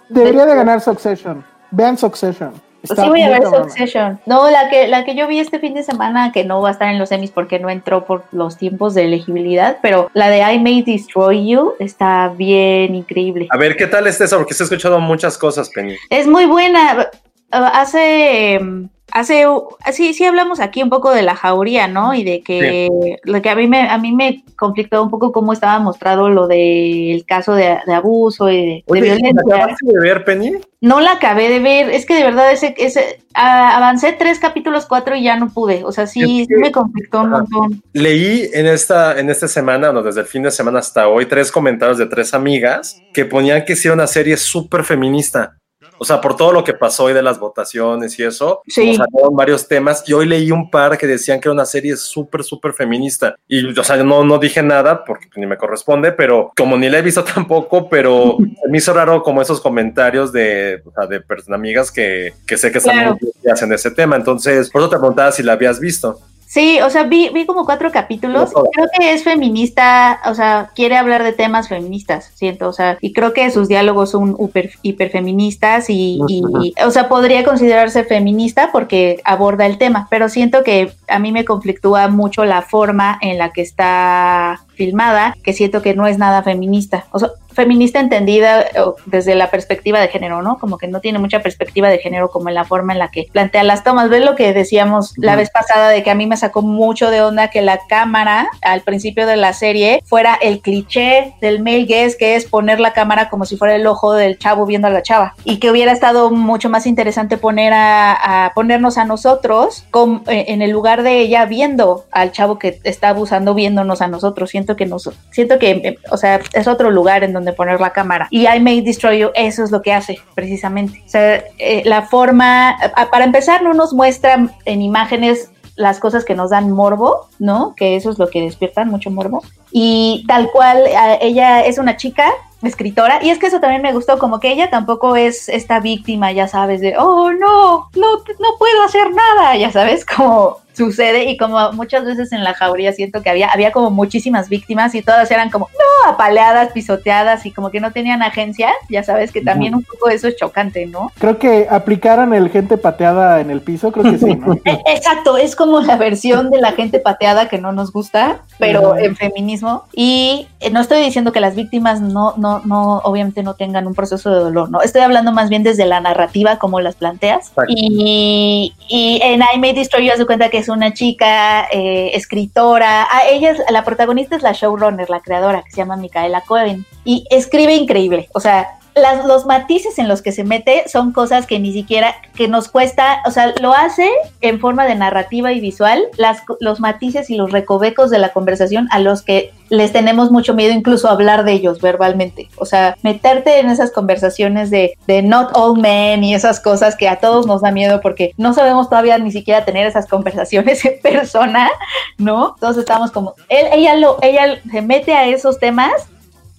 debería 0.08 0.44
de 0.44 0.56
ganar 0.56 0.80
Succession. 0.80 1.44
Vean 1.70 1.96
Succession. 1.96 2.52
Está 2.82 3.04
sí 3.04 3.08
voy 3.08 3.22
a 3.22 3.28
ver. 3.28 3.44
Succession. 3.44 4.20
No, 4.26 4.50
la 4.50 4.68
que, 4.70 4.88
la 4.88 5.04
que 5.04 5.14
yo 5.14 5.28
vi 5.28 5.38
este 5.38 5.60
fin 5.60 5.72
de 5.74 5.84
semana, 5.84 6.32
que 6.32 6.42
no 6.42 6.60
va 6.60 6.70
a 6.70 6.72
estar 6.72 6.88
en 6.88 6.98
los 6.98 7.10
semis 7.10 7.30
porque 7.30 7.60
no 7.60 7.70
entró 7.70 8.04
por 8.04 8.24
los 8.32 8.56
tiempos 8.56 8.94
de 8.94 9.04
elegibilidad, 9.04 9.78
pero 9.82 10.10
la 10.14 10.30
de 10.30 10.40
I 10.40 10.58
May 10.58 10.82
Destroy 10.82 11.46
You 11.48 11.74
está 11.78 12.32
bien 12.36 12.96
increíble. 12.96 13.46
A 13.50 13.56
ver, 13.56 13.76
¿qué 13.76 13.86
tal 13.86 14.08
es 14.08 14.20
esa? 14.20 14.36
Porque 14.36 14.54
se 14.54 14.64
he 14.64 14.66
escuchado 14.66 14.98
muchas 14.98 15.38
cosas, 15.38 15.70
Penny. 15.70 15.94
Es 16.10 16.26
muy 16.26 16.46
buena. 16.46 17.08
Hace, 17.52 18.54
em, 18.54 18.88
hace, 19.12 19.44
sí, 19.92 20.14
sí 20.14 20.24
hablamos 20.24 20.58
aquí 20.58 20.82
un 20.82 20.88
poco 20.88 21.10
de 21.10 21.22
la 21.22 21.36
jauría, 21.36 21.86
¿no? 21.86 22.14
Y 22.14 22.24
de 22.24 22.42
que, 22.42 22.88
lo 23.24 23.42
que 23.42 23.50
a 23.50 23.54
mí 23.54 23.68
me, 23.68 23.88
a 23.88 23.98
mí 23.98 24.12
me 24.12 24.42
conflictó 24.56 25.02
un 25.02 25.10
poco 25.10 25.32
cómo 25.32 25.52
estaba 25.52 25.78
mostrado 25.78 26.30
lo 26.30 26.46
del 26.46 27.24
caso 27.26 27.54
de, 27.54 27.78
de 27.86 27.94
abuso 27.94 28.50
y 28.50 28.56
de, 28.56 28.62
de 28.62 28.84
Oye, 28.86 29.00
¿la 29.00 29.14
violencia. 29.14 29.42
acabaste 29.46 29.86
de 29.86 30.00
ver, 30.00 30.24
Penny? 30.24 30.52
No 30.80 31.00
la 31.00 31.12
acabé 31.12 31.48
de 31.48 31.60
ver, 31.60 31.90
es 31.90 32.06
que 32.06 32.14
de 32.14 32.24
verdad 32.24 32.50
ese, 32.50 32.74
ese 32.78 33.20
avancé 33.34 34.12
tres 34.14 34.38
capítulos, 34.38 34.86
cuatro 34.86 35.14
y 35.14 35.24
ya 35.24 35.36
no 35.36 35.50
pude. 35.50 35.84
O 35.84 35.92
sea, 35.92 36.06
sí, 36.06 36.46
sí 36.48 36.54
me 36.56 36.72
conflictó 36.72 37.22
un 37.22 37.30
montón. 37.30 37.82
Leí 37.92 38.50
en 38.52 38.66
esta, 38.66 39.20
en 39.20 39.30
esta 39.30 39.46
semana, 39.46 39.92
no, 39.92 40.02
desde 40.02 40.22
el 40.22 40.26
fin 40.26 40.42
de 40.42 40.50
semana 40.50 40.80
hasta 40.80 41.06
hoy, 41.06 41.26
tres 41.26 41.52
comentarios 41.52 41.98
de 41.98 42.06
tres 42.06 42.34
amigas 42.34 43.00
que 43.12 43.24
ponían 43.24 43.64
que 43.64 43.76
era 43.84 43.94
una 43.94 44.06
serie 44.06 44.36
súper 44.36 44.84
feminista. 44.84 45.58
O 45.98 46.04
sea, 46.04 46.20
por 46.20 46.36
todo 46.36 46.52
lo 46.52 46.64
que 46.64 46.74
pasó 46.74 47.04
hoy 47.04 47.12
de 47.12 47.22
las 47.22 47.38
votaciones 47.38 48.18
y 48.18 48.24
eso, 48.24 48.62
Sí. 48.66 48.94
salieron 48.96 49.36
varios 49.36 49.68
temas 49.68 50.02
y 50.06 50.12
hoy 50.12 50.26
leí 50.26 50.50
un 50.50 50.70
par 50.70 50.98
que 50.98 51.06
decían 51.06 51.40
que 51.40 51.48
era 51.48 51.52
una 51.54 51.66
serie 51.66 51.96
súper, 51.96 52.42
súper 52.44 52.72
feminista. 52.72 53.36
Y, 53.46 53.78
o 53.78 53.84
sea, 53.84 53.96
no, 54.02 54.24
no 54.24 54.38
dije 54.38 54.62
nada 54.62 55.04
porque 55.04 55.26
ni 55.36 55.46
me 55.46 55.56
corresponde, 55.56 56.12
pero 56.12 56.52
como 56.56 56.76
ni 56.76 56.88
la 56.88 56.98
he 56.98 57.02
visto 57.02 57.22
tampoco, 57.34 57.88
pero 57.88 58.36
me 58.68 58.78
hizo 58.78 58.92
raro 58.92 59.22
como 59.22 59.42
esos 59.42 59.60
comentarios 59.60 60.32
de, 60.32 60.82
o 60.84 60.90
sea, 60.92 61.06
de 61.06 61.20
personas 61.20 61.58
amigas 61.58 61.90
que, 61.90 62.32
que 62.46 62.56
sé 62.56 62.72
que 62.72 62.78
están 62.78 62.94
Claro. 62.94 63.18
muy 63.20 63.30
en 63.62 63.72
ese 63.72 63.90
tema. 63.90 64.16
Entonces, 64.16 64.70
por 64.70 64.80
eso 64.82 64.90
te 64.90 64.96
preguntaba 64.98 65.30
si 65.32 65.42
la 65.42 65.52
habías 65.52 65.78
visto. 65.78 66.18
Sí, 66.52 66.82
o 66.82 66.90
sea, 66.90 67.04
vi, 67.04 67.30
vi 67.30 67.46
como 67.46 67.64
cuatro 67.64 67.90
capítulos. 67.90 68.52
No. 68.54 68.64
Creo 68.64 68.86
que 68.98 69.14
es 69.14 69.24
feminista, 69.24 70.20
o 70.26 70.34
sea, 70.34 70.70
quiere 70.74 70.98
hablar 70.98 71.22
de 71.22 71.32
temas 71.32 71.68
feministas, 71.70 72.30
siento, 72.34 72.68
o 72.68 72.74
sea, 72.74 72.98
y 73.00 73.14
creo 73.14 73.32
que 73.32 73.50
sus 73.50 73.68
diálogos 73.68 74.10
son 74.10 74.36
hiper, 74.38 74.72
hiperfeministas 74.82 75.88
y, 75.88 76.20
y- 76.28 76.74
o 76.84 76.90
sea, 76.90 77.08
podría 77.08 77.42
considerarse 77.42 78.04
feminista 78.04 78.68
porque 78.70 79.22
aborda 79.24 79.64
el 79.64 79.78
tema, 79.78 80.08
pero 80.10 80.28
siento 80.28 80.62
que 80.62 80.92
a 81.08 81.18
mí 81.18 81.32
me 81.32 81.46
conflictúa 81.46 82.08
mucho 82.08 82.44
la 82.44 82.60
forma 82.60 83.16
en 83.22 83.38
la 83.38 83.50
que 83.54 83.62
está 83.62 84.60
filmada, 84.74 85.34
que 85.42 85.54
siento 85.54 85.80
que 85.80 85.94
no 85.94 86.06
es 86.06 86.18
nada 86.18 86.42
feminista. 86.42 87.06
O 87.12 87.18
sea, 87.18 87.30
feminista 87.54 88.00
entendida 88.00 88.62
eh, 88.62 88.68
desde 89.06 89.34
la 89.34 89.50
perspectiva 89.50 90.00
de 90.00 90.08
género, 90.08 90.42
¿no? 90.42 90.58
Como 90.58 90.78
que 90.78 90.88
no 90.88 91.00
tiene 91.00 91.18
mucha 91.18 91.40
perspectiva 91.40 91.88
de 91.88 91.98
género 91.98 92.30
como 92.30 92.48
en 92.48 92.54
la 92.54 92.64
forma 92.64 92.92
en 92.92 92.98
la 92.98 93.08
que 93.10 93.26
plantea 93.32 93.62
las 93.64 93.84
tomas. 93.84 94.08
¿Ves 94.08 94.24
lo 94.24 94.34
que 94.36 94.52
decíamos 94.52 95.14
la 95.16 95.36
vez 95.36 95.50
pasada 95.50 95.88
de 95.88 96.02
que 96.02 96.10
a 96.10 96.14
mí 96.14 96.26
me 96.26 96.36
sacó 96.36 96.62
mucho 96.62 97.10
de 97.10 97.22
onda 97.22 97.48
que 97.48 97.62
la 97.62 97.80
cámara 97.88 98.48
al 98.62 98.82
principio 98.82 99.26
de 99.26 99.36
la 99.36 99.52
serie 99.52 100.02
fuera 100.04 100.38
el 100.40 100.60
cliché 100.60 101.34
del 101.40 101.62
male 101.62 101.84
gaze, 101.84 102.16
que 102.18 102.36
es 102.36 102.44
poner 102.46 102.80
la 102.80 102.92
cámara 102.92 103.28
como 103.28 103.44
si 103.44 103.56
fuera 103.56 103.74
el 103.74 103.86
ojo 103.86 104.12
del 104.12 104.38
chavo 104.38 104.66
viendo 104.66 104.88
a 104.88 104.90
la 104.90 105.02
chava 105.02 105.34
y 105.44 105.58
que 105.58 105.70
hubiera 105.70 105.92
estado 105.92 106.30
mucho 106.30 106.68
más 106.68 106.86
interesante 106.86 107.36
poner 107.36 107.72
a, 107.72 108.46
a 108.46 108.54
ponernos 108.54 108.98
a 108.98 109.04
nosotros 109.04 109.84
con- 109.90 110.22
eh, 110.28 110.44
en 110.48 110.62
el 110.62 110.70
lugar 110.70 111.02
de 111.02 111.18
ella 111.18 111.44
viendo 111.46 112.04
al 112.12 112.30
chavo 112.32 112.58
que 112.58 112.80
está 112.84 113.08
abusando 113.08 113.54
viéndonos 113.54 114.00
a 114.02 114.08
nosotros. 114.08 114.50
Siento 114.50 114.76
que 114.76 114.86
nos, 114.86 115.10
siento 115.30 115.58
que, 115.58 115.70
eh, 115.70 115.98
o 116.10 116.16
sea, 116.16 116.40
es 116.52 116.68
otro 116.68 116.90
lugar 116.90 117.24
en 117.24 117.32
donde 117.32 117.41
poner 117.52 117.80
la 117.80 117.90
cámara. 117.90 118.28
Y 118.30 118.46
I 118.46 118.60
May 118.60 118.80
Destroy 118.82 119.18
You, 119.18 119.30
eso 119.34 119.64
es 119.64 119.72
lo 119.72 119.82
que 119.82 119.92
hace, 119.92 120.20
precisamente. 120.34 121.02
O 121.04 121.08
sea, 121.08 121.42
eh, 121.58 121.82
la 121.84 122.02
forma, 122.02 122.76
para 123.10 123.24
empezar, 123.24 123.62
no 123.62 123.74
nos 123.74 123.92
muestra 123.92 124.48
en 124.64 124.82
imágenes 124.82 125.50
las 125.74 125.98
cosas 125.98 126.24
que 126.24 126.34
nos 126.34 126.50
dan 126.50 126.70
morbo, 126.70 127.28
¿no? 127.38 127.74
Que 127.74 127.96
eso 127.96 128.10
es 128.10 128.18
lo 128.18 128.28
que 128.28 128.42
despiertan 128.42 128.88
mucho 128.88 129.10
morbo. 129.10 129.42
Y 129.72 130.24
tal 130.28 130.50
cual, 130.52 130.84
ella 131.20 131.64
es 131.64 131.78
una 131.78 131.96
chica 131.96 132.30
escritora, 132.68 133.18
y 133.22 133.30
es 133.30 133.38
que 133.38 133.46
eso 133.46 133.60
también 133.60 133.82
me 133.82 133.92
gustó, 133.92 134.18
como 134.18 134.40
que 134.40 134.52
ella 134.52 134.70
tampoco 134.70 135.16
es 135.16 135.48
esta 135.48 135.80
víctima, 135.80 136.32
ya 136.32 136.48
sabes, 136.48 136.80
de, 136.80 136.96
oh, 136.98 137.32
no, 137.32 137.88
no, 137.94 138.16
no 138.16 138.48
puedo 138.58 138.82
hacer 138.84 139.10
nada, 139.10 139.56
ya 139.56 139.70
sabes, 139.70 140.04
como 140.16 140.60
sucede, 140.74 141.24
y 141.24 141.36
como 141.36 141.72
muchas 141.72 142.04
veces 142.04 142.32
en 142.32 142.42
la 142.44 142.54
jauría 142.54 142.94
siento 142.94 143.22
que 143.22 143.28
había, 143.28 143.48
había 143.48 143.72
como 143.72 143.90
muchísimas 143.90 144.48
víctimas 144.48 144.94
y 144.94 145.02
todas 145.02 145.30
eran 145.30 145.50
como, 145.50 145.68
no, 145.72 146.10
apaleadas, 146.10 146.72
pisoteadas, 146.72 147.44
y 147.44 147.50
como 147.50 147.70
que 147.70 147.80
no 147.80 147.92
tenían 147.92 148.22
agencia, 148.22 148.70
ya 148.88 149.02
sabes 149.02 149.32
que 149.32 149.42
también 149.42 149.74
un 149.74 149.82
poco 149.82 150.08
eso 150.08 150.28
es 150.28 150.36
chocante, 150.36 150.86
¿no? 150.86 151.12
Creo 151.18 151.38
que 151.38 151.66
aplicaran 151.70 152.32
el 152.32 152.48
gente 152.48 152.78
pateada 152.78 153.40
en 153.40 153.50
el 153.50 153.60
piso, 153.60 153.92
creo 153.92 154.10
que 154.12 154.18
sí, 154.18 154.34
¿no? 154.34 154.54
E- 154.64 154.82
Exacto, 154.86 155.36
es 155.36 155.56
como 155.56 155.80
la 155.80 155.96
versión 155.96 156.50
de 156.50 156.60
la 156.60 156.72
gente 156.72 157.00
pateada 157.00 157.48
que 157.48 157.58
no 157.58 157.72
nos 157.72 157.92
gusta, 157.92 158.40
pero 158.58 158.96
en 158.96 159.16
feminismo. 159.16 159.84
Y 159.92 160.48
eh, 160.60 160.70
no 160.70 160.80
estoy 160.80 161.02
diciendo 161.02 161.32
que 161.32 161.40
las 161.40 161.54
víctimas 161.54 162.00
no, 162.00 162.34
no, 162.36 162.51
no, 162.60 162.98
obviamente 162.98 163.42
no 163.42 163.54
tengan 163.54 163.86
un 163.86 163.94
proceso 163.94 164.30
de 164.30 164.40
dolor, 164.40 164.70
no. 164.70 164.82
Estoy 164.82 165.02
hablando 165.02 165.32
más 165.32 165.48
bien 165.48 165.62
desde 165.62 165.86
la 165.86 166.00
narrativa, 166.00 166.58
como 166.58 166.80
las 166.80 166.94
planteas. 166.96 167.52
Y, 167.68 168.74
y 168.88 169.20
en 169.22 169.42
I 169.42 169.58
May 169.58 169.72
Destroy 169.72 170.06
You, 170.06 170.12
haz 170.12 170.18
de 170.18 170.26
cuenta 170.26 170.50
que 170.50 170.58
es 170.58 170.68
una 170.68 170.92
chica 170.92 171.66
eh, 171.72 172.10
escritora. 172.14 173.04
Ah, 173.10 173.22
ella 173.30 173.50
es, 173.50 173.62
la 173.70 173.84
protagonista 173.84 174.36
es 174.36 174.42
la 174.42 174.52
showrunner, 174.52 175.08
la 175.10 175.20
creadora, 175.20 175.62
que 175.62 175.70
se 175.70 175.78
llama 175.78 175.96
Micaela 175.96 176.42
Cohen. 176.42 176.84
Y 177.04 177.26
escribe 177.30 177.74
increíble. 177.74 178.28
O 178.34 178.40
sea, 178.40 178.78
las, 178.94 179.24
los 179.24 179.46
matices 179.46 179.98
en 179.98 180.08
los 180.08 180.22
que 180.22 180.32
se 180.32 180.44
mete 180.44 180.84
son 180.88 181.12
cosas 181.12 181.46
que 181.46 181.58
ni 181.58 181.72
siquiera, 181.72 182.14
que 182.34 182.48
nos 182.48 182.68
cuesta, 182.68 183.22
o 183.26 183.30
sea, 183.30 183.54
lo 183.60 183.72
hace 183.72 184.08
en 184.40 184.60
forma 184.60 184.86
de 184.86 184.94
narrativa 184.94 185.52
y 185.52 185.60
visual, 185.60 186.02
las, 186.16 186.42
los 186.60 186.80
matices 186.80 187.30
y 187.30 187.36
los 187.36 187.52
recovecos 187.52 188.10
de 188.10 188.18
la 188.18 188.32
conversación 188.32 188.88
a 188.90 188.98
los 188.98 189.22
que 189.22 189.52
les 189.70 189.92
tenemos 189.92 190.30
mucho 190.30 190.52
miedo 190.52 190.74
incluso 190.74 191.08
hablar 191.08 191.44
de 191.44 191.52
ellos 191.52 191.80
verbalmente. 191.80 192.48
O 192.56 192.66
sea, 192.66 192.96
meterte 193.02 193.58
en 193.58 193.70
esas 193.70 193.90
conversaciones 193.90 194.70
de, 194.70 194.98
de 195.06 195.22
not 195.22 195.50
all 195.54 195.80
men 195.80 196.22
y 196.22 196.34
esas 196.34 196.60
cosas 196.60 196.94
que 196.94 197.08
a 197.08 197.16
todos 197.16 197.46
nos 197.46 197.62
da 197.62 197.70
miedo 197.70 198.00
porque 198.02 198.32
no 198.36 198.52
sabemos 198.52 198.90
todavía 198.90 199.16
ni 199.16 199.32
siquiera 199.32 199.64
tener 199.64 199.86
esas 199.86 200.06
conversaciones 200.06 200.84
en 200.84 201.00
persona, 201.00 201.70
¿no? 202.18 202.52
Entonces 202.54 202.82
estamos 202.82 203.10
como, 203.10 203.34
él, 203.48 203.66
ella, 203.72 203.96
lo, 203.96 204.18
ella 204.20 204.60
se 204.70 204.82
mete 204.82 205.14
a 205.14 205.26
esos 205.26 205.58
temas 205.58 205.92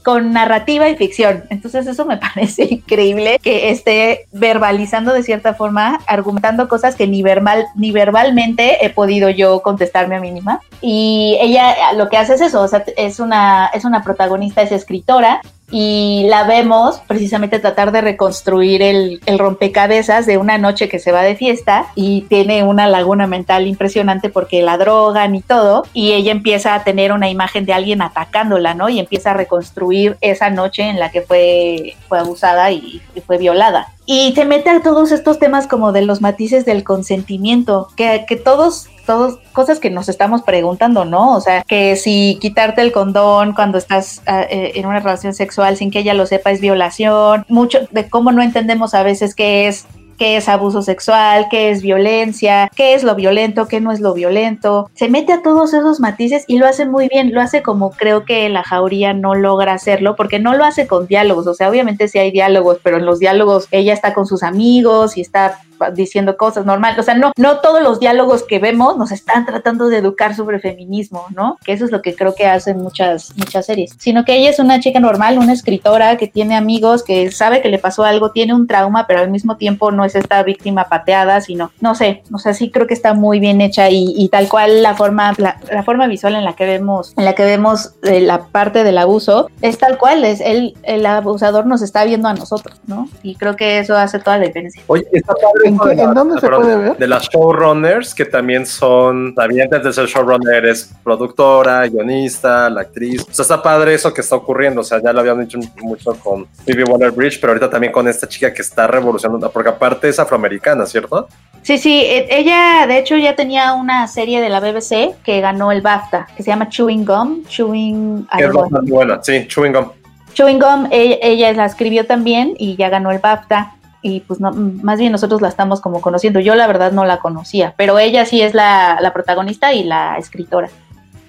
con 0.03 0.33
narrativa 0.33 0.89
y 0.89 0.95
ficción. 0.95 1.45
Entonces 1.49 1.87
eso 1.87 2.05
me 2.05 2.17
parece 2.35 2.65
increíble 2.65 3.39
que 3.41 3.69
esté 3.69 4.27
verbalizando 4.31 5.13
de 5.13 5.23
cierta 5.23 5.53
forma, 5.53 5.99
argumentando 6.07 6.67
cosas 6.67 6.95
que 6.95 7.07
ni, 7.07 7.23
verbal, 7.23 7.65
ni 7.75 7.91
verbalmente 7.91 8.85
he 8.85 8.89
podido 8.89 9.29
yo 9.29 9.61
contestarme 9.61 10.15
a 10.15 10.19
mí 10.19 10.31
misma. 10.31 10.61
Y 10.81 11.37
ella 11.41 11.93
lo 11.93 12.09
que 12.09 12.17
hace 12.17 12.35
es 12.35 12.41
eso, 12.41 12.61
o 12.61 12.67
sea, 12.67 12.83
es 12.97 13.19
una, 13.19 13.67
es 13.73 13.85
una 13.85 14.03
protagonista, 14.03 14.61
es 14.61 14.71
escritora 14.71 15.41
y 15.75 16.27
la 16.29 16.43
vemos 16.43 17.01
precisamente 17.07 17.57
tratar 17.57 17.91
de 17.91 18.01
reconstruir 18.01 18.83
el, 18.83 19.19
el, 19.25 19.39
rompecabezas 19.39 20.27
de 20.27 20.37
una 20.37 20.59
noche 20.59 20.87
que 20.87 20.99
se 20.99 21.11
va 21.11 21.23
de 21.23 21.35
fiesta 21.35 21.87
y 21.95 22.21
tiene 22.29 22.61
una 22.61 22.85
laguna 22.85 23.25
mental 23.25 23.65
impresionante 23.65 24.29
porque 24.29 24.61
la 24.61 24.77
drogan 24.77 25.33
y 25.33 25.41
todo 25.41 25.83
y 25.91 26.11
ella 26.11 26.31
empieza 26.31 26.75
a 26.75 26.83
tener 26.83 27.11
una 27.11 27.27
imagen 27.27 27.65
de 27.65 27.73
alguien 27.73 28.03
atacándola, 28.03 28.75
¿no? 28.75 28.87
Y 28.87 28.99
empieza 28.99 29.31
a 29.31 29.33
reconstruir 29.33 30.15
esa 30.21 30.51
noche 30.51 30.83
en 30.83 30.99
la 30.99 31.09
que 31.09 31.23
fue, 31.23 31.95
fue 32.07 32.19
abusada 32.19 32.69
y, 32.69 33.01
y 33.15 33.21
fue 33.21 33.39
violada. 33.39 33.87
Y 34.05 34.33
se 34.35 34.45
mete 34.45 34.69
a 34.69 34.81
todos 34.83 35.11
estos 35.11 35.39
temas 35.39 35.65
como 35.65 35.91
de 35.91 36.03
los 36.03 36.21
matices 36.21 36.65
del 36.65 36.83
consentimiento, 36.83 37.87
que, 37.95 38.25
que 38.27 38.35
todos 38.35 38.89
todos 39.05 39.39
cosas 39.51 39.79
que 39.79 39.89
nos 39.89 40.09
estamos 40.09 40.41
preguntando, 40.43 41.05
¿no? 41.05 41.35
O 41.35 41.41
sea, 41.41 41.63
que 41.63 41.95
si 41.95 42.37
quitarte 42.41 42.81
el 42.81 42.91
condón 42.91 43.53
cuando 43.53 43.77
estás 43.77 44.21
uh, 44.27 44.45
en 44.49 44.85
una 44.85 44.99
relación 44.99 45.33
sexual 45.33 45.77
sin 45.77 45.91
que 45.91 45.99
ella 45.99 46.13
lo 46.13 46.25
sepa 46.25 46.51
es 46.51 46.61
violación, 46.61 47.45
mucho 47.47 47.79
de 47.91 48.09
cómo 48.09 48.31
no 48.31 48.41
entendemos 48.41 48.93
a 48.93 49.03
veces 49.03 49.35
qué 49.35 49.67
es 49.67 49.85
qué 50.17 50.37
es 50.37 50.49
abuso 50.49 50.81
sexual, 50.81 51.47
qué 51.49 51.71
es 51.71 51.81
violencia, 51.81 52.69
qué 52.75 52.93
es 52.93 53.03
lo 53.03 53.15
violento, 53.15 53.67
qué 53.67 53.81
no 53.81 53.91
es 53.91 53.99
lo 53.99 54.13
violento. 54.13 54.89
Se 54.93 55.09
mete 55.09 55.33
a 55.33 55.41
todos 55.41 55.73
esos 55.73 55.99
matices 55.99 56.45
y 56.47 56.57
lo 56.57 56.65
hace 56.65 56.85
muy 56.85 57.07
bien, 57.09 57.33
lo 57.33 57.41
hace 57.41 57.61
como 57.61 57.91
creo 57.91 58.25
que 58.25 58.47
la 58.49 58.63
jauría 58.63 59.13
no 59.13 59.35
logra 59.35 59.73
hacerlo, 59.73 60.15
porque 60.15 60.39
no 60.39 60.53
lo 60.55 60.65
hace 60.65 60.87
con 60.87 61.07
diálogos, 61.07 61.47
o 61.47 61.53
sea, 61.53 61.69
obviamente 61.69 62.07
sí 62.07 62.19
hay 62.19 62.31
diálogos, 62.31 62.77
pero 62.83 62.97
en 62.97 63.05
los 63.05 63.19
diálogos 63.19 63.67
ella 63.71 63.93
está 63.93 64.13
con 64.13 64.25
sus 64.25 64.43
amigos 64.43 65.17
y 65.17 65.21
está 65.21 65.59
diciendo 65.93 66.37
cosas 66.37 66.65
normales. 66.65 66.99
O 66.99 67.03
sea, 67.03 67.15
no, 67.15 67.31
no 67.37 67.59
todos 67.59 67.81
los 67.81 67.99
diálogos 67.99 68.43
que 68.43 68.59
vemos 68.59 68.97
nos 68.97 69.11
están 69.11 69.45
tratando 69.45 69.87
de 69.87 69.97
educar 69.97 70.35
sobre 70.35 70.59
feminismo, 70.59 71.25
¿no? 71.35 71.57
Que 71.63 71.73
eso 71.73 71.85
es 71.85 71.91
lo 71.91 72.01
que 72.01 72.15
creo 72.15 72.35
que 72.35 72.47
hacen 72.47 72.77
muchas, 72.77 73.33
muchas 73.37 73.65
series. 73.65 73.95
Sino 73.97 74.25
que 74.25 74.35
ella 74.35 74.49
es 74.49 74.59
una 74.59 74.79
chica 74.79 74.99
normal, 74.99 75.37
una 75.37 75.53
escritora 75.53 76.17
que 76.17 76.27
tiene 76.27 76.55
amigos, 76.55 77.03
que 77.03 77.31
sabe 77.31 77.61
que 77.61 77.69
le 77.69 77.79
pasó 77.79 78.03
algo, 78.03 78.31
tiene 78.31 78.53
un 78.53 78.67
trauma, 78.67 79.07
pero 79.07 79.19
al 79.19 79.31
mismo 79.31 79.57
tiempo 79.57 79.91
no 79.91 80.05
es 80.05 80.15
esta 80.15 80.41
víctima 80.43 80.85
pateada, 80.85 81.41
sino, 81.41 81.71
no 81.81 81.95
sé, 81.95 82.23
o 82.33 82.37
sea, 82.37 82.53
sí 82.53 82.71
creo 82.71 82.87
que 82.87 82.93
está 82.93 83.13
muy 83.13 83.39
bien 83.39 83.61
hecha 83.61 83.89
y, 83.89 84.13
y 84.15 84.29
tal 84.29 84.47
cual 84.49 84.83
la 84.83 84.95
forma, 84.95 85.33
la, 85.37 85.57
forma 85.83 86.07
visual 86.07 86.35
en 86.35 86.43
la 86.43 86.53
que 86.53 86.65
vemos, 86.65 87.13
en 87.17 87.25
la 87.25 87.33
que 87.33 87.43
vemos 87.43 87.95
eh, 88.03 88.21
la 88.21 88.45
parte 88.47 88.83
del 88.83 88.97
abuso, 88.97 89.49
es 89.61 89.77
tal 89.77 89.97
cual, 89.97 90.23
es 90.23 90.41
el, 90.41 90.75
el 90.83 91.05
abusador 91.05 91.65
nos 91.65 91.81
está 91.81 92.03
viendo 92.05 92.27
a 92.27 92.33
nosotros, 92.33 92.79
¿no? 92.87 93.09
Y 93.21 93.35
creo 93.35 93.55
que 93.55 93.79
eso 93.79 93.95
hace 93.95 94.19
toda 94.19 94.37
la 94.37 94.45
diferencia. 94.45 94.81
Oye, 94.87 95.05
está 95.11 95.33
padre 95.33 95.62
¿En, 95.63 95.79
qué, 95.79 95.91
¿En, 95.91 96.13
dónde 96.13 96.35
se 96.35 96.41
perdón, 96.41 96.61
puede 96.61 96.77
ver? 96.77 96.97
De 96.97 97.07
las 97.07 97.29
showrunners, 97.29 98.13
que 98.13 98.25
también 98.25 98.65
son, 98.65 99.33
también 99.35 99.63
antes 99.63 99.83
de 99.83 99.93
ser 99.93 100.05
showrunner, 100.05 100.65
es 100.65 100.93
productora, 101.03 101.87
guionista, 101.87 102.69
la 102.69 102.81
actriz. 102.81 103.21
O 103.21 103.33
sea, 103.33 103.43
está 103.43 103.61
padre 103.61 103.93
eso 103.93 104.13
que 104.13 104.21
está 104.21 104.35
ocurriendo. 104.35 104.81
O 104.81 104.83
sea, 104.83 105.01
ya 105.01 105.13
lo 105.13 105.19
habían 105.19 105.39
dicho 105.39 105.59
mucho 105.81 106.13
con 106.15 106.47
Phoebe 106.65 106.83
Waller-Bridge, 106.83 107.39
pero 107.39 107.53
ahorita 107.53 107.69
también 107.69 107.91
con 107.91 108.07
esta 108.07 108.27
chica 108.27 108.53
que 108.53 108.61
está 108.61 108.87
revolucionando, 108.87 109.49
porque 109.51 109.69
aparte 109.69 110.09
es 110.09 110.19
afroamericana, 110.19 110.85
¿cierto? 110.85 111.27
Sí, 111.63 111.77
sí, 111.77 112.03
ella 112.05 112.85
de 112.87 112.97
hecho 112.97 113.15
ya 113.15 113.35
tenía 113.35 113.73
una 113.73 114.07
serie 114.07 114.41
de 114.41 114.49
la 114.49 114.59
BBC 114.59 115.15
que 115.23 115.39
ganó 115.39 115.71
el 115.71 115.81
BAFTA, 115.81 116.27
que 116.35 116.43
se 116.43 116.51
llama 116.51 116.67
Chewing 116.67 117.05
Gum, 117.05 117.45
Chewing... 117.45 118.27
Que 118.37 118.43
es 118.43 118.51
bastante 118.51 118.91
buena, 118.91 119.23
sí, 119.23 119.47
Chewing 119.47 119.71
Gum. 119.71 119.85
Chewing 120.33 120.59
Gum, 120.59 120.87
ella, 120.91 121.17
ella 121.21 121.53
la 121.53 121.65
escribió 121.65 122.05
también 122.05 122.53
y 122.57 122.75
ya 122.75 122.89
ganó 122.89 123.11
el 123.11 123.19
BAFTA 123.19 123.75
y 124.03 124.19
pues 124.19 124.39
no, 124.39 124.51
más 124.51 124.99
bien 124.99 125.11
nosotros 125.11 125.41
la 125.41 125.47
estamos 125.47 125.81
como 125.81 126.01
conociendo. 126.01 126.41
Yo 126.41 126.53
la 126.53 126.67
verdad 126.67 126.91
no 126.91 127.05
la 127.05 127.17
conocía, 127.17 127.73
pero 127.77 127.97
ella 127.97 128.25
sí 128.25 128.41
es 128.41 128.53
la, 128.53 128.99
la 129.01 129.13
protagonista 129.13 129.73
y 129.73 129.83
la 129.83 130.17
escritora. 130.17 130.69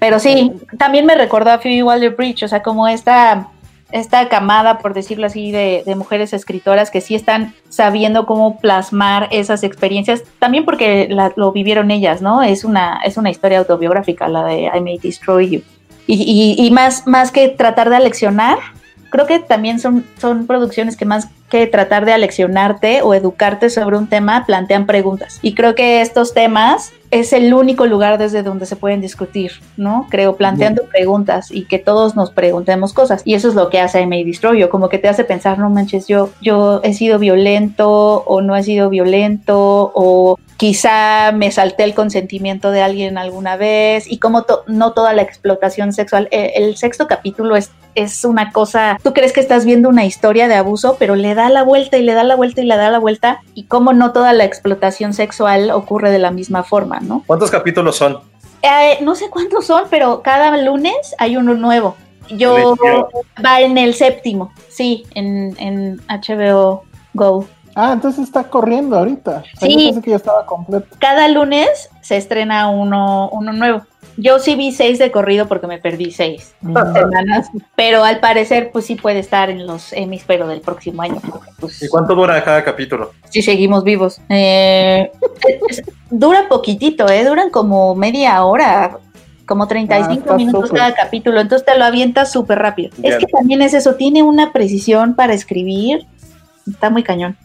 Pero 0.01 0.19
sí, 0.19 0.53
también 0.77 1.07
me 1.07 1.15
recordó 1.15 1.51
a 1.53 1.59
Phoebe 1.59 1.83
Waller-Bridge, 1.85 2.43
o 2.43 2.49
sea, 2.49 2.63
como 2.63 2.89
esta, 2.89 3.49
esta 3.91 4.29
camada, 4.29 4.79
por 4.79 4.93
decirlo 4.93 5.25
así, 5.27 5.51
de, 5.51 5.83
de, 5.87 5.95
mujeres 5.95 6.35
escritoras 6.35 6.91
que 6.91 7.01
sí 7.01 7.15
están 7.15 7.55
sabiendo 7.71 8.27
cómo 8.27 8.59
plasmar 8.59 9.29
esas 9.31 9.63
experiencias, 9.63 10.25
también 10.41 10.67
porque 10.67 11.07
la, 11.09 11.33
lo 11.37 11.53
vivieron 11.53 11.91
ellas, 11.91 12.21
¿no? 12.21 12.43
Es 12.43 12.65
una, 12.65 13.01
es 13.05 13.17
una 13.17 13.31
historia 13.31 13.61
autobiográfica, 13.61 14.29
la 14.29 14.45
de 14.45 14.65
I 14.75 14.81
May 14.81 14.99
Destroy 14.99 15.49
You. 15.49 15.63
Y, 16.07 16.57
y, 16.59 16.67
y 16.67 16.71
más, 16.71 17.07
más 17.07 17.31
que 17.31 17.49
tratar 17.49 17.89
de 17.89 17.97
aleccionar, 17.97 18.59
creo 19.15 19.29
que 19.29 19.39
también 19.39 19.79
son, 19.79 20.05
son 20.19 20.49
producciones 20.49 20.97
que 20.97 21.05
más 21.05 21.29
que 21.49 21.69
tratar 21.69 22.05
de 22.05 22.13
aleccionarte 22.13 23.03
o 23.03 23.15
educarte 23.15 23.71
sobre 23.71 23.97
un 23.97 24.09
tema, 24.09 24.45
plantean 24.45 24.87
preguntas. 24.87 25.39
Y 25.41 25.55
creo 25.55 25.77
que 25.77 26.01
estos 26.01 26.35
temas 26.35 26.93
es 27.13 27.33
el 27.33 27.55
único 27.55 27.87
lugar 27.87 28.19
desde 28.19 28.43
donde 28.43 28.67
se 28.67 28.75
pueden 28.75 29.01
discutir, 29.01 29.53
¿no? 29.77 30.09
Creo, 30.11 30.35
planteando 30.35 30.83
Bien. 30.83 30.91
preguntas 30.91 31.53
y 31.53 31.67
que 31.67 31.79
todos 31.79 32.17
nos 32.17 32.33
preguntemos 32.33 32.93
cosas. 32.93 33.23
Y 33.25 33.35
eso 33.35 33.47
es 33.47 33.55
lo 33.55 33.71
que 33.71 33.79
hace 33.79 34.01
I 34.01 34.07
May 34.07 34.25
Destroy 34.25 34.59
You, 34.59 34.69
como 34.69 34.89
que 34.89 34.99
te 34.99 35.07
hace 35.07 35.23
pensar, 35.23 35.61
no 35.61 35.71
manches, 35.71 36.09
yo, 36.09 36.31
yo 36.41 36.81
he 36.83 36.93
sido 36.93 37.21
violento 37.21 38.25
o 38.27 38.41
no 38.41 38.57
he 38.57 38.65
sido 38.65 38.91
violento 38.91 39.93
o 39.95 40.41
quizá 40.65 41.31
me 41.33 41.51
salté 41.51 41.85
el 41.85 41.93
consentimiento 41.93 42.71
de 42.71 42.81
alguien 42.81 43.19
alguna 43.19 43.59
vez 43.59 44.11
y 44.11 44.17
como 44.17 44.45
to 44.45 44.65
no 44.67 44.95
toda 44.95 45.13
la 45.13 45.21
explotación 45.21 45.93
sexual. 45.93 46.27
El, 46.31 46.53
el 46.55 46.77
sexto 46.79 47.07
capítulo 47.07 47.55
es, 47.55 47.71
es 47.95 48.25
una 48.25 48.51
cosa, 48.51 48.97
tú 49.03 49.13
crees 49.13 49.35
que 49.35 49.41
estás 49.41 49.67
viendo 49.67 49.91
una 49.91 50.07
historia 50.07 50.49
de 50.49 50.55
abuso, 50.55 50.97
pero 50.99 51.17
le 51.17 51.35
da 51.35 51.51
la 51.51 51.65
vuelta 51.65 51.99
y 51.99 52.03
le 52.03 52.15
da 52.15 52.25
la 52.25 52.35
vuelta 52.35 52.63
y 52.63 52.65
le 52.65 52.79
da 52.79 52.91
la 52.91 52.99
vuelta 52.99 53.43
y 53.53 53.65
como 53.65 53.93
no 53.93 54.15
toda 54.15 54.33
la 54.33 54.45
explotación 54.45 55.13
sexual 55.13 55.71
ocurre 55.71 56.11
de 56.11 56.19
la 56.19 56.31
misma 56.31 56.63
forma, 56.63 56.99
¿no? 57.01 57.23
¿Cuántos 57.27 57.51
capítulos 57.51 57.97
son? 57.97 58.21
Eh, 58.63 58.97
no 59.03 59.17
sé 59.17 59.29
cuántos 59.29 59.67
son, 59.67 59.85
pero 59.91 60.23
cada 60.23 60.57
lunes 60.57 61.15
hay 61.19 61.37
uno 61.37 61.53
nuevo. 61.53 61.95
Yo 62.31 62.75
va 63.45 63.61
en 63.61 63.77
el 63.77 63.93
séptimo, 63.93 64.51
sí, 64.71 65.05
en, 65.15 65.55
en 65.59 66.01
HBO 66.09 66.85
Go. 67.13 67.47
Ah, 67.75 67.93
entonces 67.93 68.25
está 68.25 68.45
corriendo 68.45 68.97
ahorita. 68.97 69.43
Sí. 69.61 69.93
Yo 69.95 70.01
que 70.03 70.11
ya 70.11 70.17
estaba 70.17 70.47
completo. 70.47 70.87
Cada 70.99 71.29
lunes 71.29 71.91
se 72.01 72.17
estrena 72.17 72.69
uno, 72.69 73.29
uno 73.31 73.53
nuevo. 73.53 73.83
Yo 74.17 74.39
sí 74.39 74.55
vi 74.55 74.71
seis 74.71 74.99
de 75.01 75.11
corrido 75.11 75.49
porque 75.49 75.67
me 75.67 75.79
perdí 75.79 76.13
seis 76.13 76.55
mm. 76.61 76.77
semanas, 76.93 77.51
pero 77.75 78.05
al 78.05 78.21
parecer 78.21 78.71
pues 78.73 78.87
sí 78.87 78.95
puede 78.95 79.19
estar 79.19 79.51
en 79.51 79.67
los 79.67 79.93
Emmys, 79.93 80.23
pero 80.25 80.47
del 80.47 80.61
próximo 80.61 81.03
año. 81.03 81.21
Pues, 81.59 81.83
¿Y 81.83 81.89
cuánto 81.89 82.15
dura 82.15 82.43
cada 82.45 82.63
capítulo? 82.63 83.13
Si 83.31 83.43
seguimos 83.43 83.83
vivos. 83.83 84.21
Eh, 84.29 85.11
dura 86.11 86.47
poquitito, 86.49 87.09
¿eh? 87.09 87.25
Duran 87.25 87.51
como 87.51 87.97
media 87.97 88.45
hora, 88.45 88.99
como 89.47 89.67
35 89.67 90.25
ah, 90.29 90.37
minutos 90.37 90.69
super. 90.69 90.83
cada 90.83 90.95
capítulo, 90.95 91.41
entonces 91.41 91.67
te 91.67 91.77
lo 91.77 91.85
avientas 91.85 92.31
súper 92.31 92.61
rápido. 92.61 92.91
Bien. 92.99 93.15
Es 93.15 93.19
que 93.19 93.27
también 93.27 93.63
es 93.63 93.75
eso, 93.75 93.97
tiene 93.97 94.23
una 94.23 94.53
precisión 94.53 95.15
para 95.17 95.35
escribir, 95.35 96.07
está 96.69 96.89
muy 96.89 97.03
cañón. 97.03 97.37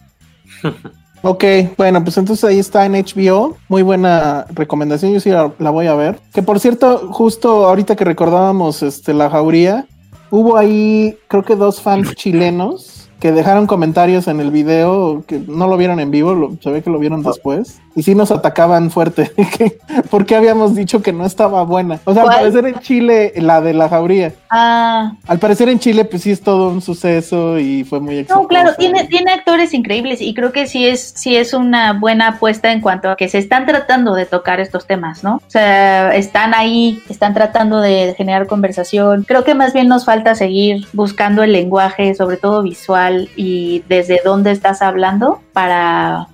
Ok, 1.22 1.44
bueno, 1.76 2.02
pues 2.02 2.16
entonces 2.16 2.44
ahí 2.44 2.58
está 2.58 2.86
en 2.86 2.92
HBO. 2.92 3.56
Muy 3.68 3.82
buena 3.82 4.46
recomendación. 4.54 5.12
Yo 5.12 5.20
sí 5.20 5.28
la, 5.28 5.52
la, 5.58 5.70
voy 5.70 5.86
a 5.86 5.94
ver. 5.94 6.18
Que 6.32 6.42
por 6.42 6.58
cierto, 6.60 7.08
justo 7.12 7.66
ahorita 7.66 7.94
que 7.94 8.06
recordábamos 8.06 8.82
este, 8.82 9.12
la 9.12 9.28
jauría, 9.28 9.86
hubo 10.30 10.56
ahí, 10.56 11.18
creo 11.28 11.44
que 11.44 11.56
dos 11.56 11.82
fans 11.82 12.14
chilenos 12.14 13.10
que 13.20 13.32
dejaron 13.32 13.66
comentarios 13.66 14.28
en 14.28 14.40
el 14.40 14.50
video 14.50 15.22
que 15.26 15.38
no 15.46 15.68
lo 15.68 15.76
vieron 15.76 16.00
en 16.00 16.10
vivo, 16.10 16.34
lo, 16.34 16.56
se 16.62 16.70
ve 16.70 16.82
que 16.82 16.88
lo 16.88 16.98
vieron 16.98 17.22
después. 17.22 17.80
Y 17.94 18.02
sí 18.02 18.14
nos 18.14 18.30
atacaban 18.30 18.90
fuerte. 18.90 19.32
porque 20.10 20.36
habíamos 20.36 20.74
dicho 20.74 21.02
que 21.02 21.12
no 21.12 21.24
estaba 21.26 21.62
buena. 21.64 22.00
O 22.04 22.14
sea, 22.14 22.22
al 22.22 22.28
parecer 22.28 22.66
en 22.66 22.78
Chile, 22.80 23.32
la 23.36 23.60
de 23.60 23.74
la 23.74 23.88
jauría. 23.88 24.32
Ah. 24.50 25.12
Al 25.26 25.38
parecer 25.38 25.68
en 25.68 25.78
Chile, 25.78 26.04
pues 26.04 26.22
sí 26.22 26.30
es 26.30 26.40
todo 26.40 26.68
un 26.68 26.80
suceso 26.80 27.58
y 27.58 27.84
fue 27.84 28.00
muy 28.00 28.18
exitoso. 28.18 28.42
No, 28.42 28.48
claro, 28.48 28.74
tiene, 28.78 29.06
tiene 29.06 29.32
actores 29.32 29.74
increíbles 29.74 30.20
y 30.20 30.34
creo 30.34 30.52
que 30.52 30.66
sí 30.66 30.86
es, 30.86 31.12
sí 31.16 31.36
es 31.36 31.54
una 31.54 31.92
buena 31.94 32.28
apuesta 32.28 32.72
en 32.72 32.80
cuanto 32.80 33.10
a 33.10 33.16
que 33.16 33.28
se 33.28 33.38
están 33.38 33.66
tratando 33.66 34.14
de 34.14 34.26
tocar 34.26 34.60
estos 34.60 34.86
temas, 34.86 35.24
¿no? 35.24 35.36
O 35.36 35.50
sea, 35.50 36.14
están 36.14 36.54
ahí, 36.54 37.02
están 37.08 37.34
tratando 37.34 37.80
de 37.80 38.14
generar 38.16 38.46
conversación. 38.46 39.24
Creo 39.26 39.44
que 39.44 39.54
más 39.54 39.72
bien 39.72 39.88
nos 39.88 40.04
falta 40.04 40.34
seguir 40.34 40.86
buscando 40.92 41.42
el 41.42 41.52
lenguaje, 41.52 42.14
sobre 42.14 42.36
todo 42.36 42.62
visual, 42.62 43.28
y 43.36 43.82
desde 43.88 44.20
dónde 44.24 44.50
estás 44.52 44.82
hablando 44.82 45.40
para 45.52 46.28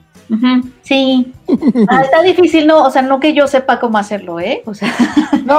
Sí. 0.82 1.32
Ah, 1.88 2.02
está 2.02 2.22
difícil, 2.22 2.66
no, 2.66 2.84
o 2.84 2.90
sea, 2.90 3.02
no 3.02 3.20
que 3.20 3.32
yo 3.32 3.46
sepa 3.46 3.78
cómo 3.78 3.98
hacerlo, 3.98 4.40
¿eh? 4.40 4.62
O 4.66 4.74
sea. 4.74 4.92
No, 5.44 5.56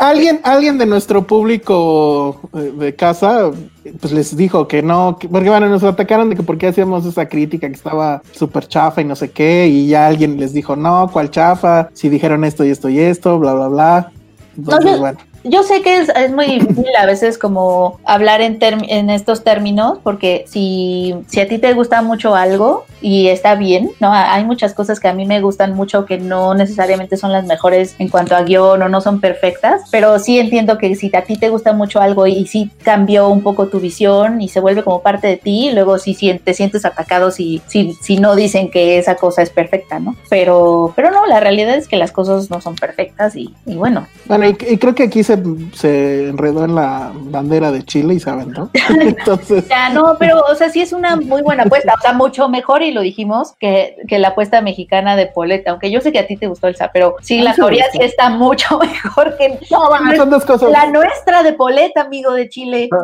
alguien, 0.00 0.40
alguien 0.42 0.78
de 0.78 0.86
nuestro 0.86 1.24
público 1.24 2.40
eh, 2.54 2.72
de 2.76 2.96
casa, 2.96 3.52
pues 4.00 4.12
les 4.12 4.36
dijo 4.36 4.66
que 4.66 4.82
no, 4.82 5.16
porque 5.30 5.48
bueno, 5.48 5.68
nos 5.68 5.84
atacaron 5.84 6.28
de 6.28 6.34
que 6.34 6.42
por 6.42 6.58
qué 6.58 6.66
hacíamos 6.66 7.06
esa 7.06 7.28
crítica 7.28 7.68
que 7.68 7.74
estaba 7.74 8.20
súper 8.32 8.66
chafa 8.66 9.00
y 9.00 9.04
no 9.04 9.14
sé 9.14 9.30
qué, 9.30 9.68
y 9.68 9.86
ya 9.86 10.08
alguien 10.08 10.40
les 10.40 10.52
dijo, 10.52 10.74
no, 10.74 11.08
¿cuál 11.12 11.30
chafa? 11.30 11.88
Si 11.92 12.08
dijeron 12.08 12.44
esto 12.44 12.64
y 12.64 12.70
esto 12.70 12.88
y 12.88 12.98
esto, 12.98 13.38
bla, 13.38 13.54
bla, 13.54 13.68
bla. 13.68 14.12
Entonces, 14.56 14.98
bueno 14.98 15.18
yo 15.48 15.62
sé 15.62 15.82
que 15.82 15.96
es, 15.98 16.08
es, 16.10 16.32
muy 16.32 16.46
difícil 16.46 16.86
a 16.98 17.06
veces 17.06 17.38
como 17.38 17.98
hablar 18.04 18.40
en, 18.40 18.58
en 18.60 19.10
estos 19.10 19.44
términos, 19.44 19.98
porque 20.02 20.44
si, 20.46 21.14
si 21.28 21.40
a 21.40 21.48
ti 21.48 21.58
te 21.58 21.72
gusta 21.74 22.02
mucho 22.02 22.34
algo 22.34 22.84
y 23.00 23.28
está 23.28 23.54
bien, 23.54 23.90
¿no? 24.00 24.12
Hay 24.12 24.44
muchas 24.44 24.74
cosas 24.74 25.00
que 25.00 25.08
a 25.08 25.12
mí 25.12 25.24
me 25.24 25.40
gustan 25.40 25.74
mucho 25.74 26.04
que 26.04 26.18
no 26.18 26.54
necesariamente 26.54 27.16
son 27.16 27.32
las 27.32 27.46
mejores 27.46 27.94
en 27.98 28.08
cuanto 28.08 28.34
a 28.34 28.42
guion 28.42 28.82
o 28.82 28.88
no 28.88 29.00
son 29.00 29.20
perfectas, 29.20 29.82
pero 29.90 30.18
sí 30.18 30.38
entiendo 30.38 30.78
que 30.78 30.94
si 30.96 31.14
a 31.14 31.22
ti 31.22 31.36
te 31.36 31.48
gusta 31.48 31.72
mucho 31.72 32.00
algo 32.00 32.26
y, 32.26 32.46
sí 32.48 32.70
cambió 32.82 33.28
un 33.28 33.42
poco 33.42 33.66
tu 33.66 33.78
visión 33.78 34.40
y 34.40 34.48
se 34.48 34.60
vuelve 34.60 34.82
como 34.82 35.02
parte 35.02 35.26
de 35.26 35.36
ti, 35.36 35.70
luego 35.72 35.98
sí 35.98 36.16
te 36.42 36.54
sientes 36.54 36.84
atacado 36.84 37.30
si, 37.30 37.60
si, 37.66 37.94
si 38.00 38.16
no 38.18 38.36
dicen 38.36 38.70
que 38.70 38.98
esa 38.98 39.16
cosa 39.16 39.42
es 39.42 39.50
perfecta, 39.50 39.98
¿no? 39.98 40.16
Pero, 40.30 40.92
pero 40.96 41.10
no, 41.10 41.26
la 41.26 41.40
realidad 41.40 41.76
es 41.76 41.88
que 41.88 41.96
las 41.96 42.10
cosas 42.10 42.50
no 42.50 42.60
son 42.60 42.74
perfectas 42.74 43.36
y, 43.36 43.54
y 43.66 43.74
bueno. 43.74 44.06
Bueno, 44.26 44.46
y, 44.46 44.56
y 44.68 44.78
creo 44.78 44.94
que 44.94 45.04
aquí 45.04 45.22
se 45.22 45.36
se, 45.72 46.28
enredó 46.28 46.64
en 46.64 46.74
la 46.74 47.12
bandera 47.14 47.70
de 47.70 47.84
Chile 47.84 48.14
y 48.14 48.20
se 48.20 48.30
aventó. 48.30 48.70
Entonces. 49.00 49.68
ya, 49.68 49.90
no, 49.90 50.16
pero, 50.18 50.40
o 50.50 50.54
sea, 50.54 50.70
sí 50.70 50.80
es 50.80 50.92
una 50.92 51.16
muy 51.16 51.42
buena 51.42 51.64
apuesta. 51.64 51.94
O 51.96 52.00
sea, 52.00 52.12
mucho 52.12 52.48
mejor, 52.48 52.82
y 52.82 52.90
lo 52.90 53.00
dijimos, 53.00 53.54
que, 53.58 53.96
que 54.08 54.18
la 54.18 54.28
apuesta 54.28 54.60
mexicana 54.60 55.16
de 55.16 55.26
Poleta. 55.26 55.70
Aunque 55.70 55.90
yo 55.90 56.00
sé 56.00 56.12
que 56.12 56.18
a 56.18 56.26
ti 56.26 56.36
te 56.36 56.46
gustó 56.46 56.68
el 56.68 56.76
SAP, 56.76 56.92
pero 56.92 57.16
sí, 57.20 57.40
la 57.40 57.54
teoría 57.54 57.86
sí 57.92 57.98
está 58.00 58.30
mucho 58.30 58.78
mejor 58.80 59.36
que. 59.36 59.58
No, 59.70 59.88
bueno, 59.88 60.16
son 60.16 60.30
dos 60.30 60.44
cosas. 60.44 60.70
La 60.70 60.90
nuestra 60.90 61.42
de 61.42 61.52
Poleta, 61.52 62.02
amigo 62.02 62.32
de 62.32 62.48
Chile. 62.48 62.88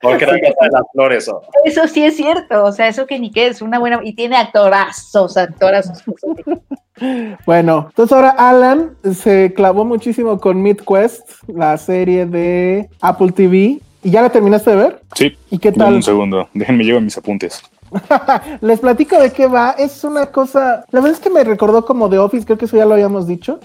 Porque 0.00 0.24
era 0.24 0.38
Casa 0.38 0.64
de 0.64 0.70
las 0.70 0.82
Flores. 0.92 1.30
Eso 1.64 1.88
sí 1.88 2.04
es 2.04 2.16
cierto, 2.16 2.64
o 2.64 2.72
sea, 2.72 2.88
eso 2.88 3.06
que 3.06 3.18
ni 3.18 3.30
qué 3.30 3.48
es 3.48 3.60
una 3.60 3.78
buena 3.78 4.00
y 4.02 4.14
tiene 4.14 4.36
actorazos, 4.36 5.36
actorazos. 5.36 6.02
bueno, 7.46 7.86
entonces 7.90 8.12
ahora 8.16 8.30
Alan 8.30 8.96
se 9.14 9.52
clavó 9.54 9.84
muchísimo 9.84 10.40
con 10.40 10.62
Midquest, 10.62 11.28
la 11.48 11.76
serie 11.76 12.26
de 12.26 12.88
Apple 13.00 13.32
TV. 13.32 13.80
¿Y 14.02 14.10
ya 14.10 14.22
la 14.22 14.30
terminaste 14.30 14.70
de 14.70 14.76
ver? 14.76 15.00
Sí. 15.14 15.36
¿Y 15.50 15.58
qué 15.58 15.72
tal? 15.72 15.94
Un 15.94 16.02
segundo, 16.02 16.48
déjenme 16.54 16.84
llevar 16.84 17.02
mis 17.02 17.18
apuntes. 17.18 17.60
Les 18.60 18.78
platico 18.78 19.18
de 19.18 19.32
qué 19.32 19.46
va. 19.46 19.74
Es 19.78 20.04
una 20.04 20.26
cosa, 20.26 20.84
la 20.90 21.00
verdad 21.00 21.16
es 21.16 21.20
que 21.20 21.30
me 21.30 21.42
recordó 21.42 21.84
como 21.84 22.08
The 22.08 22.18
Office, 22.18 22.44
creo 22.44 22.56
que 22.56 22.66
eso 22.66 22.76
ya 22.76 22.84
lo 22.84 22.94
habíamos 22.94 23.26
dicho. 23.26 23.58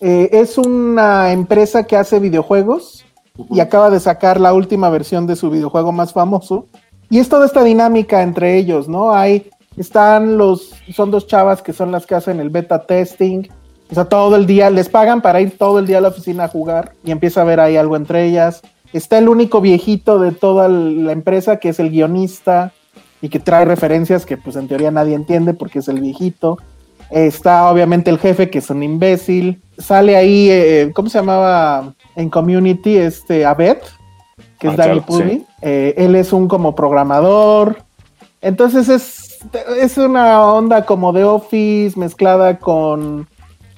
Eh, 0.00 0.28
es 0.32 0.56
una 0.56 1.32
empresa 1.32 1.84
que 1.84 1.96
hace 1.96 2.20
videojuegos 2.20 3.04
y 3.50 3.60
acaba 3.60 3.90
de 3.90 4.00
sacar 4.00 4.40
la 4.40 4.52
última 4.52 4.90
versión 4.90 5.26
de 5.26 5.36
su 5.36 5.50
videojuego 5.50 5.92
más 5.92 6.12
famoso. 6.12 6.66
Y 7.10 7.18
es 7.18 7.28
toda 7.28 7.46
esta 7.46 7.64
dinámica 7.64 8.22
entre 8.22 8.56
ellos, 8.56 8.88
¿no? 8.88 9.12
Hay, 9.12 9.50
están 9.76 10.36
los, 10.36 10.74
son 10.94 11.10
dos 11.10 11.26
chavas 11.26 11.62
que 11.62 11.72
son 11.72 11.92
las 11.92 12.06
que 12.06 12.14
hacen 12.14 12.40
el 12.40 12.50
beta 12.50 12.84
testing. 12.84 13.48
O 13.90 13.94
sea, 13.94 14.04
todo 14.04 14.36
el 14.36 14.46
día, 14.46 14.68
les 14.68 14.88
pagan 14.88 15.22
para 15.22 15.40
ir 15.40 15.56
todo 15.56 15.78
el 15.78 15.86
día 15.86 15.98
a 15.98 16.00
la 16.02 16.08
oficina 16.08 16.44
a 16.44 16.48
jugar 16.48 16.92
y 17.04 17.10
empieza 17.10 17.40
a 17.40 17.44
ver 17.44 17.60
ahí 17.60 17.76
algo 17.76 17.96
entre 17.96 18.26
ellas. 18.26 18.60
Está 18.92 19.18
el 19.18 19.28
único 19.28 19.60
viejito 19.60 20.18
de 20.18 20.32
toda 20.32 20.68
la 20.68 21.12
empresa 21.12 21.58
que 21.58 21.70
es 21.70 21.78
el 21.78 21.90
guionista 21.90 22.72
y 23.22 23.28
que 23.28 23.38
trae 23.38 23.64
referencias 23.64 24.26
que 24.26 24.36
pues 24.36 24.56
en 24.56 24.68
teoría 24.68 24.90
nadie 24.90 25.14
entiende 25.14 25.54
porque 25.54 25.78
es 25.78 25.88
el 25.88 26.00
viejito. 26.00 26.58
Está 27.10 27.70
obviamente 27.70 28.10
el 28.10 28.18
jefe 28.18 28.50
que 28.50 28.58
es 28.58 28.70
un 28.70 28.82
imbécil. 28.82 29.62
Sale 29.78 30.16
ahí, 30.16 30.50
eh, 30.50 30.90
¿cómo 30.94 31.08
se 31.08 31.18
llamaba 31.18 31.94
en 32.16 32.28
Community? 32.28 32.96
Este, 32.96 33.46
Abed, 33.46 33.78
que 34.58 34.68
es 34.68 34.76
Danny 34.76 35.00
Pudi. 35.00 35.44
Eh, 35.62 35.94
él 35.96 36.14
es 36.14 36.32
un 36.32 36.48
como 36.48 36.74
programador. 36.74 37.78
Entonces 38.40 38.88
es, 38.88 39.38
es 39.80 39.98
una 39.98 40.44
onda 40.44 40.84
como 40.84 41.12
de 41.12 41.24
Office 41.24 41.98
mezclada 41.98 42.58
con 42.58 43.26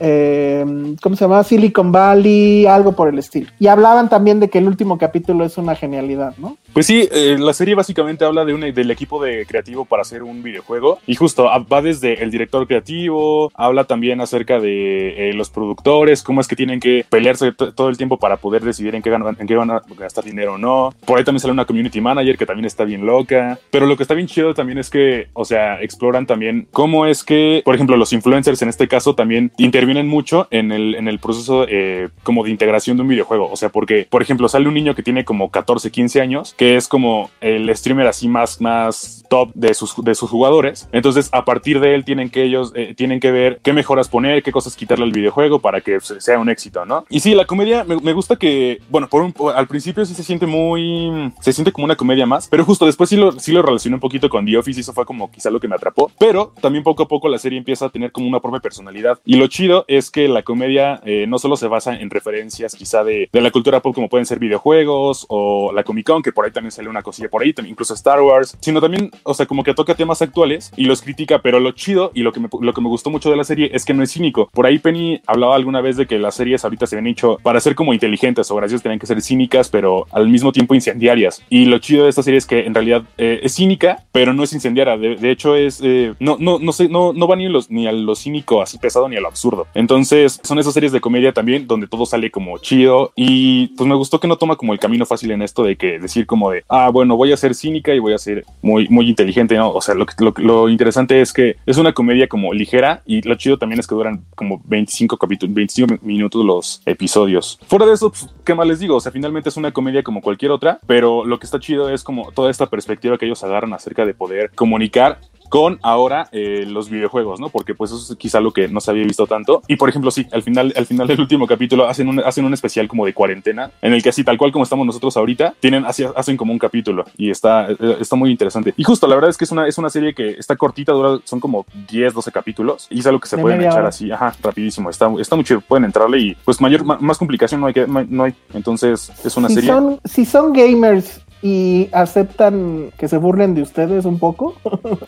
eh, 0.00 0.64
¿cómo 1.02 1.16
se 1.16 1.24
llama? 1.24 1.44
Silicon 1.44 1.92
Valley, 1.92 2.66
algo 2.66 2.92
por 2.92 3.08
el 3.08 3.18
estilo. 3.18 3.50
Y 3.58 3.66
hablaban 3.66 4.08
también 4.08 4.40
de 4.40 4.48
que 4.48 4.58
el 4.58 4.66
último 4.66 4.98
capítulo 4.98 5.44
es 5.44 5.58
una 5.58 5.74
genialidad, 5.74 6.34
¿no? 6.38 6.56
Pues 6.72 6.86
sí, 6.86 7.08
eh, 7.12 7.36
la 7.38 7.52
serie 7.52 7.74
básicamente 7.74 8.24
habla 8.24 8.44
de 8.44 8.54
un, 8.54 8.60
del 8.60 8.90
equipo 8.90 9.22
de 9.22 9.44
creativo 9.44 9.84
para 9.84 10.02
hacer 10.02 10.22
un 10.22 10.42
videojuego 10.42 10.98
y 11.06 11.16
justo 11.16 11.44
va 11.44 11.82
desde 11.82 12.22
el 12.22 12.30
director 12.30 12.66
creativo, 12.66 13.50
habla 13.54 13.84
también 13.84 14.20
acerca 14.20 14.60
de 14.60 15.30
eh, 15.30 15.32
los 15.34 15.50
productores, 15.50 16.22
cómo 16.22 16.40
es 16.40 16.48
que 16.48 16.56
tienen 16.56 16.80
que 16.80 17.04
pelearse 17.08 17.52
todo 17.52 17.88
el 17.88 17.96
tiempo 17.96 18.18
para 18.18 18.36
poder 18.36 18.62
decidir 18.64 18.94
en 18.94 19.02
qué, 19.02 19.10
en 19.10 19.46
qué 19.46 19.56
van 19.56 19.70
a 19.70 19.82
gastar 19.98 20.24
dinero 20.24 20.54
o 20.54 20.58
no. 20.58 20.94
Por 21.04 21.18
ahí 21.18 21.24
también 21.24 21.40
sale 21.40 21.52
una 21.52 21.64
community 21.64 22.00
manager 22.00 22.38
que 22.38 22.46
también 22.46 22.66
está 22.66 22.84
bien 22.84 23.04
loca, 23.04 23.58
pero 23.70 23.86
lo 23.86 23.96
que 23.96 24.04
está 24.04 24.14
bien 24.14 24.28
chido 24.28 24.54
también 24.54 24.78
es 24.78 24.90
que, 24.90 25.28
o 25.32 25.44
sea, 25.44 25.80
exploran 25.82 26.26
también 26.26 26.68
cómo 26.70 27.06
es 27.06 27.24
que, 27.24 27.62
por 27.64 27.74
ejemplo, 27.74 27.96
los 27.96 28.12
influencers 28.12 28.62
en 28.62 28.68
este 28.68 28.88
caso 28.88 29.14
también 29.14 29.52
intervienen 29.58 29.89
mucho 30.06 30.48
en 30.50 30.72
el, 30.72 30.94
en 30.94 31.08
el 31.08 31.18
proceso 31.18 31.66
eh, 31.68 32.08
como 32.22 32.44
de 32.44 32.50
integración 32.50 32.96
de 32.96 33.02
un 33.02 33.08
videojuego. 33.08 33.50
O 33.50 33.56
sea, 33.56 33.68
porque, 33.68 34.06
por 34.08 34.22
ejemplo, 34.22 34.48
sale 34.48 34.68
un 34.68 34.74
niño 34.74 34.94
que 34.94 35.02
tiene 35.02 35.24
como 35.24 35.50
14, 35.50 35.90
15 35.90 36.20
años, 36.20 36.54
que 36.56 36.76
es 36.76 36.88
como 36.88 37.30
el 37.40 37.74
streamer 37.76 38.06
así 38.06 38.28
más, 38.28 38.60
más 38.60 39.24
top 39.28 39.50
de 39.54 39.74
sus, 39.74 39.94
de 40.02 40.14
sus 40.14 40.30
jugadores. 40.30 40.88
Entonces, 40.92 41.28
a 41.32 41.44
partir 41.44 41.80
de 41.80 41.94
él 41.94 42.04
tienen 42.04 42.30
que 42.30 42.42
ellos, 42.42 42.72
eh, 42.74 42.94
tienen 42.96 43.20
que 43.20 43.30
ver 43.30 43.60
qué 43.62 43.72
mejoras 43.72 44.08
poner, 44.08 44.42
qué 44.42 44.52
cosas 44.52 44.76
quitarle 44.76 45.04
al 45.04 45.12
videojuego 45.12 45.60
para 45.60 45.80
que 45.80 45.98
sea 46.00 46.38
un 46.38 46.48
éxito, 46.48 46.84
¿no? 46.84 47.04
Y 47.08 47.20
sí, 47.20 47.34
la 47.34 47.44
comedia 47.44 47.84
me, 47.84 48.12
gusta 48.12 48.36
que, 48.36 48.80
bueno, 48.88 49.08
por 49.08 49.32
al 49.54 49.66
principio 49.66 50.04
sí 50.04 50.14
se 50.14 50.22
siente 50.22 50.46
muy, 50.46 51.32
se 51.40 51.52
siente 51.52 51.72
como 51.72 51.84
una 51.84 51.96
comedia 51.96 52.26
más, 52.26 52.48
pero 52.48 52.64
justo 52.64 52.86
después 52.86 53.10
sí 53.10 53.16
lo, 53.16 53.32
sí 53.38 53.52
lo 53.52 53.62
relacioné 53.62 53.94
un 53.94 54.00
poquito 54.00 54.28
con 54.28 54.44
The 54.46 54.56
Office 54.56 54.80
y 54.80 54.82
eso 54.82 54.92
fue 54.92 55.04
como 55.04 55.30
quizá 55.30 55.50
lo 55.50 55.60
que 55.60 55.68
me 55.68 55.74
atrapó. 55.74 56.10
Pero 56.18 56.52
también 56.60 56.84
poco 56.84 57.02
a 57.02 57.08
poco 57.08 57.28
la 57.28 57.38
serie 57.38 57.58
empieza 57.58 57.86
a 57.86 57.88
tener 57.90 58.12
como 58.12 58.26
una 58.28 58.40
propia 58.40 58.60
personalidad. 58.60 59.18
Y 59.24 59.36
lo 59.36 59.46
chido 59.46 59.79
es 59.88 60.10
que 60.10 60.28
la 60.28 60.42
comedia 60.42 61.00
eh, 61.04 61.26
no 61.26 61.38
solo 61.38 61.56
se 61.56 61.68
basa 61.68 61.94
en 61.96 62.10
referencias 62.10 62.74
quizá 62.74 63.04
de, 63.04 63.28
de, 63.32 63.40
la 63.40 63.50
cultura 63.50 63.80
pop 63.80 63.94
como 63.94 64.08
pueden 64.08 64.26
ser 64.26 64.38
videojuegos 64.38 65.26
o 65.28 65.72
la 65.72 65.84
Comic 65.84 66.06
Con, 66.06 66.22
que 66.22 66.32
por 66.32 66.44
ahí 66.44 66.50
también 66.50 66.72
sale 66.72 66.88
una 66.88 67.02
cosilla 67.02 67.28
por 67.28 67.42
ahí, 67.42 67.52
también, 67.52 67.72
incluso 67.72 67.94
Star 67.94 68.20
Wars, 68.22 68.56
sino 68.60 68.80
también, 68.80 69.10
o 69.22 69.34
sea, 69.34 69.46
como 69.46 69.64
que 69.64 69.74
toca 69.74 69.94
temas 69.94 70.22
actuales 70.22 70.72
y 70.76 70.84
los 70.84 71.02
critica, 71.02 71.40
pero 71.42 71.60
lo 71.60 71.72
chido 71.72 72.10
y 72.14 72.22
lo 72.22 72.32
que 72.32 72.40
me, 72.40 72.48
lo 72.60 72.72
que 72.72 72.80
me 72.80 72.88
gustó 72.88 73.10
mucho 73.10 73.30
de 73.30 73.36
la 73.36 73.44
serie 73.44 73.70
es 73.72 73.84
que 73.84 73.94
no 73.94 74.02
es 74.02 74.12
cínico. 74.12 74.50
Por 74.52 74.66
ahí 74.66 74.78
Penny 74.78 75.20
hablaba 75.26 75.54
alguna 75.54 75.80
vez 75.80 75.96
de 75.96 76.06
que 76.06 76.18
las 76.18 76.34
series 76.34 76.64
ahorita 76.64 76.86
se 76.86 76.96
ven 76.96 77.06
hecho 77.06 77.38
para 77.42 77.60
ser 77.60 77.74
como 77.74 77.94
inteligentes 77.94 78.50
o 78.50 78.56
graciosas, 78.56 78.82
tienen 78.82 78.98
que 78.98 79.06
ser 79.06 79.20
cínicas, 79.22 79.68
pero 79.68 80.06
al 80.12 80.28
mismo 80.28 80.52
tiempo 80.52 80.74
incendiarias. 80.74 81.42
Y 81.48 81.66
lo 81.66 81.78
chido 81.78 82.04
de 82.04 82.10
esta 82.10 82.22
serie 82.22 82.38
es 82.38 82.46
que 82.46 82.66
en 82.66 82.74
realidad 82.74 83.02
eh, 83.18 83.40
es 83.42 83.54
cínica, 83.54 84.04
pero 84.12 84.32
no 84.32 84.42
es 84.42 84.52
incendiaria. 84.52 84.96
De, 84.96 85.16
de 85.16 85.30
hecho, 85.30 85.56
es, 85.56 85.80
eh, 85.82 86.14
no, 86.18 86.36
no, 86.38 86.58
no 86.58 86.72
sé, 86.72 86.88
no, 86.88 87.12
no 87.12 87.28
va 87.28 87.36
ni, 87.36 87.48
los, 87.48 87.70
ni 87.70 87.86
a 87.86 87.92
lo 87.92 88.14
cínico 88.14 88.62
así 88.62 88.78
pesado 88.78 89.08
ni 89.08 89.16
a 89.16 89.20
lo 89.20 89.28
absurdo. 89.28 89.66
Entonces, 89.74 90.40
son 90.42 90.58
esas 90.58 90.74
series 90.74 90.92
de 90.92 91.00
comedia 91.00 91.32
también 91.32 91.66
donde 91.66 91.86
todo 91.86 92.06
sale 92.06 92.30
como 92.30 92.58
chido 92.58 93.12
y 93.16 93.68
pues 93.68 93.88
me 93.88 93.94
gustó 93.94 94.20
que 94.20 94.28
no 94.28 94.36
toma 94.36 94.56
como 94.56 94.72
el 94.72 94.78
camino 94.78 95.06
fácil 95.06 95.30
en 95.30 95.42
esto 95.42 95.62
de 95.62 95.76
que 95.76 95.98
decir 95.98 96.26
como 96.26 96.50
de, 96.50 96.64
ah, 96.68 96.90
bueno, 96.90 97.16
voy 97.16 97.32
a 97.32 97.36
ser 97.36 97.54
cínica 97.54 97.94
y 97.94 97.98
voy 97.98 98.12
a 98.12 98.18
ser 98.18 98.44
muy, 98.62 98.88
muy 98.88 99.08
inteligente, 99.08 99.56
¿no? 99.56 99.70
O 99.70 99.80
sea, 99.80 99.94
lo, 99.94 100.06
lo, 100.18 100.34
lo 100.36 100.68
interesante 100.68 101.20
es 101.20 101.32
que 101.32 101.56
es 101.66 101.78
una 101.78 101.92
comedia 101.92 102.28
como 102.28 102.52
ligera 102.52 103.02
y 103.06 103.22
lo 103.22 103.34
chido 103.36 103.58
también 103.58 103.80
es 103.80 103.86
que 103.86 103.94
duran 103.94 104.24
como 104.34 104.60
25 104.64 105.16
capítulos, 105.16 105.54
25 105.54 105.98
minutos 106.02 106.44
los 106.44 106.82
episodios. 106.86 107.58
Fuera 107.66 107.86
de 107.86 107.94
eso, 107.94 108.10
pues, 108.10 108.28
¿qué 108.44 108.54
más 108.54 108.66
les 108.66 108.80
digo? 108.80 108.96
O 108.96 109.00
sea, 109.00 109.12
finalmente 109.12 109.48
es 109.48 109.56
una 109.56 109.72
comedia 109.72 110.02
como 110.02 110.20
cualquier 110.20 110.50
otra, 110.50 110.80
pero 110.86 111.24
lo 111.24 111.38
que 111.38 111.46
está 111.46 111.60
chido 111.60 111.90
es 111.90 112.02
como 112.02 112.32
toda 112.32 112.50
esta 112.50 112.66
perspectiva 112.66 113.18
que 113.18 113.26
ellos 113.26 113.42
agarran 113.44 113.72
acerca 113.72 114.04
de 114.04 114.14
poder 114.14 114.50
comunicar 114.54 115.18
con 115.50 115.78
ahora 115.82 116.28
eh, 116.32 116.64
los 116.66 116.88
videojuegos, 116.88 117.40
¿no? 117.40 117.50
Porque 117.50 117.74
pues 117.74 117.90
eso 117.90 118.12
es 118.12 118.16
quizá 118.18 118.40
lo 118.40 118.52
que 118.52 118.68
no 118.68 118.80
se 118.80 118.90
había 118.90 119.04
visto 119.04 119.26
tanto. 119.26 119.62
Y 119.68 119.76
por 119.76 119.90
ejemplo, 119.90 120.10
sí, 120.10 120.26
al 120.32 120.42
final, 120.42 120.72
al 120.74 120.86
final 120.86 121.06
del 121.06 121.20
último 121.20 121.46
capítulo 121.46 121.86
hacen 121.88 122.08
un, 122.08 122.20
hacen 122.20 122.44
un 122.46 122.54
especial 122.54 122.88
como 122.88 123.04
de 123.04 123.12
cuarentena, 123.12 123.70
en 123.82 123.92
el 123.92 124.02
que 124.02 124.08
así, 124.08 124.24
tal 124.24 124.38
cual 124.38 124.52
como 124.52 124.62
estamos 124.62 124.86
nosotros 124.86 125.16
ahorita, 125.18 125.54
tienen, 125.60 125.84
hacen 125.84 126.36
como 126.38 126.52
un 126.52 126.58
capítulo 126.58 127.04
y 127.18 127.30
está, 127.30 127.70
eh, 127.70 127.76
está 128.00 128.16
muy 128.16 128.30
interesante. 128.30 128.72
Y 128.76 128.84
justo, 128.84 129.06
la 129.06 129.16
verdad 129.16 129.28
es 129.30 129.36
que 129.36 129.44
es 129.44 129.50
una, 129.52 129.66
es 129.66 129.76
una 129.76 129.90
serie 129.90 130.14
que 130.14 130.30
está 130.30 130.56
cortita, 130.56 130.92
dura, 130.92 131.18
son 131.24 131.40
como 131.40 131.66
10, 131.90 132.14
12 132.14 132.32
capítulos 132.32 132.86
y 132.88 133.00
es 133.00 133.06
algo 133.06 133.18
que 133.20 133.28
se 133.28 133.36
De 133.36 133.42
pueden 133.42 133.60
echar 133.60 133.80
hora. 133.80 133.88
así, 133.88 134.10
ajá, 134.10 134.34
rapidísimo. 134.40 134.88
Está, 134.88 135.10
está 135.18 135.34
muy 135.36 135.44
chido, 135.44 135.60
pueden 135.60 135.84
entrarle 135.84 136.18
y 136.20 136.34
pues 136.44 136.60
mayor, 136.60 136.84
ma- 136.84 136.98
más 137.00 137.18
complicación 137.18 137.60
no 137.60 137.66
hay, 137.66 137.74
que, 137.74 137.86
no 137.86 138.22
hay. 138.22 138.34
Entonces 138.54 139.10
es 139.24 139.36
una 139.36 139.48
Si 139.48 139.54
serie. 139.56 139.70
son, 139.70 139.98
si 140.04 140.24
son 140.24 140.52
gamers 140.52 141.20
y 141.42 141.88
aceptan 141.92 142.90
que 142.96 143.08
se 143.08 143.16
burlen 143.16 143.54
de 143.54 143.62
ustedes 143.62 144.04
un 144.04 144.18
poco, 144.18 144.54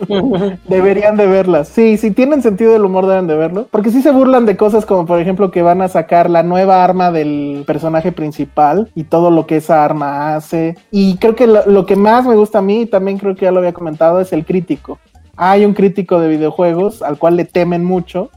deberían 0.68 1.16
de 1.16 1.26
verlas. 1.26 1.68
Sí, 1.68 1.96
si 1.96 2.10
tienen 2.10 2.42
sentido 2.42 2.72
del 2.72 2.84
humor 2.84 3.06
deben 3.06 3.26
de 3.26 3.36
verlo. 3.36 3.68
Porque 3.70 3.90
sí 3.90 4.02
se 4.02 4.10
burlan 4.10 4.46
de 4.46 4.56
cosas 4.56 4.86
como 4.86 5.06
por 5.06 5.20
ejemplo 5.20 5.50
que 5.50 5.62
van 5.62 5.82
a 5.82 5.88
sacar 5.88 6.30
la 6.30 6.42
nueva 6.42 6.82
arma 6.82 7.10
del 7.10 7.64
personaje 7.66 8.12
principal 8.12 8.90
y 8.94 9.04
todo 9.04 9.30
lo 9.30 9.46
que 9.46 9.56
esa 9.56 9.84
arma 9.84 10.34
hace. 10.34 10.76
Y 10.90 11.16
creo 11.16 11.34
que 11.34 11.46
lo, 11.46 11.66
lo 11.66 11.86
que 11.86 11.96
más 11.96 12.26
me 12.26 12.34
gusta 12.34 12.59
a 12.59 12.62
mí, 12.62 12.82
y 12.82 12.86
también 12.86 13.18
creo 13.18 13.34
que 13.34 13.44
ya 13.44 13.52
lo 13.52 13.59
había 13.59 13.72
comentado, 13.72 14.20
es 14.20 14.32
el 14.32 14.44
crítico. 14.44 14.98
Hay 15.36 15.64
un 15.64 15.74
crítico 15.74 16.20
de 16.20 16.28
videojuegos 16.28 17.02
al 17.02 17.18
cual 17.18 17.36
le 17.36 17.44
temen 17.44 17.84
mucho 17.84 18.30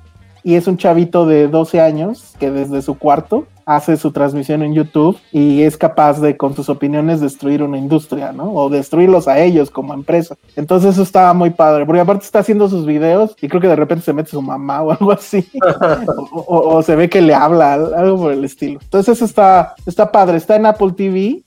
y 0.46 0.56
es 0.56 0.68
un 0.68 0.78
chavito 0.78 1.26
de 1.26 1.50
12 1.50 1.82
años 1.82 2.34
que 2.40 2.50
desde 2.52 2.82
su 2.82 2.98
cuarto 2.98 3.46
hace 3.66 3.98
su 3.98 4.12
transmisión 4.12 4.62
en 4.62 4.76
YouTube 4.76 5.18
y 5.32 5.64
es 5.64 5.76
capaz 5.76 6.22
de 6.22 6.38
con 6.38 6.56
sus 6.56 6.70
opiniones 6.70 7.20
destruir 7.20 7.64
una 7.64 7.80
industria, 7.80 8.32
¿no? 8.32 8.54
O 8.54 8.70
destruirlos 8.70 9.28
a 9.28 9.40
ellos 9.40 9.72
como 9.72 9.96
empresa. 9.96 10.36
Entonces 10.56 10.92
eso 10.94 11.02
estaba 11.02 11.34
muy 11.34 11.50
padre, 11.50 11.84
porque 11.84 12.00
aparte 12.02 12.26
está 12.26 12.40
haciendo 12.40 12.70
sus 12.70 12.86
videos 12.86 13.36
y 13.42 13.48
creo 13.48 13.60
que 13.60 13.68
de 13.68 13.76
repente 13.76 14.06
se 14.06 14.14
mete 14.14 14.30
su 14.30 14.42
mamá 14.44 14.84
o 14.84 14.92
algo 14.92 15.12
así, 15.12 15.50
o, 16.32 16.40
o- 16.42 16.76
o 16.78 16.84
se 16.84 16.96
ve 16.96 17.10
que 17.10 17.22
le 17.24 17.34
habla, 17.34 17.74
algo 17.74 18.18
por 18.18 18.32
el 18.34 18.46
estilo. 18.46 18.80
Entonces 18.84 19.18
eso 19.18 19.26
está, 19.26 19.74
está 19.88 20.12
padre, 20.12 20.38
está 20.38 20.56
en 20.56 20.68
Apple 20.68 20.92
TV. 20.96 21.42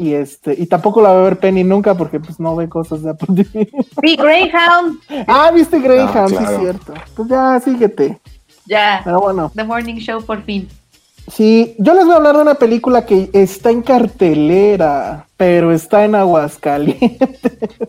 Y 0.00 0.14
este, 0.14 0.54
y 0.58 0.64
tampoco 0.64 1.02
la 1.02 1.12
va 1.12 1.20
a 1.20 1.24
ver 1.24 1.38
Penny 1.38 1.62
nunca 1.62 1.94
porque 1.94 2.18
pues 2.20 2.40
no 2.40 2.56
ve 2.56 2.70
cosas 2.70 3.02
de 3.02 3.10
Apple 3.10 3.44
TV. 3.44 3.68
Sí, 4.02 4.16
Greyhound. 4.16 4.98
ah, 5.26 5.50
viste 5.52 5.78
Greyhound, 5.78 6.16
Ah, 6.16 6.26
sí 6.28 6.36
es 6.42 6.58
cierto. 6.60 6.94
Pues 7.14 7.28
ya, 7.28 7.60
síguete. 7.60 8.18
Ya. 8.64 9.02
Pero 9.04 9.20
bueno. 9.20 9.52
The 9.54 9.62
Morning 9.64 9.96
Show 9.96 10.22
por 10.24 10.42
fin. 10.42 10.66
Sí, 11.30 11.74
yo 11.78 11.92
les 11.92 12.04
voy 12.06 12.14
a 12.14 12.16
hablar 12.16 12.36
de 12.36 12.42
una 12.42 12.54
película 12.54 13.04
que 13.04 13.28
está 13.34 13.70
en 13.70 13.82
cartelera, 13.82 15.26
pero 15.36 15.70
está 15.70 16.04
en 16.04 16.14
Aguascalientes. 16.14 17.38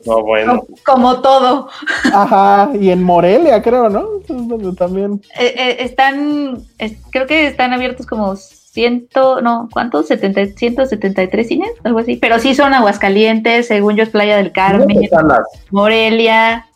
No, 0.06 0.22
bueno. 0.22 0.64
Como, 0.86 1.14
como 1.14 1.22
todo. 1.22 1.70
Ajá, 2.14 2.72
y 2.80 2.90
en 2.90 3.02
Morelia, 3.04 3.62
creo, 3.62 3.90
¿no? 3.90 4.06
Es 4.22 4.28
donde 4.28 4.74
también. 4.76 5.22
Eh, 5.40 5.54
eh, 5.58 5.78
están, 5.80 6.62
es- 6.78 6.98
creo 7.10 7.26
que 7.26 7.48
están 7.48 7.72
abiertos 7.74 8.06
como 8.06 8.36
ciento, 8.72 9.42
no, 9.42 9.68
¿cuántos? 9.72 10.08
70, 10.08 10.58
173 10.58 11.48
cines, 11.48 11.72
algo 11.84 12.00
así. 12.00 12.16
Pero 12.18 12.40
sí 12.40 12.56
son 12.56 12.74
Aguascalientes, 12.74 13.68
según 13.68 13.96
yo 13.96 14.04
es 14.04 14.10
Playa 14.10 14.38
del 14.38 14.52
Carmen, 14.52 14.88
¿Cines 14.90 15.12
o 15.14 15.16
salas? 15.16 15.40
Morelia. 15.72 16.68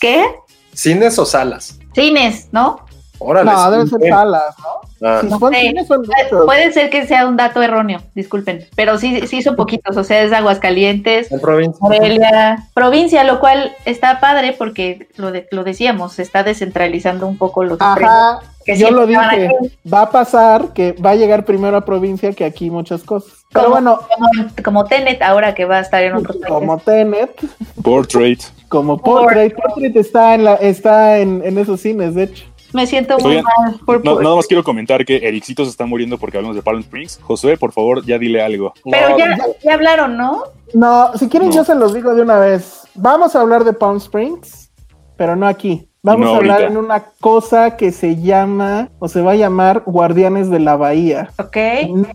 ¿Qué? 0.00 0.24
¿Cines 0.72 1.18
o 1.18 1.26
salas? 1.26 1.78
Cines, 1.94 2.48
¿no? 2.52 2.80
Órale. 3.18 3.50
No, 3.50 3.64
sí, 3.66 3.70
deben 3.72 3.88
ser 3.88 4.08
salas, 4.08 4.54
¿no? 4.60 5.06
Ah, 5.06 5.18
Si 5.20 5.26
No 5.28 5.38
son 5.38 5.52
sé. 5.52 5.60
cines, 5.60 5.86
son 5.86 5.98
muchos. 6.00 6.44
Puede 6.46 6.72
ser 6.72 6.88
que 6.88 7.06
sea 7.06 7.26
un 7.26 7.36
dato 7.36 7.60
erróneo, 7.62 8.00
disculpen, 8.14 8.66
pero 8.76 8.96
sí, 8.96 9.26
sí 9.26 9.42
son 9.42 9.56
poquitos, 9.56 9.96
o 9.98 10.04
sea, 10.04 10.22
es 10.22 10.32
Aguascalientes, 10.32 11.30
en 11.30 11.40
provincia. 11.40 11.78
Morelia, 11.80 12.64
provincia, 12.72 13.24
lo 13.24 13.40
cual 13.40 13.72
está 13.84 14.20
padre 14.20 14.54
porque 14.56 15.08
lo, 15.16 15.32
de- 15.32 15.48
lo 15.50 15.64
decíamos, 15.64 16.14
se 16.14 16.22
está 16.22 16.42
descentralizando 16.44 17.26
un 17.26 17.36
poco 17.36 17.62
los. 17.64 17.78
Ajá, 17.80 18.40
que 18.72 18.78
yo 18.78 18.90
lo 18.90 19.06
dije. 19.06 19.48
Va 19.92 20.02
a 20.02 20.10
pasar 20.10 20.72
que 20.72 20.92
va 20.92 21.10
a 21.10 21.14
llegar 21.16 21.44
primero 21.44 21.76
a 21.76 21.84
provincia 21.84 22.32
que 22.32 22.44
aquí 22.44 22.70
muchas 22.70 23.02
cosas. 23.02 23.32
Pero 23.52 23.64
Como- 23.64 23.74
bueno, 23.74 24.00
Como, 24.08 24.50
como 24.64 24.84
Tenet 24.84 25.20
ahora 25.22 25.54
que 25.54 25.64
va 25.64 25.78
a 25.78 25.80
estar 25.80 26.02
en 26.02 26.14
otros 26.14 26.36
países. 26.36 26.48
como 26.50 26.78
Tenet, 26.78 27.40
Portrait. 27.82 28.40
como 28.68 28.98
Por- 28.98 29.22
Portrait, 29.22 29.54
Portrait 29.54 29.96
está 29.96 30.34
en 30.34 30.44
la, 30.44 30.54
está 30.54 31.18
en, 31.18 31.42
en 31.44 31.58
esos 31.58 31.80
cines, 31.80 32.14
de 32.14 32.24
hecho. 32.24 32.44
Me 32.72 32.86
siento 32.86 33.18
muy 33.18 33.32
Oigan, 33.38 33.44
mal 33.44 33.80
por, 33.84 34.04
No, 34.04 34.14
por- 34.14 34.22
nada 34.22 34.36
más 34.36 34.46
quiero 34.46 34.62
comentar 34.62 35.04
que 35.04 35.16
Ericito 35.16 35.64
se 35.64 35.70
está 35.70 35.86
muriendo 35.86 36.18
porque 36.18 36.36
hablamos 36.36 36.54
de 36.54 36.62
Palm 36.62 36.78
Springs. 36.78 37.18
Josué, 37.20 37.56
por 37.56 37.72
favor, 37.72 38.04
ya 38.06 38.16
dile 38.16 38.40
algo. 38.40 38.72
Pero 38.88 39.08
No, 39.10 39.18
ya, 39.18 39.36
ya 39.64 39.74
hablaron, 39.74 40.16
¿no? 40.16 40.44
No, 40.72 41.10
si 41.18 41.28
quieren 41.28 41.48
No. 41.48 41.54
yo 41.56 41.64
se 41.64 41.74
los 41.74 41.92
digo 41.92 42.14
de 42.14 42.22
una 42.22 42.38
vez. 42.38 42.82
Vamos 42.94 43.34
a 43.34 43.40
hablar 43.40 43.64
de 43.64 43.72
Palm 43.72 43.96
Springs, 43.96 44.70
pero 45.16 45.34
no 45.34 45.48
aquí. 45.48 45.88
Vamos 46.02 46.28
No 46.28 46.34
a 46.34 46.36
hablar 46.38 46.62
ahorita. 46.62 46.72
en 46.72 46.78
una 46.82 47.00
cosa 47.20 47.76
que 47.76 47.92
se 47.92 48.16
llama, 48.16 48.88
o 49.00 49.08
se 49.08 49.20
va 49.20 49.32
a 49.32 49.34
llamar 49.34 49.82
Guardianes 49.84 50.48
de 50.48 50.58
la 50.58 50.74
Bahía. 50.76 51.28
Ok. 51.38 51.56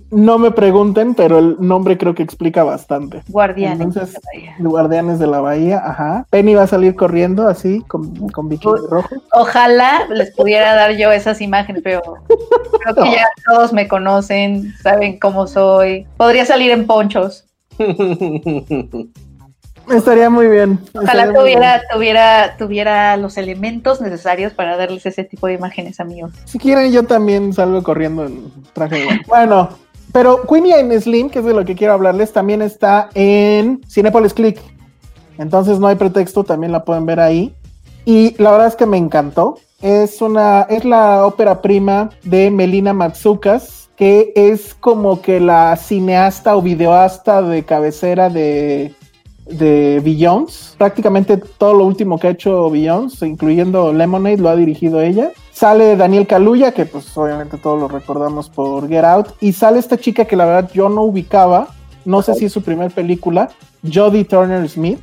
No 0.10 0.40
me 0.40 0.49
pregunten, 0.49 1.14
pero 1.14 1.38
el 1.38 1.57
nombre 1.60 1.95
creo 1.95 2.16
que 2.16 2.24
explica 2.24 2.64
bastante. 2.64 3.22
Guardianes. 3.28 3.82
Entonces, 3.82 4.20
Guardianes 4.57 5.20
de 5.20 5.28
la 5.28 5.40
Bahía, 5.40 5.84
ajá. 5.86 6.26
Penny 6.32 6.56
va 6.56 6.64
a 6.64 6.68
salir 6.68 6.95
corriendo 6.95 7.48
así, 7.48 7.82
con, 7.82 8.16
con 8.30 8.49
bikini 8.49 8.74
rojo. 8.90 9.07
Ojalá 9.34 10.07
les 10.10 10.36
pudiera 10.36 10.74
dar 10.74 10.94
yo 10.98 11.12
esas 11.12 11.40
imágenes, 11.40 11.84
pero 11.84 12.02
creo 12.82 12.95
que 12.95 13.12
ya 13.16 13.28
todos 13.48 13.72
me 13.72 13.88
conocen, 13.88 14.74
saben 14.82 15.20
cómo 15.20 15.45
soy. 15.45 16.07
Podría 16.18 16.45
salir 16.45 16.72
en 16.72 16.88
ponchos. 16.88 17.45
Estaría 19.90 20.30
muy 20.30 20.48
bien. 20.48 20.80
Ojalá 20.94 21.34
tuviera, 21.34 21.78
bien. 21.78 21.82
tuviera, 21.91 22.56
tuviera 22.57 23.18
los 23.18 23.38
elementos 23.38 24.02
necesarios 24.02 24.53
para 24.53 24.78
darles 24.78 25.06
ese 25.06 25.24
tipo 25.24 25.48
de 25.48 25.53
imágenes, 25.53 25.99
amigos. 25.99 26.32
Si 26.45 26.57
quieren, 26.57 26.91
yo 26.91 27.03
también 27.03 27.53
salgo 27.53 27.84
corriendo 27.84 28.26
en 28.26 28.52
traje. 28.74 29.07
Bueno, 29.28 29.70
pero 30.12 30.44
Queenie 30.48 30.80
and 30.80 30.99
Slim, 30.99 31.30
que 31.30 31.40
es 31.40 31.45
de 31.45 31.53
lo 31.53 31.66
que 31.66 31.76
quiero 31.76 31.94
hablarles, 31.94 32.32
también 32.32 32.62
está 32.62 33.10
en 33.14 33.82
Cinepolis 33.88 34.34
Click. 34.34 34.60
Entonces 35.38 35.80
no 35.80 35.88
hay 35.88 35.95
pretexto, 35.95 36.44
también 36.44 36.72
la 36.72 36.84
pueden 36.84 37.06
ver 37.06 37.20
ahí. 37.20 37.53
Y 38.06 38.36
la 38.41 38.52
verdad 38.52 38.68
es 38.68 38.76
que 38.76 38.86
me 38.86 38.98
encantó. 38.98 39.60
Es 39.82 40.22
una, 40.22 40.62
es 40.70 40.86
la 40.86 41.26
ópera 41.26 41.62
prima 41.62 42.10
de 42.24 42.49
Melina 42.49 42.94
Matsukas, 42.94 43.90
que 43.98 44.32
es 44.36 44.74
como 44.74 45.22
que 45.22 45.40
la 45.40 45.76
cineasta 45.76 46.56
o 46.56 46.62
videoasta 46.62 47.41
de 47.41 47.64
cabecera 47.64 48.30
de, 48.30 48.94
de 49.45 50.01
Beyoncé. 50.03 50.76
Prácticamente 50.77 51.38
todo 51.38 51.73
lo 51.73 51.85
último 51.85 52.19
que 52.19 52.27
ha 52.27 52.31
hecho 52.31 52.69
Beyoncé, 52.69 53.27
incluyendo 53.27 53.93
Lemonade, 53.93 54.38
lo 54.38 54.49
ha 54.49 54.55
dirigido 54.55 55.01
ella. 55.01 55.31
Sale 55.51 55.95
Daniel 55.95 56.27
Kaluuya, 56.27 56.72
que 56.73 56.85
pues 56.85 57.15
obviamente 57.17 57.57
todos 57.57 57.80
lo 57.80 57.88
recordamos 57.88 58.49
por 58.49 58.88
Get 58.89 59.05
Out. 59.05 59.27
Y 59.39 59.53
sale 59.53 59.80
esta 59.80 59.97
chica 59.97 60.26
que 60.26 60.35
la 60.35 60.45
verdad 60.45 60.72
yo 60.73 60.89
no 60.89 61.03
ubicaba, 61.03 61.69
no 62.03 62.22
sé 62.22 62.34
si 62.35 62.45
es 62.45 62.51
su 62.51 62.61
primer 62.61 62.91
película, 62.91 63.49
Jodie 63.84 64.26
Turner 64.26 64.67
Smith, 64.67 64.99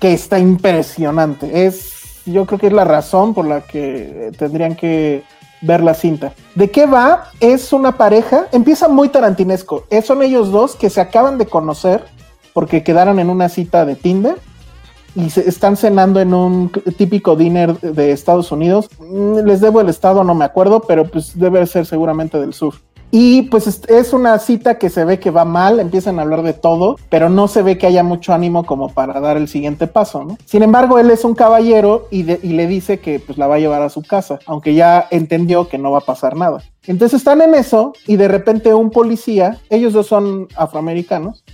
que 0.00 0.12
está 0.12 0.38
impresionante. 0.38 1.66
Es, 1.66 2.22
yo 2.26 2.46
creo 2.46 2.58
que 2.58 2.66
es 2.68 2.72
la 2.72 2.84
razón 2.84 3.34
por 3.34 3.46
la 3.46 3.60
que 3.60 4.32
tendrían 4.36 4.74
que 4.74 5.22
ver 5.60 5.82
la 5.82 5.94
cinta. 5.94 6.32
¿De 6.56 6.70
qué 6.70 6.86
va? 6.86 7.30
Es 7.38 7.72
una 7.72 7.96
pareja, 7.96 8.46
empieza 8.50 8.88
muy 8.88 9.10
tarantinesco. 9.10 9.84
Eh, 9.90 10.02
Son 10.02 10.22
ellos 10.22 10.50
dos 10.50 10.74
que 10.74 10.90
se 10.90 11.00
acaban 11.00 11.38
de 11.38 11.46
conocer 11.46 12.04
porque 12.52 12.82
quedaron 12.82 13.18
en 13.18 13.30
una 13.30 13.48
cita 13.48 13.84
de 13.84 13.94
Tinder 13.96 14.36
y 15.14 15.30
se 15.30 15.48
están 15.48 15.76
cenando 15.76 16.20
en 16.20 16.32
un 16.32 16.70
típico 16.96 17.36
dinner 17.36 17.78
de 17.80 18.12
Estados 18.12 18.50
Unidos. 18.52 18.88
Mm, 18.98 19.38
Les 19.46 19.60
debo 19.60 19.80
el 19.80 19.88
estado, 19.88 20.24
no 20.24 20.34
me 20.34 20.44
acuerdo, 20.44 20.80
pero 20.80 21.04
pues 21.04 21.38
debe 21.38 21.66
ser 21.66 21.84
seguramente 21.86 22.38
del 22.40 22.54
sur. 22.54 22.74
Y 23.14 23.42
pues 23.42 23.66
es- 23.66 24.12
una 24.14 24.38
cita 24.38 24.78
que 24.78 24.88
se 24.88 25.04
ve 25.04 25.18
que 25.20 25.30
va 25.30 25.44
mal, 25.44 25.80
empiezan 25.80 26.18
a 26.18 26.22
hablar 26.22 26.42
de 26.42 26.54
todo, 26.54 26.96
pero 27.10 27.28
no 27.28 27.46
se 27.46 27.60
ve 27.60 27.76
que 27.76 27.86
haya 27.86 28.02
mucho 28.02 28.32
ánimo 28.32 28.64
como 28.64 28.88
para 28.88 29.20
dar 29.20 29.36
el 29.36 29.48
siguiente 29.48 29.86
paso, 29.86 30.24
¿no? 30.24 30.38
Sin 30.46 30.62
embargo, 30.62 30.98
él 30.98 31.10
es 31.10 31.22
un 31.26 31.34
caballero 31.34 32.08
y, 32.10 32.22
de- 32.22 32.40
y 32.42 32.54
le 32.54 32.66
dice 32.66 33.00
que 33.00 33.20
pues 33.20 33.36
la 33.36 33.46
va 33.48 33.56
a 33.56 33.58
llevar 33.58 33.82
a 33.82 33.90
su 33.90 34.00
casa, 34.00 34.38
aunque 34.46 34.72
ya 34.72 35.08
entendió 35.10 35.68
que 35.68 35.76
no 35.76 35.90
va 35.90 35.98
a 35.98 36.02
pasar 36.02 36.36
nada. 36.36 36.62
Entonces 36.86 37.18
están 37.18 37.42
en 37.42 37.54
eso 37.54 37.92
y 38.06 38.16
de 38.16 38.28
repente 38.28 38.72
un 38.72 38.88
policía, 38.90 39.58
ellos 39.68 39.92
dos 39.92 40.06
son 40.06 40.48
afroamericanos, 40.56 41.44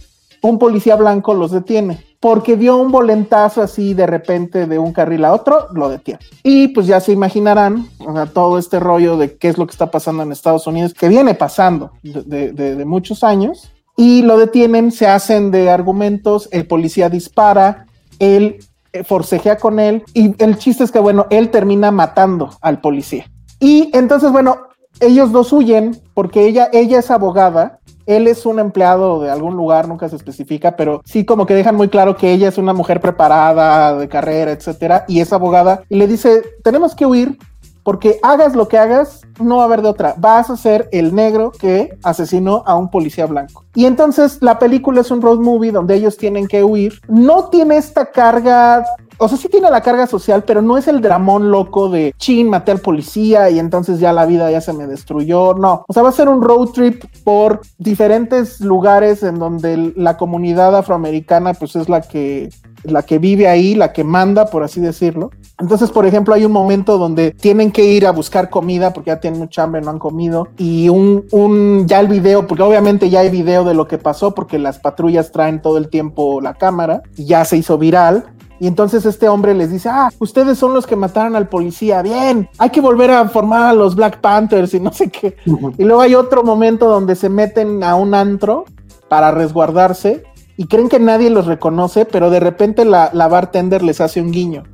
un 0.43 0.59
policía 0.59 0.97
blanco 0.97 1.35
los 1.35 1.51
detiene 1.51 2.05
porque 2.21 2.57
dio 2.57 2.77
un 2.77 2.91
volentazo 2.91 3.63
así 3.63 3.95
de 3.95 4.07
repente 4.07 4.67
de 4.67 4.79
un 4.79 4.93
carril 4.93 5.25
a 5.25 5.33
otro, 5.33 5.69
lo 5.73 5.89
detiene. 5.89 6.19
Y 6.43 6.69
pues 6.69 6.87
ya 6.89 6.99
se 7.01 7.13
imaginarán 7.13 7.87
todo 8.35 8.59
este 8.59 8.81
rollo 8.81 9.17
de 9.17 9.37
qué 9.37 9.49
es 9.49 9.57
lo 9.57 9.67
que 9.67 9.73
está 9.73 9.91
pasando 9.91 10.25
en 10.25 10.33
Estados 10.33 10.67
Unidos, 10.67 10.95
que 10.95 11.07
viene 11.09 11.35
pasando 11.35 11.93
de- 12.03 12.53
de 12.53 12.85
muchos 12.85 13.23
años. 13.23 13.71
Y 13.97 14.23
lo 14.23 14.37
detienen, 14.37 14.91
se 14.91 15.07
hacen 15.07 15.51
de 15.53 15.71
argumentos, 15.71 16.49
el 16.51 16.67
policía 16.67 17.09
dispara, 17.09 17.87
él 18.19 18.59
eh, 18.93 19.05
forcejea 19.05 19.59
con 19.59 19.79
él 19.79 20.03
y 20.15 20.35
el 20.43 20.57
chiste 20.59 20.83
es 20.83 20.91
que, 20.91 20.99
bueno, 20.99 21.27
él 21.31 21.51
termina 21.51 21.91
matando 21.93 22.51
al 22.63 22.81
policía. 22.81 23.31
Y 23.61 23.91
entonces, 23.93 24.33
bueno, 24.33 24.57
ellos 24.99 25.31
dos 25.31 25.53
huyen 25.53 26.01
porque 26.15 26.47
ella, 26.47 26.69
ella 26.73 26.99
es 27.01 27.11
abogada 27.11 27.79
Él 28.09 28.27
es 28.27 28.47
un 28.47 28.59
empleado 28.59 29.21
de 29.21 29.31
algún 29.31 29.55
lugar, 29.55 29.87
nunca 29.87 30.09
se 30.09 30.17
especifica, 30.17 30.77
pero 30.77 31.03
sí 31.05 31.27
como 31.27 31.45
que 31.45 31.55
dejan 31.55 31.77
muy 31.77 31.89
claro 31.89 32.17
que 32.17 32.33
ella 32.33 32.49
es 32.49 32.57
una 32.57 32.73
mujer 32.73 33.03
preparada, 33.03 33.99
de 33.99 34.09
carrera, 34.09 34.51
etcétera, 34.51 35.05
y 35.07 35.21
es 35.21 35.31
abogada, 35.31 35.83
y 35.91 35.97
le 35.97 36.07
dice, 36.07 36.43
tenemos 36.65 36.95
que 36.95 37.05
huir 37.05 37.37
porque 37.89 38.19
hagas 38.23 38.55
lo 38.55 38.69
que 38.69 38.77
hagas, 38.77 39.23
no 39.41 39.57
va 39.57 39.63
a 39.63 39.65
haber 39.65 39.81
de 39.81 39.89
otra. 39.89 40.15
Vas 40.19 40.51
a 40.51 40.59
ser 40.59 40.91
el 40.93 41.15
negro 41.15 41.53
que 41.59 41.97
asesinó 42.03 42.63
a 42.67 42.77
un 42.77 42.91
policía 42.91 43.25
blanco. 43.25 43.65
Y 43.75 43.87
entonces 43.87 44.43
la 44.43 44.59
película 44.59 45.01
es 45.01 45.11
un 45.11 45.23
road 45.23 45.39
movie 45.39 45.73
donde 45.73 45.95
ellos 45.95 46.19
tienen 46.19 46.49
que 46.49 46.63
huir. 46.63 47.01
No 47.09 47.49
tiene 47.49 47.79
esta 47.79 48.11
carga 48.11 48.85
o 49.21 49.29
sea, 49.29 49.37
sí 49.37 49.49
tiene 49.49 49.69
la 49.69 49.81
carga 49.81 50.07
social, 50.07 50.45
pero 50.45 50.63
no 50.63 50.79
es 50.79 50.87
el 50.87 51.01
dramón 51.01 51.51
loco 51.51 51.89
de 51.89 52.15
chin, 52.19 52.49
maté 52.49 52.71
al 52.71 52.79
policía 52.79 53.51
y 53.51 53.59
entonces 53.59 53.99
ya 53.99 54.13
la 54.13 54.27
vida 54.27 54.49
ya 54.51 54.61
se 54.61 54.73
me 54.73 54.87
destruyó. 54.87 55.55
No, 55.55 55.85
o 55.89 55.93
sea, 55.93 56.05
va 56.05 56.11
a 56.11 56.13
ser 56.13 56.29
un 56.29 56.41
road 56.41 56.69
trip 56.69 57.05
por 57.25 57.61
diferentes 57.79 58.61
lugares 58.61 59.25
en 59.25 59.41
donde 59.41 59.93
la 59.97 60.17
comunidad 60.17 60.77
afroamericana 60.77 61.55
pues 61.55 61.75
es 61.75 61.89
la 61.89 62.01
que 62.01 62.49
la 62.85 63.03
que 63.03 63.19
vive 63.19 63.49
ahí, 63.49 63.75
la 63.75 63.93
que 63.93 64.05
manda, 64.05 64.47
por 64.47 64.63
así 64.63 64.81
decirlo. 64.81 65.31
Entonces, 65.59 65.91
por 65.91 66.07
ejemplo, 66.07 66.35
hay 66.35 66.45
un 66.45 66.53
momento 66.53 66.99
donde 66.99 67.33
tienen 67.33 67.73
que 67.73 67.85
ir 67.85 68.07
a 68.07 68.13
buscar 68.13 68.49
comida 68.49 68.93
porque 68.93 69.09
ya 69.09 69.21
tienen 69.21 69.41
mucha 69.41 69.65
hambre, 69.65 69.81
no 69.81 69.91
han 69.91 69.99
comido. 69.99 70.49
Y 70.57 70.89
un, 70.89 71.27
un, 71.33 71.87
ya 71.87 72.01
el 72.01 72.07
video, 72.07 72.47
porque 72.47 72.63
obviamente 72.63 73.11
ya 73.11 73.21
hay 73.21 73.31
video 73.31 73.65
de 73.65 73.75
lo 73.75 73.89
que 73.89 73.99
pasó 73.99 74.35
porque 74.35 74.59
las 74.59 74.79
patrullas 74.79 75.33
traen 75.33 75.61
todo 75.61 75.79
el 75.79 75.89
tiempo 75.89 76.41
la 76.41 76.55
cámara 76.55 77.03
y 77.17 77.25
ya 77.25 77.45
se 77.45 77.57
hizo 77.57 77.79
viral. 77.79 78.27
Y 78.61 78.67
entonces 78.67 79.07
este 79.07 79.29
hombre 79.29 79.55
les 79.55 79.71
dice, 79.71 79.89
ah, 79.89 80.11
ustedes 80.19 80.59
son 80.59 80.75
los 80.75 80.87
que 80.87 80.97
mataron 80.97 81.37
al 81.37 81.49
policía, 81.49 82.03
bien, 82.03 82.49
hay 82.59 82.71
que 82.71 82.81
volver 82.81 83.11
a 83.13 83.29
formar 83.29 83.69
a 83.69 83.73
los 83.73 83.95
Black 83.95 84.21
Panthers 84.21 84.75
y 84.75 84.81
no 84.81 84.93
sé 84.93 85.11
qué. 85.11 85.37
Y 85.77 85.85
luego 85.85 86.01
hay 86.01 86.17
otro 86.17 86.43
momento 86.43 86.89
donde 86.89 87.15
se 87.15 87.29
meten 87.29 87.85
a 87.85 87.95
un 87.95 88.15
antro 88.15 88.65
para 89.09 89.31
resguardarse 89.31 90.25
y 90.59 90.67
creen 90.67 90.89
que 90.89 90.99
nadie 90.99 91.31
los 91.31 91.47
reconoce, 91.47 92.05
pero 92.05 92.31
de 92.31 92.41
repente 92.41 92.85
la, 92.85 93.11
la 93.15 93.29
bartender 93.29 93.83
les 93.83 94.01
hace 94.01 94.21
un 94.21 94.33
guiño. 94.33 94.65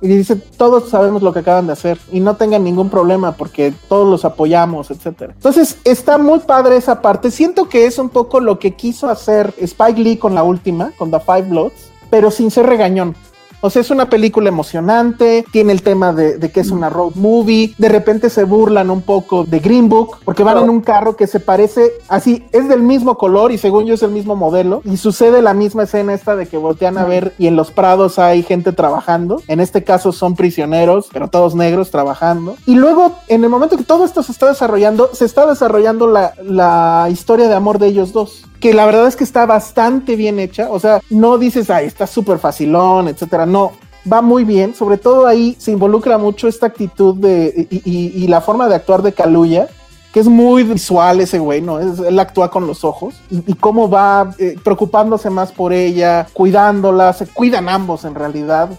Y 0.00 0.08
dice, 0.08 0.36
todos 0.36 0.88
sabemos 0.88 1.22
lo 1.22 1.32
que 1.32 1.40
acaban 1.40 1.66
de 1.66 1.74
hacer 1.74 1.98
y 2.10 2.20
no 2.20 2.36
tengan 2.36 2.64
ningún 2.64 2.88
problema 2.88 3.32
porque 3.32 3.72
todos 3.88 4.08
los 4.08 4.24
apoyamos, 4.24 4.90
etcétera. 4.90 5.34
Entonces, 5.34 5.78
está 5.84 6.16
muy 6.16 6.40
padre 6.40 6.76
esa 6.76 7.02
parte. 7.02 7.30
Siento 7.30 7.68
que 7.68 7.86
es 7.86 7.98
un 7.98 8.08
poco 8.08 8.40
lo 8.40 8.58
que 8.58 8.74
quiso 8.74 9.08
hacer 9.08 9.54
Spike 9.58 10.00
Lee 10.00 10.16
con 10.16 10.34
la 10.34 10.42
última, 10.42 10.92
con 10.98 11.10
The 11.10 11.20
Five 11.20 11.42
Bloods, 11.42 11.90
pero 12.08 12.30
sin 12.30 12.50
ser 12.50 12.66
regañón. 12.66 13.14
O 13.60 13.70
sea, 13.70 13.82
es 13.82 13.90
una 13.90 14.08
película 14.10 14.48
emocionante, 14.48 15.44
tiene 15.50 15.72
el 15.72 15.82
tema 15.82 16.12
de, 16.12 16.38
que 16.50 16.60
es 16.60 16.70
una 16.70 16.90
road 16.90 17.14
movie, 17.14 17.74
de 17.78 17.88
repente 17.88 18.30
se 18.30 18.44
burlan 18.44 18.90
un 18.90 19.02
poco 19.02 19.44
de 19.44 19.58
Green 19.60 19.88
Book, 19.88 20.18
porque 20.24 20.42
van 20.42 20.58
en 20.58 20.70
un 20.70 20.80
carro 20.80 21.16
que 21.16 21.26
se 21.26 21.40
parece 21.40 21.92
así, 22.08 22.46
es 22.52 22.68
del 22.68 22.82
mismo 22.82 23.16
color 23.16 23.52
y 23.52 23.58
según 23.58 23.86
yo 23.86 23.94
es 23.94 24.02
el 24.02 24.10
mismo 24.10 24.36
modelo, 24.36 24.82
y 24.84 24.96
sucede 24.96 25.42
la 25.42 25.54
misma 25.54 25.84
escena 25.84 26.14
esta 26.14 26.36
de 26.36 26.46
que 26.46 26.56
voltean 26.56 26.98
a 26.98 27.04
ver 27.04 27.34
y 27.38 27.46
en 27.46 27.56
los 27.56 27.70
prados 27.70 28.18
hay 28.18 28.42
gente 28.42 28.72
trabajando, 28.72 29.42
en 29.48 29.60
este 29.60 29.84
caso 29.84 30.12
son 30.12 30.36
prisioneros, 30.36 31.08
pero 31.12 31.28
todos 31.28 31.54
negros 31.54 31.90
trabajando, 31.90 32.56
y 32.66 32.74
luego 32.74 33.16
en 33.28 33.42
el 33.42 33.50
momento 33.50 33.76
que 33.76 33.84
todo 33.84 34.04
esto 34.04 34.22
se 34.22 34.32
está 34.32 34.48
desarrollando, 34.48 35.10
se 35.12 35.24
está 35.24 35.46
desarrollando 35.46 36.06
la, 36.06 36.34
la 36.42 37.08
historia 37.10 37.48
de 37.48 37.54
amor 37.54 37.78
de 37.78 37.88
ellos 37.88 38.12
dos 38.12 38.44
que 38.60 38.74
la 38.74 38.86
verdad 38.86 39.06
es 39.06 39.16
que 39.16 39.24
está 39.24 39.46
bastante 39.46 40.16
bien 40.16 40.38
hecha. 40.38 40.68
O 40.70 40.78
sea, 40.80 41.00
no 41.10 41.38
dices, 41.38 41.70
ay, 41.70 41.86
está 41.86 42.06
súper 42.06 42.38
facilón, 42.38 43.08
etcétera. 43.08 43.46
No, 43.46 43.72
va 44.10 44.22
muy 44.22 44.44
bien. 44.44 44.74
Sobre 44.74 44.98
todo 44.98 45.26
ahí 45.26 45.56
se 45.58 45.72
involucra 45.72 46.18
mucho 46.18 46.48
esta 46.48 46.66
actitud 46.66 47.14
de 47.16 47.68
y, 47.70 48.26
la 48.28 48.40
forma 48.40 48.68
de 48.68 48.74
actuar 48.74 49.02
de 49.02 49.12
Kaluya. 49.12 49.68
Que 50.12 50.20
es 50.20 50.28
muy 50.28 50.62
visual 50.62 51.20
ese 51.20 51.38
güey, 51.38 51.60
¿no? 51.60 51.78
Es, 51.78 51.98
él 51.98 52.18
actúa 52.18 52.50
con 52.50 52.66
los 52.66 52.84
ojos 52.84 53.16
y, 53.30 53.52
cómo 53.52 53.90
va 53.90 54.32
eh, 54.38 54.56
preocupándose 54.64 55.28
más 55.28 55.52
por 55.52 55.74
ella, 55.74 56.26
cuidándola, 56.32 57.12
se 57.12 57.26
cuidan 57.26 57.68
ambos 57.68 58.06
en 58.06 58.14
realidad. 58.14 58.70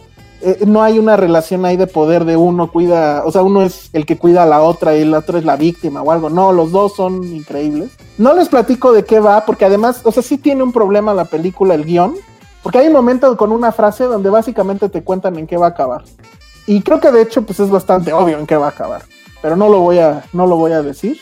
Eh, 0.48 0.66
no 0.66 0.82
hay 0.82 0.98
una 0.98 1.18
relación 1.18 1.66
ahí 1.66 1.76
de 1.76 1.88
poder 1.88 2.24
de 2.24 2.38
uno 2.38 2.72
cuida, 2.72 3.24
o 3.26 3.32
sea, 3.34 3.44
uno 3.44 3.64
es 3.64 3.90
el 3.92 4.06
que 4.06 4.18
cuida 4.18 4.44
a 4.44 4.46
la 4.46 4.62
otra 4.62 4.96
y 4.96 5.02
el 5.02 5.14
otro 5.14 5.38
es 5.38 5.44
la 5.44 5.58
víctima 5.58 6.02
o 6.02 6.10
algo. 6.10 6.30
No, 6.30 6.54
los 6.54 6.72
dos 6.72 6.96
son 6.96 7.22
increíbles. 7.22 7.92
No 8.18 8.34
les 8.34 8.48
platico 8.48 8.94
de 8.94 9.04
qué 9.04 9.20
va, 9.20 9.46
porque 9.46 9.66
además, 9.66 10.00
o 10.06 10.12
sea, 10.14 10.24
sí 10.24 10.38
tiene 10.38 10.64
un 10.64 10.72
problema 10.72 11.14
la 11.14 11.26
película, 11.26 11.74
el 11.74 11.84
guion, 11.84 12.16
porque 12.64 12.78
hay 12.78 12.88
un 12.88 12.94
momento 12.94 13.36
con 13.36 13.52
una 13.52 13.74
frase 13.74 14.06
donde 14.06 14.30
básicamente 14.30 14.88
te 14.88 15.04
cuentan 15.04 15.38
en 15.38 15.48
qué 15.48 15.58
va 15.58 15.66
a 15.66 15.72
acabar. 15.72 16.06
Y 16.66 16.82
creo 16.82 17.02
que 17.02 17.12
de 17.12 17.24
hecho, 17.24 17.42
pues 17.42 17.60
es 17.60 17.70
bastante 17.70 18.14
obvio 18.14 18.40
en 18.40 18.48
qué 18.48 18.56
va 18.56 18.68
a 18.68 18.70
acabar, 18.70 19.02
pero 19.42 19.58
no 19.58 19.68
lo 19.68 19.82
voy 19.82 20.00
a, 20.00 20.24
no 20.32 20.48
lo 20.48 20.56
voy 20.56 20.72
a 20.72 20.82
decir. 20.82 21.20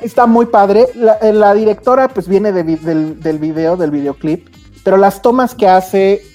Está 0.00 0.26
muy 0.26 0.46
padre. 0.46 0.88
La, 0.96 1.16
eh, 1.22 1.56
directora, 1.56 2.08
pues 2.08 2.26
viene 2.26 2.50
del, 2.50 3.20
del 3.20 3.38
video, 3.38 3.76
del 3.76 3.92
videoclip, 3.92 4.48
pero 4.82 4.96
las 4.96 5.22
tomas 5.22 5.54
que 5.54 5.68
hace 5.68 6.31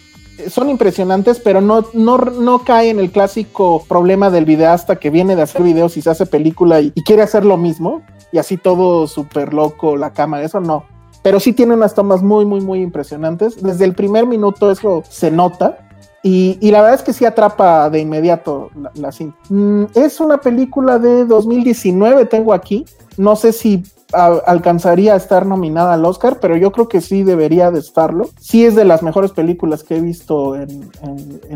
son 0.50 0.70
impresionantes, 0.70 1.40
pero 1.40 1.62
no, 1.62 1.86
no, 1.94 2.18
no 2.18 2.60
cae 2.60 2.90
en 2.90 3.00
el 3.00 3.12
clásico 3.12 3.84
problema 3.88 4.30
del 4.30 4.46
videasta 4.46 4.98
que 4.98 5.10
viene 5.10 5.36
de 5.36 5.42
hacer 5.42 5.64
videos 5.64 5.98
y 5.98 6.02
se 6.02 6.10
hace 6.10 6.26
película 6.26 6.82
y, 6.82 6.92
quiere 6.92 7.22
hacer 7.22 7.46
lo 7.46 7.58
mismo, 7.58 8.02
y 8.32 8.38
así 8.38 8.58
todo 8.58 9.08
súper 9.08 9.54
loco, 9.54 9.98
la 9.98 10.14
cámara, 10.14 10.44
eso 10.44 10.60
no. 10.60 10.86
Pero 11.24 11.40
sí 11.40 11.54
tiene 11.54 11.74
unas 11.74 11.94
tomas 11.94 12.22
muy, 12.22 12.46
muy, 12.46 12.62
muy 12.62 12.82
impresionantes. 12.82 13.62
Desde 13.62 13.86
el 13.86 13.94
primer 13.94 14.26
minuto 14.26 14.72
eso 14.72 15.04
se 15.10 15.32
nota. 15.32 15.80
Y, 16.24 16.58
la 16.72 16.82
verdad 16.82 16.96
es 16.96 17.04
que 17.04 17.14
sí 17.14 17.26
atrapa 17.26 17.90
de 17.90 18.00
inmediato 18.00 18.70
la, 18.96 19.12
cinta. 19.12 19.38
Mm, 19.50 19.86
es 19.96 20.20
una 20.20 20.38
película 20.38 21.00
de 21.00 21.26
2019, 21.26 22.26
tengo 22.26 22.54
aquí. 22.54 22.86
No 23.18 23.36
sé 23.36 23.54
si 23.54 23.84
alcanzaría 24.14 25.14
a 25.14 25.18
estar 25.18 25.46
nominada 25.46 25.94
al 25.94 26.06
Oscar, 26.06 26.40
pero 26.40 26.56
yo 26.56 26.72
creo 26.72 26.88
que 26.88 27.02
sí 27.02 27.24
debería 27.24 27.72
de 27.72 27.80
estarlo. 27.80 28.30
Sí 28.40 28.66
es 28.66 28.76
de 28.76 28.86
las 28.86 29.04
mejores 29.04 29.32
películas 29.32 29.84
que 29.84 29.98
he 29.98 30.02
visto 30.02 30.56
en, 30.56 30.90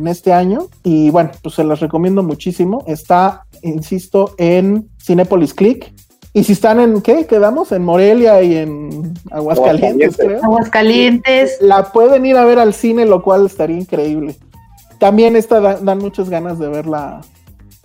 este 0.07 0.33
año 0.33 0.67
y 0.83 1.09
bueno, 1.09 1.31
pues 1.41 1.55
se 1.55 1.63
las 1.63 1.79
recomiendo 1.79 2.23
muchísimo. 2.23 2.83
Está, 2.87 3.45
insisto, 3.61 4.33
en 4.37 4.89
Cinepolis 5.01 5.53
Click. 5.53 5.93
Y 6.33 6.43
si 6.43 6.53
están 6.53 6.79
en, 6.79 7.01
¿qué? 7.01 7.25
Quedamos 7.25 7.71
en 7.71 7.83
Morelia 7.83 8.41
y 8.41 8.55
en 8.55 9.13
Aguascalientes, 9.31 10.17
creo. 10.17 10.43
Aguascalientes. 10.43 11.57
La 11.59 11.91
pueden 11.91 12.25
ir 12.25 12.37
a 12.37 12.45
ver 12.45 12.59
al 12.59 12.73
cine, 12.73 13.05
lo 13.05 13.21
cual 13.21 13.45
estaría 13.45 13.77
increíble. 13.77 14.37
También 14.97 15.35
esta 15.35 15.59
dan 15.59 15.97
muchas 15.97 16.29
ganas 16.29 16.59
de 16.59 16.69
verla 16.69 17.21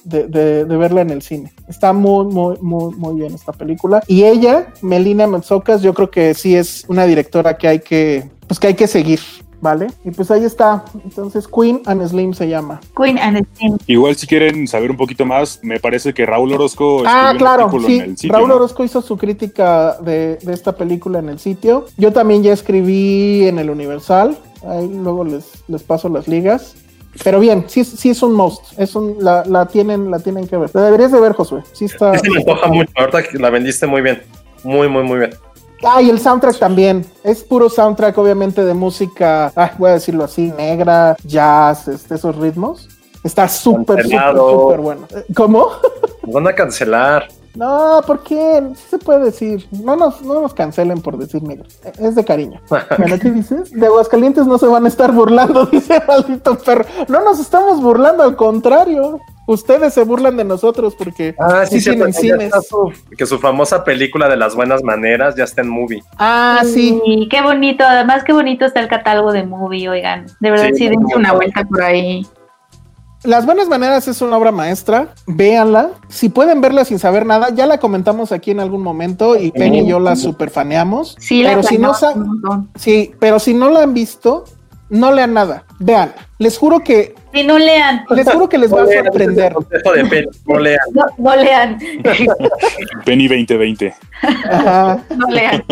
de, 0.06 0.64
verla 0.64 1.00
en 1.00 1.10
el 1.10 1.22
cine. 1.22 1.52
Está 1.68 1.92
muy, 1.92 2.26
muy, 2.26 2.56
muy, 2.60 2.94
muy 2.94 3.20
bien 3.20 3.34
esta 3.34 3.52
película. 3.52 4.02
Y 4.06 4.24
ella, 4.24 4.72
Melina 4.82 5.26
Metzokas, 5.26 5.82
yo 5.82 5.94
creo 5.94 6.10
que 6.10 6.34
sí 6.34 6.54
es 6.54 6.84
una 6.88 7.06
directora 7.06 7.56
que 7.56 7.68
hay 7.68 7.80
que, 7.80 8.30
pues 8.46 8.60
que 8.60 8.68
hay 8.68 8.74
que 8.74 8.86
seguir. 8.86 9.20
¿Vale? 9.58 9.86
Y 10.04 10.10
pues 10.10 10.30
ahí 10.30 10.44
está. 10.44 10.84
Entonces, 11.02 11.48
Queen 11.48 11.80
and 11.86 12.06
Slim 12.06 12.34
se 12.34 12.46
llama. 12.46 12.78
Queen 12.94 13.18
and 13.18 13.46
Slim. 13.56 13.78
Igual, 13.86 14.14
si 14.14 14.26
quieren 14.26 14.68
saber 14.68 14.90
un 14.90 14.98
poquito 14.98 15.24
más, 15.24 15.58
me 15.62 15.80
parece 15.80 16.12
que 16.12 16.26
Raúl 16.26 16.52
Orozco. 16.52 17.02
Ah, 17.06 17.32
claro, 17.36 17.70
sí. 17.86 18.28
Raúl 18.28 18.52
Orozco 18.52 18.84
hizo 18.84 19.00
su 19.00 19.16
crítica 19.16 19.96
de, 20.02 20.36
de, 20.36 20.52
esta 20.52 20.76
película 20.76 21.20
en 21.20 21.30
el 21.30 21.38
sitio. 21.38 21.86
Yo 21.96 22.12
también 22.12 22.42
ya 22.42 22.52
escribí 22.52 23.48
en 23.48 23.58
el 23.58 23.70
Universal. 23.70 24.36
Ahí 24.68 24.88
luego 24.88 25.24
les, 25.24 25.64
les 25.68 25.82
paso 25.82 26.10
las 26.10 26.28
ligas. 26.28 26.76
Pero 27.22 27.40
bien, 27.40 27.64
sí, 27.68 27.84
sí 27.84 28.10
es 28.10 28.22
un 28.22 28.32
most. 28.32 28.78
Es 28.78 28.94
un, 28.94 29.16
la, 29.20 29.44
la, 29.44 29.66
tienen, 29.66 30.10
la 30.10 30.18
tienen 30.18 30.46
que 30.46 30.56
ver. 30.56 30.70
La 30.74 30.82
deberías 30.82 31.12
de 31.12 31.20
ver, 31.20 31.32
Josué. 31.32 31.62
Sí 31.72 31.86
está. 31.86 32.18
Sí, 32.18 32.30
me 32.30 32.38
antoja 32.38 32.68
mucho. 32.68 32.90
Ahorita 32.96 33.20
la 33.34 33.50
vendiste 33.50 33.86
muy 33.86 34.02
bien. 34.02 34.22
Muy, 34.62 34.88
muy, 34.88 35.02
muy 35.02 35.18
bien. 35.18 35.30
Ah, 35.84 36.00
y 36.00 36.10
el 36.10 36.18
soundtrack 36.18 36.58
también. 36.58 37.04
Es 37.22 37.42
puro 37.42 37.68
soundtrack, 37.68 38.16
obviamente, 38.18 38.64
de 38.64 38.74
música, 38.74 39.52
ah, 39.54 39.72
voy 39.78 39.90
a 39.90 39.94
decirlo 39.94 40.24
así, 40.24 40.52
negra, 40.56 41.16
jazz, 41.24 41.88
este, 41.88 42.14
esos 42.14 42.36
ritmos. 42.36 42.88
Está 43.22 43.48
súper, 43.48 44.04
súper, 44.04 44.36
súper 44.36 44.80
bueno. 44.80 45.06
¿Cómo? 45.34 45.68
Van 46.22 46.46
a 46.46 46.52
cancelar. 46.54 47.28
No, 47.56 48.02
¿por 48.06 48.22
qué? 48.22 48.62
Sí 48.74 48.84
se 48.90 48.98
puede 48.98 49.24
decir. 49.24 49.66
No 49.70 49.96
nos, 49.96 50.22
no 50.22 50.40
nos 50.40 50.52
cancelen 50.52 51.00
por 51.00 51.16
decir 51.16 51.42
negro. 51.42 51.66
Es 51.98 52.14
de 52.14 52.24
cariño. 52.24 52.60
bueno, 52.68 53.18
¿qué 53.20 53.30
dices? 53.30 53.70
De 53.70 53.86
Aguascalientes 53.86 54.46
no 54.46 54.58
se 54.58 54.66
van 54.66 54.84
a 54.84 54.88
estar 54.88 55.12
burlando, 55.12 55.66
dice 55.72 56.02
maldito 56.06 56.58
perro. 56.58 56.84
No 57.08 57.24
nos 57.24 57.40
estamos 57.40 57.80
burlando, 57.80 58.22
al 58.22 58.36
contrario. 58.36 59.18
Ustedes 59.48 59.94
se 59.94 60.02
burlan 60.02 60.36
de 60.36 60.44
nosotros 60.44 60.96
porque 60.96 61.36
ah, 61.38 61.64
sí, 61.66 61.80
tienen 61.80 62.12
cines. 62.12 62.52
que 63.16 63.26
su 63.26 63.38
famosa 63.38 63.84
película 63.84 64.28
de 64.28 64.36
las 64.36 64.56
buenas 64.56 64.82
maneras 64.82 65.36
ya 65.36 65.44
está 65.44 65.62
en 65.62 65.68
movie. 65.68 66.02
Ah, 66.18 66.62
sí. 66.64 67.28
qué 67.30 67.40
bonito. 67.42 67.84
Además, 67.84 68.24
qué 68.24 68.32
bonito 68.32 68.64
está 68.64 68.80
el 68.80 68.88
catálogo 68.88 69.32
de 69.32 69.44
movie, 69.44 69.88
oigan. 69.88 70.26
De 70.40 70.50
verdad, 70.50 70.70
sí, 70.74 70.88
dense 70.88 71.16
una 71.16 71.32
vuelta 71.32 71.62
por 71.62 71.80
ahí. 71.80 72.26
Las 73.26 73.44
Buenas 73.44 73.68
Maneras 73.68 74.06
es 74.08 74.22
una 74.22 74.36
obra 74.38 74.52
maestra, 74.52 75.08
véanla. 75.26 75.90
Si 76.08 76.28
pueden 76.28 76.60
verla 76.60 76.84
sin 76.84 76.98
saber 77.00 77.26
nada, 77.26 77.48
ya 77.52 77.66
la 77.66 77.78
comentamos 77.78 78.30
aquí 78.30 78.52
en 78.52 78.60
algún 78.60 78.82
momento 78.82 79.36
y 79.36 79.50
Penny 79.50 79.80
y 79.80 79.86
yo 79.88 79.98
la 80.00 80.14
superfaneamos. 80.16 81.16
Sí, 81.18 81.42
pero 81.44 81.62
si 81.64 81.76
no 81.78 81.92
sí, 82.76 83.12
pero 83.18 83.38
si 83.40 83.52
no 83.52 83.68
la 83.70 83.82
han 83.82 83.94
visto, 83.94 84.44
no 84.90 85.10
lean 85.12 85.34
nada. 85.34 85.64
Vean, 85.80 86.12
les 86.38 86.56
juro 86.56 86.80
que 86.80 87.14
Y 87.32 87.42
no 87.42 87.58
lean. 87.58 88.04
Les 88.10 88.30
juro 88.30 88.48
que 88.48 88.58
les 88.58 88.72
va 88.72 88.82
a 88.82 88.86
sorprender. 88.86 89.52
consejo 89.54 89.92
de 89.92 90.04
Penny, 90.04 90.26
no 90.46 90.58
lean. 90.60 90.78
No, 90.94 91.04
no 91.18 91.36
lean. 91.36 91.78
Penny 93.04 93.26
2020. 93.28 93.94
Ajá. 94.50 94.98
No 95.16 95.26
lean. 95.28 95.64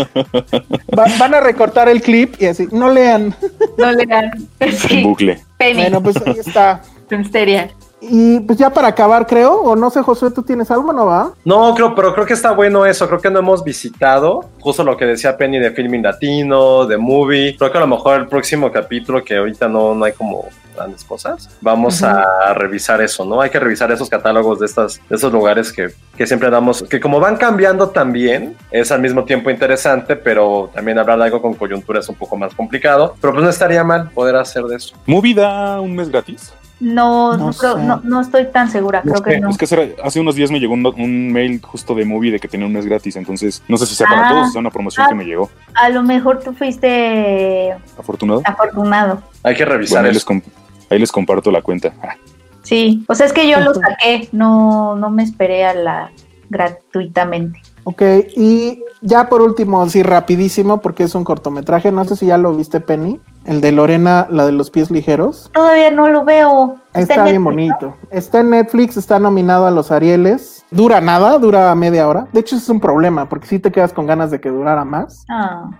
Va- 0.98 1.06
van 1.18 1.35
a 1.35 1.40
recortar 1.40 1.89
el 1.89 2.02
clip 2.02 2.35
y 2.40 2.47
así, 2.47 2.66
no 2.72 2.90
lean. 2.90 3.35
No 3.78 3.93
lean. 3.93 4.31
En 4.59 4.72
Sí. 4.72 5.02
bucle. 5.05 5.40
Penny. 5.56 5.82
Bueno, 5.82 6.02
pues 6.02 6.16
ahí 6.26 6.36
está. 6.44 6.82
Filmsteria. 7.09 7.70
Y 8.01 8.40
pues 8.40 8.59
ya 8.59 8.70
para 8.70 8.89
acabar, 8.89 9.26
creo, 9.26 9.62
o 9.62 9.76
no 9.76 9.89
sé, 9.89 10.02
Josué, 10.02 10.31
¿tú 10.31 10.43
tienes 10.43 10.70
algo, 10.70 10.93
no 10.93 11.06
va? 11.06 11.32
No, 11.44 11.74
creo, 11.74 11.94
pero 11.94 12.12
creo 12.12 12.26
que 12.26 12.35
está 12.35 12.52
bueno 12.52 12.85
eso. 12.85 13.06
Creo 13.09 13.20
que 13.20 13.31
no 13.31 13.39
hemos 13.39 13.64
visitado 13.64 14.44
justo 14.60 14.85
lo 14.85 14.97
que 14.97 15.06
decía 15.06 15.36
Penny 15.36 15.59
de 15.59 15.70
Filming 15.70 16.02
Latino, 16.02 16.86
de 16.86 16.98
Movie. 16.98 17.56
Creo 17.56 17.72
que 17.72 17.78
a 17.78 17.81
lo 17.81 17.86
mejor 17.86 18.20
el 18.20 18.28
próximo 18.28 18.70
capítulo, 18.70 19.24
que 19.24 19.36
ahorita 19.36 19.68
no, 19.68 19.94
no 19.94 20.05
hay 20.05 20.12
como 20.12 20.48
grandes 20.74 21.05
cosas, 21.05 21.48
vamos 21.60 22.02
a 22.02 22.52
revisar 22.55 23.01
eso, 23.01 23.24
¿no? 23.24 23.40
Hay 23.40 23.48
que 23.48 23.60
revisar 23.60 23.93
esos 23.93 24.09
catálogos 24.09 24.59
de, 24.59 24.66
estas, 24.66 25.01
de 25.09 25.16
esos 25.16 25.32
lugares 25.32 25.72
que, 25.72 25.90
que 26.16 26.26
siempre 26.26 26.51
damos, 26.51 26.82
que 26.82 26.98
como 27.01 27.20
van 27.20 27.36
cambiando 27.36 27.90
también, 27.90 28.56
es 28.72 28.90
al 28.90 29.01
mismo 29.01 29.24
tiempo 29.24 29.51
interesante, 29.51 30.16
pero 30.16 30.70
también 30.74 30.98
hablar 30.98 31.18
de 31.18 31.24
algo 31.26 31.40
con 31.40 31.55
coyuntura 31.55 32.01
es 32.01 32.09
un 32.09 32.16
poco 32.16 32.36
más 32.36 32.55
complicado. 32.55 33.14
Pero 33.20 33.32
pues 33.32 33.44
no 33.44 33.51
estaría 33.51 33.85
mal 33.85 34.10
poder 34.10 34.36
hacer 34.36 34.64
de 34.64 34.76
eso. 34.76 34.97
¿Movie 35.06 35.35
da 35.35 35.81
un 35.81 35.94
mes 35.94 36.10
gratis? 36.10 36.52
No, 36.80 37.36
No 37.36 37.46
no, 37.46 37.52
creo- 37.52 37.76
sé. 37.76 37.82
no, 37.84 38.01
no 38.05 38.20
estoy 38.20 38.46
tan 38.51 38.68
segura, 38.70 39.01
creo 39.02 39.22
que 39.22 39.38
no. 39.38 39.48
Es 39.48 39.56
que 39.59 39.64
hace- 39.64 39.96
hace 40.02 40.20
unos 40.20 40.34
días 40.34 40.51
me 40.51 40.59
llegó 40.60 40.74
un, 40.74 40.84
un 40.86 41.32
mail 41.32 41.60
justo 41.62 41.94
de 41.94 42.05
Movie 42.05 42.32
de 42.32 42.40
que 42.40 42.48
tenía 42.48 42.66
un 42.66 42.72
mes 42.72 42.84
gratis, 42.84 43.14
entonces 43.16 43.62
no 43.68 43.76
sé 43.76 43.86
si 43.86 43.94
sea 43.94 44.06
para 44.09 44.26
Ah. 44.26 44.30
todos, 44.32 44.48
o 44.48 44.51
sea 44.52 44.60
una 44.60 44.70
promoción 44.70 45.06
Ah. 45.06 45.09
que 45.09 45.14
me 45.14 45.24
llegó. 45.24 45.48
A 45.74 45.88
lo 45.90 46.02
mejor 46.02 46.40
tú 46.40 46.52
fuiste 46.52 47.72
Afortunado. 47.98 48.42
afortunado. 48.44 49.22
Hay 49.44 49.55
que 49.55 49.64
revisar 49.64 49.98
Bueno, 49.98 50.06
ahí 50.09 50.12
les, 50.14 50.16
eso. 50.22 50.26
com- 50.26 50.42
ahí 50.90 50.98
les 50.98 51.12
comparto 51.12 51.51
la 51.51 51.62
cuenta. 51.62 51.92
Ah, 52.02 52.16
Sí, 52.62 53.05
o 53.09 53.14
sea, 53.14 53.26
es 53.26 53.32
que 53.34 53.46
yo 53.48 53.60
lo 53.60 53.74
saqué, 53.74 54.28
no, 54.32 54.96
no 54.96 55.10
me 55.10 55.22
esperé 55.22 55.64
a 55.66 55.74
la 55.74 56.10
gratuitamente. 56.48 57.60
Ok, 57.84 58.02
y 58.36 58.82
ya 59.02 59.28
por 59.28 59.42
último, 59.42 59.82
así 59.82 60.02
rapidísimo, 60.02 60.80
porque 60.80 61.02
es 61.05 61.14
un 61.14 61.24
cortometraje, 61.24 61.92
no 61.92 62.05
sé 62.06 62.16
si 62.16 62.26
ya 62.26 62.38
lo 62.38 62.55
viste, 62.56 62.80
Penny, 62.80 63.20
el 63.44 63.60
de 63.60 63.72
Lorena, 63.72 64.26
la 64.30 64.46
de 64.46 64.52
los 64.52 64.70
pies 64.70 64.90
ligeros. 64.90 65.50
Todavía 65.52 65.90
no 65.90 66.08
lo 66.08 66.24
veo. 66.24 66.76
Está, 66.94 67.14
en 67.14 67.24
bien 67.24 67.44
Netflix, 67.44 67.44
¿no? 67.44 67.44
bonito. 67.44 67.96
Está 68.10 68.40
en 68.40 68.50
Netflix, 68.50 68.96
está 68.96 69.18
nominado 69.18 69.66
a 69.66 69.70
los 69.70 69.90
Arieles. 69.90 70.64
Dura 70.70 71.00
nada, 71.00 71.38
dura 71.38 71.74
media 71.74 72.08
hora. 72.08 72.28
De 72.32 72.40
hecho, 72.40 72.56
es 72.56 72.68
un 72.68 72.80
problema, 72.80 73.28
porque 73.28 73.46
si 73.46 73.58
te 73.58 73.70
quedas 73.70 73.92
con 73.92 74.06
ganas 74.06 74.30
de 74.30 74.40
que 74.40 74.48
durara 74.48 74.84
más. 74.84 75.24
Ah, 75.28 75.70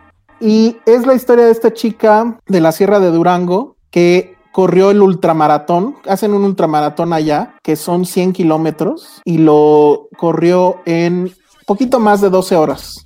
Y 0.41 0.77
es 0.87 1.07
la 1.07 1.15
historia 1.15 1.47
de 1.47 1.53
esta 1.53 1.73
chica 1.73 2.39
de 2.47 2.61
la 2.61 2.73
Sierra 2.73 3.01
de 3.01 3.11
Durango 3.11 3.77
que 3.91 4.37
corrió 4.53 4.91
el 4.91 5.03
ultramaratón. 5.03 5.97
Hacen 6.09 6.35
un 6.35 6.45
ultramaratón 6.45 7.13
allá, 7.13 7.55
que 7.63 7.77
son 7.77 8.05
100 8.05 8.33
kilómetros, 8.33 9.21
y 9.25 9.39
lo 9.39 10.09
corrió 10.17 10.77
en 10.85 11.33
poquito 11.67 11.99
más 11.99 12.21
de 12.21 12.31
12 12.31 12.57
horas. 12.57 13.03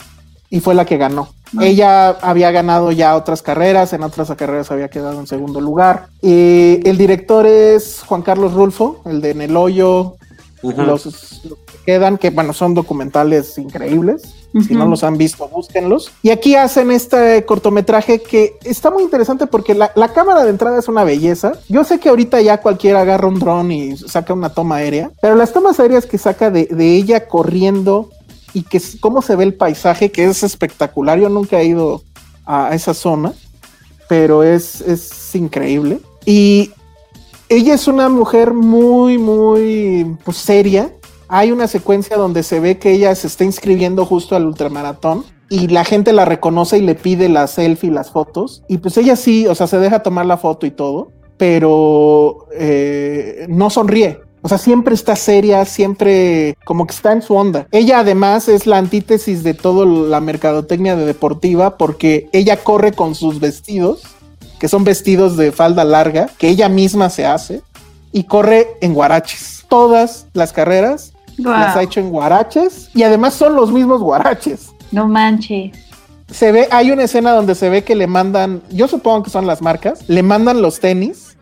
Y 0.51 0.61
fue 0.61 0.75
la 0.75 0.85
que 0.85 0.97
ganó. 0.97 1.29
Ella 1.61 2.11
había 2.11 2.51
ganado 2.51 2.93
ya 2.93 3.17
otras 3.17 3.43
carreras, 3.43 3.93
en 3.93 4.03
otras 4.03 4.31
carreras 4.37 4.71
había 4.71 4.89
quedado 4.89 5.19
en 5.21 5.27
segundo 5.27 5.61
lugar. 5.61 6.09
Y 6.23 6.81
el 6.89 6.99
director 6.99 7.47
es 7.47 8.03
Juan 8.07 8.23
Carlos 8.23 8.53
Rulfo, 8.55 9.01
el 9.07 9.21
de 9.21 9.31
En 9.31 9.43
el 9.43 9.57
Hoyo, 9.57 10.17
los, 10.63 11.07
los 11.07 11.59
que 11.67 11.79
quedan, 11.87 12.19
que 12.19 12.31
bueno, 12.31 12.53
son 12.53 12.75
documentales 12.75 13.57
increíbles. 13.59 14.35
Si 14.67 14.75
no 14.75 14.87
los 14.87 15.05
han 15.05 15.19
visto, 15.19 15.47
búsquenlos. 15.49 16.11
Y 16.23 16.31
aquí 16.31 16.55
hacen 16.55 16.91
este 16.91 17.45
cortometraje 17.45 18.23
que 18.23 18.57
está 18.65 18.91
muy 18.91 19.03
interesante 19.03 19.47
porque 19.47 19.75
la, 19.75 19.93
la 19.95 20.09
cámara 20.09 20.43
de 20.43 20.51
entrada 20.51 20.79
es 20.79 20.89
una 20.89 21.05
belleza. 21.05 21.53
Yo 21.69 21.85
sé 21.85 22.01
que 22.01 22.09
ahorita 22.09 22.41
ya 22.41 22.61
cualquiera 22.61 23.03
agarra 23.03 23.29
un 23.29 23.39
dron 23.39 23.71
y 23.71 23.97
saca 23.97 24.33
una 24.33 24.49
toma 24.49 24.77
aérea, 24.77 25.11
pero 25.21 25.35
las 25.35 25.53
tomas 25.53 25.79
aéreas 25.79 26.07
que 26.07 26.17
saca 26.17 26.51
de, 26.51 26.65
de 26.65 26.97
ella 26.97 27.29
corriendo 27.29 28.09
y 28.53 28.63
que 28.63 28.81
cómo 29.01 29.23
se 29.23 29.37
ve 29.37 29.45
el 29.45 29.55
paisaje, 29.55 30.11
que 30.11 30.25
es 30.25 30.43
espectacular. 30.43 31.19
Yo 31.19 31.29
nunca 31.29 31.61
he 31.61 31.67
ido 31.67 32.03
a 32.47 32.75
esa 32.75 32.95
zona, 32.95 33.33
pero 34.09 34.43
es, 34.43 34.81
es 34.81 35.35
increíble. 35.35 36.01
Y 36.25 36.73
ella 37.49 37.75
es 37.75 37.89
una 37.89 38.09
mujer 38.09 38.53
muy, 38.53 39.19
muy 39.19 40.17
pues, 40.25 40.37
seria. 40.37 40.93
Hay 41.29 41.53
una 41.53 41.67
secuencia 41.67 42.17
donde 42.17 42.43
se 42.43 42.61
ve 42.61 42.79
que 42.79 42.93
ella 42.93 43.15
se 43.15 43.27
está 43.27 43.45
inscribiendo 43.45 44.05
justo 44.05 44.37
al 44.37 44.47
ultramaratón 44.47 45.25
y 45.51 45.69
la 45.69 45.85
gente 45.85 46.13
la 46.13 46.25
reconoce 46.25 46.79
y 46.79 46.83
le 46.83 46.95
pide 46.95 47.29
la 47.29 47.47
selfie, 47.47 47.91
las 47.91 48.11
fotos. 48.11 48.63
Y 48.69 48.79
pues 48.79 48.97
ella 48.99 49.17
sí, 49.17 49.47
o 49.47 49.55
sea, 49.55 49.67
se 49.67 49.79
deja 49.79 50.03
tomar 50.03 50.27
la 50.27 50.37
foto 50.37 50.67
y 50.67 50.71
todo, 50.71 51.11
pero 51.37 52.47
eh, 52.53 53.47
no 53.49 53.71
sonríe. 53.71 54.21
O 54.43 54.49
sea, 54.49 54.59
siempre 54.59 54.95
está 54.95 55.17
seria, 55.17 55.65
siempre 55.65 56.57
como 56.65 56.87
que 56.87 56.95
está 56.95 57.13
en 57.13 57.23
su 57.23 57.35
onda. 57.35 57.67
Ella 57.73 58.01
además 58.01 58.49
es 58.49 58.67
la 58.67 58.79
antítesis 58.79 59.43
de 59.43 59.55
toda 59.55 59.85
la 59.85 60.21
mercadotecnia 60.21 60.97
de 60.97 61.05
deportiva 61.05 61.77
porque 61.77 62.29
ella 62.33 62.57
corre 62.63 62.93
con 62.93 63.15
sus 63.15 63.41
vestidos 63.41 64.03
que 64.59 64.69
son 64.69 64.85
vestidos 64.85 65.37
de 65.37 65.53
falda 65.53 65.85
larga, 65.85 66.29
que 66.39 66.49
ella 66.49 66.69
misma 66.69 67.11
se 67.11 67.25
hace, 67.25 67.63
y 68.13 68.25
corre 68.25 68.77
en 68.81 68.95
guaraches. 68.95 69.65
Todas 69.69 70.27
las 70.33 70.53
carreras 70.53 71.13
Guau. 71.39 71.55
las 71.55 71.77
ha 71.77 71.83
hecho 71.83 72.01
en 72.01 72.11
guaraches, 72.11 72.91
y 72.95 73.03
además 73.03 73.35
son 73.35 73.55
los 73.55 73.71
mismos 73.71 74.01
guaraches. 74.01 74.71
no 74.91 75.07
manches. 75.07 75.73
Se 76.31 76.53
ve, 76.53 76.69
hay 76.71 76.91
una 76.91 77.05
escena 77.05 77.33
donde 77.33 77.55
se 77.55 77.71
ve 77.71 77.85
que 77.85 77.95
le 77.95 78.07
mandan, 78.07 78.61
yo 78.71 78.87
supongo 78.87 79.23
que 79.23 79.31
son 79.31 79.47
las 79.47 79.63
marcas, 79.63 80.07
le 80.09 80.23
mandan 80.23 80.61
los 80.61 80.79
tenis, 80.79 81.37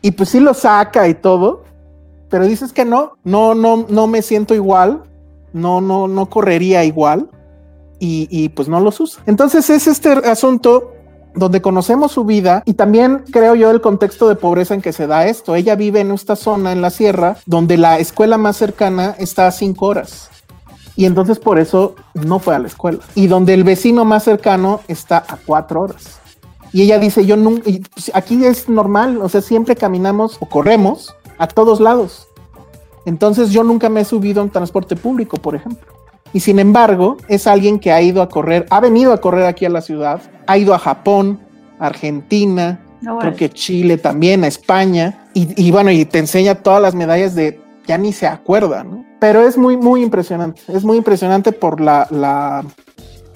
y 0.00 0.12
pues 0.12 0.30
sí 0.30 0.40
los 0.40 0.58
saca 0.58 1.06
y 1.08 1.14
todo, 1.14 1.64
pero 2.32 2.46
dices 2.46 2.72
que 2.72 2.86
no, 2.86 3.18
no, 3.24 3.54
no, 3.54 3.84
no 3.90 4.06
me 4.06 4.22
siento 4.22 4.54
igual, 4.54 5.02
no, 5.52 5.82
no, 5.82 6.08
no 6.08 6.30
correría 6.30 6.82
igual, 6.82 7.28
y, 8.00 8.26
y 8.30 8.48
pues 8.48 8.68
no 8.68 8.80
los 8.80 8.98
usa. 9.00 9.22
Entonces 9.26 9.68
es 9.68 9.86
este 9.86 10.08
asunto 10.08 10.92
donde 11.34 11.60
conocemos 11.60 12.10
su 12.12 12.24
vida 12.24 12.62
y 12.64 12.72
también 12.72 13.24
creo 13.30 13.54
yo 13.54 13.70
el 13.70 13.82
contexto 13.82 14.30
de 14.30 14.36
pobreza 14.36 14.72
en 14.72 14.80
que 14.80 14.94
se 14.94 15.06
da 15.06 15.26
esto. 15.26 15.54
Ella 15.54 15.76
vive 15.76 16.00
en 16.00 16.10
esta 16.10 16.34
zona 16.34 16.72
en 16.72 16.80
la 16.80 16.88
sierra 16.88 17.36
donde 17.44 17.76
la 17.76 17.98
escuela 17.98 18.38
más 18.38 18.56
cercana 18.56 19.14
está 19.18 19.46
a 19.46 19.52
cinco 19.52 19.86
horas. 19.86 20.30
Y 20.96 21.04
entonces 21.04 21.38
por 21.38 21.58
eso 21.58 21.96
no 22.14 22.38
fue 22.38 22.54
a 22.54 22.58
la 22.58 22.68
escuela. 22.68 23.00
Y 23.14 23.26
donde 23.26 23.52
el 23.52 23.62
vecino 23.62 24.06
más 24.06 24.24
cercano 24.24 24.80
está 24.88 25.18
a 25.18 25.36
cuatro 25.36 25.82
horas. 25.82 26.18
Y 26.72 26.80
ella 26.80 26.98
dice, 26.98 27.26
yo 27.26 27.36
nunca, 27.36 27.70
aquí 28.14 28.42
es 28.42 28.70
normal, 28.70 29.18
o 29.20 29.28
sea, 29.28 29.42
siempre 29.42 29.76
caminamos 29.76 30.38
o 30.40 30.46
corremos 30.46 31.14
a 31.38 31.46
todos 31.46 31.80
lados. 31.80 32.28
Entonces 33.04 33.50
yo 33.50 33.64
nunca 33.64 33.88
me 33.88 34.00
he 34.00 34.04
subido 34.04 34.40
a 34.40 34.44
un 34.44 34.50
transporte 34.50 34.96
público, 34.96 35.36
por 35.36 35.54
ejemplo. 35.54 35.86
Y 36.32 36.40
sin 36.40 36.58
embargo, 36.58 37.16
es 37.28 37.46
alguien 37.46 37.78
que 37.78 37.92
ha 37.92 38.00
ido 38.00 38.22
a 38.22 38.28
correr, 38.28 38.66
ha 38.70 38.80
venido 38.80 39.12
a 39.12 39.20
correr 39.20 39.44
aquí 39.44 39.64
a 39.66 39.70
la 39.70 39.82
ciudad, 39.82 40.20
ha 40.46 40.56
ido 40.56 40.72
a 40.72 40.78
Japón, 40.78 41.40
Argentina, 41.78 42.80
No, 43.02 43.18
creo 43.18 43.34
que 43.34 43.50
Chile 43.50 43.98
también, 43.98 44.44
a 44.44 44.46
España, 44.46 45.26
y, 45.34 45.62
y 45.62 45.70
bueno, 45.72 45.90
y 45.90 46.04
te 46.04 46.18
enseña 46.20 46.54
todas 46.54 46.80
las 46.80 46.94
medallas 46.94 47.34
de, 47.34 47.60
ya 47.86 47.98
ni 47.98 48.12
se 48.12 48.26
acuerda, 48.26 48.84
¿no? 48.84 49.04
Pero 49.20 49.46
es 49.46 49.58
muy, 49.58 49.76
muy 49.76 50.02
impresionante, 50.02 50.62
es 50.68 50.84
muy 50.84 50.96
impresionante 50.96 51.52
por 51.52 51.80
la, 51.80 52.06
la, 52.10 52.64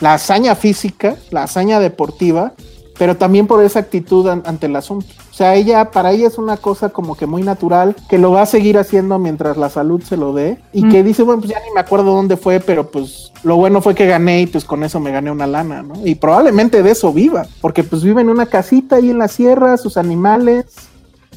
la 0.01 0.15
hazaña 0.15 0.55
física, 0.55 1.17
la 1.31 1.43
hazaña 1.43 1.81
deportiva, 1.81 2.55
pero 2.99 3.17
también 3.17 3.47
por 3.47 3.63
esa 3.63 3.79
actitud 3.81 4.27
an- 4.29 4.43
ante 4.47 4.67
el 4.67 4.77
asunto. 4.77 5.07
O 5.31 5.35
sea, 5.35 5.55
ella, 5.55 5.91
para 5.91 6.13
ella 6.13 6.27
es 6.29 6.39
una 6.39 6.57
cosa 6.57 6.89
como 6.89 7.15
que 7.17 7.27
muy 7.27 7.43
natural, 7.43 7.95
que 8.09 8.17
lo 8.19 8.31
va 8.33 8.43
a 8.43 8.47
seguir 8.47 8.79
haciendo 8.79 9.19
mientras 9.19 9.57
la 9.59 9.69
salud 9.69 10.03
se 10.03 10.17
lo 10.17 10.33
dé, 10.33 10.59
y 10.73 10.85
Mm. 10.85 10.91
que 10.91 11.03
dice, 11.03 11.23
bueno, 11.23 11.41
pues 11.43 11.53
ya 11.53 11.61
ni 11.67 11.71
me 11.75 11.81
acuerdo 11.81 12.15
dónde 12.15 12.37
fue, 12.37 12.59
pero 12.61 12.91
pues 12.91 13.33
lo 13.43 13.57
bueno 13.57 13.83
fue 13.83 13.95
que 13.95 14.07
gané 14.07 14.43
y 14.43 14.47
pues 14.47 14.65
con 14.65 14.83
eso 14.83 14.99
me 14.99 15.11
gané 15.13 15.31
una 15.31 15.47
lana, 15.47 15.83
¿no? 15.83 15.95
Y 16.07 16.15
probablemente 16.15 16.83
de 16.83 16.91
eso 16.93 17.13
viva, 17.13 17.47
porque 17.61 17.85
pues 17.85 18.03
vive 18.03 18.23
en 18.23 18.31
una 18.31 18.47
casita 18.47 18.97
ahí 18.97 19.11
en 19.11 19.19
la 19.19 19.29
sierra, 19.29 19.77
sus 19.77 19.97
animales, 19.99 20.65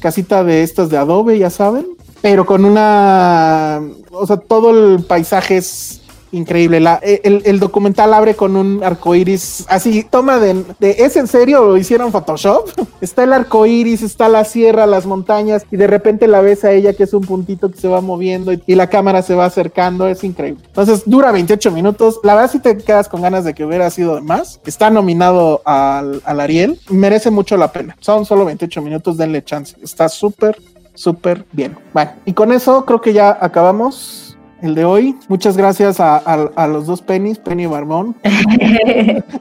casita 0.00 0.42
de 0.44 0.62
estas 0.62 0.88
de 0.88 0.96
adobe, 0.96 1.38
ya 1.38 1.50
saben, 1.50 1.86
pero 2.22 2.46
con 2.46 2.64
una, 2.64 3.80
o 4.10 4.26
sea, 4.26 4.38
todo 4.38 4.70
el 4.70 5.04
paisaje 5.04 5.58
es 5.58 6.00
increíble. 6.32 6.80
La- 6.80 7.00
el, 7.02 7.42
el 7.44 7.60
documental 7.60 8.14
abre 8.14 8.34
con 8.34 8.56
un 8.56 8.82
arco 8.84 9.14
iris 9.14 9.64
así, 9.68 10.04
toma 10.08 10.38
de, 10.38 10.64
¿es 10.80 11.16
en 11.16 11.26
serio? 11.26 11.64
¿Lo 11.64 11.76
hicieron 11.76 12.12
Photoshop? 12.12 12.68
está 13.00 13.24
el 13.24 13.32
arco 13.32 13.66
iris, 13.66 14.02
está 14.02 14.28
la 14.28 14.44
sierra, 14.44 14.86
las 14.86 15.06
montañas, 15.06 15.64
y 15.70 15.76
de 15.76 15.86
repente 15.86 16.26
la 16.26 16.40
ves 16.40 16.64
a 16.64 16.72
ella 16.72 16.92
que 16.92 17.04
es 17.04 17.14
un 17.14 17.22
puntito 17.22 17.70
que 17.70 17.78
se 17.78 17.88
va 17.88 18.00
moviendo 18.00 18.52
y, 18.52 18.80
la 18.80 18.88
cámara 18.88 19.20
se 19.20 19.34
va 19.34 19.44
acercando, 19.44 20.08
es 20.08 20.24
increíble. 20.24 20.62
Entonces 20.66 21.02
dura 21.04 21.32
28 21.32 21.70
minutos. 21.70 22.18
La 22.22 22.34
verdad, 22.34 22.50
si 22.50 22.60
te 22.60 22.78
quedas 22.78 23.08
con 23.08 23.20
ganas 23.20 23.44
de 23.44 23.52
que 23.52 23.64
hubiera 23.64 23.90
sido 23.90 24.14
de 24.14 24.22
más, 24.22 24.58
está 24.64 24.88
nominado 24.88 25.60
al, 25.66 26.22
al 26.24 26.40
Ariel, 26.40 26.80
merece 26.88 27.30
mucho 27.30 27.56
la 27.58 27.72
pena. 27.72 27.96
Son 28.00 28.24
solo 28.24 28.46
28 28.46 28.80
minutos, 28.80 29.18
denle 29.18 29.44
chance. 29.44 29.76
Está 29.82 30.08
súper, 30.08 30.56
súper 30.94 31.44
bien. 31.52 31.76
Bueno, 31.92 32.12
y 32.24 32.32
con 32.32 32.52
eso 32.52 32.84
creo 32.86 33.00
que 33.00 33.12
ya 33.12 33.36
acabamos. 33.40 34.29
El 34.62 34.74
de 34.74 34.84
hoy. 34.84 35.16
Muchas 35.28 35.56
gracias 35.56 36.00
a, 36.00 36.16
a- 36.16 36.50
a 36.56 36.66
los 36.66 36.86
dos 36.86 37.02
Pennies, 37.02 37.38
Penny 37.38 37.64
y 37.64 37.66
Barbón. 37.66 38.14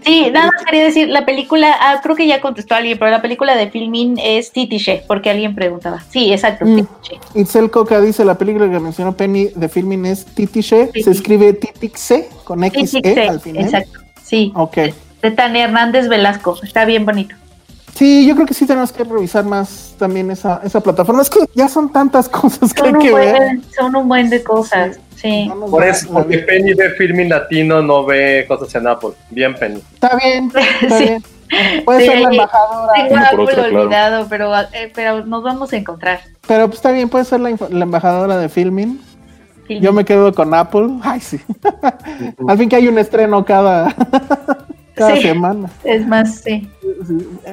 sí, 0.06 0.28
nada 0.32 0.48
más 0.52 0.64
quería 0.66 0.84
decir, 0.84 1.08
la 1.10 1.26
película, 1.26 1.76
ah, 1.80 2.00
creo 2.02 2.16
que 2.16 2.28
ya 2.28 2.42
contestó 2.42 2.76
alguien, 2.76 2.98
pero 2.98 3.12
la 3.12 3.22
película 3.22 3.56
de 3.56 3.70
filming 3.70 4.18
es 4.22 4.52
Titiche, 4.52 5.04
porque 5.08 5.30
alguien 5.30 5.56
preguntaba. 5.56 6.02
Sí, 6.10 6.32
exacto, 6.32 6.66
Mm. 6.66 6.76
Titiche. 6.76 7.20
Itzel 7.36 7.72
Coca 7.72 8.02
dice, 8.02 8.26
la 8.26 8.36
película 8.38 8.70
que 8.70 8.80
mencionó 8.80 9.16
Penny 9.16 9.50
de 9.56 9.70
filming 9.70 10.06
es 10.06 10.26
Titiche, 10.26 10.90
se 10.94 11.12
escribe 11.12 11.54
Titixe 11.54 12.30
con 12.44 12.60
XE 12.64 12.72
Titiche, 13.02 13.28
al 13.28 13.40
final. 13.40 13.64
exacto. 13.64 14.00
Sí, 14.24 14.52
Ok. 14.56 14.78
de 15.22 15.32
Tania 15.32 15.64
Hernández 15.66 16.08
Velasco, 16.08 16.58
está 16.64 16.86
bien 16.86 17.06
bonito. 17.06 17.36
Sí, 18.00 18.26
yo 18.26 18.34
creo 18.34 18.48
que 18.48 18.54
sí 18.54 18.66
tenemos 18.66 18.94
que 18.94 19.04
revisar 19.04 19.44
más 19.44 19.94
también 20.00 20.32
esa, 20.32 20.62
esa 20.64 20.80
plataforma. 20.80 21.22
Es 21.22 21.30
que 21.30 21.40
ya 21.54 21.68
son 21.68 21.92
tantas 21.92 22.30
cosas 22.42 22.74
que 22.74 22.82
hay 22.82 22.88
Son 22.92 22.96
un, 22.96 23.02
que 23.04 23.14
ver. 23.14 23.36
buen, 23.36 23.64
son 23.78 23.96
un 23.98 24.08
buen 24.08 24.30
de 24.30 24.42
cosas, 24.42 24.98
sí. 25.18 25.52
Por 25.70 25.84
eso, 25.84 26.10
porque 26.14 26.38
Penny 26.40 26.74
ve 26.76 26.92
filming 26.92 27.28
latino, 27.28 27.82
no 27.82 28.06
ve 28.06 28.46
cosas 28.48 28.74
en 28.76 28.88
Apple. 28.88 29.10
Bien, 29.32 29.54
Penny. 29.54 29.82
Está 29.96 30.16
bien, 30.16 30.50
está 30.82 30.98
Sí. 30.98 31.04
bien. 31.04 31.24
Puede 31.84 32.00
Sí, 32.00 32.06
ser 32.06 32.22
la 32.22 32.30
embajadora. 32.30 32.94
Tengo 32.94 33.18
Apple 33.18 33.44
otro, 33.44 33.56
claro. 33.56 33.82
olvidado, 33.82 34.28
pero, 34.30 34.58
eh, 34.60 34.92
pero 34.96 35.26
nos 35.26 35.44
vamos 35.44 35.74
a 35.74 35.76
encontrar. 35.76 36.22
Pero 36.48 36.68
pues 36.68 36.78
está 36.78 36.92
bien, 36.94 37.10
puede 37.10 37.26
ser 37.26 37.42
la, 37.42 37.50
embajadora 37.50 38.38
de 38.38 38.48
filming. 38.48 38.98
Filming. 39.68 39.84
Yo 39.84 39.92
me 39.92 40.06
quedo 40.06 40.34
con 40.34 40.54
Apple. 40.54 40.88
Ay, 41.02 41.20
sí. 41.20 41.38
Al 42.48 42.58
fin 42.58 42.70
que 42.70 42.78
hay 42.78 42.88
un 42.88 42.98
estreno 42.98 43.44
cada, 43.44 43.94
cada 45.00 45.16
Sí. 45.16 45.22
semana. 45.24 45.70
Es 45.84 46.06
más, 46.08 46.42
sí. 46.42 46.70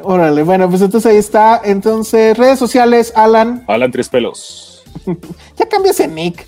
Órale, 0.03 0.43
bueno, 0.43 0.69
pues 0.69 0.83
entonces 0.83 1.11
ahí 1.11 1.17
está. 1.19 1.61
Entonces, 1.65 2.37
redes 2.37 2.59
sociales, 2.59 3.13
Alan. 3.17 3.65
Alan 3.67 3.91
Tres 3.91 4.09
Pelos. 4.09 4.73
Ya 5.57 5.67
cambias 5.67 5.99
ese 6.01 6.09
nick. 6.09 6.47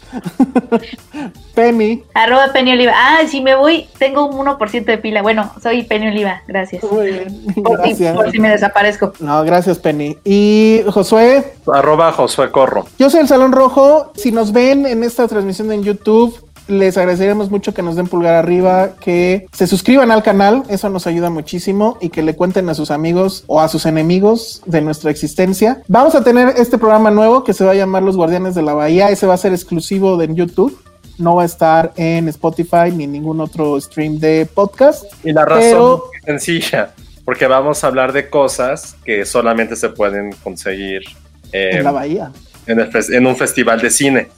Penny. 1.54 2.04
Arroba 2.14 2.52
Penny 2.52 2.72
Oliva. 2.72 2.92
Ah, 2.94 3.20
si 3.26 3.40
me 3.40 3.54
voy, 3.56 3.88
tengo 3.98 4.26
un 4.26 4.36
1% 4.46 4.84
de 4.84 4.98
pila. 4.98 5.22
Bueno, 5.22 5.50
soy 5.62 5.82
Penny 5.84 6.08
Oliva, 6.08 6.42
gracias. 6.46 6.84
Muy 6.84 7.06
bien. 7.12 7.44
Por 7.62 7.82
si, 7.94 8.04
por 8.04 8.30
si 8.30 8.38
me 8.38 8.50
desaparezco. 8.50 9.12
No, 9.20 9.42
gracias, 9.44 9.78
Penny. 9.78 10.16
Y 10.24 10.82
Josué, 10.90 11.54
Arroba 11.72 12.12
Josué 12.12 12.50
Corro. 12.50 12.86
Yo 12.98 13.10
soy 13.10 13.20
el 13.20 13.28
Salón 13.28 13.52
Rojo. 13.52 14.12
Si 14.14 14.30
nos 14.30 14.52
ven 14.52 14.86
en 14.86 15.02
esta 15.02 15.26
transmisión 15.26 15.72
en 15.72 15.82
YouTube, 15.82 16.38
les 16.68 16.96
agradeceríamos 16.96 17.50
mucho 17.50 17.74
que 17.74 17.82
nos 17.82 17.96
den 17.96 18.06
pulgar 18.06 18.34
arriba, 18.34 18.90
que 19.00 19.46
se 19.52 19.66
suscriban 19.66 20.10
al 20.10 20.22
canal, 20.22 20.62
eso 20.68 20.88
nos 20.90 21.06
ayuda 21.06 21.30
muchísimo 21.30 21.96
y 22.00 22.10
que 22.10 22.22
le 22.22 22.36
cuenten 22.36 22.68
a 22.68 22.74
sus 22.74 22.90
amigos 22.90 23.44
o 23.46 23.60
a 23.60 23.68
sus 23.68 23.86
enemigos 23.86 24.62
de 24.66 24.80
nuestra 24.82 25.10
existencia. 25.10 25.82
Vamos 25.88 26.14
a 26.14 26.22
tener 26.22 26.54
este 26.56 26.78
programa 26.78 27.10
nuevo 27.10 27.42
que 27.44 27.54
se 27.54 27.64
va 27.64 27.72
a 27.72 27.74
llamar 27.74 28.02
Los 28.02 28.16
Guardianes 28.16 28.54
de 28.54 28.62
la 28.62 28.74
Bahía, 28.74 29.08
ese 29.10 29.26
va 29.26 29.34
a 29.34 29.38
ser 29.38 29.52
exclusivo 29.52 30.16
de 30.16 30.32
YouTube. 30.32 30.78
No 31.18 31.34
va 31.34 31.42
a 31.42 31.46
estar 31.46 31.92
en 31.96 32.28
Spotify 32.28 32.92
ni 32.94 33.04
en 33.04 33.12
ningún 33.12 33.40
otro 33.40 33.80
stream 33.80 34.18
de 34.20 34.46
podcast. 34.54 35.04
Y 35.24 35.32
la 35.32 35.44
razón 35.44 35.62
Pero- 35.62 36.04
es 36.16 36.24
sencilla, 36.24 36.90
porque 37.24 37.46
vamos 37.48 37.82
a 37.82 37.88
hablar 37.88 38.12
de 38.12 38.30
cosas 38.30 38.94
que 39.04 39.24
solamente 39.24 39.74
se 39.74 39.88
pueden 39.88 40.30
conseguir 40.44 41.02
eh, 41.50 41.70
En 41.72 41.84
la 41.84 41.90
Bahía, 41.90 42.30
en, 42.66 42.78
el 42.78 42.90
en 43.12 43.26
un 43.26 43.34
festival 43.34 43.80
de 43.80 43.90
cine. 43.90 44.28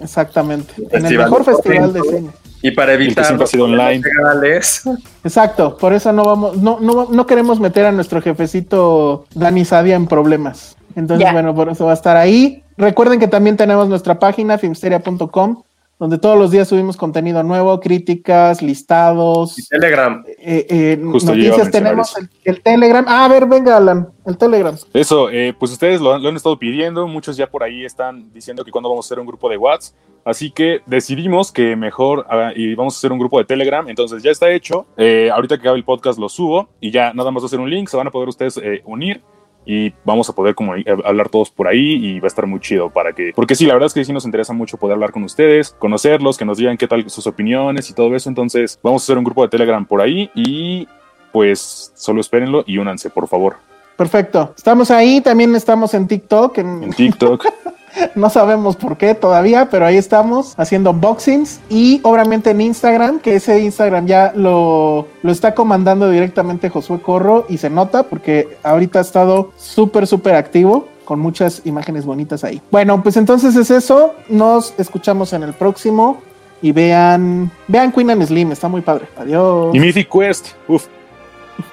Exactamente. 0.00 0.74
En 0.90 1.06
el 1.06 1.16
mejor 1.16 1.44
de 1.44 1.52
festival 1.52 1.92
de 1.92 2.02
cine. 2.02 2.30
Y 2.62 2.70
para 2.70 2.96
que 2.96 3.04
evitar 3.04 3.24
siempre 3.24 3.42
ha 3.42 3.44
los 3.44 3.50
sido 3.50 3.64
online. 3.64 4.02
legales, 4.02 4.82
Exacto, 5.22 5.76
por 5.76 5.92
eso 5.92 6.12
no 6.12 6.24
vamos, 6.24 6.56
no, 6.56 6.80
no, 6.80 7.08
no 7.10 7.26
queremos 7.26 7.60
meter 7.60 7.86
a 7.86 7.92
nuestro 7.92 8.22
jefecito 8.22 9.26
Dani 9.34 9.64
Sadia 9.64 9.94
en 9.94 10.06
problemas. 10.06 10.76
Entonces, 10.96 11.30
bueno, 11.30 11.54
por 11.54 11.68
eso 11.68 11.84
va 11.84 11.90
a 11.90 11.94
estar 11.94 12.16
ahí. 12.16 12.64
Recuerden 12.78 13.20
que 13.20 13.28
también 13.28 13.56
tenemos 13.56 13.88
nuestra 13.88 14.18
página, 14.18 14.58
filmsteria.com, 14.58 15.62
donde 15.98 16.18
todos 16.18 16.38
los 16.38 16.50
días 16.50 16.68
subimos 16.68 16.96
contenido 16.96 17.42
nuevo, 17.42 17.80
críticas, 17.80 18.60
listados, 18.62 19.58
y 19.58 19.66
Telegram. 19.66 20.22
eh, 20.38 20.66
eh, 20.68 21.00
Justo 21.10 21.32
noticias. 21.34 21.70
Tenemos 21.70 22.16
el, 22.18 22.28
el 22.44 22.62
Telegram. 22.62 23.04
Ah, 23.08 23.24
a 23.24 23.28
ver, 23.28 23.46
venga, 23.46 23.76
Alan, 23.76 24.08
el 24.26 24.36
Telegram. 24.36 24.76
Eso, 24.92 25.30
eh, 25.30 25.54
pues 25.58 25.72
ustedes 25.72 26.00
lo, 26.00 26.12
han- 26.14 26.22
lo 26.22 26.28
han 26.28 26.36
estado 26.36 26.58
pidiendo, 26.58 27.06
muchos 27.08 27.36
ya 27.36 27.46
por 27.46 27.62
ahí 27.62 27.84
están 27.84 28.32
diciendo 28.32 28.64
que 28.64 28.70
cuando 28.70 28.88
vamos 28.90 29.06
a 29.06 29.08
hacer 29.08 29.18
un 29.20 29.26
grupo 29.26 29.48
de 29.48 29.56
WhatsApp, 29.56 29.94
así 30.24 30.50
que 30.50 30.80
decidimos 30.86 31.50
que 31.52 31.76
mejor 31.76 32.26
ah, 32.28 32.52
y 32.54 32.74
vamos 32.74 32.94
a 32.94 32.98
hacer 32.98 33.12
un 33.12 33.18
grupo 33.18 33.38
de 33.38 33.44
Telegram, 33.44 33.88
entonces 33.88 34.22
ya 34.22 34.30
está 34.30 34.50
hecho, 34.50 34.86
Eh, 34.96 35.30
ahorita 35.32 35.56
que 35.56 35.62
acabe 35.62 35.78
el 35.78 35.84
podcast 35.84 36.18
lo 36.18 36.28
subo 36.28 36.68
y 36.80 36.90
ya 36.90 37.12
nada 37.14 37.30
más 37.30 37.42
va 37.42 37.46
a 37.46 37.50
ser 37.50 37.60
un 37.60 37.70
link, 37.70 37.88
se 37.88 37.96
van 37.96 38.06
a 38.08 38.10
poder 38.10 38.28
ustedes 38.28 38.56
eh, 38.58 38.82
unir 38.84 39.22
y 39.66 39.92
vamos 40.04 40.30
a 40.30 40.32
poder 40.32 40.54
como 40.54 40.76
eh, 40.76 40.84
hablar 41.04 41.28
todos 41.28 41.50
por 41.50 41.68
ahí 41.68 41.94
y 41.94 42.20
va 42.20 42.26
a 42.26 42.28
estar 42.28 42.46
muy 42.46 42.60
chido 42.60 42.88
para 42.88 43.12
que, 43.12 43.32
porque 43.34 43.54
sí, 43.54 43.66
la 43.66 43.74
verdad 43.74 43.88
es 43.88 43.94
que 43.94 44.04
sí 44.04 44.12
nos 44.12 44.24
interesa 44.24 44.52
mucho 44.52 44.78
poder 44.78 44.94
hablar 44.94 45.12
con 45.12 45.24
ustedes, 45.24 45.74
conocerlos, 45.78 46.38
que 46.38 46.44
nos 46.44 46.56
digan 46.56 46.76
qué 46.76 46.86
tal 46.86 47.10
sus 47.10 47.26
opiniones 47.26 47.90
y 47.90 47.94
todo 47.94 48.14
eso, 48.14 48.28
entonces 48.28 48.78
vamos 48.82 49.02
a 49.02 49.04
hacer 49.04 49.18
un 49.18 49.24
grupo 49.24 49.42
de 49.42 49.48
Telegram 49.48 49.84
por 49.84 50.00
ahí 50.00 50.30
y 50.34 50.88
pues 51.32 51.92
solo 51.94 52.20
espérenlo 52.20 52.64
y 52.66 52.78
únanse, 52.78 53.10
por 53.10 53.28
favor, 53.28 53.56
Perfecto. 53.96 54.52
Estamos 54.54 54.90
ahí, 54.90 55.22
también 55.22 55.54
estamos 55.56 55.94
en 55.94 56.06
TikTok, 56.06 56.58
en, 56.58 56.82
en 56.84 56.92
TikTok. 56.92 57.46
No 58.14 58.30
sabemos 58.30 58.76
por 58.76 58.96
qué 58.96 59.14
todavía, 59.14 59.68
pero 59.70 59.86
ahí 59.86 59.96
estamos 59.96 60.54
haciendo 60.56 60.90
unboxings 60.90 61.60
y 61.68 62.00
obviamente 62.02 62.50
en 62.50 62.60
Instagram, 62.60 63.20
que 63.20 63.36
ese 63.36 63.60
Instagram 63.60 64.06
ya 64.06 64.32
lo, 64.34 65.06
lo 65.22 65.32
está 65.32 65.54
comandando 65.54 66.10
directamente 66.10 66.70
Josué 66.70 67.00
Corro 67.00 67.46
y 67.48 67.58
se 67.58 67.70
nota 67.70 68.04
porque 68.04 68.56
ahorita 68.62 68.98
ha 68.98 69.02
estado 69.02 69.50
súper, 69.56 70.06
súper 70.06 70.34
activo 70.34 70.88
con 71.04 71.20
muchas 71.20 71.62
imágenes 71.64 72.04
bonitas 72.04 72.44
ahí. 72.44 72.60
Bueno, 72.70 73.02
pues 73.02 73.16
entonces 73.16 73.56
es 73.56 73.70
eso. 73.70 74.14
Nos 74.28 74.74
escuchamos 74.78 75.32
en 75.32 75.44
el 75.44 75.54
próximo 75.54 76.20
y 76.60 76.72
vean, 76.72 77.50
vean 77.68 77.92
Queen 77.92 78.10
and 78.10 78.26
Slim, 78.26 78.52
está 78.52 78.68
muy 78.68 78.80
padre. 78.80 79.06
Adiós. 79.16 79.74
Y 79.74 79.80
Mythic 79.80 80.10
Quest, 80.10 80.48
uff. 80.68 80.86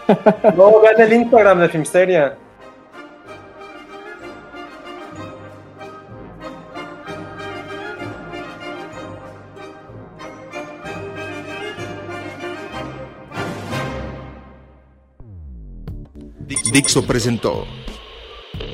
No, 0.56 0.80
vean 0.80 1.00
el 1.00 1.14
Instagram 1.14 1.60
de 1.60 1.70
Filmsteria. 1.70 2.38
Dixo 16.72 17.06
presentó 17.06 17.66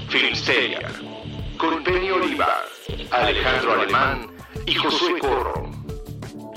Filmsteria, 0.10 0.92
con 1.58 1.84
Penny 1.84 2.10
Oliva, 2.12 2.64
Alejandro 3.12 3.74
Alemán 3.74 4.28
y 4.66 4.74
Josué 4.76 5.20
Corro. 5.20 5.70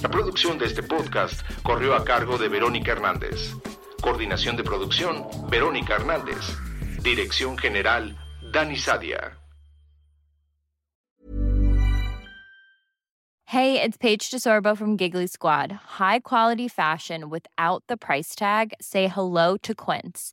La 0.02 0.08
producción 0.08 0.58
de 0.58 0.66
este 0.66 0.82
podcast 0.82 1.42
corrió 1.62 1.94
a 1.94 2.04
cargo 2.04 2.38
de 2.38 2.48
Verónica 2.48 2.92
Hernández. 2.92 3.54
Coordinación 4.00 4.56
de 4.56 4.64
producción, 4.64 5.24
Verónica 5.48 5.94
Hernández. 5.94 6.56
Dirección 7.02 7.56
general, 7.56 8.16
Dani 8.52 8.76
Sadia. 8.76 9.38
Hey, 13.46 13.82
it's 13.82 13.98
Paige 13.98 14.30
DeSorbo 14.30 14.74
from 14.74 14.96
Giggly 14.96 15.26
Squad. 15.26 15.72
High 15.98 16.20
quality 16.20 16.68
fashion 16.68 17.28
without 17.28 17.84
the 17.86 17.98
price 17.98 18.34
tag. 18.34 18.72
Say 18.80 19.08
hello 19.08 19.58
to 19.58 19.74
Quince. 19.74 20.32